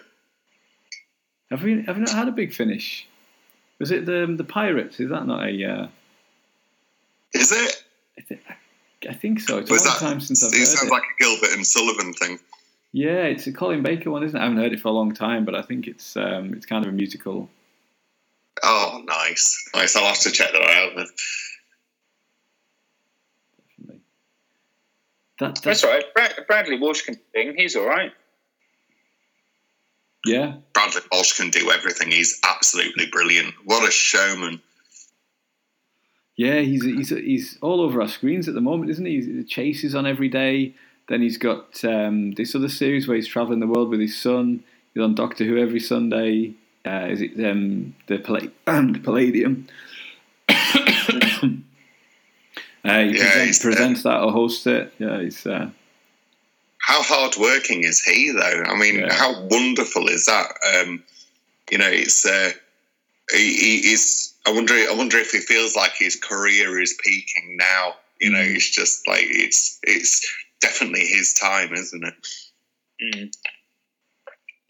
Have 1.51 1.63
we 1.63 1.83
have 1.85 1.97
we 1.97 2.03
not 2.03 2.11
had 2.11 2.29
a 2.29 2.33
big 2.33 2.53
finish? 2.53 3.07
Was 3.79 3.91
it 3.91 4.05
the 4.05 4.27
the 4.37 4.45
pirates? 4.45 5.01
Is 5.01 5.09
that 5.09 5.27
not 5.27 5.49
a? 5.49 5.65
Uh, 5.65 5.89
Is 7.33 7.53
it? 7.53 7.85
I, 8.19 8.21
thi- 8.23 8.41
I 9.09 9.15
think 9.15 9.41
so. 9.41 9.57
It's 9.59 9.71
a 9.71 9.75
long 9.75 9.83
that? 9.85 9.99
time 9.99 10.21
since 10.21 10.45
I've 10.45 10.53
it 10.53 10.59
heard 10.59 10.67
sounds 10.67 10.91
it. 10.91 10.93
like 10.93 11.05
a 11.05 11.23
Gilbert 11.23 11.53
and 11.57 11.67
Sullivan 11.67 12.13
thing. 12.13 12.39
Yeah, 12.93 13.23
it's 13.23 13.47
a 13.47 13.53
Colin 13.53 13.83
Baker 13.83 14.11
one, 14.11 14.25
isn't 14.25 14.37
it? 14.37 14.41
I 14.41 14.45
haven't 14.45 14.59
heard 14.59 14.73
it 14.75 14.81
for 14.81 14.89
a 14.89 14.93
long 14.93 15.15
time, 15.15 15.47
but 15.47 15.55
I 15.55 15.63
think 15.63 15.87
it's 15.87 16.19
um, 16.19 16.53
it's 16.53 16.67
kind 16.67 16.85
of 16.85 16.91
a 16.93 16.95
musical. 16.95 17.49
Oh, 18.63 19.03
nice, 19.07 19.71
nice. 19.75 19.97
I'll 19.97 20.05
have 20.05 20.21
to 20.21 20.31
check 20.31 20.53
that 20.53 20.61
out. 20.63 21.07
That, 25.41 25.61
That's 25.63 25.85
right. 25.85 26.05
Brad, 26.15 26.35
Bradley 26.47 26.79
Walsh 26.79 27.03
can 27.03 27.19
sing. 27.35 27.55
He's 27.57 27.77
all 27.77 27.87
right. 27.87 28.13
Yeah, 30.25 30.57
Bradley 30.73 31.03
Walsh 31.13 31.35
can 31.35 31.51
do 31.51 31.71
everything. 31.71 32.11
He's 32.11 32.41
absolutely 32.45 33.07
brilliant. 33.07 33.55
What 33.65 33.87
a 33.87 33.91
showman! 33.91 34.61
yeah, 36.39 36.61
he's 36.61 36.85
he's 36.85 37.09
he's 37.11 37.59
all 37.61 37.81
over 37.81 38.01
our 38.01 38.09
screens 38.09 38.47
at 38.49 38.55
the 38.55 38.61
moment, 38.61 38.91
isn't 38.93 39.05
he? 39.05 39.21
He's, 39.21 39.49
Chase 39.49 39.83
is 39.83 39.95
on 39.97 40.07
every 40.07 40.29
day. 40.29 40.73
Then 41.09 41.21
he's 41.21 41.37
got 41.37 41.85
um, 41.85 42.33
this 42.33 42.55
other 42.55 42.69
series 42.69 43.09
where 43.09 43.17
he's 43.17 43.27
traveling 43.27 43.59
the 43.59 43.67
world 43.67 43.91
with 43.91 43.99
his 43.99 44.17
son. 44.17 44.63
He's 44.95 45.03
on 45.03 45.17
Doctor 45.17 45.45
Who 45.45 45.59
every 45.59 45.81
Sunday. 45.81 46.53
Uh, 46.87 47.07
is 47.11 47.21
it 47.21 47.33
um, 47.45 47.97
the, 48.07 48.19
Palla- 48.19 48.41
the 48.67 49.01
Palladium? 49.03 49.67
uh, 52.89 52.99
he 53.05 53.17
Yeah, 53.19 53.31
presents, 53.33 53.59
presents 53.61 54.03
that 54.05 54.21
or 54.23 54.33
hosts 54.33 54.67
it. 54.67 54.93
Yeah, 54.99 55.21
he's 55.21 55.47
uh, 55.47 55.71
How 56.79 57.03
hardworking 57.03 57.85
is 57.85 58.01
he, 58.03 58.31
though? 58.33 58.63
I 58.67 58.77
mean, 58.79 59.01
Yeah. 59.01 59.13
how 59.13 59.43
wonderful 59.47 60.09
is 60.09 60.27
that? 60.27 60.53
Um, 60.75 61.03
you 61.71 61.79
know, 61.79 61.89
it's 61.91 62.25
uh, 62.25 62.51
he, 63.31 63.55
he 63.83 63.93
is. 63.93 64.33
I 64.47 64.53
wonder. 64.53 64.75
I 64.75 64.95
wonder 64.97 65.19
if 65.19 65.31
he 65.33 65.39
feels 65.41 65.77
like 65.77 65.93
his 65.99 66.17
career 66.17 66.81
is 66.81 66.95
peaking 67.05 67.57
now. 67.59 67.95
You 68.21 68.31
know, 68.31 68.39
Mm. 68.39 68.57
it's 68.57 68.71
just 68.71 69.07
like 69.07 69.25
it's 69.27 69.79
it's 69.83 70.27
definitely 70.61 71.05
his 71.07 71.35
time, 71.35 71.73
isn't 71.75 72.05
it? 72.05 72.15
Mm. 73.15 73.33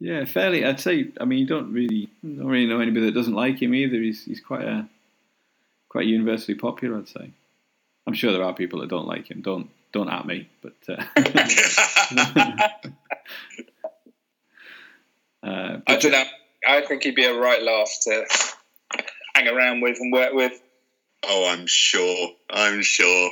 Yeah, 0.01 0.25
fairly. 0.27 0.65
I'd 0.65 0.81
say. 0.81 1.09
I 1.21 1.25
mean, 1.25 1.39
you 1.39 1.47
don't 1.47 1.73
really 1.73 2.09
don't 2.23 2.47
really 2.47 2.67
know 2.67 2.81
anybody 2.81 3.07
that 3.07 3.15
doesn't 3.15 3.35
like 3.35 3.63
him 3.63 3.75
either. 3.75 3.97
He's 3.97 4.25
he's 4.25 4.41
quite 4.41 4.65
a 4.65 4.89
quite 5.89 6.07
universally 6.07 6.57
popular. 6.57 6.99
I'd 6.99 7.09
say. 7.09 7.31
I'm 8.09 8.15
sure 8.15 8.33
there 8.33 8.43
are 8.43 8.55
people 8.55 8.81
that 8.81 8.89
don't 8.89 9.07
like 9.07 9.31
him. 9.31 9.43
Don't 9.43 9.69
don't 9.93 10.09
at 10.09 10.25
me, 10.25 10.49
but. 10.63 10.73
Uh, 10.89 11.05
uh, 15.47 15.81
I 15.87 15.97
don't 15.99 16.13
know. 16.13 16.25
I 16.67 16.81
think 16.87 17.03
he'd 17.03 17.15
be 17.15 17.27
a 17.27 17.39
right 17.39 17.63
laugh 17.63 17.91
to 18.05 18.25
hang 19.35 19.47
around 19.49 19.83
with 19.83 19.99
and 20.01 20.11
work 20.11 20.33
with. 20.33 20.59
oh, 21.23 21.51
I'm 21.51 21.67
sure. 21.67 22.31
I'm 22.49 22.81
sure. 22.81 23.31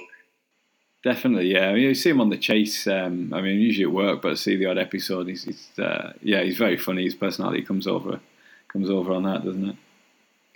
definitely, 1.03 1.55
yeah. 1.55 1.70
I 1.70 1.72
mean, 1.72 1.85
you 1.85 1.95
see 1.95 2.11
him 2.11 2.20
on 2.20 2.29
the 2.29 2.37
chase. 2.37 2.87
Um, 2.87 3.33
I 3.33 3.41
mean, 3.41 3.59
usually 3.59 3.85
at 3.85 3.93
work, 3.93 4.20
but 4.20 4.33
I 4.33 4.35
see 4.35 4.57
the 4.57 4.66
odd 4.66 4.77
episode. 4.77 5.27
He's, 5.27 5.45
he's 5.45 5.79
uh, 5.79 6.12
yeah, 6.20 6.43
he's 6.43 6.59
very 6.59 6.77
funny. 6.77 7.05
His 7.05 7.14
personality 7.14 7.62
comes 7.62 7.87
over 7.87 8.20
comes 8.68 8.91
over 8.91 9.14
on 9.14 9.22
that, 9.22 9.43
doesn't 9.43 9.70
it? 9.70 9.77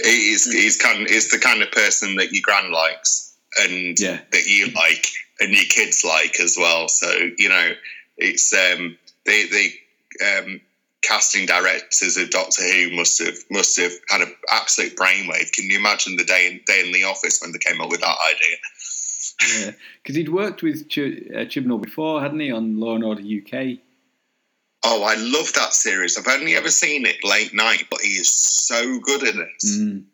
He's 0.03 0.45
he's 0.53 0.77
kind 0.77 1.09
he's 1.09 1.31
the 1.31 1.39
kind 1.39 1.63
of 1.63 1.71
person 1.73 2.17
that 2.17 2.33
your 2.33 2.43
gran 2.43 2.71
likes 2.71 3.30
and 3.59 3.99
Yeah. 3.99 4.21
that 4.33 4.47
you 4.47 4.67
like 4.73 5.07
and 5.41 5.53
your 5.53 5.65
kids 5.65 6.05
like 6.05 6.39
as 6.41 6.57
well. 6.59 6.89
So 6.89 7.11
you 7.39 7.49
know, 7.49 7.73
it's 8.17 8.53
um, 8.53 8.97
the 9.25 9.47
the 9.51 10.39
um, 10.39 10.61
casting 11.03 11.47
directors 11.47 12.17
of 12.17 12.31
Doctor 12.31 12.63
Who 12.63 12.91
must 12.97 13.19
have 13.25 13.37
must 13.51 13.79
have 13.81 13.93
had 14.09 14.21
an 14.23 14.35
absolute 14.51 14.97
brainwave. 14.97 15.53
Can 15.53 15.65
you 15.67 15.79
imagine 15.79 16.17
the 16.17 16.25
day 16.25 16.49
in, 16.51 16.61
day 16.67 16.85
in 16.87 16.93
the 16.93 17.05
office 17.05 17.41
when 17.41 17.53
they 17.53 17.59
came 17.59 17.81
up 17.81 17.91
with 17.91 18.01
that 18.01 18.19
idea? 18.27 18.57
Yeah, 19.59 19.71
because 20.03 20.17
he'd 20.17 20.29
worked 20.29 20.63
with 20.63 20.89
Ch- 20.89 20.99
uh, 20.99 21.47
Chibnall 21.49 21.81
before, 21.81 22.21
hadn't 22.21 22.41
he, 22.41 22.53
on 22.53 22.79
Law 22.79 22.95
and 22.97 23.05
Order 23.05 23.23
UK? 23.23 23.79
Oh, 24.83 25.03
I 25.03 25.15
love 25.15 25.53
that 25.55 25.73
series. 25.73 26.19
I've 26.19 26.27
only 26.29 26.57
ever 26.57 26.71
seen 26.71 27.07
it 27.07 27.23
late 27.25 27.55
night, 27.55 27.85
but 27.91 28.01
he 28.01 28.11
is 28.11 28.31
so 28.33 28.99
good 28.99 29.23
in 29.23 29.41
it. 29.41 29.63
Mm. 29.65 30.05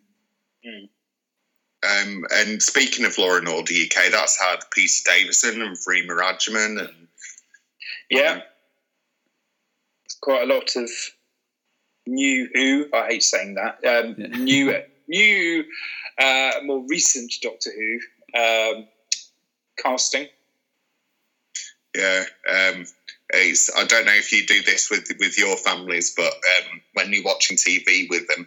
Um, 1.87 2.25
and 2.33 2.63
speaking 2.63 3.05
of 3.05 3.19
Law 3.19 3.37
and 3.37 3.49
Order 3.49 3.73
UK, 3.73 4.11
that's 4.11 4.41
had 4.41 4.59
Peter 4.71 5.03
Davison 5.05 5.63
and 5.63 5.77
Freema 5.77 6.21
Agyeman 6.21 6.81
and 6.81 7.09
Yeah. 8.11 8.41
It's 10.05 10.17
quite 10.21 10.49
a 10.49 10.55
lot 10.55 10.75
of 10.77 10.91
new 12.07 12.49
Who. 12.53 12.89
I 12.93 13.09
hate 13.09 13.23
saying 13.23 13.55
that. 13.55 13.85
Um, 13.85 14.15
New, 14.45 14.75
new, 15.09 15.65
uh, 16.19 16.53
more 16.65 16.85
recent 16.89 17.33
Doctor 17.43 17.71
Who 17.71 18.01
um, 18.39 18.89
casting. 19.77 20.29
Yeah, 21.95 22.25
um, 22.49 22.85
it's, 23.31 23.75
I 23.75 23.85
don't 23.87 24.05
know 24.05 24.13
if 24.13 24.31
you 24.33 24.47
do 24.47 24.63
this 24.63 24.91
with 24.91 25.11
with 25.19 25.39
your 25.39 25.57
families, 25.57 26.15
but 26.15 26.33
um, 26.33 26.81
when 26.93 27.13
you're 27.13 27.25
watching 27.25 27.57
TV 27.57 28.09
with 28.11 28.29
them 28.29 28.47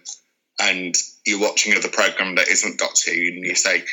and 0.59 0.95
you're 1.25 1.39
watching 1.41 1.71
another 1.73 1.89
program 1.89 2.35
that 2.35 2.47
isn't 2.47 2.77
Doctor 2.79 3.11
Who, 3.13 3.19
and 3.19 3.45
you 3.45 3.55
say, 3.55 3.83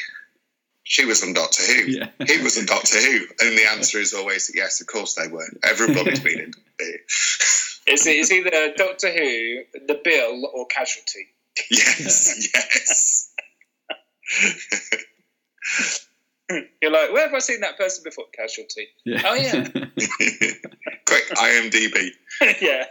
"She 0.84 1.04
was 1.04 1.22
on 1.22 1.32
Doctor 1.34 1.62
Who," 1.62 1.90
Yeah. 1.90 2.08
he 2.26 2.38
was 2.42 2.58
on 2.58 2.66
Doctor 2.66 2.98
Who, 3.00 3.26
and 3.40 3.56
the 3.58 3.66
answer 3.70 3.98
is 3.98 4.12
always 4.14 4.50
yes, 4.54 4.80
of 4.80 4.86
course 4.86 5.14
they 5.14 5.28
were. 5.28 5.46
Everybody's 5.64 6.20
been 6.20 6.40
in. 6.40 6.50
Doctor 6.50 6.62
Who. 6.80 6.92
It's, 7.88 8.04
it's 8.04 8.32
either 8.32 8.50
Doctor 8.76 9.12
Who, 9.12 9.62
The 9.86 10.00
Bill, 10.02 10.44
or 10.52 10.66
Casualty. 10.66 11.28
Yes, 11.70 12.48
yes. 12.52 13.30
You're 16.82 16.90
like, 16.92 17.12
where 17.12 17.26
have 17.26 17.34
I 17.34 17.38
seen 17.38 17.60
that 17.60 17.76
person 17.78 18.02
before? 18.04 18.24
Casualty. 18.32 18.88
Yeah. 19.04 19.22
Oh, 19.24 19.34
yeah. 19.34 19.64
Quick, 21.06 21.28
IMDb. 21.36 22.10
yeah. 22.60 22.84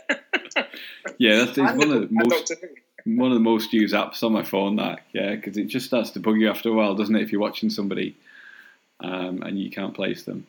yeah, 1.18 1.44
that's 1.46 1.58
one 1.58 1.78
the- 1.78 1.96
of 1.96 2.02
the 2.04 2.08
most 2.12 2.30
Doctor 2.30 2.56
Who. 2.62 2.68
One 3.06 3.32
of 3.32 3.36
the 3.36 3.44
most 3.44 3.72
used 3.72 3.94
apps 3.94 4.24
on 4.24 4.34
my 4.34 4.44
phone. 4.44 4.76
That 4.78 5.00
yeah, 5.14 5.36
because 5.36 5.58
it 5.58 5.68
just 5.68 5.86
starts 5.86 6.12
to 6.12 6.20
bug 6.20 6.40
you 6.40 6.50
after 6.50 6.70
a 6.70 6.74
while, 6.74 6.96
doesn't 6.96 7.16
it? 7.16 7.22
If 7.22 7.32
you're 7.32 7.42
watching 7.42 7.70
somebody 7.70 8.16
um, 9.00 9.42
and 9.44 9.60
you 9.60 9.70
can't 9.70 9.94
place 9.94 10.24
them. 10.24 10.46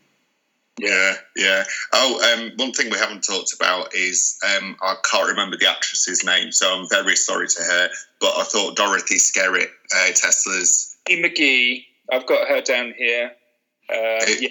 Yeah, 0.79 1.15
yeah. 1.35 1.65
Oh, 1.95 2.35
um, 2.35 2.53
one 2.57 2.73
thing 2.73 2.91
we 2.91 2.99
haven't 2.99 3.25
talked 3.25 3.55
about 3.55 3.95
is 3.95 4.39
um, 4.45 4.77
I 4.83 4.97
can't 5.11 5.29
remember 5.29 5.57
the 5.57 5.71
actress's 5.71 6.23
name, 6.23 6.53
so 6.53 6.71
I'm 6.71 6.87
very 6.91 7.17
sorry 7.17 7.49
to 7.49 7.63
her. 7.63 7.89
But 8.21 8.37
I 8.37 8.45
thought 8.45 8.77
Dorothy 8.77 9.17
Skerritt, 9.17 9.69
uh, 9.95 10.07
Tesla's 10.09 10.97
Haley 11.09 11.23
McGee. 11.23 11.85
I've 12.13 12.27
got 12.27 12.49
her 12.49 12.61
down 12.61 12.93
here. 12.97 13.33
Uh, 13.89 14.27
yeah. 14.39 14.49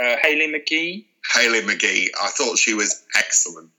uh, 0.00 0.16
Haley 0.22 0.52
McGee. 0.52 1.04
Haley 1.32 1.60
McGee. 1.60 2.08
I 2.20 2.28
thought 2.28 2.58
she 2.58 2.74
was 2.74 3.04
excellent. 3.16 3.70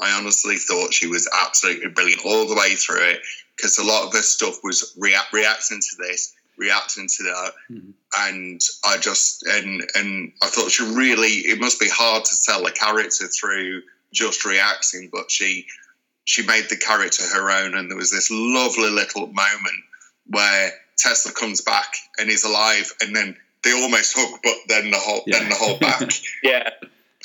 I 0.00 0.12
honestly 0.12 0.56
thought 0.56 0.92
she 0.94 1.06
was 1.06 1.28
absolutely 1.42 1.88
brilliant 1.90 2.22
all 2.24 2.46
the 2.46 2.54
way 2.54 2.74
through 2.74 3.02
it 3.02 3.20
because 3.56 3.78
a 3.78 3.84
lot 3.84 4.06
of 4.06 4.12
her 4.12 4.22
stuff 4.22 4.58
was 4.62 4.92
react 4.98 5.32
reacting 5.32 5.80
to 5.80 5.96
this, 6.06 6.34
reacting 6.58 7.08
to 7.08 7.22
that, 7.24 7.52
Mhm. 7.70 7.92
and 8.18 8.60
I 8.84 8.98
just 8.98 9.42
and 9.44 9.88
and 9.94 10.32
I 10.42 10.48
thought 10.48 10.70
she 10.70 10.84
really. 10.84 11.46
It 11.48 11.58
must 11.60 11.80
be 11.80 11.88
hard 11.88 12.24
to 12.24 12.34
sell 12.34 12.66
a 12.66 12.72
character 12.72 13.28
through 13.28 13.82
just 14.12 14.44
reacting, 14.44 15.08
but 15.12 15.30
she 15.30 15.66
she 16.24 16.42
made 16.42 16.68
the 16.68 16.76
character 16.76 17.24
her 17.26 17.50
own, 17.50 17.74
and 17.76 17.88
there 17.90 17.96
was 17.96 18.10
this 18.10 18.30
lovely 18.30 18.90
little 18.90 19.26
moment 19.28 19.84
where 20.26 20.72
Tesla 20.98 21.32
comes 21.32 21.60
back 21.60 21.94
and 22.18 22.28
is 22.30 22.44
alive, 22.44 22.92
and 23.00 23.14
then 23.14 23.36
they 23.62 23.72
almost 23.72 24.14
hug, 24.16 24.40
but 24.42 24.56
then 24.68 24.90
the 24.90 24.98
whole 24.98 25.22
then 25.26 25.48
the 25.48 25.54
whole 25.54 25.78
back. 25.78 26.10
yeah. 26.42 26.70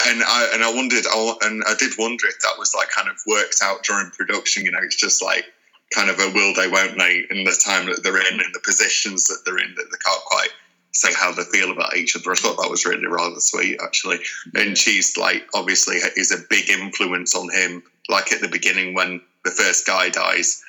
And 0.07 0.23
I 0.23 0.51
and 0.53 0.63
I 0.63 0.73
wondered, 0.73 1.05
I, 1.09 1.35
and 1.43 1.63
I 1.67 1.75
did 1.77 1.93
wonder 1.97 2.27
if 2.27 2.39
that 2.39 2.57
was 2.57 2.73
like 2.75 2.89
kind 2.89 3.09
of 3.09 3.17
worked 3.27 3.57
out 3.61 3.83
during 3.83 4.11
production. 4.11 4.65
You 4.65 4.71
know, 4.71 4.79
it's 4.81 4.95
just 4.95 5.21
like 5.21 5.45
kind 5.93 6.09
of 6.09 6.19
a 6.19 6.31
will 6.33 6.53
they, 6.55 6.67
won't 6.67 6.97
they, 6.97 7.25
in 7.29 7.43
the 7.43 7.59
time 7.63 7.85
that 7.87 8.01
they're 8.03 8.17
in, 8.17 8.39
and 8.39 8.55
the 8.55 8.61
positions 8.63 9.27
that 9.27 9.39
they're 9.45 9.57
in, 9.57 9.75
that 9.75 9.87
they 9.91 9.97
can't 10.03 10.23
quite 10.25 10.49
say 10.93 11.13
how 11.13 11.31
they 11.31 11.43
feel 11.43 11.71
about 11.71 11.95
each 11.95 12.15
other. 12.15 12.31
I 12.31 12.35
thought 12.35 12.57
that 12.61 12.69
was 12.69 12.85
really 12.85 13.07
rather 13.07 13.39
sweet, 13.39 13.79
actually. 13.81 14.19
And 14.55 14.77
she's 14.77 15.17
like, 15.17 15.47
obviously, 15.53 15.97
is 15.97 16.31
a 16.31 16.45
big 16.49 16.69
influence 16.69 17.35
on 17.35 17.49
him. 17.49 17.83
Like 18.09 18.31
at 18.33 18.41
the 18.41 18.49
beginning 18.49 18.93
when 18.93 19.21
the 19.45 19.51
first 19.51 19.85
guy 19.85 20.09
dies, 20.09 20.61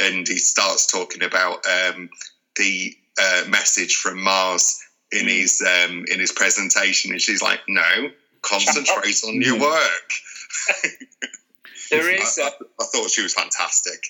and 0.00 0.26
he 0.26 0.36
starts 0.36 0.90
talking 0.90 1.22
about 1.22 1.64
um, 1.66 2.10
the 2.56 2.94
uh, 3.20 3.44
message 3.48 3.96
from 3.96 4.22
Mars 4.22 4.80
in 5.12 5.28
his 5.28 5.62
um, 5.62 6.04
in 6.10 6.20
his 6.20 6.32
presentation, 6.32 7.12
and 7.12 7.20
she's 7.20 7.42
like, 7.42 7.60
"No, 7.68 8.10
concentrate 8.44 9.20
on 9.26 9.40
your 9.40 9.58
work." 9.58 10.08
There 11.90 12.08
is. 12.10 12.38
I 12.38 12.50
thought 12.84 13.10
she 13.10 13.22
was 13.22 13.34
fantastic. 13.34 14.00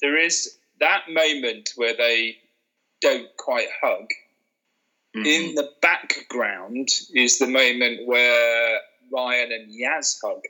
there 0.00 0.16
is 0.16 0.56
that 0.80 1.02
moment 1.10 1.70
where 1.76 1.94
they 1.96 2.38
don't 3.00 3.28
quite 3.36 3.68
hug. 3.82 4.06
Mhm. 5.16 5.26
In 5.26 5.54
the 5.54 5.70
background 5.82 6.88
is 7.14 7.38
the 7.38 7.46
moment 7.46 8.06
where 8.06 8.80
Ryan 9.12 9.52
and 9.52 9.72
Yaz 9.72 10.16
hug. 10.24 10.42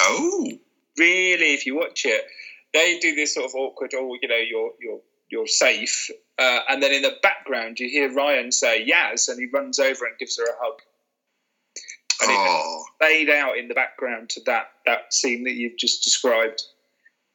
Oh, 0.00 0.50
Really, 0.98 1.52
if 1.52 1.66
you 1.66 1.76
watch 1.76 2.06
it, 2.06 2.24
they 2.72 2.98
do 2.98 3.14
this 3.14 3.34
sort 3.34 3.44
of 3.46 3.54
awkward, 3.54 3.92
oh, 3.94 4.16
you 4.20 4.28
know, 4.28 4.36
you're 4.36 4.72
you're 4.80 5.02
you're 5.30 5.46
safe, 5.46 6.10
uh, 6.38 6.60
and 6.68 6.82
then 6.82 6.92
in 6.92 7.02
the 7.02 7.16
background 7.22 7.78
you 7.78 7.88
hear 7.88 8.10
Ryan 8.12 8.50
say 8.50 8.84
Yaz, 8.88 9.28
and 9.28 9.38
he 9.38 9.46
runs 9.46 9.78
over 9.78 10.06
and 10.06 10.16
gives 10.18 10.38
her 10.38 10.44
a 10.44 10.56
hug. 10.58 10.80
And 12.22 12.30
it 12.30 12.36
oh, 12.38 12.84
fade 13.00 13.28
out 13.30 13.58
in 13.58 13.68
the 13.68 13.74
background 13.74 14.30
to 14.30 14.40
that 14.46 14.70
that 14.86 15.12
scene 15.12 15.44
that 15.44 15.52
you've 15.52 15.76
just 15.76 16.02
described. 16.04 16.62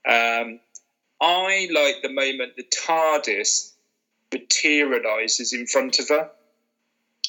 Um, 0.07 0.59
I 1.21 1.67
like 1.71 1.97
the 2.01 2.09
moment 2.11 2.55
the 2.55 2.63
TARDIS 2.63 3.73
materializes 4.33 5.53
in 5.53 5.67
front 5.67 5.99
of 5.99 6.09
her. 6.09 6.29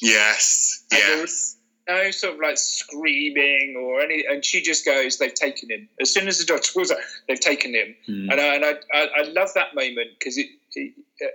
yes, 0.01 0.83
And 0.91 0.99
yes. 1.21 1.57
no 1.87 2.11
sort 2.11 2.33
of 2.35 2.39
like 2.39 2.57
screaming 2.57 3.75
or 3.77 4.01
any, 4.01 4.25
and 4.27 4.43
she 4.43 4.61
just 4.61 4.85
goes, 4.85 5.17
"They've 5.17 5.33
taken 5.33 5.69
him." 5.69 5.89
As 5.99 6.11
soon 6.13 6.27
as 6.27 6.39
the 6.39 6.45
doctor 6.45 6.79
her, 6.79 7.01
they've 7.27 7.39
taken 7.39 7.73
him, 7.75 7.95
Mm. 8.09 8.31
and 8.31 8.41
I, 8.41 8.55
and 8.55 8.65
I, 8.65 8.73
I, 8.93 9.07
I 9.17 9.21
love 9.23 9.49
that 9.55 9.75
moment 9.75 10.09
because 10.17 10.37
it. 10.37 10.47
it 10.75 10.93
uh, 11.21 11.27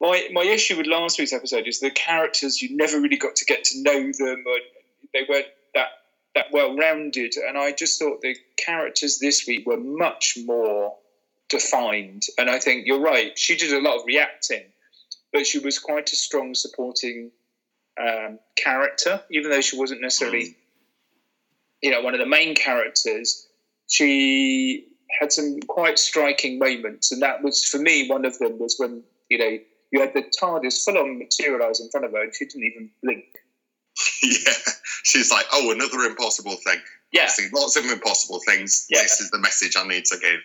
my 0.00 0.28
my 0.32 0.42
issue 0.42 0.76
with 0.76 0.86
last 0.88 1.18
week's 1.20 1.32
episode 1.32 1.68
is 1.68 1.78
the 1.78 1.90
characters 1.92 2.60
you 2.60 2.76
never 2.76 3.00
really 3.00 3.16
got 3.16 3.36
to 3.36 3.44
get 3.44 3.62
to 3.64 3.82
know 3.82 4.00
them, 4.12 4.44
or 4.46 4.56
they 5.12 5.24
weren't 5.28 5.46
that 5.74 5.88
that 6.34 6.46
well 6.52 6.76
rounded, 6.76 7.34
and 7.36 7.58
I 7.58 7.72
just 7.72 7.98
thought 7.98 8.20
the 8.22 8.36
characters 8.56 9.18
this 9.18 9.46
week 9.46 9.66
were 9.66 9.78
much 9.78 10.38
more 10.44 10.96
defined. 11.48 12.22
And 12.38 12.48
I 12.48 12.58
think 12.58 12.86
you're 12.86 13.00
right; 13.00 13.38
she 13.38 13.56
did 13.56 13.72
a 13.72 13.80
lot 13.80 13.98
of 13.98 14.06
reacting, 14.06 14.64
but 15.32 15.46
she 15.46 15.58
was 15.58 15.78
quite 15.78 16.12
a 16.12 16.16
strong 16.16 16.54
supporting 16.54 17.30
um, 18.00 18.38
character, 18.56 19.22
even 19.30 19.50
though 19.50 19.60
she 19.60 19.78
wasn't 19.78 20.00
necessarily, 20.00 20.56
you 21.82 21.90
know, 21.90 22.00
one 22.00 22.14
of 22.14 22.20
the 22.20 22.26
main 22.26 22.54
characters. 22.54 23.46
She 23.88 24.86
had 25.20 25.32
some 25.32 25.60
quite 25.60 25.98
striking 25.98 26.58
moments, 26.58 27.12
and 27.12 27.20
that 27.22 27.42
was 27.42 27.64
for 27.64 27.78
me 27.78 28.08
one 28.08 28.24
of 28.24 28.38
them 28.38 28.58
was 28.58 28.76
when 28.78 29.02
you 29.28 29.38
know 29.38 29.58
you 29.90 30.00
had 30.00 30.14
the 30.14 30.22
TARDIS 30.22 30.84
full 30.84 30.96
on 30.96 31.18
materialise 31.18 31.80
in 31.80 31.90
front 31.90 32.06
of 32.06 32.12
her, 32.12 32.22
and 32.22 32.34
she 32.34 32.46
didn't 32.46 32.64
even 32.64 32.90
blink. 33.02 33.24
yeah. 34.22 34.52
She's 35.04 35.30
like, 35.30 35.46
oh, 35.52 35.70
another 35.70 36.00
impossible 36.00 36.56
thing. 36.56 36.80
Yeah, 37.12 37.26
See, 37.26 37.48
lots 37.52 37.76
of 37.76 37.84
impossible 37.84 38.40
things. 38.46 38.86
Yeah. 38.88 39.02
This 39.02 39.20
is 39.20 39.30
the 39.30 39.38
message 39.38 39.76
I 39.76 39.86
need 39.86 40.04
to 40.06 40.18
give. 40.18 40.40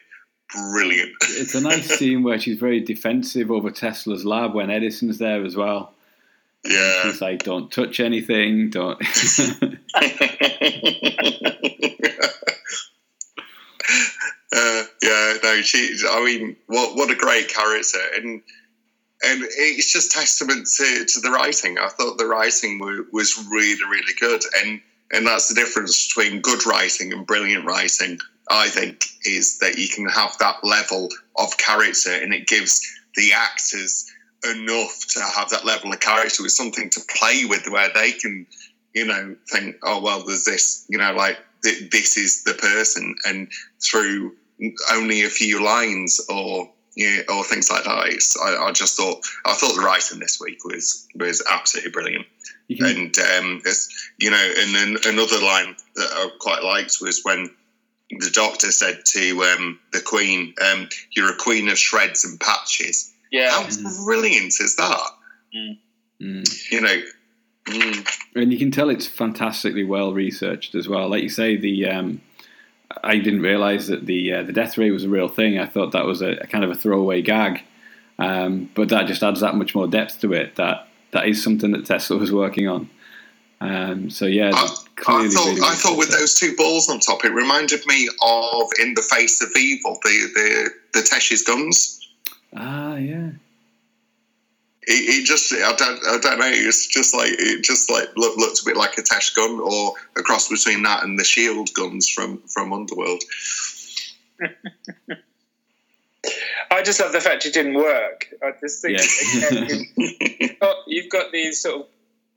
Brilliant. 0.53 1.13
It's 1.21 1.55
a 1.55 1.61
nice 1.61 1.87
scene 1.97 2.23
where 2.23 2.39
she's 2.39 2.57
very 2.57 2.81
defensive 2.81 3.51
over 3.51 3.71
Tesla's 3.71 4.25
lab 4.25 4.53
when 4.53 4.69
Edison's 4.69 5.17
there 5.17 5.45
as 5.45 5.55
well. 5.55 5.93
Yeah. 6.65 7.03
She's 7.03 7.21
like, 7.21 7.43
"Don't 7.43 7.71
touch 7.71 7.99
anything. 7.99 8.69
Don't." 8.69 9.01
Uh, 14.57 14.83
yeah, 15.03 15.33
no, 15.43 15.61
she. 15.61 15.97
I 16.09 16.23
mean, 16.23 16.55
what 16.67 16.95
what 16.95 17.11
a 17.11 17.15
great 17.15 17.49
character, 17.49 17.99
and 18.15 18.41
and 19.23 19.41
it's 19.43 19.91
just 19.91 20.11
testament 20.11 20.67
to, 20.77 21.05
to 21.05 21.19
the 21.21 21.31
writing. 21.31 21.77
I 21.77 21.87
thought 21.87 22.17
the 22.17 22.27
writing 22.27 22.79
wa- 22.79 23.03
was 23.11 23.37
really 23.49 23.83
really 23.89 24.13
good, 24.19 24.41
and 24.63 24.81
and 25.11 25.25
that's 25.25 25.49
the 25.49 25.55
difference 25.55 26.07
between 26.07 26.41
good 26.41 26.65
writing 26.65 27.13
and 27.13 27.25
brilliant 27.25 27.65
writing. 27.65 28.19
I 28.49 28.69
think 28.69 29.05
is 29.25 29.59
that 29.59 29.77
you 29.77 29.89
can 29.89 30.07
have 30.07 30.37
that 30.39 30.63
level 30.63 31.09
of 31.37 31.57
character, 31.57 32.11
and 32.11 32.33
it 32.33 32.47
gives 32.47 32.81
the 33.15 33.33
actors 33.33 34.09
enough 34.43 35.05
to 35.09 35.21
have 35.21 35.49
that 35.49 35.65
level 35.65 35.91
of 35.91 35.99
character 35.99 36.43
with 36.43 36.51
something 36.51 36.89
to 36.91 37.01
play 37.17 37.45
with, 37.45 37.67
where 37.67 37.89
they 37.93 38.11
can, 38.11 38.45
you 38.93 39.05
know, 39.05 39.35
think, 39.49 39.77
oh 39.83 40.01
well, 40.01 40.23
there's 40.25 40.45
this, 40.45 40.85
you 40.89 40.97
know, 40.97 41.13
like 41.13 41.37
th- 41.63 41.89
this 41.91 42.17
is 42.17 42.43
the 42.43 42.53
person, 42.53 43.15
and 43.25 43.49
through 43.83 44.35
only 44.91 45.23
a 45.23 45.29
few 45.29 45.63
lines 45.63 46.19
or 46.29 46.69
yeah, 46.97 47.21
or 47.29 47.43
things 47.43 47.69
like 47.69 47.83
that. 47.83 48.07
It's, 48.07 48.35
I, 48.41 48.55
I 48.55 48.71
just 48.71 48.97
thought 48.97 49.23
I 49.45 49.53
thought 49.53 49.75
the 49.75 49.83
writing 49.83 50.17
this 50.19 50.39
week 50.41 50.65
was 50.65 51.07
was 51.15 51.43
absolutely 51.49 51.91
brilliant. 51.91 52.25
You 52.67 52.77
can, 52.77 52.87
And 52.87 53.19
um, 53.19 53.61
it's, 53.65 54.11
you 54.17 54.31
know, 54.31 54.53
and 54.57 54.75
then 54.75 54.97
another 55.05 55.39
line 55.39 55.75
that 55.95 56.09
I 56.11 56.29
quite 56.39 56.63
liked 56.63 56.97
was 56.99 57.21
when 57.23 57.49
the 58.09 58.31
doctor 58.33 58.71
said 58.71 59.01
to 59.05 59.43
um, 59.43 59.79
the 59.93 60.01
Queen, 60.01 60.55
um, 60.59 60.89
"You're 61.15 61.31
a 61.31 61.37
queen 61.37 61.69
of 61.69 61.77
shreds 61.77 62.25
and 62.25 62.39
patches." 62.39 63.13
yeah. 63.31 63.51
How 63.51 63.67
brilliant 64.03 64.53
is 64.59 64.75
that? 64.77 65.09
mm. 66.19 66.71
You 66.71 66.81
know, 66.81 67.01
mm, 67.67 68.09
and 68.35 68.51
you 68.51 68.57
can 68.57 68.71
tell 68.71 68.89
it's 68.89 69.05
fantastically 69.05 69.83
well 69.83 70.13
researched 70.13 70.73
as 70.73 70.87
well. 70.87 71.09
Like 71.09 71.21
you 71.21 71.29
say, 71.29 71.57
the 71.57 71.85
um, 71.89 72.21
I 73.03 73.19
didn't 73.19 73.41
realize 73.41 73.87
that 73.87 74.05
the 74.05 74.33
uh, 74.33 74.43
the 74.43 74.53
death 74.53 74.77
ray 74.77 74.91
was 74.91 75.03
a 75.03 75.09
real 75.09 75.27
thing. 75.27 75.59
I 75.59 75.65
thought 75.65 75.91
that 75.91 76.05
was 76.05 76.21
a, 76.21 76.31
a 76.37 76.47
kind 76.47 76.63
of 76.63 76.71
a 76.71 76.75
throwaway 76.75 77.21
gag, 77.21 77.61
um, 78.19 78.69
but 78.73 78.89
that 78.89 79.07
just 79.07 79.23
adds 79.23 79.41
that 79.41 79.55
much 79.55 79.75
more 79.75 79.87
depth 79.87 80.21
to 80.21 80.33
it. 80.33 80.55
That 80.55 80.87
that 81.11 81.27
is 81.27 81.43
something 81.43 81.71
that 81.71 81.85
Tesla 81.85 82.17
was 82.17 82.31
working 82.31 82.67
on. 82.67 82.89
Um, 83.59 84.09
so 84.09 84.25
yeah, 84.25 84.51
I, 84.53 84.63
I 84.63 85.27
thought 85.27 85.47
really 85.47 85.61
I 85.61 85.73
thought 85.75 85.97
with 85.97 86.11
those 86.11 86.35
two 86.35 86.55
balls 86.55 86.89
on 86.89 86.99
top, 86.99 87.25
it 87.25 87.33
reminded 87.33 87.85
me 87.87 88.07
of 88.21 88.67
in 88.79 88.93
the 88.93 89.01
face 89.01 89.41
of 89.41 89.49
evil, 89.57 89.99
the 90.03 90.29
the 90.33 90.99
the 90.99 91.07
Tesh's 91.07 91.43
guns. 91.43 92.07
Ah, 92.55 92.95
yeah. 92.95 93.31
It, 94.89 95.21
it 95.23 95.25
just 95.25 95.51
I 95.53 95.73
don't 95.75 95.99
I 96.07 96.17
don't 96.17 96.39
know. 96.39 96.49
It's 96.51 96.87
just 96.87 97.13
like 97.13 97.31
it 97.37 97.63
just 97.63 97.91
like 97.91 98.07
look, 98.15 98.37
looked 98.37 98.61
a 98.61 98.65
bit 98.65 98.77
like 98.77 98.97
a 98.97 99.01
Tesh 99.01 99.35
gun, 99.35 99.59
or 99.59 99.93
a 100.17 100.21
cross 100.23 100.47
between 100.49 100.83
that 100.83 101.03
and 101.03 101.19
the 101.19 101.23
shield 101.25 101.73
guns 101.73 102.07
from 102.09 102.39
from 102.47 102.71
Underworld. 102.73 103.23
I 106.69 106.83
just 106.83 106.99
love 106.99 107.13
the 107.13 107.21
fact 107.21 107.45
it 107.45 107.53
didn't 107.53 107.75
work. 107.75 108.27
I 108.43 108.51
just 108.59 108.81
think 108.81 108.97
Yeah. 108.99 109.47
again, 109.47 109.85
you've, 110.39 110.59
got, 110.59 110.75
you've 110.87 111.09
got 111.09 111.31
these 111.31 111.61
sort 111.61 111.81
of 111.81 111.87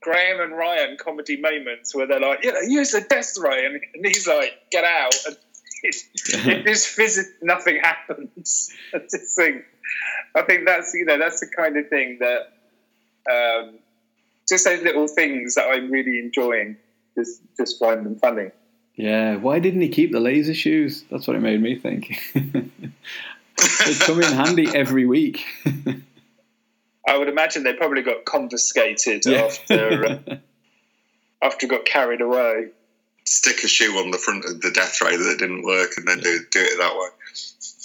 Graham 0.01 0.39
and 0.39 0.53
Ryan 0.57 0.97
comedy 0.97 1.39
moments 1.39 1.93
where 1.93 2.07
they're 2.07 2.19
like, 2.19 2.43
you 2.43 2.51
know, 2.53 2.61
use 2.61 2.91
the 2.91 3.01
death 3.01 3.33
ray, 3.39 3.65
and, 3.65 3.75
and 3.93 4.05
he's 4.05 4.27
like, 4.27 4.53
get 4.71 4.83
out. 4.83 5.13
And 5.83 5.93
it, 5.93 5.95
it 6.47 6.65
just 6.67 6.87
physically 6.89 7.33
nothing 7.41 7.79
happens. 7.81 8.69
I 8.93 8.99
just 8.99 9.35
think, 9.35 9.63
I 10.35 10.41
think 10.43 10.65
that's 10.65 10.93
you 10.93 11.05
know 11.05 11.17
that's 11.17 11.39
the 11.39 11.47
kind 11.47 11.77
of 11.77 11.87
thing 11.89 12.19
that 12.19 12.51
um, 13.29 13.75
just 14.47 14.65
those 14.65 14.81
little 14.81 15.07
things 15.07 15.55
that 15.55 15.67
I'm 15.69 15.91
really 15.91 16.19
enjoying. 16.19 16.77
Just 17.15 17.41
just 17.57 17.79
find 17.79 18.05
them 18.05 18.15
funny. 18.17 18.49
Yeah, 18.95 19.35
why 19.37 19.59
didn't 19.59 19.81
he 19.81 19.89
keep 19.89 20.11
the 20.11 20.19
laser 20.19 20.53
shoes? 20.53 21.03
That's 21.09 21.27
what 21.27 21.35
it 21.35 21.41
made 21.41 21.61
me 21.61 21.75
think. 21.77 22.19
they 22.33 23.93
come 23.99 24.21
in 24.21 24.31
handy 24.31 24.67
every 24.73 25.05
week. 25.05 25.45
I 27.07 27.17
would 27.17 27.27
imagine 27.29 27.63
they 27.63 27.73
probably 27.73 28.01
got 28.03 28.25
confiscated 28.25 29.25
Yeah. 29.25 29.41
after 29.45 30.05
uh, 30.05 30.35
after 31.41 31.65
it 31.65 31.69
got 31.69 31.85
carried 31.85 32.21
away. 32.21 32.67
Stick 33.23 33.63
a 33.63 33.67
shoe 33.67 33.93
on 33.97 34.11
the 34.11 34.17
front 34.17 34.45
of 34.45 34.61
the 34.61 34.71
death 34.71 35.01
ray 35.01 35.15
that 35.15 35.35
didn't 35.39 35.63
work, 35.63 35.91
and 35.97 36.07
then 36.07 36.19
do 36.19 36.39
do 36.51 36.59
it 36.61 36.77
that 36.77 36.95
way. 36.95 37.09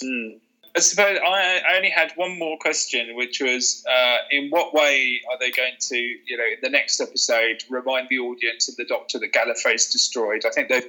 Mm. 0.03 0.39
I 0.77 0.79
suppose 0.79 1.17
I 1.27 1.59
I 1.67 1.75
only 1.75 1.89
had 1.89 2.13
one 2.17 2.37
more 2.37 2.55
question, 2.59 3.15
which 3.15 3.41
was, 3.41 3.83
uh, 3.91 4.17
in 4.29 4.49
what 4.51 4.75
way 4.75 5.19
are 5.31 5.39
they 5.39 5.49
going 5.49 5.73
to, 5.79 5.97
you 5.97 6.37
know, 6.37 6.43
in 6.43 6.59
the 6.61 6.69
next 6.69 6.99
episode, 6.99 7.63
remind 7.67 8.09
the 8.09 8.19
audience 8.19 8.69
of 8.69 8.75
the 8.75 8.85
Doctor 8.85 9.17
that 9.17 9.33
Gallifrey's 9.33 9.91
destroyed? 9.91 10.43
I 10.45 10.51
think 10.51 10.69
they've 10.69 10.87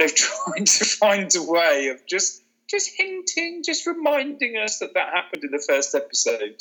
they've 0.00 0.14
tried 0.14 0.66
to 0.66 0.84
find 0.84 1.32
a 1.36 1.42
way 1.44 1.86
of 1.86 2.04
just 2.08 2.42
just 2.68 2.90
hinting, 2.96 3.62
just 3.64 3.86
reminding 3.86 4.56
us 4.56 4.80
that 4.80 4.94
that 4.94 5.14
happened 5.14 5.44
in 5.44 5.52
the 5.52 5.64
first 5.68 5.94
episode. 5.94 6.60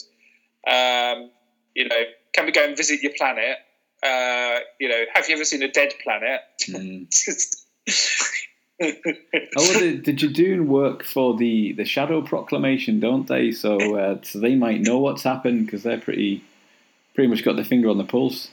Um, 0.68 1.32
you 1.74 1.88
know, 1.88 2.04
can 2.34 2.46
we 2.46 2.52
go 2.52 2.64
and 2.64 2.78
visit 2.78 3.02
your 3.02 3.14
planet? 3.18 3.58
Uh, 4.04 4.60
you 4.80 4.88
know, 4.88 5.04
have 5.16 5.28
you 5.28 5.34
ever 5.34 5.46
seen 5.46 5.64
a 5.64 5.72
dead 5.72 5.94
planet? 6.04 6.42
Just- 7.12 7.66
Oh, 8.80 8.94
well, 9.56 9.80
the, 9.80 9.98
the 9.98 10.14
Judoon 10.14 10.68
work 10.68 11.04
for 11.04 11.36
the, 11.36 11.74
the 11.74 11.86
Shadow 11.86 12.22
Proclamation, 12.22 13.00
don't 13.00 13.28
they? 13.28 13.52
So, 13.52 13.98
uh, 13.98 14.20
so 14.24 14.40
they 14.40 14.56
might 14.56 14.82
know 14.82 15.00
what's 15.00 15.24
happened 15.24 15.66
because 15.66 15.84
they're 15.84 16.00
pretty 16.00 16.44
pretty 17.16 17.30
much 17.30 17.44
got 17.44 17.56
their 17.56 17.66
finger 17.66 17.90
on 17.90 17.98
the 17.98 18.04
pulse. 18.04 18.50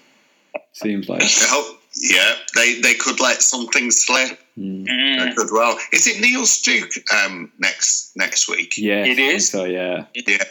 Seems 0.73 1.09
like. 1.09 1.23
Oh, 1.51 1.79
yeah, 1.97 2.35
they, 2.57 2.81
they 2.81 2.95
could 2.95 3.21
let 3.21 3.41
something 3.41 3.91
slip. 3.93 4.37
Hmm. 4.57 4.85
They 4.85 5.33
could 5.37 5.49
well. 5.53 5.79
Is 5.93 6.09
it 6.09 6.21
Neil 6.21 6.45
Stuke 6.45 6.91
um, 7.13 7.53
next 7.59 8.17
next 8.17 8.49
week? 8.49 8.75
Yeah, 8.77 9.05
It 9.05 9.19
is? 9.19 9.49
So 9.49 9.65
yeah, 9.65 10.07
Yeah. 10.15 10.43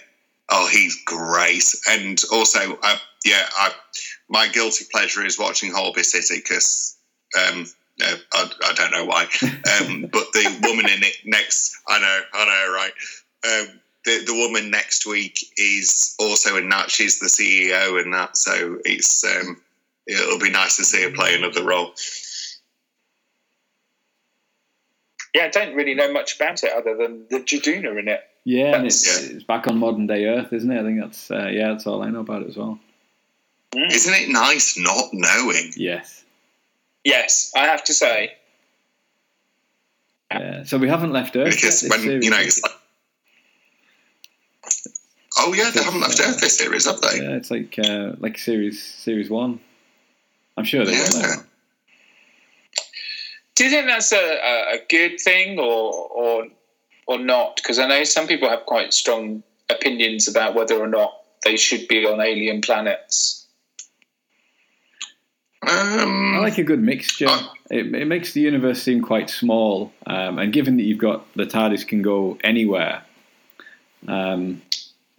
Oh, 0.50 0.68
he's 0.68 1.02
great. 1.04 1.66
And 1.90 2.22
also, 2.32 2.78
uh, 2.82 2.98
yeah, 3.26 3.46
I, 3.58 3.72
my 4.30 4.48
guilty 4.48 4.86
pleasure 4.92 5.26
is 5.26 5.40
watching 5.40 5.72
Holby 5.72 6.04
City 6.04 6.40
because 6.40 6.96
um, 7.38 7.66
uh, 8.02 8.16
I, 8.34 8.52
I 8.66 8.74
don't 8.74 8.92
know 8.92 9.06
why. 9.06 9.24
Um, 9.44 10.02
but 10.12 10.32
the 10.34 10.60
woman 10.64 10.86
in 10.90 11.04
it 11.04 11.16
next, 11.26 11.76
I 11.88 12.00
know, 12.00 12.20
I 12.34 12.46
know, 12.46 12.74
right? 12.74 12.94
Um, 13.46 13.80
the, 14.06 14.24
the 14.26 14.34
woman 14.34 14.72
next 14.72 15.06
week 15.06 15.40
is 15.58 16.16
also 16.20 16.58
in 16.58 16.70
that. 16.70 16.90
She's 16.92 17.20
the 17.20 17.28
CEO 17.28 18.02
in 18.04 18.12
that. 18.12 18.36
So 18.38 18.80
it's 18.84 19.24
um, 19.24 19.62
it'll 20.08 20.40
be 20.40 20.50
nice 20.52 20.78
to 20.78 20.84
see 20.84 21.04
her 21.04 21.12
play 21.12 21.36
another 21.36 21.64
role. 21.64 21.94
yeah, 25.34 25.46
I 25.46 25.50
don't 25.50 25.76
really 25.76 25.96
know 25.96 26.12
much 26.12 26.36
about 26.36 26.64
it 26.64 26.72
other 26.74 26.96
than 26.96 27.26
the 27.30 27.40
Judoon 27.40 27.86
are 27.86 27.98
in 27.98 28.08
it. 28.08 28.22
yeah, 28.44 28.76
and 28.76 28.86
it's, 28.86 29.04
That's- 29.06 29.32
it's 29.32 29.44
back 29.44 29.68
on 29.68 29.78
modern 29.78 30.06
day 30.08 30.26
Earth, 30.26 30.54
isn't 30.54 30.72
it? 30.72 30.80
I 30.80 30.84
think 30.84 31.00
that's 31.00 31.32
uh, 31.32 31.48
yeah, 31.52 31.70
that's 31.70 31.88
all 31.88 32.04
I 32.04 32.10
know 32.10 32.20
about 32.20 32.44
it 32.44 32.50
as 32.50 32.58
well. 32.58 32.80
Isn't 33.76 34.14
it 34.14 34.30
nice 34.30 34.78
not 34.78 35.06
knowing? 35.14 35.72
Yes. 35.76 36.23
Yes, 37.04 37.52
I 37.56 37.66
have 37.66 37.84
to 37.86 37.94
say. 37.94 38.34
Yeah. 40.32 40.64
So 40.64 40.78
we 40.78 40.88
haven't 40.88 41.12
left 41.12 41.36
Earth. 41.36 41.48
yet 41.48 41.56
Because 41.56 41.82
this 41.82 41.90
when, 41.92 42.00
series. 42.02 42.26
you 42.26 42.32
know, 42.32 42.38
it's 42.40 42.62
like. 42.64 42.72
Oh, 45.38 45.54
yeah, 45.54 45.72
they 45.72 45.84
haven't 45.84 46.02
left 46.02 46.20
Earth 46.20 46.40
this 46.40 46.58
series, 46.58 46.86
have 46.86 47.02
they? 47.02 47.18
yeah, 47.22 47.36
it's 47.36 47.52
like 47.52 47.78
uh, 47.80 48.14
like 48.20 48.38
series 48.38 48.82
series 48.82 49.30
one. 49.30 49.60
I'm 50.58 50.64
sure 50.64 50.86
they 50.86 50.92
will. 50.92 51.20
Yeah. 51.20 51.28
though. 51.38 51.44
Do 53.56 53.64
you 53.66 53.70
think 53.70 53.86
that's 53.88 54.12
a, 54.12 54.18
a, 54.18 54.76
a 54.76 54.80
good 54.90 55.20
thing 55.20 55.60
or 55.60 55.94
or 55.94 56.48
or 57.08 57.20
not? 57.20 57.56
Because 57.58 57.78
I 57.80 57.88
know 57.88 58.04
some 58.04 58.28
people 58.28 58.50
have 58.50 58.66
quite 58.66 58.94
strong 58.94 59.44
opinions 59.70 60.28
about 60.28 60.56
whether 60.56 60.76
or 60.80 60.88
not 60.88 61.14
they 61.44 61.58
should 61.58 61.88
be 61.88 62.06
on 62.06 62.22
alien 62.22 62.62
planets. 62.62 63.43
Um, 65.68 66.36
I 66.36 66.40
like 66.40 66.58
a 66.58 66.64
good 66.64 66.82
mixture. 66.82 67.28
Oh. 67.30 67.54
It, 67.70 67.94
it 67.96 68.06
makes 68.06 68.34
the 68.34 68.42
universe 68.42 68.84
seem 68.84 69.02
quite 69.02 69.30
small, 69.30 69.92
um, 70.06 70.38
and 70.38 70.52
given 70.54 70.78
that 70.78 70.84
you've 70.84 71.00
got 71.00 71.26
the 71.36 71.46
TARDIS 71.46 71.88
can 71.88 72.02
go 72.02 72.38
anywhere, 72.44 73.04
um, 74.08 74.62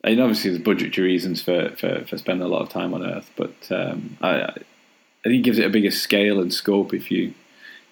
and 0.04 0.20
obviously 0.20 0.50
there's 0.50 0.62
budgetary 0.62 1.08
reasons 1.08 1.42
for, 1.42 1.70
for, 1.76 2.04
for 2.04 2.18
spending 2.18 2.46
a 2.46 2.48
lot 2.48 2.62
of 2.62 2.68
time 2.68 2.92
on 2.94 3.04
Earth, 3.04 3.30
but 3.36 3.54
um, 3.70 4.18
I, 4.20 4.42
I 4.42 4.52
think 5.24 5.36
it 5.36 5.42
gives 5.42 5.58
it 5.58 5.66
a 5.66 5.70
bigger 5.70 5.90
scale 5.90 6.40
and 6.40 6.52
scope 6.52 6.92
if 6.92 7.10
you 7.10 7.32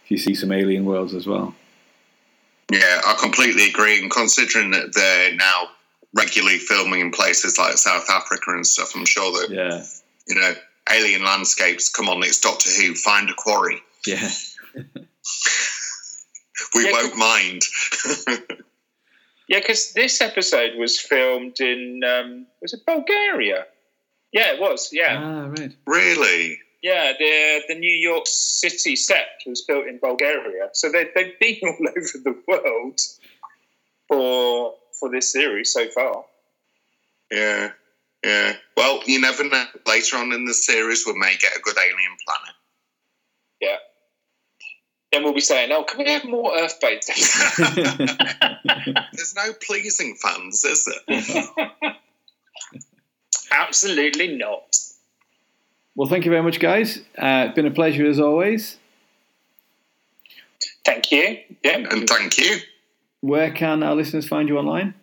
if 0.04 0.10
you 0.10 0.18
see 0.18 0.34
some 0.34 0.52
alien 0.52 0.84
worlds 0.84 1.14
as 1.14 1.26
well. 1.26 1.54
Yeah, 2.70 3.00
I 3.06 3.14
completely 3.20 3.68
agree. 3.68 4.00
And 4.00 4.10
considering 4.10 4.70
that 4.72 4.94
they're 4.94 5.34
now 5.34 5.68
regularly 6.14 6.58
filming 6.58 7.00
in 7.00 7.10
places 7.10 7.58
like 7.58 7.76
South 7.78 8.08
Africa 8.10 8.50
and 8.50 8.66
stuff, 8.66 8.92
I'm 8.94 9.04
sure 9.04 9.30
that, 9.32 9.50
Yeah, 9.50 9.84
you 10.26 10.40
know, 10.40 10.54
alien 10.90 11.24
landscapes, 11.24 11.88
come 11.88 12.08
on, 12.08 12.22
it's 12.22 12.40
Doctor 12.40 12.70
Who, 12.70 12.94
find 12.94 13.28
a 13.30 13.34
quarry. 13.34 13.82
yeah, 14.06 14.30
We 16.74 16.84
Yeah, 16.86 16.92
won't 16.92 17.16
mind. 17.16 17.62
Yeah, 19.48 19.58
because 19.58 19.92
this 19.92 20.20
episode 20.22 20.78
was 20.78 20.98
filmed 20.98 21.60
in 21.60 22.00
um, 22.04 22.46
was 22.62 22.72
it 22.72 22.86
Bulgaria? 22.86 23.66
Yeah, 24.32 24.52
it 24.54 24.60
was. 24.60 24.90
Yeah, 24.92 25.20
ah, 25.20 25.46
right. 25.48 25.72
really? 25.84 26.58
yeah. 26.82 27.12
The 27.18 27.62
the 27.68 27.74
New 27.74 27.92
York 27.92 28.22
City 28.26 28.96
set 28.96 29.26
was 29.44 29.60
built 29.62 29.86
in 29.88 29.98
Bulgaria, 29.98 30.70
so 30.72 30.90
they 30.90 31.04
they've 31.14 31.38
been 31.38 31.58
all 31.64 31.86
over 31.88 32.18
the 32.24 32.42
world 32.48 32.98
for 34.08 34.74
for 34.98 35.10
this 35.10 35.30
series 35.32 35.72
so 35.72 35.86
far. 35.88 36.24
Yeah, 37.30 37.72
yeah. 38.24 38.56
Well, 38.76 39.00
you 39.06 39.20
never 39.20 39.44
know. 39.48 39.64
Later 39.86 40.16
on 40.16 40.32
in 40.32 40.44
the 40.44 40.54
series, 40.54 41.04
we 41.06 41.14
may 41.14 41.34
get 41.40 41.56
a 41.56 41.60
good 41.60 41.76
alien 41.76 42.16
planet. 42.26 42.54
Yeah. 43.60 43.76
Then 45.12 45.24
we'll 45.24 45.34
be 45.34 45.40
saying, 45.40 45.70
"Oh, 45.72 45.84
can 45.84 45.98
we 45.98 46.10
have 46.10 46.24
more 46.24 46.56
Earth 46.56 46.78
based?" 46.80 47.08
There's 49.12 49.34
no 49.34 49.52
pleasing 49.64 50.16
fans, 50.22 50.64
is 50.64 50.88
there? 51.06 51.60
Absolutely 53.50 54.36
not. 54.36 54.76
Well, 55.94 56.08
thank 56.08 56.24
you 56.24 56.30
very 56.30 56.42
much, 56.42 56.58
guys. 56.58 56.98
Uh, 57.18 57.46
it's 57.46 57.54
been 57.54 57.66
a 57.66 57.70
pleasure 57.70 58.06
as 58.06 58.18
always. 58.18 58.78
Thank 60.84 61.12
you. 61.12 61.38
Yeah. 61.62 61.84
And 61.90 62.08
thank 62.08 62.38
you. 62.38 62.56
Where 63.20 63.50
can 63.50 63.82
our 63.82 63.94
listeners 63.94 64.26
find 64.26 64.48
you 64.48 64.58
online? 64.58 64.94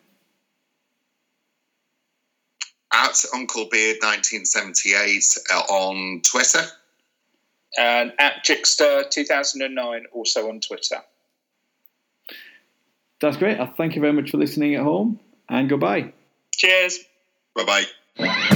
At 2.91 3.23
Uncle 3.33 3.67
Beard 3.69 3.97
1978 4.01 5.37
uh, 5.53 5.59
on 5.73 6.21
Twitter. 6.21 6.63
And 7.77 8.13
at 8.19 8.43
Jixter 8.43 9.09
2009, 9.09 10.05
also 10.11 10.49
on 10.49 10.59
Twitter. 10.59 10.97
That's 13.21 13.37
great. 13.37 13.57
Thank 13.77 13.95
you 13.95 14.01
very 14.01 14.13
much 14.13 14.31
for 14.31 14.37
listening 14.37 14.75
at 14.75 14.83
home, 14.83 15.19
and 15.49 15.69
goodbye. 15.69 16.13
Cheers. 16.51 16.99
Bye 17.55 17.85
bye. 18.17 18.55